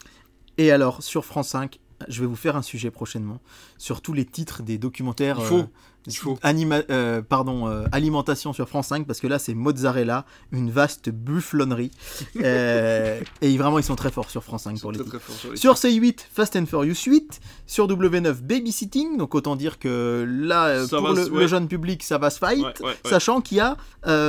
Et 0.59 0.71
alors, 0.71 1.03
sur 1.03 1.25
France 1.25 1.49
5, 1.49 1.79
je 2.09 2.21
vais 2.21 2.27
vous 2.27 2.37
faire 2.37 2.57
un 2.57 2.63
sujet 2.63 2.91
prochainement 2.91 3.41
sur 3.79 4.03
tous 4.03 4.13
les 4.13 4.25
titres 4.27 4.63
des 4.63 4.77
documentaires. 4.79 5.39
Il 5.41 5.47
faut. 5.47 5.57
euh, 5.57 5.67
Il 6.07 6.17
faut. 6.17 6.39
anima- 6.43 6.83
euh, 6.91 7.23
pardon, 7.23 7.69
euh, 7.69 7.85
alimentation 7.93 8.53
sur 8.53 8.69
France 8.69 8.89
5, 8.89 9.07
parce 9.07 9.21
que 9.21 9.27
là, 9.27 9.39
c'est 9.39 9.55
mozzarella, 9.55 10.25
une 10.53 10.71
vaste 10.71 11.11
bufflonnerie. 11.11 11.91
Euh, 12.43 13.21
et 13.41 13.57
vraiment, 13.57 13.79
ils 13.79 13.85
sont 13.85 13.97
très 13.97 14.11
forts 14.11 14.31
sur 14.31 14.45
France 14.45 14.65
5 14.65 14.73
Ils 14.73 14.79
sont 14.79 14.83
pour 14.83 14.93
les 14.93 14.99
très, 14.99 15.19
sur 15.39 15.51
les 15.51 15.57
Sur 15.57 15.75
C8, 15.75 16.21
Fast 16.33 16.55
and 16.57 16.67
Furious 16.67 16.95
8. 17.07 17.41
Sur 17.67 17.89
W9, 17.89 18.35
Babysitting. 18.43 19.17
Donc 19.17 19.35
autant 19.35 19.57
dire 19.57 19.79
que 19.79 20.25
là, 20.29 20.87
Ça 20.87 20.99
pour 20.99 21.09
le, 21.09 21.47
jeune 21.47 21.67
public, 21.67 22.03
ça 22.03 22.19
va 22.19 22.31
se 22.31 22.39
fight. 22.39 22.59
Ouais, 22.59 22.73
ouais, 22.81 22.87
ouais. 22.87 22.97
Sachant 23.05 23.41
qu'il 23.41 23.59
y 23.59 23.61
a 23.61 23.77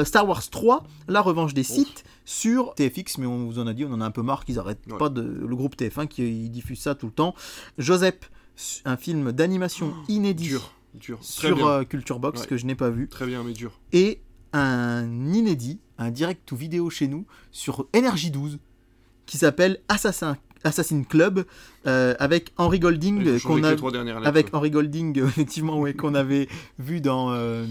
Star 0.06 0.28
Wars 0.28 0.50
3, 0.50 0.84
La 1.08 1.22
Revanche 1.22 1.54
des 1.54 1.64
Sith, 1.64 2.06
sur 2.28 2.76
TFX, 2.76 3.18
mais 3.20 3.26
on 3.26 3.46
vous 3.46 3.58
en 3.60 3.68
a 3.68 3.74
dit, 3.74 3.86
on 3.86 3.94
en 3.94 4.02
a 4.02 4.06
un 4.06 4.12
peu 4.12 4.22
marre 4.22 4.44
qu'ils 4.46 4.60
arrêtent 4.60 4.86
pas 5.00 5.10
de. 5.10 5.22
Le 5.22 5.56
groupe 5.56 5.76
TF1 5.78 6.08
qui 6.08 6.50
diffuse 6.50 6.80
ça 6.80 6.94
tout 6.94 7.08
le 7.08 7.14
temps. 7.14 7.34
Joseph, 7.78 8.30
un 8.86 8.98
film 8.98 9.32
d'animation 9.32 9.94
inédit 10.08 10.50
Dur, 10.50 10.72
dur. 10.94 11.20
Sur 11.22 11.68
euh, 11.68 11.84
Culture 11.84 12.20
Box 12.20 12.42
Ouais. 12.42 12.48
que 12.48 12.58
je 12.58 12.66
n'ai 12.66 12.76
pas 12.76 12.90
vu. 12.90 13.08
Très 13.08 13.26
bien, 13.26 13.44
mais 13.44 13.54
dur. 13.54 13.80
Et 13.94 14.22
un 14.54 15.06
inédit, 15.34 15.80
un 15.98 16.12
direct 16.12 16.52
ou 16.52 16.56
vidéo 16.56 16.90
chez 16.90 17.08
nous 17.08 17.26
sur 17.52 17.88
Energy 17.96 18.32
12 18.32 18.60
qui 19.26 19.38
s'appelle 19.38 19.80
Assassin. 19.90 20.38
Assassin 20.64 21.04
Club 21.04 21.46
euh, 21.86 22.16
avec 22.20 22.52
Henry 22.58 22.80
Golding 22.80 23.40
qu'on 23.42 23.64
a 23.64 23.76
avec 24.28 24.54
Henry 24.54 24.72
Golding 24.72 25.20
euh, 25.20 25.28
effectivement 25.28 25.80
ouais, 25.80 25.94
qu'on 25.94 26.16
avait 26.16 26.50
vu 26.80 27.00
dans 27.00 27.32
euh, 27.32 27.66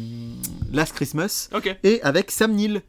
Last 0.73 0.95
Christmas 0.95 1.51
et 1.83 2.01
avec 2.03 2.31
Sam 2.31 2.53
Neill 2.53 2.83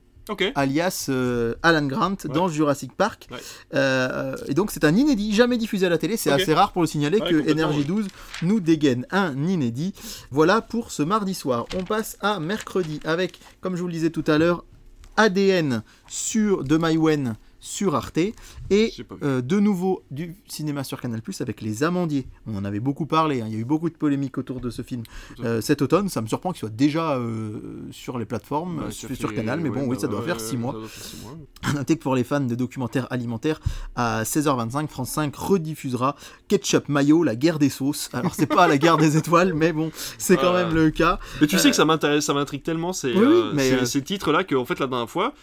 Alias 0.56 1.08
euh, 1.10 1.56
Alan 1.64 1.86
Grant 1.86 2.12
Ouais. 2.26 2.34
dans 2.34 2.48
Jurassic 2.48 2.94
Park. 2.96 3.28
Ouais. 3.32 3.38
Euh, 3.74 4.36
et 4.48 4.54
donc 4.54 4.72
c'est 4.72 4.84
un 4.84 4.96
inédit, 4.96 5.34
jamais 5.34 5.58
diffusé 5.58 5.86
à 5.86 5.90
la 5.90 5.98
télé. 5.98 6.18
C'est 6.18 6.32
assez 6.32 6.54
rare 6.54 6.72
pour 6.72 6.82
le 6.82 6.88
signaler 6.88 7.20
Ouais, 7.20 7.30
que 7.30 7.38
complètement, 7.38 7.64
Energy 7.70 7.86
12 7.86 8.08
nous 8.44 8.60
dégaine 8.60 9.06
un 9.12 9.36
inédit. 9.48 9.94
Voilà 10.32 10.62
pour 10.62 10.92
ce 10.92 11.04
mardi 11.04 11.34
soir. 11.34 11.66
On 11.78 11.84
passe 11.84 12.18
à 12.22 12.40
mercredi 12.40 13.00
avec, 13.06 13.40
comme 13.62 13.76
je 13.76 13.82
vous 13.82 13.88
le 13.88 13.94
disais 13.94 14.10
tout 14.10 14.24
à 14.28 14.38
l'heure, 14.38 14.64
ADN 15.16 15.82
sur 16.08 16.64
de 16.64 16.78
sur 17.68 17.96
Arte 17.96 18.18
et 18.70 18.94
euh, 19.24 19.42
de 19.42 19.60
nouveau 19.60 20.04
du 20.10 20.36
cinéma 20.48 20.84
sur 20.86 21.02
Canal 21.02 21.22
Plus 21.22 21.42
avec 21.42 21.62
Les 21.62 21.84
Amandiers. 21.84 22.26
On 22.48 22.56
en 22.56 22.64
avait 22.64 22.80
beaucoup 22.80 23.06
parlé, 23.06 23.42
hein. 23.42 23.46
il 23.48 23.54
y 23.54 23.58
a 23.58 23.60
eu 23.60 23.66
beaucoup 23.66 23.90
de 23.90 23.96
polémiques 23.96 24.38
autour 24.38 24.62
de 24.62 24.70
ce 24.70 24.82
film 24.82 25.04
euh, 25.42 25.60
cet 25.60 25.82
automne. 25.82 26.08
Ça 26.08 26.22
me 26.22 26.28
surprend 26.28 26.52
qu'il 26.54 26.60
soit 26.60 26.70
déjà 26.70 27.18
euh, 27.18 27.60
sur 27.92 28.18
les 28.18 28.26
plateformes, 28.26 28.78
Bah, 28.86 28.92
sur, 28.92 29.34
Canal, 29.34 29.60
mais 29.60 29.70
bon, 29.70 29.82
oui, 29.82 29.96
bah, 29.96 30.02
ça 30.02 30.08
doit 30.08 30.22
faire 30.22 30.40
6 30.40 30.54
ouais, 30.54 30.58
mois. 30.58 30.76
À 31.64 31.74
noter 31.74 31.98
que 31.98 32.02
pour 32.04 32.16
les 32.16 32.24
fans 32.24 32.40
de 32.40 32.56
documentaires 32.56 33.08
alimentaires, 33.12 33.60
à 33.96 34.24
16h25, 34.24 34.88
France 34.88 35.10
5 35.10 35.36
rediffusera 35.36 36.16
Ketchup 36.48 36.88
Mayo, 36.88 37.24
la 37.24 37.36
guerre 37.36 37.60
des 37.60 37.70
sauces. 37.70 38.10
Alors, 38.14 38.34
c'est 38.34 38.46
pas 38.48 38.68
la 38.68 38.78
guerre 38.78 38.98
des 38.98 39.18
étoiles, 39.18 39.54
mais 39.54 39.74
bon, 39.74 39.92
c'est 40.18 40.38
quand 40.38 40.54
Ouais. 40.54 40.64
même 40.64 40.74
le 40.74 40.90
cas. 40.92 41.20
Mais 41.42 41.48
tu 41.48 41.60
sais 41.60 41.70
que 41.70 41.76
ça 41.76 41.84
m'intéresse, 41.84 42.26
ça 42.26 42.34
m'intrigue 42.34 42.64
tellement 42.64 42.94
ces, 42.94 43.14
Oui, 43.14 43.52
mais, 43.54 43.86
ces 43.86 44.02
titres-là 44.02 44.46
que 44.46 44.56
en 44.56 44.64
fait 44.64 44.80
la 44.80 44.88
dernière 44.88 45.10
fois. 45.10 45.34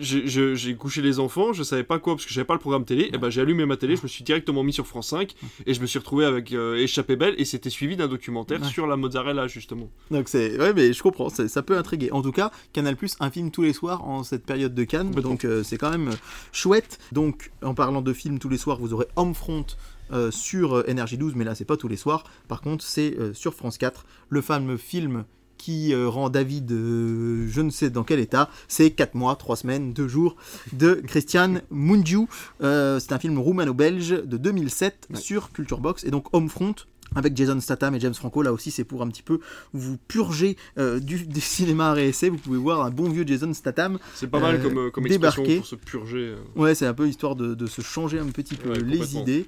J'ai- 0.00 0.26
je- 0.28 0.54
J'ai 0.54 0.74
couché 0.76 1.02
les 1.02 1.18
enfants, 1.18 1.52
je 1.52 1.62
savais 1.62 1.82
pas 1.84 1.98
quoi 1.98 2.14
parce 2.14 2.26
que 2.26 2.32
j'avais 2.32 2.44
pas 2.44 2.54
le 2.54 2.60
programme 2.60 2.84
télé. 2.84 3.10
Et 3.12 3.18
ben 3.18 3.30
j'ai 3.30 3.40
allumé 3.40 3.66
ma 3.66 3.76
télé, 3.76 3.96
je 3.96 4.02
me 4.02 4.08
suis 4.08 4.22
directement 4.24 4.62
mis 4.62 4.72
sur 4.72 4.86
France 4.86 5.08
5 5.08 5.34
et 5.66 5.74
je 5.74 5.80
me 5.80 5.86
suis 5.86 5.98
retrouvé 5.98 6.24
avec 6.24 6.52
euh, 6.52 6.76
Échappée 6.76 7.16
belle 7.16 7.34
et 7.38 7.44
c'était 7.44 7.70
suivi 7.70 7.96
d'un 7.96 8.08
documentaire 8.08 8.60
Ouais. 8.62 8.68
sur 8.68 8.86
la 8.86 8.96
mozzarella 8.96 9.46
justement. 9.48 9.90
Donc, 10.10 10.28
c'est. 10.28 10.58
Ouais, 10.58 10.72
mais 10.74 10.92
je 10.92 11.02
comprends, 11.02 11.28
ça 11.30 11.62
peut 11.62 11.76
intriguer. 11.76 12.12
En 12.12 12.22
tout 12.22 12.32
cas, 12.32 12.50
Canal 12.72 12.96
Plus, 12.96 13.16
un 13.20 13.30
film 13.30 13.50
tous 13.50 13.62
les 13.62 13.72
soirs 13.72 14.04
en 14.08 14.22
cette 14.24 14.44
période 14.46 14.74
de 14.74 14.84
Cannes. 14.84 15.10
Donc, 15.10 15.44
euh, 15.44 15.62
c'est 15.62 15.78
quand 15.78 15.90
même 15.90 16.08
euh, 16.08 16.16
chouette. 16.52 16.98
Donc, 17.12 17.50
en 17.62 17.74
parlant 17.74 18.02
de 18.02 18.12
films 18.12 18.38
tous 18.38 18.48
les 18.48 18.58
soirs, 18.58 18.78
vous 18.78 18.92
aurez 18.92 19.06
Homefront. 19.16 19.66
euh, 20.12 20.30
sur 20.30 20.74
euh, 20.76 20.84
Energy 20.90 21.16
12, 21.16 21.34
mais 21.36 21.44
là 21.44 21.54
c'est 21.54 21.64
pas 21.64 21.78
tous 21.78 21.88
les 21.88 21.96
soirs. 21.96 22.24
Par 22.46 22.60
contre, 22.60 22.84
c'est 22.84 23.16
euh, 23.18 23.32
sur 23.32 23.54
France 23.54 23.78
4, 23.78 24.04
le 24.28 24.42
fameux 24.42 24.76
film 24.76 25.24
qui 25.62 25.94
euh, 25.94 26.08
rend 26.08 26.28
David 26.28 26.72
euh, 26.72 27.46
je 27.48 27.60
ne 27.60 27.70
sais 27.70 27.88
dans 27.88 28.02
quel 28.02 28.18
état. 28.18 28.50
C'est 28.66 28.90
4 28.90 29.14
mois, 29.14 29.36
3 29.36 29.54
semaines, 29.56 29.92
2 29.92 30.08
jours 30.08 30.34
de 30.72 30.94
Christian 31.06 31.54
Mungiu. 31.70 32.26
Euh, 32.62 32.98
c'est 32.98 33.12
un 33.12 33.18
film 33.20 33.38
roumano-belge 33.38 34.10
de 34.24 34.36
2007 34.36 35.06
Ouais. 35.10 35.16
sur 35.20 35.52
Culture 35.52 35.78
Box 35.80 36.02
et 36.04 36.10
donc 36.10 36.26
Homefront. 36.34 36.74
Avec 37.14 37.36
Jason 37.36 37.60
Statham 37.60 37.94
et 37.94 38.00
James 38.00 38.14
Franco, 38.14 38.40
là 38.40 38.54
aussi 38.54 38.70
c'est 38.70 38.84
pour 38.84 39.02
un 39.02 39.08
petit 39.08 39.22
peu 39.22 39.38
vous 39.74 39.98
purger 40.08 40.56
euh, 40.78 40.98
du, 40.98 41.26
du 41.26 41.40
cinéma 41.42 41.90
à 41.90 41.92
réessai. 41.92 42.30
Vous 42.30 42.38
pouvez 42.38 42.56
voir 42.58 42.80
un 42.86 42.90
bon 42.90 43.08
vieux 43.10 43.24
Jason 43.26 43.52
Statham. 43.52 43.98
C'est 44.14 44.28
pas 44.30 44.40
mal 44.40 44.54
Euh, 44.56 44.62
comme, 44.62 44.78
euh, 44.78 44.90
comme 44.90 45.06
expression 45.06 45.42
débarquer. 45.42 45.58
pour 45.58 45.66
se 45.66 45.74
purger. 45.76 46.34
Ouais, 46.56 46.74
c'est 46.74 46.86
un 46.86 46.94
peu 46.94 47.06
histoire 47.06 47.36
de, 47.36 47.54
de 47.54 47.66
se 47.66 47.82
changer 47.82 48.18
un 48.18 48.26
petit 48.26 48.54
peu 48.56 48.70
Ouais, 48.70 48.80
les 48.80 49.16
idées. 49.18 49.46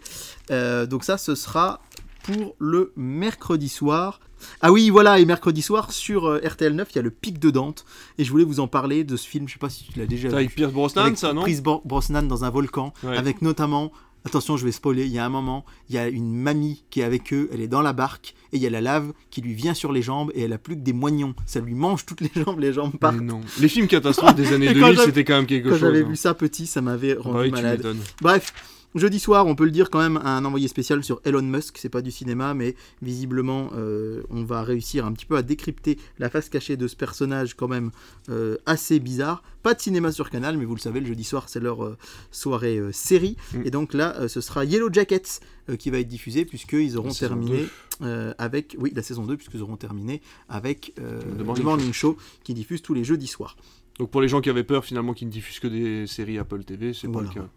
Euh, 0.50 0.84
donc 0.86 1.04
ça, 1.04 1.16
ce 1.16 1.34
sera 1.34 1.80
pour 2.24 2.54
le 2.58 2.92
mercredi 2.96 3.68
soir. 3.70 4.20
Ah 4.60 4.72
oui, 4.72 4.90
voilà, 4.90 5.18
et 5.18 5.24
mercredi 5.24 5.62
soir 5.62 5.92
sur 5.92 6.26
euh, 6.26 6.40
RTL 6.44 6.74
9, 6.74 6.88
il 6.92 6.96
y 6.96 6.98
a 6.98 7.02
le 7.02 7.10
Pic 7.10 7.38
de 7.38 7.50
Dante. 7.50 7.84
Et 8.18 8.24
je 8.24 8.30
voulais 8.30 8.44
vous 8.44 8.60
en 8.60 8.66
parler 8.68 9.04
de 9.04 9.16
ce 9.16 9.26
film, 9.28 9.46
je 9.48 9.54
sais 9.54 9.58
pas 9.58 9.70
si 9.70 9.84
tu 9.84 9.98
l'as 9.98 10.06
déjà 10.06 10.28
vu. 10.28 10.34
avec 10.34 10.54
Pierce 10.54 10.72
Brosnan 10.72 11.02
Avec 11.04 11.18
ça 11.18 11.32
non 11.32 11.44
Bro- 11.62 11.82
Brosnan 11.84 12.22
dans 12.22 12.44
un 12.44 12.50
volcan, 12.50 12.92
Ouais. 13.02 13.16
avec 13.16 13.42
notamment, 13.42 13.92
attention 14.24 14.56
je 14.56 14.64
vais 14.64 14.72
spoiler, 14.72 15.04
il 15.04 15.12
y 15.12 15.18
a 15.18 15.24
un 15.26 15.28
moment, 15.28 15.64
il 15.90 15.94
y 15.94 15.98
a 15.98 16.08
une 16.08 16.34
mamie 16.34 16.84
qui 16.90 17.00
est 17.00 17.04
avec 17.04 17.32
eux, 17.32 17.48
elle 17.52 17.60
est 17.60 17.68
dans 17.68 17.82
la 17.82 17.92
barque, 17.92 18.34
et 18.52 18.56
il 18.56 18.62
y 18.62 18.66
a 18.66 18.70
la 18.70 18.80
lave 18.80 19.12
qui 19.30 19.40
lui 19.42 19.52
vient 19.54 19.74
sur 19.74 19.92
les 19.92 20.00
jambes, 20.02 20.30
et 20.34 20.42
elle 20.42 20.52
a 20.52 20.58
plus 20.58 20.76
que 20.76 20.80
des 20.82 20.92
moignons. 20.94 21.34
Ça 21.46 21.60
lui 21.60 21.74
mange 21.74 22.06
toutes 22.06 22.20
les 22.22 22.30
jambes, 22.34 22.58
les 22.58 22.72
jambes 22.72 22.96
partent. 22.98 23.16
Mais 23.16 23.22
non. 23.24 23.40
Les 23.60 23.68
films 23.68 23.86
catastrophes 23.88 24.34
des 24.34 24.52
années 24.52 24.66
Et 24.70 24.74
quand 24.74 24.80
2000 24.80 24.94
j'avais- 24.96 25.06
c'était 25.06 25.24
quand 25.24 25.36
même 25.36 25.46
quelque 25.46 25.64
Quand 25.68 25.70
chose. 25.74 25.80
j'avais 25.80 26.02
hein. 26.04 26.08
vu 26.08 26.16
ça 26.16 26.32
petit, 26.34 26.66
ça 26.66 26.80
m'avait 26.80 27.14
Bah 27.16 27.20
rendu 27.24 27.38
oui, 27.38 27.50
malade. 27.50 27.86
Bref, 28.22 28.52
jeudi 28.94 29.18
soir, 29.18 29.46
on 29.46 29.54
peut 29.54 29.64
le 29.64 29.70
dire 29.70 29.90
quand 29.90 29.98
même, 29.98 30.16
un 30.18 30.44
envoyé 30.44 30.68
spécial 30.68 31.02
sur 31.02 31.20
Elon 31.24 31.42
Musk. 31.42 31.78
C'est 31.78 31.88
pas 31.88 32.02
du 32.02 32.10
cinéma, 32.10 32.54
mais 32.54 32.74
visiblement, 33.02 33.70
euh, 33.74 34.22
on 34.30 34.44
va 34.44 34.62
réussir 34.62 35.04
un 35.06 35.12
petit 35.12 35.26
peu 35.26 35.36
à 35.36 35.42
décrypter 35.42 35.98
la 36.18 36.30
face 36.30 36.48
cachée 36.48 36.76
de 36.76 36.86
ce 36.86 36.96
personnage 36.96 37.54
quand 37.54 37.68
même 37.68 37.90
euh, 38.28 38.56
assez 38.66 39.00
bizarre. 39.00 39.42
Pas 39.62 39.74
de 39.74 39.80
cinéma 39.80 40.12
sur 40.12 40.30
Canal, 40.30 40.58
mais 40.58 40.64
vous 40.64 40.74
le 40.74 40.80
savez, 40.80 41.00
le 41.00 41.06
jeudi 41.06 41.24
soir, 41.24 41.48
c'est 41.48 41.60
leur 41.60 41.84
euh, 41.84 41.96
soirée 42.30 42.80
série. 42.92 43.36
Mm. 43.54 43.62
Et 43.64 43.70
donc 43.70 43.94
là, 43.94 44.28
ce 44.28 44.40
sera 44.40 44.64
Yellow 44.64 44.92
Jackets 44.92 45.40
qui 45.78 45.90
va 45.90 45.98
être 45.98 46.08
diffusé, 46.08 46.44
puisqu'ils 46.44 46.96
auront 46.98 47.08
La 47.08 47.14
terminé 47.14 47.66
avec... 48.38 48.76
Oui, 48.78 48.92
la 48.94 49.02
saison 49.02 49.24
2, 49.24 49.36
puisqu'ils 49.36 49.62
auront 49.62 49.76
terminé 49.76 50.20
avec 50.48 50.92
The 50.96 51.38
The 51.38 51.44
Morning 51.44 51.64
Morning, 51.64 51.92
Show. 51.92 52.16
qui 52.42 52.52
diffuse 52.54 52.82
tous 52.82 52.92
les 52.94 53.04
jeudis 53.04 53.26
soirs. 53.26 53.56
Donc 53.98 54.10
pour 54.10 54.20
les 54.20 54.28
gens 54.28 54.40
qui 54.40 54.50
avaient 54.50 54.64
peur 54.64 54.84
finalement 54.84 55.14
qu'ils 55.14 55.28
ne 55.28 55.32
diffusent 55.32 55.60
que 55.60 55.68
des 55.68 56.06
séries 56.06 56.38
Apple 56.38 56.64
TV, 56.64 56.92
c'est 56.92 57.06
Voilà. 57.06 57.28
pas 57.28 57.34
le 57.34 57.40
cas. 57.42 57.48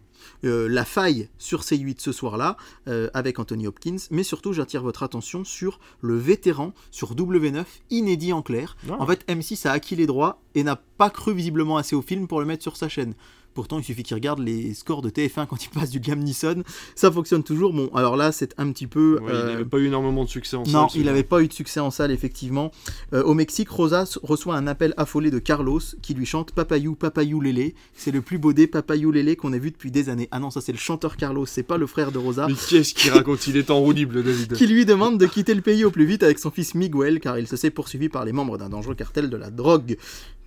Euh, 0.44 0.68
la 0.68 0.84
faille 0.84 1.28
sur 1.38 1.62
C8 1.62 1.96
ce 2.00 2.12
soir-là 2.12 2.56
euh, 2.88 3.08
avec 3.14 3.38
Anthony 3.38 3.66
Hopkins, 3.66 3.96
mais 4.10 4.22
surtout 4.22 4.52
j'attire 4.52 4.82
votre 4.82 5.02
attention 5.02 5.44
sur 5.44 5.80
le 6.00 6.16
vétéran 6.16 6.72
sur 6.90 7.14
W9 7.14 7.64
inédit 7.90 8.32
en 8.32 8.42
clair. 8.42 8.76
Ah. 8.88 8.96
En 8.98 9.06
fait, 9.06 9.26
M6 9.28 9.66
a 9.66 9.72
acquis 9.72 9.96
les 9.96 10.06
droits 10.06 10.40
et 10.54 10.62
n'a 10.62 10.76
pas 10.76 11.10
cru 11.10 11.34
visiblement 11.34 11.76
assez 11.76 11.96
au 11.96 12.02
film 12.02 12.28
pour 12.28 12.40
le 12.40 12.46
mettre 12.46 12.62
sur 12.62 12.76
sa 12.76 12.88
chaîne. 12.88 13.14
Pourtant, 13.54 13.78
il 13.78 13.84
suffit 13.84 14.02
qu'il 14.02 14.14
regarde 14.14 14.38
les 14.38 14.74
scores 14.74 15.02
de 15.02 15.10
TF1 15.10 15.46
quand 15.46 15.64
il 15.64 15.70
passe 15.70 15.90
du 15.90 15.98
Liam 15.98 16.20
Neeson. 16.20 16.62
Ça 16.94 17.10
fonctionne 17.10 17.42
toujours. 17.42 17.72
Bon, 17.72 17.90
alors 17.94 18.16
là, 18.16 18.32
c'est 18.32 18.54
un 18.58 18.70
petit 18.70 18.86
peu. 18.86 19.18
Ouais, 19.20 19.32
euh, 19.32 19.40
Il 19.46 19.52
n'avait 19.52 19.64
pas 19.64 19.78
eu 19.78 19.86
énormément 19.86 20.24
de 20.24 20.28
succès 20.28 20.56
en 20.56 20.64
salle, 20.64 20.74
non, 20.74 20.86
il 20.94 21.04
n'avait 21.04 21.22
pas 21.22 21.42
eu 21.42 21.48
de 21.48 21.52
succès 21.52 21.80
en 21.80 21.90
salle, 21.90 22.10
effectivement. 22.10 22.70
Euh, 23.12 23.22
au 23.24 23.34
Mexique, 23.34 23.68
Rosa 23.68 24.04
reçoit 24.22 24.56
un 24.56 24.66
appel 24.66 24.94
affolé 24.96 25.30
de 25.30 25.38
Carlos 25.38 25.80
qui 26.02 26.14
lui 26.14 26.26
chante 26.26 26.52
Papayou, 26.52 26.94
Papayou 26.94 27.40
Lélé. 27.40 27.74
C'est 27.94 28.12
le 28.12 28.22
plus 28.22 28.38
beau 28.38 28.52
des 28.52 28.66
Papayou 28.66 29.10
Lélé 29.10 29.36
qu'on 29.36 29.52
ait 29.52 29.58
vu 29.58 29.70
depuis 29.70 29.90
des 29.90 30.08
années. 30.08 30.28
Ah 30.30 30.38
non, 30.38 30.50
ça 30.50 30.60
c'est 30.60 30.72
le 30.72 30.78
chanteur 30.78 31.16
Carlos, 31.16 31.46
c'est 31.46 31.62
pas 31.62 31.78
le 31.78 31.86
frère 31.86 32.12
de 32.12 32.18
Rosa. 32.18 32.46
Mais 32.48 32.54
qu'est-ce 32.54 32.94
qu'il 32.94 33.10
raconte? 33.10 33.46
Il 33.46 33.56
est 33.56 33.70
en 33.70 33.80
roue 33.80 33.92
libre, 33.92 34.14
le 34.14 34.22
David. 34.22 34.54
Qui 34.54 34.66
lui 34.66 34.84
demande 34.84 35.18
de 35.18 35.26
quitter 35.26 35.54
le 35.54 35.62
pays 35.62 35.84
au 35.84 35.90
plus 35.90 36.04
vite 36.04 36.22
avec 36.22 36.38
son 36.38 36.50
fils 36.50 36.74
Miguel 36.74 37.20
car 37.20 37.38
il 37.38 37.46
se 37.46 37.56
sait 37.56 37.70
poursuivi 37.70 38.08
par 38.08 38.24
les 38.24 38.32
membres 38.32 38.58
d'un 38.58 38.68
dangereux 38.68 38.94
cartel 38.94 39.30
de 39.30 39.36
la 39.36 39.50
drogue. 39.50 39.96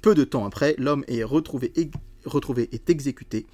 Peu 0.02 0.16
de 0.16 0.24
temps 0.24 0.46
après, 0.46 0.76
l'homme 0.80 1.04
est 1.08 1.24
retrouvé, 1.24 1.72
et 1.76 1.92
retrouvé 2.26 2.70
est 2.72 2.90
exécuté, 2.90 3.46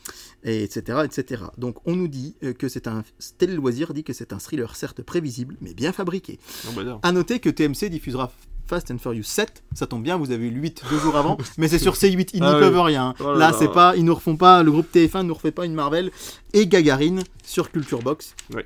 et 0.43 0.63
etc., 0.63 0.99
etc. 1.05 1.43
Donc 1.57 1.77
on 1.85 1.95
nous 1.95 2.07
dit 2.07 2.35
euh, 2.43 2.53
que 2.53 2.67
c'est 2.69 2.87
un... 2.87 3.03
Tel 3.37 3.55
Loisir 3.55 3.93
dit 3.93 4.03
que 4.03 4.13
c'est 4.13 4.33
un 4.33 4.39
thriller 4.39 4.75
certes 4.75 5.01
prévisible, 5.01 5.55
mais 5.61 5.73
bien 5.73 5.91
fabriqué. 5.91 6.39
Non, 6.65 6.71
bah. 6.83 6.99
À 7.03 7.11
noter 7.11 7.39
que 7.39 7.49
TMC 7.49 7.89
diffusera 7.89 8.31
Fast 8.67 8.91
and 8.91 8.97
Furious 8.97 9.23
7, 9.23 9.63
ça 9.73 9.87
tombe 9.87 10.03
bien, 10.03 10.17
vous 10.17 10.31
avez 10.31 10.47
eu 10.47 10.51
le 10.51 10.59
8 10.59 10.83
deux 10.89 10.99
jours 10.99 11.15
avant, 11.15 11.37
mais 11.57 11.67
c'est 11.69 11.79
sur 11.79 11.93
C8, 11.93 12.31
ils 12.33 12.43
Ah 12.43 12.49
n'y 12.49 12.55
oui. 12.55 12.59
peuvent 12.61 12.81
rien. 12.81 13.13
Oh 13.21 13.33
là 13.33 13.53
c'est 13.57 13.71
pas, 13.71 13.95
ils 13.95 14.03
nous 14.03 14.13
refont 14.15 14.35
pas, 14.35 14.61
le 14.63 14.71
groupe 14.71 14.87
TF1 14.93 15.19
ne 15.19 15.23
nous 15.23 15.33
refait 15.33 15.51
pas 15.51 15.65
une 15.65 15.73
Marvel, 15.73 16.11
et 16.53 16.67
Gagarine 16.67 17.23
sur 17.45 17.71
Culture 17.71 17.99
Box. 18.01 18.35
Ouais. 18.53 18.65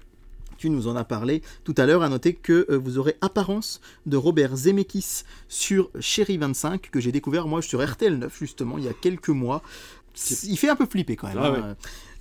Tu 0.62 0.70
nous 0.70 0.88
en 0.88 0.96
as 0.96 1.04
parlé 1.04 1.42
tout 1.64 1.74
à 1.76 1.88
l'heure. 1.88 2.04
À 2.04 2.10
noter 2.10 2.36
que 2.36 2.68
euh, 2.70 2.78
vous 2.78 3.00
aurez 3.00 3.18
Apparence 3.22 3.82
de 4.06 4.16
Robert 4.16 4.56
Zemeckis 4.56 5.24
sur 5.50 5.90
Chéri 6.00 6.38
25, 6.38 6.92
que 6.92 7.00
j'ai 7.00 7.12
découvert 7.12 7.48
moi 7.48 7.64
sur 7.64 7.84
RTL 7.84 8.16
9, 8.16 8.38
justement, 8.38 8.78
il 8.78 8.84
y 8.84 8.88
a 8.88 8.94
quelques 8.94 9.30
mois. 9.30 9.64
Il 10.44 10.56
fait 10.58 10.70
un 10.70 10.76
peu 10.76 10.86
flipper 10.86 11.16
quand 11.16 11.30
même. 11.30 11.40
Ah 11.40 11.48
hein. 11.48 11.76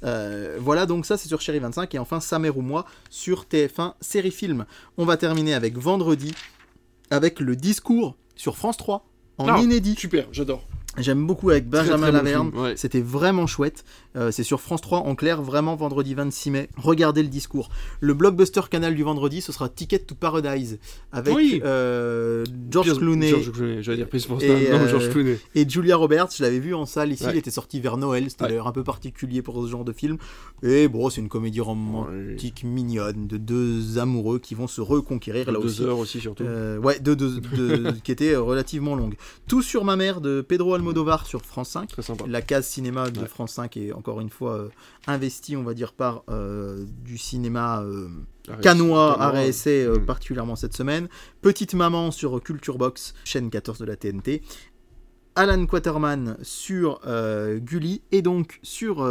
Euh, 0.05 0.57
voilà, 0.59 0.87
donc 0.87 1.05
ça 1.05 1.19
c'est 1.19 1.29
sur 1.29 1.43
Chéri 1.43 1.59
25. 1.59 1.95
Et 1.95 1.99
enfin, 1.99 2.19
Sa 2.19 2.39
mère 2.39 2.57
ou 2.57 2.63
moi 2.63 2.87
sur 3.11 3.45
TF1 3.45 3.93
Série 4.01 4.31
Film. 4.31 4.65
On 4.97 5.05
va 5.05 5.19
terminer 5.19 5.53
avec 5.53 5.77
vendredi, 5.77 6.33
avec 7.11 7.41
le 7.41 7.57
discours 7.57 8.17
sur 8.37 8.57
France 8.57 8.79
3 8.79 9.05
en 9.37 9.59
inédit. 9.59 9.97
Super, 9.99 10.29
j'adore. 10.33 10.67
J'aime 10.99 11.25
beaucoup 11.25 11.51
avec 11.51 11.69
Benjamin 11.69 12.09
très 12.09 12.13
Laverne. 12.13 12.51
ouais. 12.57 12.75
C'était 12.77 13.01
vraiment 13.01 13.47
chouette. 13.47 13.85
Euh, 14.17 14.33
c'est 14.33 14.43
sur 14.43 14.61
France 14.61 14.81
3 14.81 14.99
en 14.99 15.15
clair, 15.15 15.41
vraiment 15.41 15.77
vendredi 15.77 16.15
26 16.15 16.51
mai. 16.51 16.69
Regardez 16.77 17.23
le 17.23 17.29
discours. 17.29 17.69
Le 18.01 18.13
blockbuster 18.13 18.63
canal 18.69 18.97
du 18.97 19.05
vendredi, 19.05 19.41
ce 19.41 19.53
sera 19.53 19.69
Ticket 19.69 20.01
to 20.01 20.17
Paradise 20.17 20.79
avec 21.13 21.33
Oui. 21.35 21.61
euh, 21.65 22.45
George 22.73 22.87
Pierce- 22.89 22.99
Clooney 22.99 23.29
George 23.29 23.53
Clooney, 23.53 23.83
j'allais 23.85 23.99
dire 23.99 24.09
Pierce 24.09 24.27
Brosnan. 24.27 24.49
Et, 24.51 24.69
Non, 24.71 24.79
euh, 24.81 24.89
George 24.89 25.11
Clooney. 25.11 25.39
et 25.55 25.69
Julia 25.69 25.95
Roberts. 25.97 26.31
Je 26.37 26.43
l'avais 26.43 26.59
vu 26.59 26.75
en 26.75 26.87
salle 26.87 27.13
ici. 27.13 27.25
Ouais. 27.25 27.31
Il 27.35 27.39
était 27.39 27.53
sorti 27.53 27.79
vers 27.81 27.97
Noël. 27.97 28.29
C'était 28.29 28.43
Ouais. 28.43 28.49
d'ailleurs 28.49 28.67
un 28.67 28.73
peu 28.73 28.83
particulier 28.83 29.43
pour 29.43 29.63
ce 29.65 29.71
genre 29.71 29.85
de 29.85 29.93
film. 29.93 30.19
Et 30.65 30.89
bon, 30.89 31.09
c'est 31.09 31.21
une 31.21 31.29
comédie 31.29 31.61
romantique 31.61 32.65
mignonne 32.65 33.29
de 33.29 33.37
deux 33.37 33.99
amoureux 33.99 34.41
qui 34.41 34.57
vont 34.57 34.67
se 34.67 34.81
reconquérir 34.81 35.47
là 35.53 35.59
Deux 35.61 35.67
aussi. 35.67 35.85
heures 35.85 35.99
aussi, 35.99 36.21
surtout. 36.21 36.43
Euh, 36.43 36.79
ouais, 36.79 36.99
deux, 36.99 37.15
deux- 37.15 37.41
deux- 37.57 37.93
qui 38.03 38.11
était 38.11 38.35
relativement 38.35 38.97
longue. 38.97 39.15
Tout 39.47 39.63
sur 39.63 39.85
ma 39.85 39.95
mère 39.95 40.21
de 40.21 40.41
Pedro 40.41 40.75
Almodovar 40.85 41.27
sur 41.27 41.43
France 41.43 41.71
5. 41.71 41.89
Très 41.91 42.03
sympa. 42.03 42.25
La 42.27 42.43
case 42.43 42.67
cinéma 42.67 43.11
de 43.11 43.21
Ouais. 43.21 43.27
France 43.27 43.53
5 43.53 43.77
est 43.77 43.93
encore 43.93 44.21
une 44.21 44.31
fois 44.31 44.55
euh, 44.55 44.69
investie, 45.07 45.57
on 45.57 45.63
va 45.63 45.75
dire, 45.75 45.93
par 45.93 46.23
euh, 46.31 46.85
du 47.05 47.19
cinéma 47.19 47.83
euh, 47.83 48.09
canois 48.63 49.29
réessai, 49.31 49.85
euh, 49.85 49.99
Mm. 49.99 50.07
particulièrement 50.07 50.57
cette 50.57 50.75
semaine. 50.75 51.09
Petite 51.43 51.75
Maman 51.75 52.11
sur 52.11 52.43
Culture 52.43 52.79
Box, 52.79 53.15
chaîne 53.25 53.51
14 53.51 53.79
de 53.79 53.85
la 53.85 53.97
TNT. 53.97 54.43
Alan 55.37 55.65
Quaterman 55.67 56.37
sur 56.43 57.01
Gulli 57.61 58.03
et 58.11 58.21
donc 58.21 58.59
sur, 58.63 59.07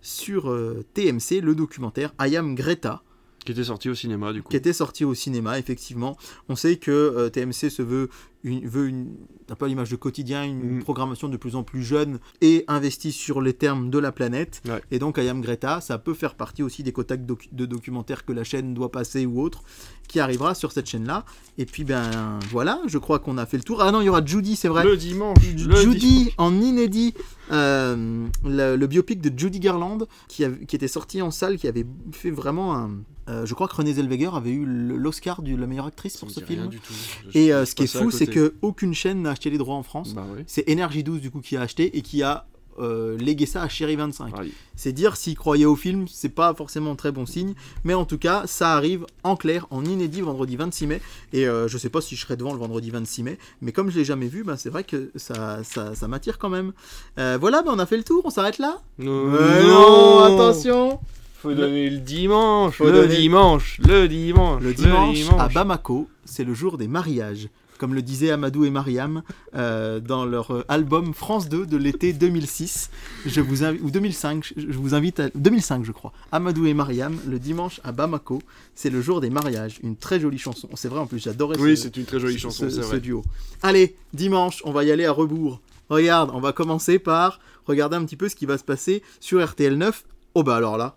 sur 0.00 0.56
TMC, 0.94 1.40
le 1.42 1.54
documentaire 1.54 2.14
I 2.20 2.36
Am 2.36 2.54
Greta. 2.54 3.02
Qui 3.44 3.52
était 3.52 3.64
sorti 3.64 3.88
au 3.88 3.94
cinéma, 3.94 4.32
du 4.32 4.42
coup. 4.42 4.50
qui 4.50 4.56
était 4.56 4.72
sorti 4.74 5.04
au 5.04 5.14
cinéma, 5.14 5.58
effectivement. 5.58 6.16
On 6.48 6.56
sait 6.56 6.76
que 6.76 6.90
euh, 6.90 7.30
TMC 7.30 7.70
se 7.70 7.82
veut 7.82 8.10
une, 8.44 8.66
veut 8.68 8.88
une, 8.88 9.14
un 9.50 9.54
peu 9.56 9.66
l'image 9.66 9.90
de 9.90 9.96
quotidien, 9.96 10.44
une 10.44 10.76
Mhm. 10.76 10.82
programmation 10.82 11.28
de 11.28 11.36
plus 11.36 11.56
en 11.56 11.62
plus 11.64 11.82
jeune 11.82 12.18
et 12.40 12.64
investie 12.68 13.12
sur 13.12 13.40
les 13.40 13.52
termes 13.52 13.90
de 13.90 13.98
la 13.98 14.12
planète. 14.12 14.62
Ouais. 14.68 14.80
Et 14.90 14.98
donc, 14.98 15.18
I 15.18 15.28
Am 15.28 15.40
Greta, 15.40 15.80
ça 15.80 15.98
peut 15.98 16.14
faire 16.14 16.34
partie 16.34 16.62
aussi 16.62 16.82
des 16.82 16.92
quotas 16.92 17.16
de, 17.16 17.34
docu- 17.34 17.48
de 17.52 17.66
documentaires 17.66 18.24
que 18.24 18.32
la 18.32 18.44
chaîne 18.44 18.74
doit 18.74 18.92
passer 18.92 19.26
ou 19.26 19.40
autre, 19.40 19.62
qui 20.06 20.20
arrivera 20.20 20.54
sur 20.54 20.72
cette 20.72 20.86
chaîne-là. 20.88 21.24
Et 21.58 21.66
puis, 21.66 21.84
ben 21.84 22.38
voilà, 22.50 22.80
je 22.86 22.98
crois 22.98 23.18
qu'on 23.18 23.38
a 23.38 23.44
fait 23.46 23.56
le 23.58 23.62
tour. 23.64 23.82
Ah 23.82 23.90
non, 23.92 24.00
il 24.00 24.04
y 24.04 24.08
aura 24.08 24.24
Judy, 24.24 24.56
c'est 24.56 24.68
vrai. 24.68 24.84
Le 24.84 24.96
dimanche. 24.96 25.36
le 25.66 25.76
Judy 25.76 26.32
en 26.38 26.54
inédit, 26.54 27.14
euh, 27.52 28.26
le, 28.44 28.76
le 28.76 28.86
biopic 28.86 29.20
de 29.20 29.36
Judy 29.36 29.58
Garland 29.60 29.98
qui, 30.28 30.44
a- 30.44 30.50
qui 30.50 30.76
était 30.76 30.88
sorti 30.88 31.22
en 31.22 31.30
salle, 31.30 31.56
qui 31.58 31.66
avait 31.66 31.86
fait 32.12 32.30
vraiment 32.30 32.74
un. 32.76 32.90
euh, 33.28 33.44
je 33.44 33.52
crois 33.54 33.68
que 33.68 33.74
Renée 33.74 33.92
Zellweger 33.94 34.34
avait 34.34 34.50
eu 34.52 34.64
l'Oscar 34.66 35.42
de 35.42 35.54
la 35.54 35.66
meilleure 35.66 35.86
actrice 35.86 36.16
pour 36.16 36.30
ce 36.30 36.40
film. 36.40 36.68
du 36.68 36.78
tout. 36.78 36.92
Je- 37.30 37.38
Et 37.38 37.52
euh, 37.52 37.64
ce 37.66 37.74
qui 37.74 37.82
est 37.84 37.86
fou, 37.98 38.10
c'est 38.10 38.26
côté. 38.28 38.34
que 38.40 38.54
aucune 38.62 38.94
chaîne 38.94 39.22
n'a 39.22 39.30
acheté 39.30 39.50
les 39.50 39.58
droits 39.58 39.76
en 39.76 39.82
France. 39.82 40.14
Bah. 40.14 40.24
C'est 40.46 40.68
Energy 40.70 41.02
12 41.02 41.20
du 41.20 41.30
coup 41.30 41.40
qui 41.40 41.56
a 41.56 41.62
acheté 41.62 41.96
et 41.96 42.02
qui 42.02 42.22
a 42.22 42.46
euh, 42.80 43.18
légué 43.18 43.44
ça 43.44 43.62
à 43.62 43.68
Chéri 43.68 43.96
25. 43.96 44.38
Aïe. 44.38 44.52
C'est 44.76 44.92
dire 44.92 45.16
s'ils 45.16 45.36
croyaient 45.36 45.64
au 45.64 45.74
film, 45.74 46.06
c'est 46.06 46.28
pas 46.28 46.54
forcément 46.54 46.92
un 46.92 46.94
très 46.94 47.10
bon 47.10 47.26
signe, 47.26 47.54
mais 47.82 47.92
en 47.92 48.04
tout 48.04 48.18
cas, 48.18 48.44
ça 48.46 48.74
arrive 48.74 49.04
en 49.24 49.34
clair, 49.34 49.66
en 49.70 49.84
inédit, 49.84 50.20
vendredi 50.20 50.54
26 50.54 50.86
mai. 50.86 51.00
Et 51.32 51.48
euh, 51.48 51.66
je 51.66 51.76
sais 51.76 51.88
pas 51.88 52.00
si 52.00 52.14
je 52.14 52.20
serai 52.20 52.36
devant 52.36 52.52
le 52.52 52.58
vendredi 52.60 52.90
26 52.92 53.24
mai, 53.24 53.38
mais 53.62 53.72
comme 53.72 53.90
je 53.90 53.98
l'ai 53.98 54.04
jamais 54.04 54.28
vu, 54.28 54.44
bah, 54.44 54.56
c'est 54.56 54.70
vrai 54.70 54.84
que 54.84 55.10
ça, 55.16 55.64
ça, 55.64 55.96
ça 55.96 56.06
m'attire 56.06 56.38
quand 56.38 56.50
même. 56.50 56.72
Euh, 57.18 57.36
voilà, 57.40 57.62
bah, 57.62 57.72
on 57.74 57.80
a 57.80 57.86
fait 57.86 57.96
le 57.96 58.04
tour, 58.04 58.22
on 58.24 58.30
s'arrête 58.30 58.58
là? 58.58 58.80
Non, 59.00 59.24
Euh, 59.34 59.62
non, 59.68 60.22
attention 60.22 61.00
Faut 61.34 61.52
donner 61.54 61.90
le 61.90 61.98
dimanche, 61.98 62.76
Faut 62.76 62.84
le 62.84 62.92
donner- 62.92 63.16
dimanche, 63.16 63.80
le 63.84 64.06
dimanche, 64.06 64.62
Le 64.62 64.72
dimanche 64.72 65.24
à 65.36 65.48
Bamako, 65.48 66.08
c'est 66.24 66.44
le 66.44 66.54
jour 66.54 66.78
des 66.78 66.86
mariages. 66.86 67.48
Comme 67.78 67.94
le 67.94 68.02
disaient 68.02 68.30
Amadou 68.30 68.64
et 68.64 68.70
Mariam 68.70 69.22
euh, 69.54 70.00
dans 70.00 70.24
leur 70.26 70.52
euh, 70.52 70.64
album 70.68 71.14
France 71.14 71.48
2 71.48 71.64
de 71.66 71.76
l'été 71.76 72.12
2006, 72.12 72.90
je 73.24 73.40
vous 73.40 73.62
invi- 73.62 73.80
ou 73.82 73.90
2005, 73.90 74.52
je 74.56 74.76
vous 74.78 74.94
invite 74.94 75.20
à 75.20 75.28
2005 75.34 75.84
je 75.84 75.92
crois. 75.92 76.12
Amadou 76.32 76.66
et 76.66 76.74
Mariam, 76.74 77.16
le 77.26 77.38
dimanche 77.38 77.80
à 77.84 77.92
Bamako, 77.92 78.40
c'est 78.74 78.90
le 78.90 79.00
jour 79.00 79.20
des 79.20 79.30
mariages. 79.30 79.78
Une 79.82 79.96
très 79.96 80.18
jolie 80.20 80.38
chanson. 80.38 80.68
C'est 80.74 80.88
vrai 80.88 81.00
en 81.00 81.06
plus, 81.06 81.20
j'adorais 81.20 81.56
Oui, 81.58 81.76
ce, 81.76 81.84
c'est 81.84 81.96
une 81.96 82.04
très 82.04 82.20
jolie 82.20 82.34
ce- 82.34 82.38
chanson, 82.40 82.68
ce- 82.68 82.80
vrai. 82.80 83.00
duo. 83.00 83.22
Allez, 83.62 83.96
dimanche, 84.12 84.60
on 84.64 84.72
va 84.72 84.84
y 84.84 84.90
aller 84.90 85.04
à 85.06 85.12
rebours. 85.12 85.60
Regarde, 85.88 86.30
on 86.34 86.40
va 86.40 86.52
commencer 86.52 86.98
par 86.98 87.40
regarder 87.66 87.96
un 87.96 88.04
petit 88.04 88.16
peu 88.16 88.28
ce 88.28 88.34
qui 88.36 88.44
va 88.46 88.58
se 88.58 88.64
passer 88.64 89.02
sur 89.20 89.42
RTL 89.44 89.74
9. 89.78 90.04
Oh 90.34 90.42
bah 90.42 90.56
alors 90.56 90.76
là, 90.76 90.96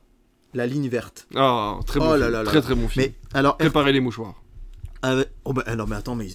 la 0.53 0.66
ligne 0.68 0.90
verte. 0.90 1.28
Ah, 1.36 1.80
très 1.86 1.99
bon 1.99 2.08
Oh 2.10 2.16
là 2.16 2.26
film. 2.26 2.32
là 2.32 2.40
là 2.40 2.44
très 2.45 2.56
là. 2.58 2.62
très 2.62 2.76
bon 2.76 2.88
film. 2.90 3.06
Mais 3.06 3.14
alors 3.34 3.56
Préparez 3.58 3.94
les 3.94 4.02
mouchoirs. 4.02 4.40
Oh 5.45 5.53
bah, 5.53 5.64
alors 5.65 5.88
mais 5.88 5.95
attends 5.95 6.15
mais- 6.15 6.30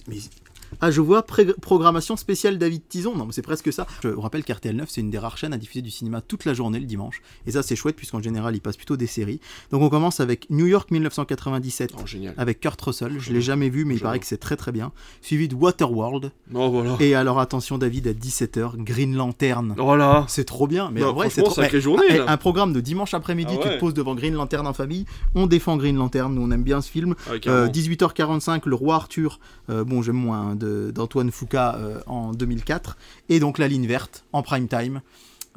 ah 0.81 0.91
je 0.91 1.01
vois 1.01 1.23
programmation 1.23 2.15
spéciale 2.15 2.57
David 2.57 2.87
Tison. 2.87 3.15
Non 3.15 3.25
mais 3.25 3.31
c'est 3.31 3.41
presque 3.41 3.71
ça. 3.73 3.87
Je 4.03 4.09
vous 4.09 4.21
rappelle 4.21 4.43
qu'RTL 4.43 4.75
9 4.75 4.89
c'est 4.89 5.01
une 5.01 5.09
des 5.09 5.17
rares 5.17 5.37
chaînes 5.37 5.53
à 5.53 5.57
diffuser 5.57 5.81
du 5.81 5.91
cinéma 5.91 6.21
toute 6.21 6.45
la 6.45 6.53
journée 6.53 6.79
le 6.79 6.85
dimanche. 6.85 7.21
Et 7.45 7.51
ça 7.51 7.63
c'est 7.63 7.75
chouette 7.75 7.95
puisqu'en 7.95 8.21
général 8.21 8.55
il 8.55 8.61
passe 8.61 8.77
plutôt 8.77 8.97
des 8.97 9.07
séries. 9.07 9.39
Donc 9.71 9.81
on 9.81 9.89
commence 9.89 10.19
avec 10.19 10.49
New 10.49 10.65
York 10.67 10.91
1997 10.91 11.91
Oh, 11.97 12.05
génial. 12.05 12.33
avec 12.37 12.59
Kurt 12.59 12.79
Russell. 12.81 13.19
Je 13.19 13.31
l'ai 13.33 13.41
jamais 13.41 13.69
vu 13.69 13.85
mais 13.85 13.95
il 13.95 14.01
paraît 14.01 14.19
que 14.19 14.25
c'est 14.25 14.37
très 14.37 14.55
très 14.55 14.71
bien. 14.71 14.91
Suivi 15.21 15.47
de 15.47 15.55
Waterworld. 15.55 16.31
Oh, 16.53 16.69
voilà. 16.69 16.97
et 16.99 17.15
alors 17.15 17.39
attention 17.39 17.77
David 17.77 18.07
à 18.07 18.13
17h 18.13 18.77
Green 18.77 19.15
Lantern. 19.15 19.73
Voilà. 19.77 20.25
c'est 20.27 20.45
trop 20.45 20.67
bien 20.67 20.89
mais 20.91 21.01
Non, 21.01 21.09
en 21.09 21.13
vrai 21.13 21.29
c'est 21.29 21.43
trop 21.43 21.61
journée, 21.79 22.03
eh, 22.09 22.19
un 22.19 22.37
programme 22.37 22.73
de 22.73 22.81
dimanche 22.81 23.13
après-midi 23.13 23.55
Ah 23.57 23.63
tu 23.63 23.69
te 23.69 23.79
poses 23.79 23.93
devant 23.93 24.15
Green 24.15 24.33
Lantern 24.33 24.65
en 24.67 24.73
famille. 24.73 25.05
On 25.35 25.47
défend 25.47 25.77
Green 25.77 25.95
Lantern 25.95 26.33
nous 26.33 26.41
on 26.41 26.51
aime 26.51 26.63
bien 26.63 26.81
ce 26.81 26.89
film. 26.89 27.15
Ah, 27.27 27.33
euh. 27.47 27.67
18h45, 27.67 28.61
Le 28.65 28.75
Roi 28.75 28.95
Arthur, 28.95 29.39
euh, 29.69 29.83
bon 29.83 30.01
j'aime 30.01 30.15
moins, 30.15 30.51
hein, 30.51 30.55
d'Antoine 30.57 31.31
Foucault 31.31 31.57
euh, 31.57 31.99
en 32.07 32.31
2004, 32.33 32.97
et 33.29 33.39
donc 33.39 33.57
La 33.57 33.67
Ligne 33.67 33.87
Verte 33.87 34.23
en 34.33 34.41
prime 34.43 34.67
time, 34.67 35.01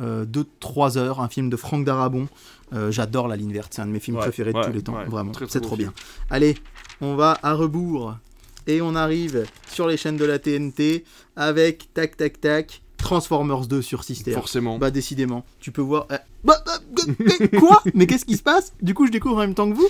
euh, 0.01 0.25
de 0.25 0.47
3 0.61 0.97
heures, 0.99 1.21
un 1.21 1.29
film 1.29 1.51
de 1.51 1.57
Franck 1.57 1.85
Darabon. 1.85 2.29
Euh, 2.73 2.91
J'adore 2.93 3.27
La 3.29 3.37
Ligne 3.37 3.53
Verte, 3.53 3.73
c'est 3.75 3.83
un 3.83 3.87
de 3.87 3.91
mes 3.93 4.01
films 4.01 4.17
Ouais, 4.17 4.23
préférés 4.23 4.53
de 4.53 4.59
ouais, 4.59 4.65
tous 4.65 4.73
les 4.73 4.83
temps, 4.83 4.95
ouais, 4.97 5.05
vraiment, 5.05 5.33
c'est 5.49 5.61
trop 5.61 5.77
bien. 5.77 5.93
Allez, 6.31 6.57
on 7.01 7.17
va 7.17 7.39
à 7.43 7.55
rebours, 7.55 8.15
et 8.67 8.81
on 8.81 8.95
arrive 8.95 9.45
sur 9.69 9.89
les 9.89 9.97
chaînes 9.97 10.17
de 10.17 10.25
la 10.25 10.39
TNT 10.39 11.05
avec 11.37 11.93
tac 11.95 12.17
tac 12.17 12.41
tac, 12.41 12.83
Transformers 12.97 13.67
2 13.67 13.81
sur 13.83 14.05
Sister. 14.05 14.33
Forcément. 14.33 14.79
Bah 14.79 14.91
décidément, 14.91 15.45
tu 15.59 15.73
peux 15.73 15.81
voir. 15.81 16.07
euh, 16.13 16.19
bah, 16.45 16.63
bah, 16.67 16.79
euh, 17.09 17.59
quoi? 17.59 17.83
Mais 17.95 18.07
qu'est-ce 18.07 18.27
qui 18.27 18.37
se 18.37 18.43
passe? 18.43 18.73
Du 18.83 18.93
coup, 18.95 19.07
je 19.07 19.11
découvre 19.11 19.37
en 19.37 19.41
même 19.41 19.55
temps 19.55 19.69
que 19.71 19.75
vous. 19.75 19.89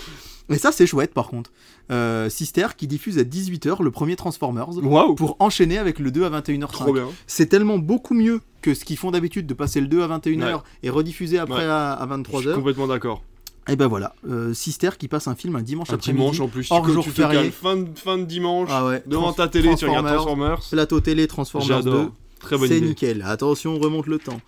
Et 0.51 0.59
ça, 0.59 0.73
c'est 0.73 0.87
chouette 0.87 1.15
par 1.15 1.29
contre. 1.29 1.51
Euh, 1.91 2.29
Sister 2.29 2.67
qui 2.77 2.87
diffuse 2.87 3.19
à 3.19 3.23
18h 3.25 3.83
le 3.83 3.91
premier 3.91 4.17
Transformers 4.17 4.69
Waouh. 4.83 5.15
pour 5.15 5.37
enchaîner 5.39 5.79
avec 5.79 5.99
le 5.99 6.11
2 6.11 6.25
à 6.25 6.31
21h05. 6.31 6.67
Trop 6.73 6.93
bien. 6.93 7.07
C'est 7.27 7.47
tellement 7.47 7.79
beaucoup 7.79 8.15
mieux 8.15 8.41
que 8.63 8.75
ce 8.75 8.85
qu'ils 8.85 8.97
font 8.97 9.11
d'habitude 9.11 9.47
de 9.47 9.55
passer 9.55 9.81
le 9.81 9.87
2 9.87 10.03
à 10.03 10.09
21h 10.09 10.41
Ouais. 10.57 10.61
et 10.83 10.91
rediffuser 10.91 11.39
après 11.39 11.59
Ouais. 11.61 11.65
à, 11.65 11.93
à 11.93 12.07
Je 12.07 12.13
suis 12.13 12.47
23h. 12.49 12.55
complètement 12.55 12.87
d'accord. 12.89 13.23
Et 13.69 13.77
ben 13.77 13.87
voilà, 13.87 14.15
euh, 14.29 14.53
Sister 14.55 14.91
qui 14.99 15.07
passe 15.07 15.29
un 15.29 15.35
film 15.37 15.55
un 15.55 15.63
dimanche 15.63 15.91
Un 15.91 15.95
après-midi. 15.95 16.21
dimanche 16.23 16.41
en 16.41 16.49
plus. 16.49 16.67
Tu, 16.67 16.73
hors 16.73 16.85
tu 16.85 16.93
jour 16.93 17.05
te 17.05 17.11
férié. 17.11 17.51
fin 17.51 17.77
de, 17.77 17.89
fin 17.97 18.19
de 18.19 18.25
dimanche. 18.25 18.69
Ah 18.73 18.87
ouais, 18.87 19.03
Devant 19.07 19.33
ta 19.33 19.47
télé, 19.49 19.75
tu 19.77 19.85
regardes 19.87 20.07
Transformers. 20.07 20.61
Plateau 20.71 21.01
télé 21.01 21.27
Transformers 21.29 21.85
2. 21.85 21.91
J'adore. 21.91 22.11
Très 22.41 22.57
bonne 22.59 22.69
C'est 22.69 22.79
idée. 22.79 22.89
nickel. 22.89 23.23
Attention, 23.25 23.75
on 23.75 23.79
remonte 23.79 24.07
le 24.07 24.19
temps. 24.19 24.41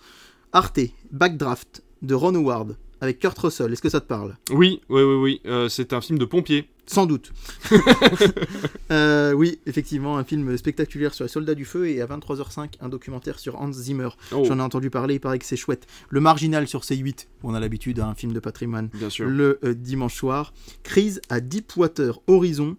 Arte, 0.51 0.79
Backdraft 1.11 1.83
de 2.01 2.15
Ron 2.15 2.35
Howard 2.35 2.75
avec 3.03 3.19
Kurt 3.19 3.37
Russell. 3.37 3.73
Est-ce 3.73 3.81
que 3.81 3.89
ça 3.89 3.99
te 3.99 4.07
parle? 4.07 4.37
Oui, 4.49 4.79
oui, 4.87 5.01
oui, 5.03 5.15
oui. 5.15 5.41
Euh, 5.45 5.67
c'est 5.67 5.91
un 5.91 5.99
film 5.99 6.17
de 6.17 6.23
pompier. 6.23 6.69
Sans 6.85 7.05
doute. 7.05 7.31
Euh, 8.91 9.33
oui, 9.33 9.59
effectivement, 9.65 10.17
un 10.17 10.23
film 10.23 10.55
spectaculaire 10.55 11.15
sur 11.15 11.23
les 11.25 11.29
soldats 11.29 11.55
du 11.55 11.65
feu 11.65 11.87
et 11.87 12.01
à 12.01 12.05
23h05, 12.05 12.73
un 12.79 12.89
documentaire 12.89 13.39
sur 13.39 13.59
Hans 13.59 13.71
Zimmer. 13.71 14.09
Oh, 14.31 14.43
J'en 14.45 14.59
ai 14.59 14.61
entendu 14.61 14.91
parler, 14.91 15.15
il 15.15 15.19
paraît 15.19 15.39
que 15.39 15.45
c'est 15.45 15.55
chouette. 15.55 15.87
Le 16.09 16.19
Marginal 16.19 16.67
sur 16.67 16.81
C8, 16.81 17.25
on 17.41 17.55
a 17.55 17.59
l'habitude 17.59 17.99
à 17.99 18.07
un 18.07 18.13
film 18.13 18.33
de 18.33 18.39
patrimoine. 18.39 18.89
bien 18.93 19.09
sûr. 19.09 19.27
Le 19.27 19.57
euh, 19.63 19.73
dimanche 19.73 20.13
soir. 20.13 20.53
Crise 20.83 21.21
à 21.29 21.39
Deepwater 21.39 22.19
Horizon 22.27 22.75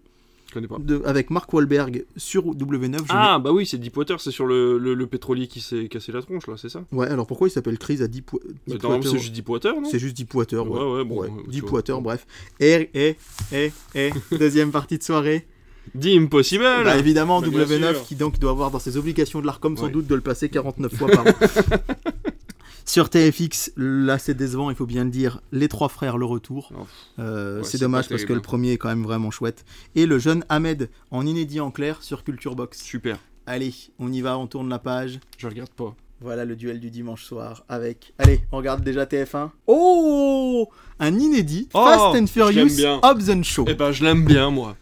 connais 0.55 0.67
pas. 0.67 0.77
de- 0.79 1.01
avec 1.05 1.29
Mark 1.29 1.53
Wahlberg 1.53 2.05
sur 2.17 2.43
W9. 2.55 2.97
Je 2.97 3.03
Ah, 3.09 3.37
bah 3.37 3.51
oui, 3.51 3.65
c'est 3.67 3.77
Deepwater, 3.77 4.19
c'est 4.19 4.31
sur 4.31 4.47
le, 4.47 4.77
le, 4.79 4.95
le 4.95 5.07
pétrolier 5.07 5.45
qui 5.47 5.61
s'est 5.61 5.87
cassé 5.87 6.11
la 6.11 6.21
tronche, 6.23 6.47
là, 6.47 6.55
c'est 6.57 6.69
ça? 6.69 6.83
Ouais, 6.91 7.07
alors 7.07 7.27
pourquoi 7.27 7.47
il 7.47 7.51
s'appelle 7.51 7.77
Crise 7.77 8.01
à 8.01 8.07
Normalement, 8.07 8.99
Deepwater 8.99 9.11
c'est 9.11 9.19
juste 9.19 9.33
Deepwater, 9.33 9.79
non? 9.81 9.87
C'est 9.89 9.99
juste 9.99 10.17
Deepwater. 10.17 10.67
Ouais, 10.69 10.79
ouais, 10.79 11.03
bon, 11.03 11.21
Ouais, 11.21 11.27
ouais, 11.29 11.43
tu 11.45 11.49
Deepwater, 11.51 12.01
bref. 12.01 12.25
Et, 12.59 12.89
et, 12.95 13.15
et, 13.53 13.71
et, 13.93 14.09
deuxième 14.39 14.71
partie 14.71 14.97
de 14.97 15.03
soirée. 15.03 15.45
The 15.99 16.07
Impossible 16.17 16.63
Bah, 16.63 16.97
évidemment, 16.97 17.41
Bah, 17.41 17.47
bien 17.49 17.65
W9 17.65 17.93
sûr. 17.93 18.03
qui 18.05 18.15
donc 18.15 18.39
doit 18.39 18.49
avoir 18.51 18.71
dans 18.71 18.79
ses 18.79 18.97
obligations 18.97 19.39
de 19.39 19.45
l'ARCOM 19.45 19.77
sans 19.77 19.83
Ouais. 19.85 19.91
doute 19.91 20.07
de 20.07 20.15
le 20.15 20.21
passer 20.21 20.49
49 20.49 20.93
fois 20.95 21.07
par 21.09 21.27
an. 21.27 21.29
Sur 22.87 23.09
TFX, 23.09 23.71
là 23.77 24.19
c'est 24.19 24.35
décevant, 24.35 24.69
il 24.69 24.75
faut 24.75 24.85
bien 24.85 25.03
le 25.05 25.09
dire, 25.09 25.41
Les 25.51 25.67
Trois 25.67 25.89
Frères, 25.89 26.17
le 26.17 26.25
retour. 26.25 26.71
Euh, 27.19 27.57
Ouais, 27.59 27.63
c'est 27.63 27.79
dommage 27.79 28.07
parce 28.09 28.25
que 28.25 28.33
le 28.33 28.41
premier 28.41 28.73
est 28.73 28.77
quand 28.77 28.89
même 28.89 29.03
vraiment 29.03 29.31
chouette. 29.31 29.65
Et 29.95 30.05
le 30.05 30.19
jeune 30.19 30.45
Ahmed 30.49 30.89
en 31.09 31.25
inédit 31.25 31.59
en 31.59 31.71
clair 31.71 32.03
sur 32.03 32.23
Culture 32.23 32.55
Box. 32.55 32.81
Super. 32.81 33.17
Allez, 33.47 33.73
on 33.99 34.11
y 34.11 34.21
va, 34.21 34.37
on 34.37 34.45
tourne 34.47 34.69
la 34.69 34.77
page. 34.79 35.19
Je 35.37 35.47
regarde 35.47 35.69
pas. 35.71 35.95
Voilà 36.21 36.45
le 36.45 36.55
duel 36.55 36.79
du 36.79 36.91
dimanche 36.91 37.23
soir 37.25 37.63
avec. 37.69 38.13
Allez, 38.19 38.41
on 38.51 38.57
regarde 38.57 38.83
déjà 38.83 39.05
TF1. 39.05 39.49
Oh 39.67 40.69
Un 40.99 41.17
inédit 41.19 41.67
Oh, 41.73 41.83
Fast 41.85 42.15
and 42.21 42.27
Furious. 42.27 42.69
Hobbs 43.03 43.29
and 43.29 43.43
Show. 43.43 43.65
Eh 43.67 43.73
ben, 43.73 43.91
je 43.91 44.03
l'aime 44.03 44.25
bien, 44.25 44.49
moi. 44.51 44.77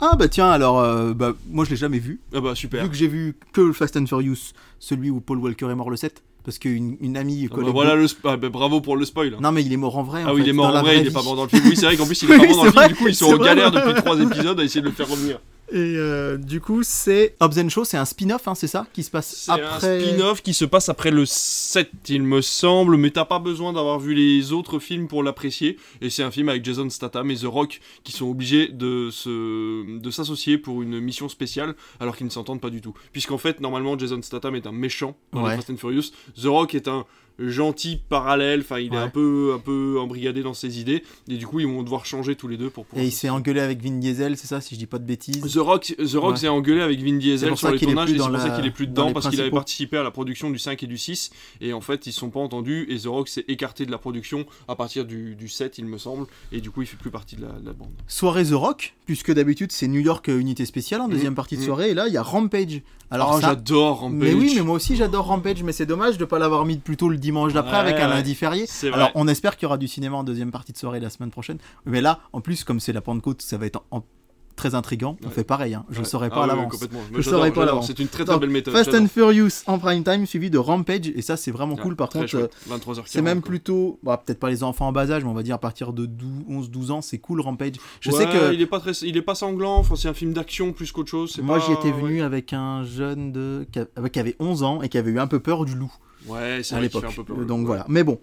Ah 0.00 0.16
bah 0.16 0.28
tiens, 0.28 0.50
alors, 0.50 0.80
euh, 0.80 1.14
bah, 1.14 1.32
moi 1.48 1.64
je 1.64 1.70
l'ai 1.70 1.76
jamais 1.76 2.00
vu. 2.00 2.20
Ah 2.34 2.40
bah, 2.40 2.54
super. 2.56 2.82
Vu 2.82 2.90
que 2.90 2.96
j'ai 2.96 3.06
vu 3.08 3.36
que 3.52 3.60
le 3.60 3.72
Fast 3.72 3.96
and 3.96 4.06
Furious, 4.06 4.52
celui 4.80 5.08
où 5.08 5.20
Paul 5.20 5.38
Walker 5.38 5.66
est 5.70 5.74
mort 5.74 5.88
le 5.88 5.96
7, 5.96 6.22
parce 6.44 6.58
qu'une 6.58 6.96
une 7.00 7.16
amie 7.16 7.48
Ah 7.50 7.56
bah, 7.56 7.70
voilà 7.72 7.94
le 7.94 8.06
ah 8.24 8.36
bah, 8.36 8.48
bravo 8.50 8.80
pour 8.80 8.96
le 8.96 9.04
spoil. 9.04 9.36
Non 9.40 9.50
mais 9.50 9.62
il 9.62 9.72
est 9.72 9.78
mort 9.78 9.96
en 9.96 10.02
vrai. 10.02 10.24
en 10.24 10.28
ah 10.28 10.34
oui, 10.34 10.42
il 10.44 10.48
est 10.48 10.52
mort 10.52 10.74
en 10.74 10.82
vrai, 10.82 11.00
il 11.00 11.06
est 11.06 11.10
pas 11.10 11.22
mort 11.22 11.36
dans 11.36 11.44
le 11.44 11.48
film. 11.48 11.62
Oui, 11.66 11.76
c'est 11.76 11.86
vrai 11.86 11.96
qu'en 11.96 12.06
plus, 12.06 12.22
il 12.22 12.30
est 12.30 12.36
pas 12.36 12.46
mort 12.46 12.56
dans 12.56 12.64
le 12.64 12.72
film. 12.72 12.88
Du 12.88 12.94
coup, 12.94 13.08
ils 13.08 13.14
sont 13.14 13.32
en 13.32 13.38
galère 13.38 13.70
depuis 13.70 13.94
trois 13.94 14.20
épisodes 14.20 14.60
à 14.60 14.64
essayer 14.64 14.82
de 14.82 14.86
le 14.86 14.92
faire 14.92 15.08
revenir. 15.08 15.40
Et 15.72 15.76
euh, 15.96 16.36
du 16.36 16.60
coup, 16.60 16.82
c'est 16.82 17.34
Hobbs 17.40 17.58
and 17.58 17.70
Show, 17.70 17.84
c'est 17.84 17.96
un 17.96 18.04
spin-off, 18.04 18.46
hein, 18.46 18.54
c'est 18.54 18.66
ça, 18.66 18.86
qui 18.92 19.02
se 19.02 19.10
passe 19.10 19.34
C'est 19.34 19.50
après. 19.50 19.96
un 19.98 20.00
spin-off 20.00 20.42
qui 20.42 20.52
se 20.52 20.64
passe 20.66 20.90
après 20.90 21.10
le 21.10 21.24
7, 21.24 21.90
il 22.10 22.22
me 22.22 22.42
semble, 22.42 22.96
mais 22.98 23.10
t'as 23.10 23.24
pas 23.24 23.38
besoin 23.38 23.72
d'avoir 23.72 23.98
vu 23.98 24.12
les 24.14 24.52
autres 24.52 24.78
films 24.78 25.08
pour 25.08 25.22
l'apprécier. 25.22 25.78
Et 26.02 26.10
c'est 26.10 26.22
un 26.22 26.30
film 26.30 26.50
avec 26.50 26.64
Jason 26.64 26.88
Statham 26.90 27.30
et 27.30 27.36
The 27.36 27.44
Rock 27.46 27.80
qui 28.04 28.12
sont 28.12 28.26
obligés 28.28 28.68
de 28.68 29.08
se 29.10 29.98
de 29.98 30.10
s'associer 30.10 30.58
pour 30.58 30.82
une 30.82 31.00
mission 31.00 31.28
spéciale 31.30 31.74
alors 31.98 32.16
qu'ils 32.16 32.26
ne 32.26 32.30
s'entendent 32.32 32.60
pas 32.60 32.70
du 32.70 32.80
tout. 32.82 32.94
Puisqu'en 33.12 33.38
fait, 33.38 33.60
normalement, 33.60 33.98
Jason 33.98 34.20
Statham 34.22 34.54
est 34.56 34.66
un 34.66 34.72
méchant 34.72 35.16
dans 35.32 35.42
Ouais. 35.44 35.50
les 35.52 35.56
Fast 35.56 35.70
and 35.70 35.76
Furious. 35.78 36.10
The 36.40 36.44
Rock 36.46 36.74
est 36.74 36.88
un 36.88 37.06
gentil 37.38 38.00
parallèle, 38.08 38.60
enfin 38.60 38.78
il 38.78 38.94
est 38.94 38.96
un 38.98 39.08
peu 39.08 39.52
un 39.54 39.58
peu 39.58 39.98
embrigadé 40.00 40.42
dans 40.42 40.54
ses 40.54 40.80
idées 40.80 41.02
et 41.28 41.36
du 41.36 41.46
coup 41.46 41.58
ils 41.60 41.66
vont 41.66 41.82
devoir 41.82 42.06
changer 42.06 42.36
tous 42.36 42.46
les 42.48 42.56
deux 42.56 42.70
pour 42.70 42.84
pouvoir 42.86 43.04
Et 43.04 43.08
il 43.08 43.12
se- 43.12 43.20
s'est 43.20 43.28
engueulé 43.28 43.60
avec 43.60 43.82
Vin 43.82 43.98
Diesel, 43.98 44.36
c'est 44.36 44.46
ça, 44.46 44.60
si 44.60 44.74
je 44.74 44.78
dis 44.78 44.86
pas 44.86 44.98
de 44.98 45.04
bêtises 45.04 45.40
The 45.40 45.56
Rock, 45.58 45.94
The 45.98 46.14
Rock 46.14 46.30
Ouais. 46.32 46.36
s'est 46.36 46.48
engueulé 46.48 46.80
avec 46.80 47.00
Vin 47.02 47.16
Diesel 47.16 47.56
sur 47.56 47.70
les 47.70 47.78
tournages 47.78 48.06
plus 48.06 48.14
et 48.16 48.18
c'est 48.18 48.28
pour 48.30 48.40
ça 48.40 48.50
qu'il 48.50 48.66
est 48.66 48.70
plus 48.70 48.86
dans 48.86 48.92
dedans 49.06 49.12
parce 49.12 49.28
qu'il 49.28 49.40
avait 49.40 49.50
participé 49.50 49.96
à 49.96 50.02
la 50.02 50.10
production 50.10 50.50
du 50.50 50.58
5 50.58 50.82
et 50.82 50.86
du 50.86 50.96
6 50.98 51.30
et 51.60 51.72
en 51.72 51.80
fait 51.80 52.06
ils 52.06 52.12
se 52.12 52.20
sont 52.20 52.30
pas 52.30 52.40
entendus 52.40 52.86
et 52.88 52.98
The 52.98 53.06
Rock 53.06 53.28
s'est 53.28 53.44
écarté 53.48 53.84
de 53.86 53.90
la 53.90 53.98
production 53.98 54.46
à 54.68 54.76
partir 54.76 55.04
du, 55.04 55.34
du 55.34 55.48
7 55.48 55.78
il 55.78 55.86
me 55.86 55.98
semble 55.98 56.26
et 56.52 56.60
du 56.60 56.70
coup 56.70 56.82
il 56.82 56.86
fait 56.86 56.96
plus 56.96 57.10
partie 57.10 57.36
de 57.36 57.42
la, 57.42 57.48
de 57.48 57.66
la 57.66 57.72
bande. 57.72 57.90
Soirée 58.06 58.44
The 58.44 58.52
Rock, 58.52 58.94
puisque 59.06 59.32
d'habitude 59.32 59.72
c'est 59.72 59.88
New 59.88 60.00
York 60.00 60.28
euh, 60.28 60.38
Unité 60.38 60.64
Spéciale 60.66 61.00
en 61.00 61.08
deuxième 61.08 61.30
Mhm. 61.32 61.36
partie 61.36 61.56
de 61.56 61.60
Mhm. 61.60 61.66
soirée, 61.66 61.90
et 61.90 61.94
là 61.94 62.06
il 62.06 62.14
y 62.14 62.16
a 62.16 62.22
Rampage. 62.22 62.82
Alors 63.10 63.34
ça, 63.34 63.48
j'adore 63.48 64.00
Rampage. 64.00 64.18
Mais 64.18 64.34
oui, 64.34 64.52
mais 64.56 64.62
moi 64.62 64.76
aussi 64.76 64.96
j'adore 64.96 65.26
Rampage, 65.26 65.62
mais 65.62 65.72
c'est 65.72 65.86
dommage 65.86 66.18
de 66.18 66.24
pas 66.24 66.38
l'avoir 66.38 66.64
mis 66.64 66.78
plutôt 66.78 67.08
le 67.08 67.16
dimanche 67.24 67.52
d'après 67.52 67.72
Ouais, 67.72 67.78
avec 67.78 67.96
un 67.96 68.08
ouais. 68.08 68.14
lundi 68.14 68.34
férié. 68.34 68.66
Alors 68.92 69.10
on 69.16 69.26
espère 69.26 69.56
qu'il 69.56 69.64
y 69.64 69.66
aura 69.66 69.78
du 69.78 69.88
cinéma 69.88 70.16
en 70.16 70.24
deuxième 70.24 70.50
partie 70.52 70.72
de 70.72 70.78
soirée 70.78 71.00
la 71.00 71.10
semaine 71.10 71.30
prochaine. 71.30 71.58
Mais 71.86 72.00
là, 72.00 72.20
en 72.32 72.40
plus, 72.40 72.62
comme 72.64 72.78
c'est 72.80 72.92
la 72.92 73.00
Pentecôte, 73.00 73.42
ça 73.42 73.56
va 73.58 73.66
être 73.66 73.82
en- 73.90 73.98
en- 73.98 74.04
très 74.56 74.76
intriguant. 74.76 75.16
On 75.24 75.26
Ouais. 75.26 75.32
fait 75.32 75.42
pareil, 75.42 75.74
hein. 75.74 75.84
je 75.88 75.94
Ouais. 75.96 76.02
le 76.02 76.04
saurais 76.04 76.28
Ah 76.30 76.34
pas 76.36 76.40
à 76.42 76.42
oui, 76.44 76.48
l'avance. 76.50 76.70
complètement. 76.72 77.00
Je 77.12 77.22
saurais 77.22 77.50
pas 77.50 77.62
à 77.64 77.66
l'avance. 77.66 77.88
C'est 77.88 77.98
une 77.98 78.06
très 78.06 78.24
très 78.24 78.38
belle 78.38 78.50
méthode. 78.50 78.72
Fast 78.72 78.94
and. 78.94 79.08
Furious 79.08 79.48
en 79.66 79.80
prime 79.80 80.04
time 80.04 80.26
suivi 80.26 80.48
de 80.48 80.58
Rampage, 80.58 81.08
et 81.08 81.22
ça 81.22 81.36
c'est 81.36 81.50
vraiment 81.50 81.74
Ouais, 81.74 81.82
cool. 81.82 81.96
Par 81.96 82.08
contre, 82.08 82.36
euh, 82.36 82.46
23h40. 82.68 83.02
c'est 83.08 83.20
même 83.20 83.40
quoi. 83.40 83.48
plutôt, 83.48 83.98
bah, 84.04 84.22
peut-être 84.24 84.38
pas 84.38 84.50
les 84.50 84.62
enfants 84.62 84.86
en 84.86 84.92
bas 84.92 85.10
âge, 85.10 85.24
mais 85.24 85.30
on 85.30 85.34
va 85.34 85.42
dire 85.42 85.56
à 85.56 85.58
partir 85.58 85.92
de 85.92 86.08
11-12 86.48 86.92
ans, 86.92 87.02
c'est 87.02 87.18
cool 87.18 87.40
Rampage. 87.40 87.72
Je 88.00 88.12
Ouais, 88.12 88.16
sais 88.18 88.26
que 88.26 88.54
il 88.54 88.60
est 88.62 88.66
pas 88.66 88.78
très, 88.78 88.92
il 89.02 89.16
est 89.16 89.22
pas 89.22 89.34
sanglant. 89.34 89.76
Enfin, 89.78 89.96
c'est 89.96 90.06
un 90.08 90.14
film 90.14 90.32
d'action 90.32 90.72
plus 90.72 90.92
qu'autre 90.92 91.10
chose. 91.10 91.36
moi 91.42 91.58
pas- 91.58 91.64
j'y 91.66 91.72
étais 91.72 91.90
venu 91.90 92.22
avec 92.22 92.52
un 92.52 92.84
jeune 92.84 93.32
de... 93.32 93.66
qui 93.72 94.18
avait 94.20 94.36
11 94.38 94.62
ans 94.62 94.82
et 94.82 94.88
qui 94.88 94.98
avait 94.98 95.10
eu 95.10 95.18
un 95.18 95.26
peu 95.26 95.40
peur 95.40 95.64
du 95.64 95.74
loup. 95.74 95.92
Ouais, 96.26 96.60
c'est 96.62 96.74
à 96.74 96.80
l'époque. 96.80 97.04
Donc 97.46 97.60
Ouais. 97.60 97.64
voilà. 97.66 97.86
Mais 97.88 98.02
bon, 98.04 98.20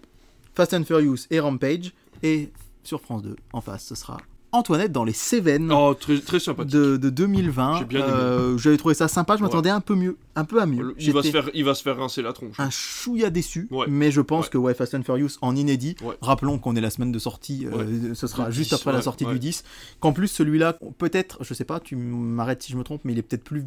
Fast 0.55 0.73
and 0.73 0.83
Furious 0.83 1.17
et 1.29 1.39
Rampage. 1.39 1.93
Et 2.23 2.49
sur 2.83 3.01
France 3.01 3.23
2, 3.23 3.35
en 3.53 3.61
face, 3.61 3.85
ce 3.85 3.95
sera 3.95 4.17
Antoinette 4.53 4.91
dans 4.91 5.05
les 5.05 5.13
Cévennes 5.13 5.71
Oh, 5.71 5.93
très, 5.93 6.19
très 6.19 6.39
sympathique. 6.41 6.71
de, 6.73 6.97
de 6.97 7.09
2020. 7.09 7.79
J'ai 7.79 7.85
bien 7.85 8.01
aimé. 8.01 8.13
Euh, 8.13 8.57
J'avais 8.57 8.75
trouvé 8.75 8.93
ça 8.93 9.07
sympa. 9.07 9.37
Je 9.37 9.41
m'attendais 9.43 9.69
un 9.69 9.79
peu 9.79 9.95
mieux, 9.95 10.17
un 10.35 10.43
peu 10.43 10.61
à 10.61 10.65
mieux. 10.65 10.93
Il 10.99 11.13
va, 11.13 11.23
se 11.23 11.29
faire, 11.31 11.49
il 11.53 11.63
va 11.63 11.73
se 11.73 11.81
faire 11.81 11.95
rincer 11.97 12.21
la 12.21 12.33
tronche. 12.33 12.59
un 12.59 12.69
chouïa 12.69 13.29
déçu, 13.29 13.69
Ouais. 13.71 13.85
mais 13.87 14.11
je 14.11 14.19
pense 14.19 14.45
Ouais. 14.45 14.49
que 14.51 14.57
ouais, 14.57 14.73
Fast 14.73 14.93
and 14.93 15.03
Furious 15.03 15.37
en 15.41 15.55
inédit. 15.55 15.95
Ouais. 16.03 16.15
Rappelons 16.21 16.59
qu'on 16.59 16.75
est 16.75 16.81
la 16.81 16.89
semaine 16.89 17.13
de 17.13 17.19
sortie, 17.19 17.65
euh, 17.65 18.13
ce 18.13 18.27
sera 18.27 18.51
juste 18.51 18.71
10, 18.71 18.75
après 18.75 18.91
la 18.91 18.97
ouais, 18.97 19.03
sortie 19.03 19.25
ouais. 19.25 19.31
du 19.33 19.39
10. 19.39 19.63
Qu'en 20.01 20.11
plus 20.11 20.27
celui-là, 20.27 20.77
peut-être, 20.97 21.37
je 21.45 21.53
sais 21.53 21.63
pas, 21.65 21.79
tu 21.79 21.95
m'arrêtes 21.95 22.61
si 22.61 22.73
je 22.73 22.77
me 22.77 22.83
trompe, 22.83 23.01
mais 23.05 23.13
il 23.13 23.19
est 23.19 23.23
peut-être 23.23 23.45
plus, 23.45 23.63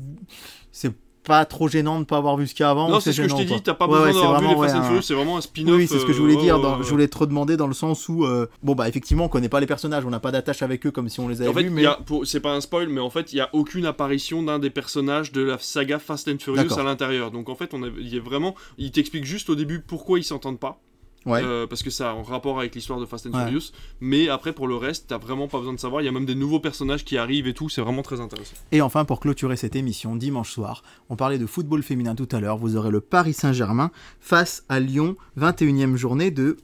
c'est 0.71 0.93
pas 1.25 1.45
trop 1.45 1.69
gênant 1.69 1.95
de 1.95 2.01
ne 2.01 2.05
pas 2.05 2.19
avoir 2.19 2.37
vu 2.37 2.47
ce 2.47 2.55
qu'il 2.55 2.63
y 2.63 2.67
a 2.67 2.71
avant. 2.71 2.89
Non, 2.89 3.01
c'est 3.01 3.13
ce 3.13 3.23
que 3.23 3.29
je 3.29 3.35
t'ai 3.35 3.45
dit, 3.45 3.61
t'as 3.63 3.75
pas 3.75 3.87
Ouais, 3.87 3.93
besoin 3.93 4.07
ouais, 4.07 4.13
d'avoir 4.13 4.41
vu 4.41 4.49
les 4.49 4.55
Fast 4.55 4.75
and 4.75 4.79
un- 4.79 4.83
Furious, 4.85 5.03
c'est 5.03 5.15
vraiment 5.15 5.37
un 5.37 5.41
spin-off. 5.41 5.77
Oui, 5.77 5.87
c'est 5.89 5.99
ce 5.99 6.05
que 6.07 6.13
je 6.13 6.19
euh, 6.19 6.21
voulais 6.21 6.35
ouais, 6.37 6.43
dire. 6.43 6.61
dans-. 6.61 6.83
Je 6.83 6.89
voulais 6.91 7.09
te 7.09 7.19
redemander 7.19 7.57
dans 7.57 7.67
le 7.67 7.75
sens 7.75 8.09
où, 8.09 8.25
euh, 8.25 8.47
bon, 8.63 8.75
bah, 8.75 8.89
effectivement, 8.89 9.25
on 9.25 9.29
connaît 9.29 9.49
pas 9.49 9.61
les 9.61 9.67
personnages, 9.67 10.05
on 10.05 10.11
n'a 10.11 10.21
pas 10.21 10.31
d'attache 10.33 10.63
avec 10.63 10.87
eux 10.87 10.91
comme 10.91 11.09
si 11.09 11.21
on 11.21 11.29
les 11.29 11.41
avait 11.41 11.51
En 11.51 11.55
fait, 11.55 11.63
vus, 11.65 11.71
mais 11.71 11.85
c'est 12.25 12.41
pas 12.41 12.53
un 12.55 12.61
spoil, 12.61 12.89
mais 12.89 13.01
en 13.01 13.11
fait, 13.11 13.33
il 13.33 13.37
y 13.37 13.41
a 13.41 13.49
aucune 13.53 13.87
apparition 13.87 14.43
d'un 14.43 14.59
des 14.59 14.71
personnages 14.71 15.33
de 15.33 15.43
la 15.43 15.59
saga 15.59 15.99
Fast 15.99 16.29
and 16.29 16.37
Furious 16.41 16.79
à 16.79 16.83
l'intérieur. 16.83 17.31
Donc 17.31 17.49
en 17.49 17.55
fait, 17.55 17.75
on 17.75 17.83
a, 17.83 17.89
il 17.99 18.15
y 18.15 18.19
a 18.19 18.21
vraiment, 18.23 18.55
il 18.79 18.91
t'explique 18.91 19.25
juste 19.25 19.49
au 19.51 19.55
début 19.55 19.81
pourquoi 19.81 20.19
ils 20.19 20.25
s'entendent 20.25 20.61
pas. 20.61 20.81
Ouais. 21.27 21.41
Euh, 21.43 21.67
parce 21.67 21.83
que 21.83 21.91
ça 21.91 22.11
a 22.11 22.15
un 22.15 22.23
rapport 22.23 22.59
avec 22.59 22.75
l'histoire 22.75 23.01
de 23.01 23.07
Fast 23.07 23.27
and 23.27 23.31
Ouais. 23.31 23.45
Furious. 23.45 23.71
Mais 24.01 24.29
après, 24.29 24.53
pour 24.53 24.67
le 24.69 24.77
reste, 24.77 25.07
t'as 25.09 25.19
vraiment 25.19 25.49
pas 25.49 25.59
besoin 25.59 25.73
de 25.75 25.81
savoir. 25.81 26.03
Il 26.03 26.05
y 26.05 26.09
a 26.09 26.13
même 26.13 26.27
des 26.27 26.35
nouveaux 26.35 26.61
personnages 26.61 27.05
qui 27.05 27.17
arrivent 27.19 27.47
et 27.47 27.55
tout. 27.55 27.69
C'est 27.69 27.81
vraiment 27.81 28.03
très 28.03 28.21
intéressant. 28.21 28.55
Et 28.73 28.81
enfin, 28.81 29.05
pour 29.05 29.21
clôturer 29.21 29.57
cette 29.57 29.77
émission, 29.77 30.17
dimanche 30.17 30.51
soir, 30.53 30.83
on 31.11 31.17
parlait 31.17 31.39
de 31.39 31.47
football 31.47 31.83
féminin 31.83 32.15
tout 32.15 32.29
à 32.33 32.41
l'heure. 32.41 32.57
Vous 32.59 32.77
aurez 32.77 32.91
le 32.91 33.01
Paris 33.01 33.33
Saint-Germain 33.35 33.91
face 34.21 34.65
à 34.69 34.81
Lyon, 34.81 35.17
21e 35.39 35.97
journée 35.97 36.31
de, 36.31 36.57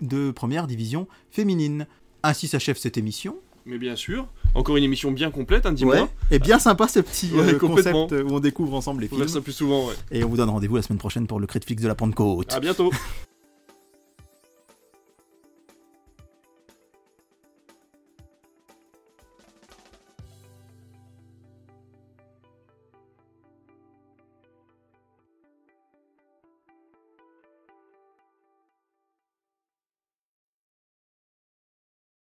de 0.00 0.30
première 0.30 0.66
division 0.66 1.06
féminine. 1.30 1.86
Ainsi 2.22 2.48
s'achève 2.48 2.76
cette 2.76 2.98
émission. 2.98 3.36
Mais 3.66 3.78
bien 3.78 3.94
sûr, 3.94 4.26
encore 4.54 4.76
une 4.78 4.84
émission 4.84 5.12
bien 5.12 5.30
complète, 5.30 5.66
hein, 5.66 5.72
dis-moi. 5.72 6.08
Et 6.30 6.38
bien 6.38 6.58
sympa 6.58 6.88
ce 6.88 7.00
petit 7.00 7.30
Ouais, 7.32 7.54
euh, 7.54 7.58
concept 7.58 7.94
où 7.94 8.32
on 8.34 8.40
découvre 8.40 8.74
ensemble 8.74 9.02
les 9.02 9.08
films. 9.08 9.20
faire 9.20 9.28
ça 9.30 9.40
plus 9.42 9.52
souvent, 9.52 9.86
ouais. 9.86 9.94
Et 10.10 10.24
on 10.24 10.28
vous 10.28 10.36
donne 10.38 10.48
rendez-vous 10.48 10.76
la 10.76 10.82
semaine 10.82 10.98
prochaine 10.98 11.26
pour 11.26 11.38
le 11.40 11.46
Critflix 11.46 11.82
de 11.82 11.86
la 11.88 11.94
Pentecôte. 11.94 12.52
À 12.52 12.58
bientôt. 12.60 12.90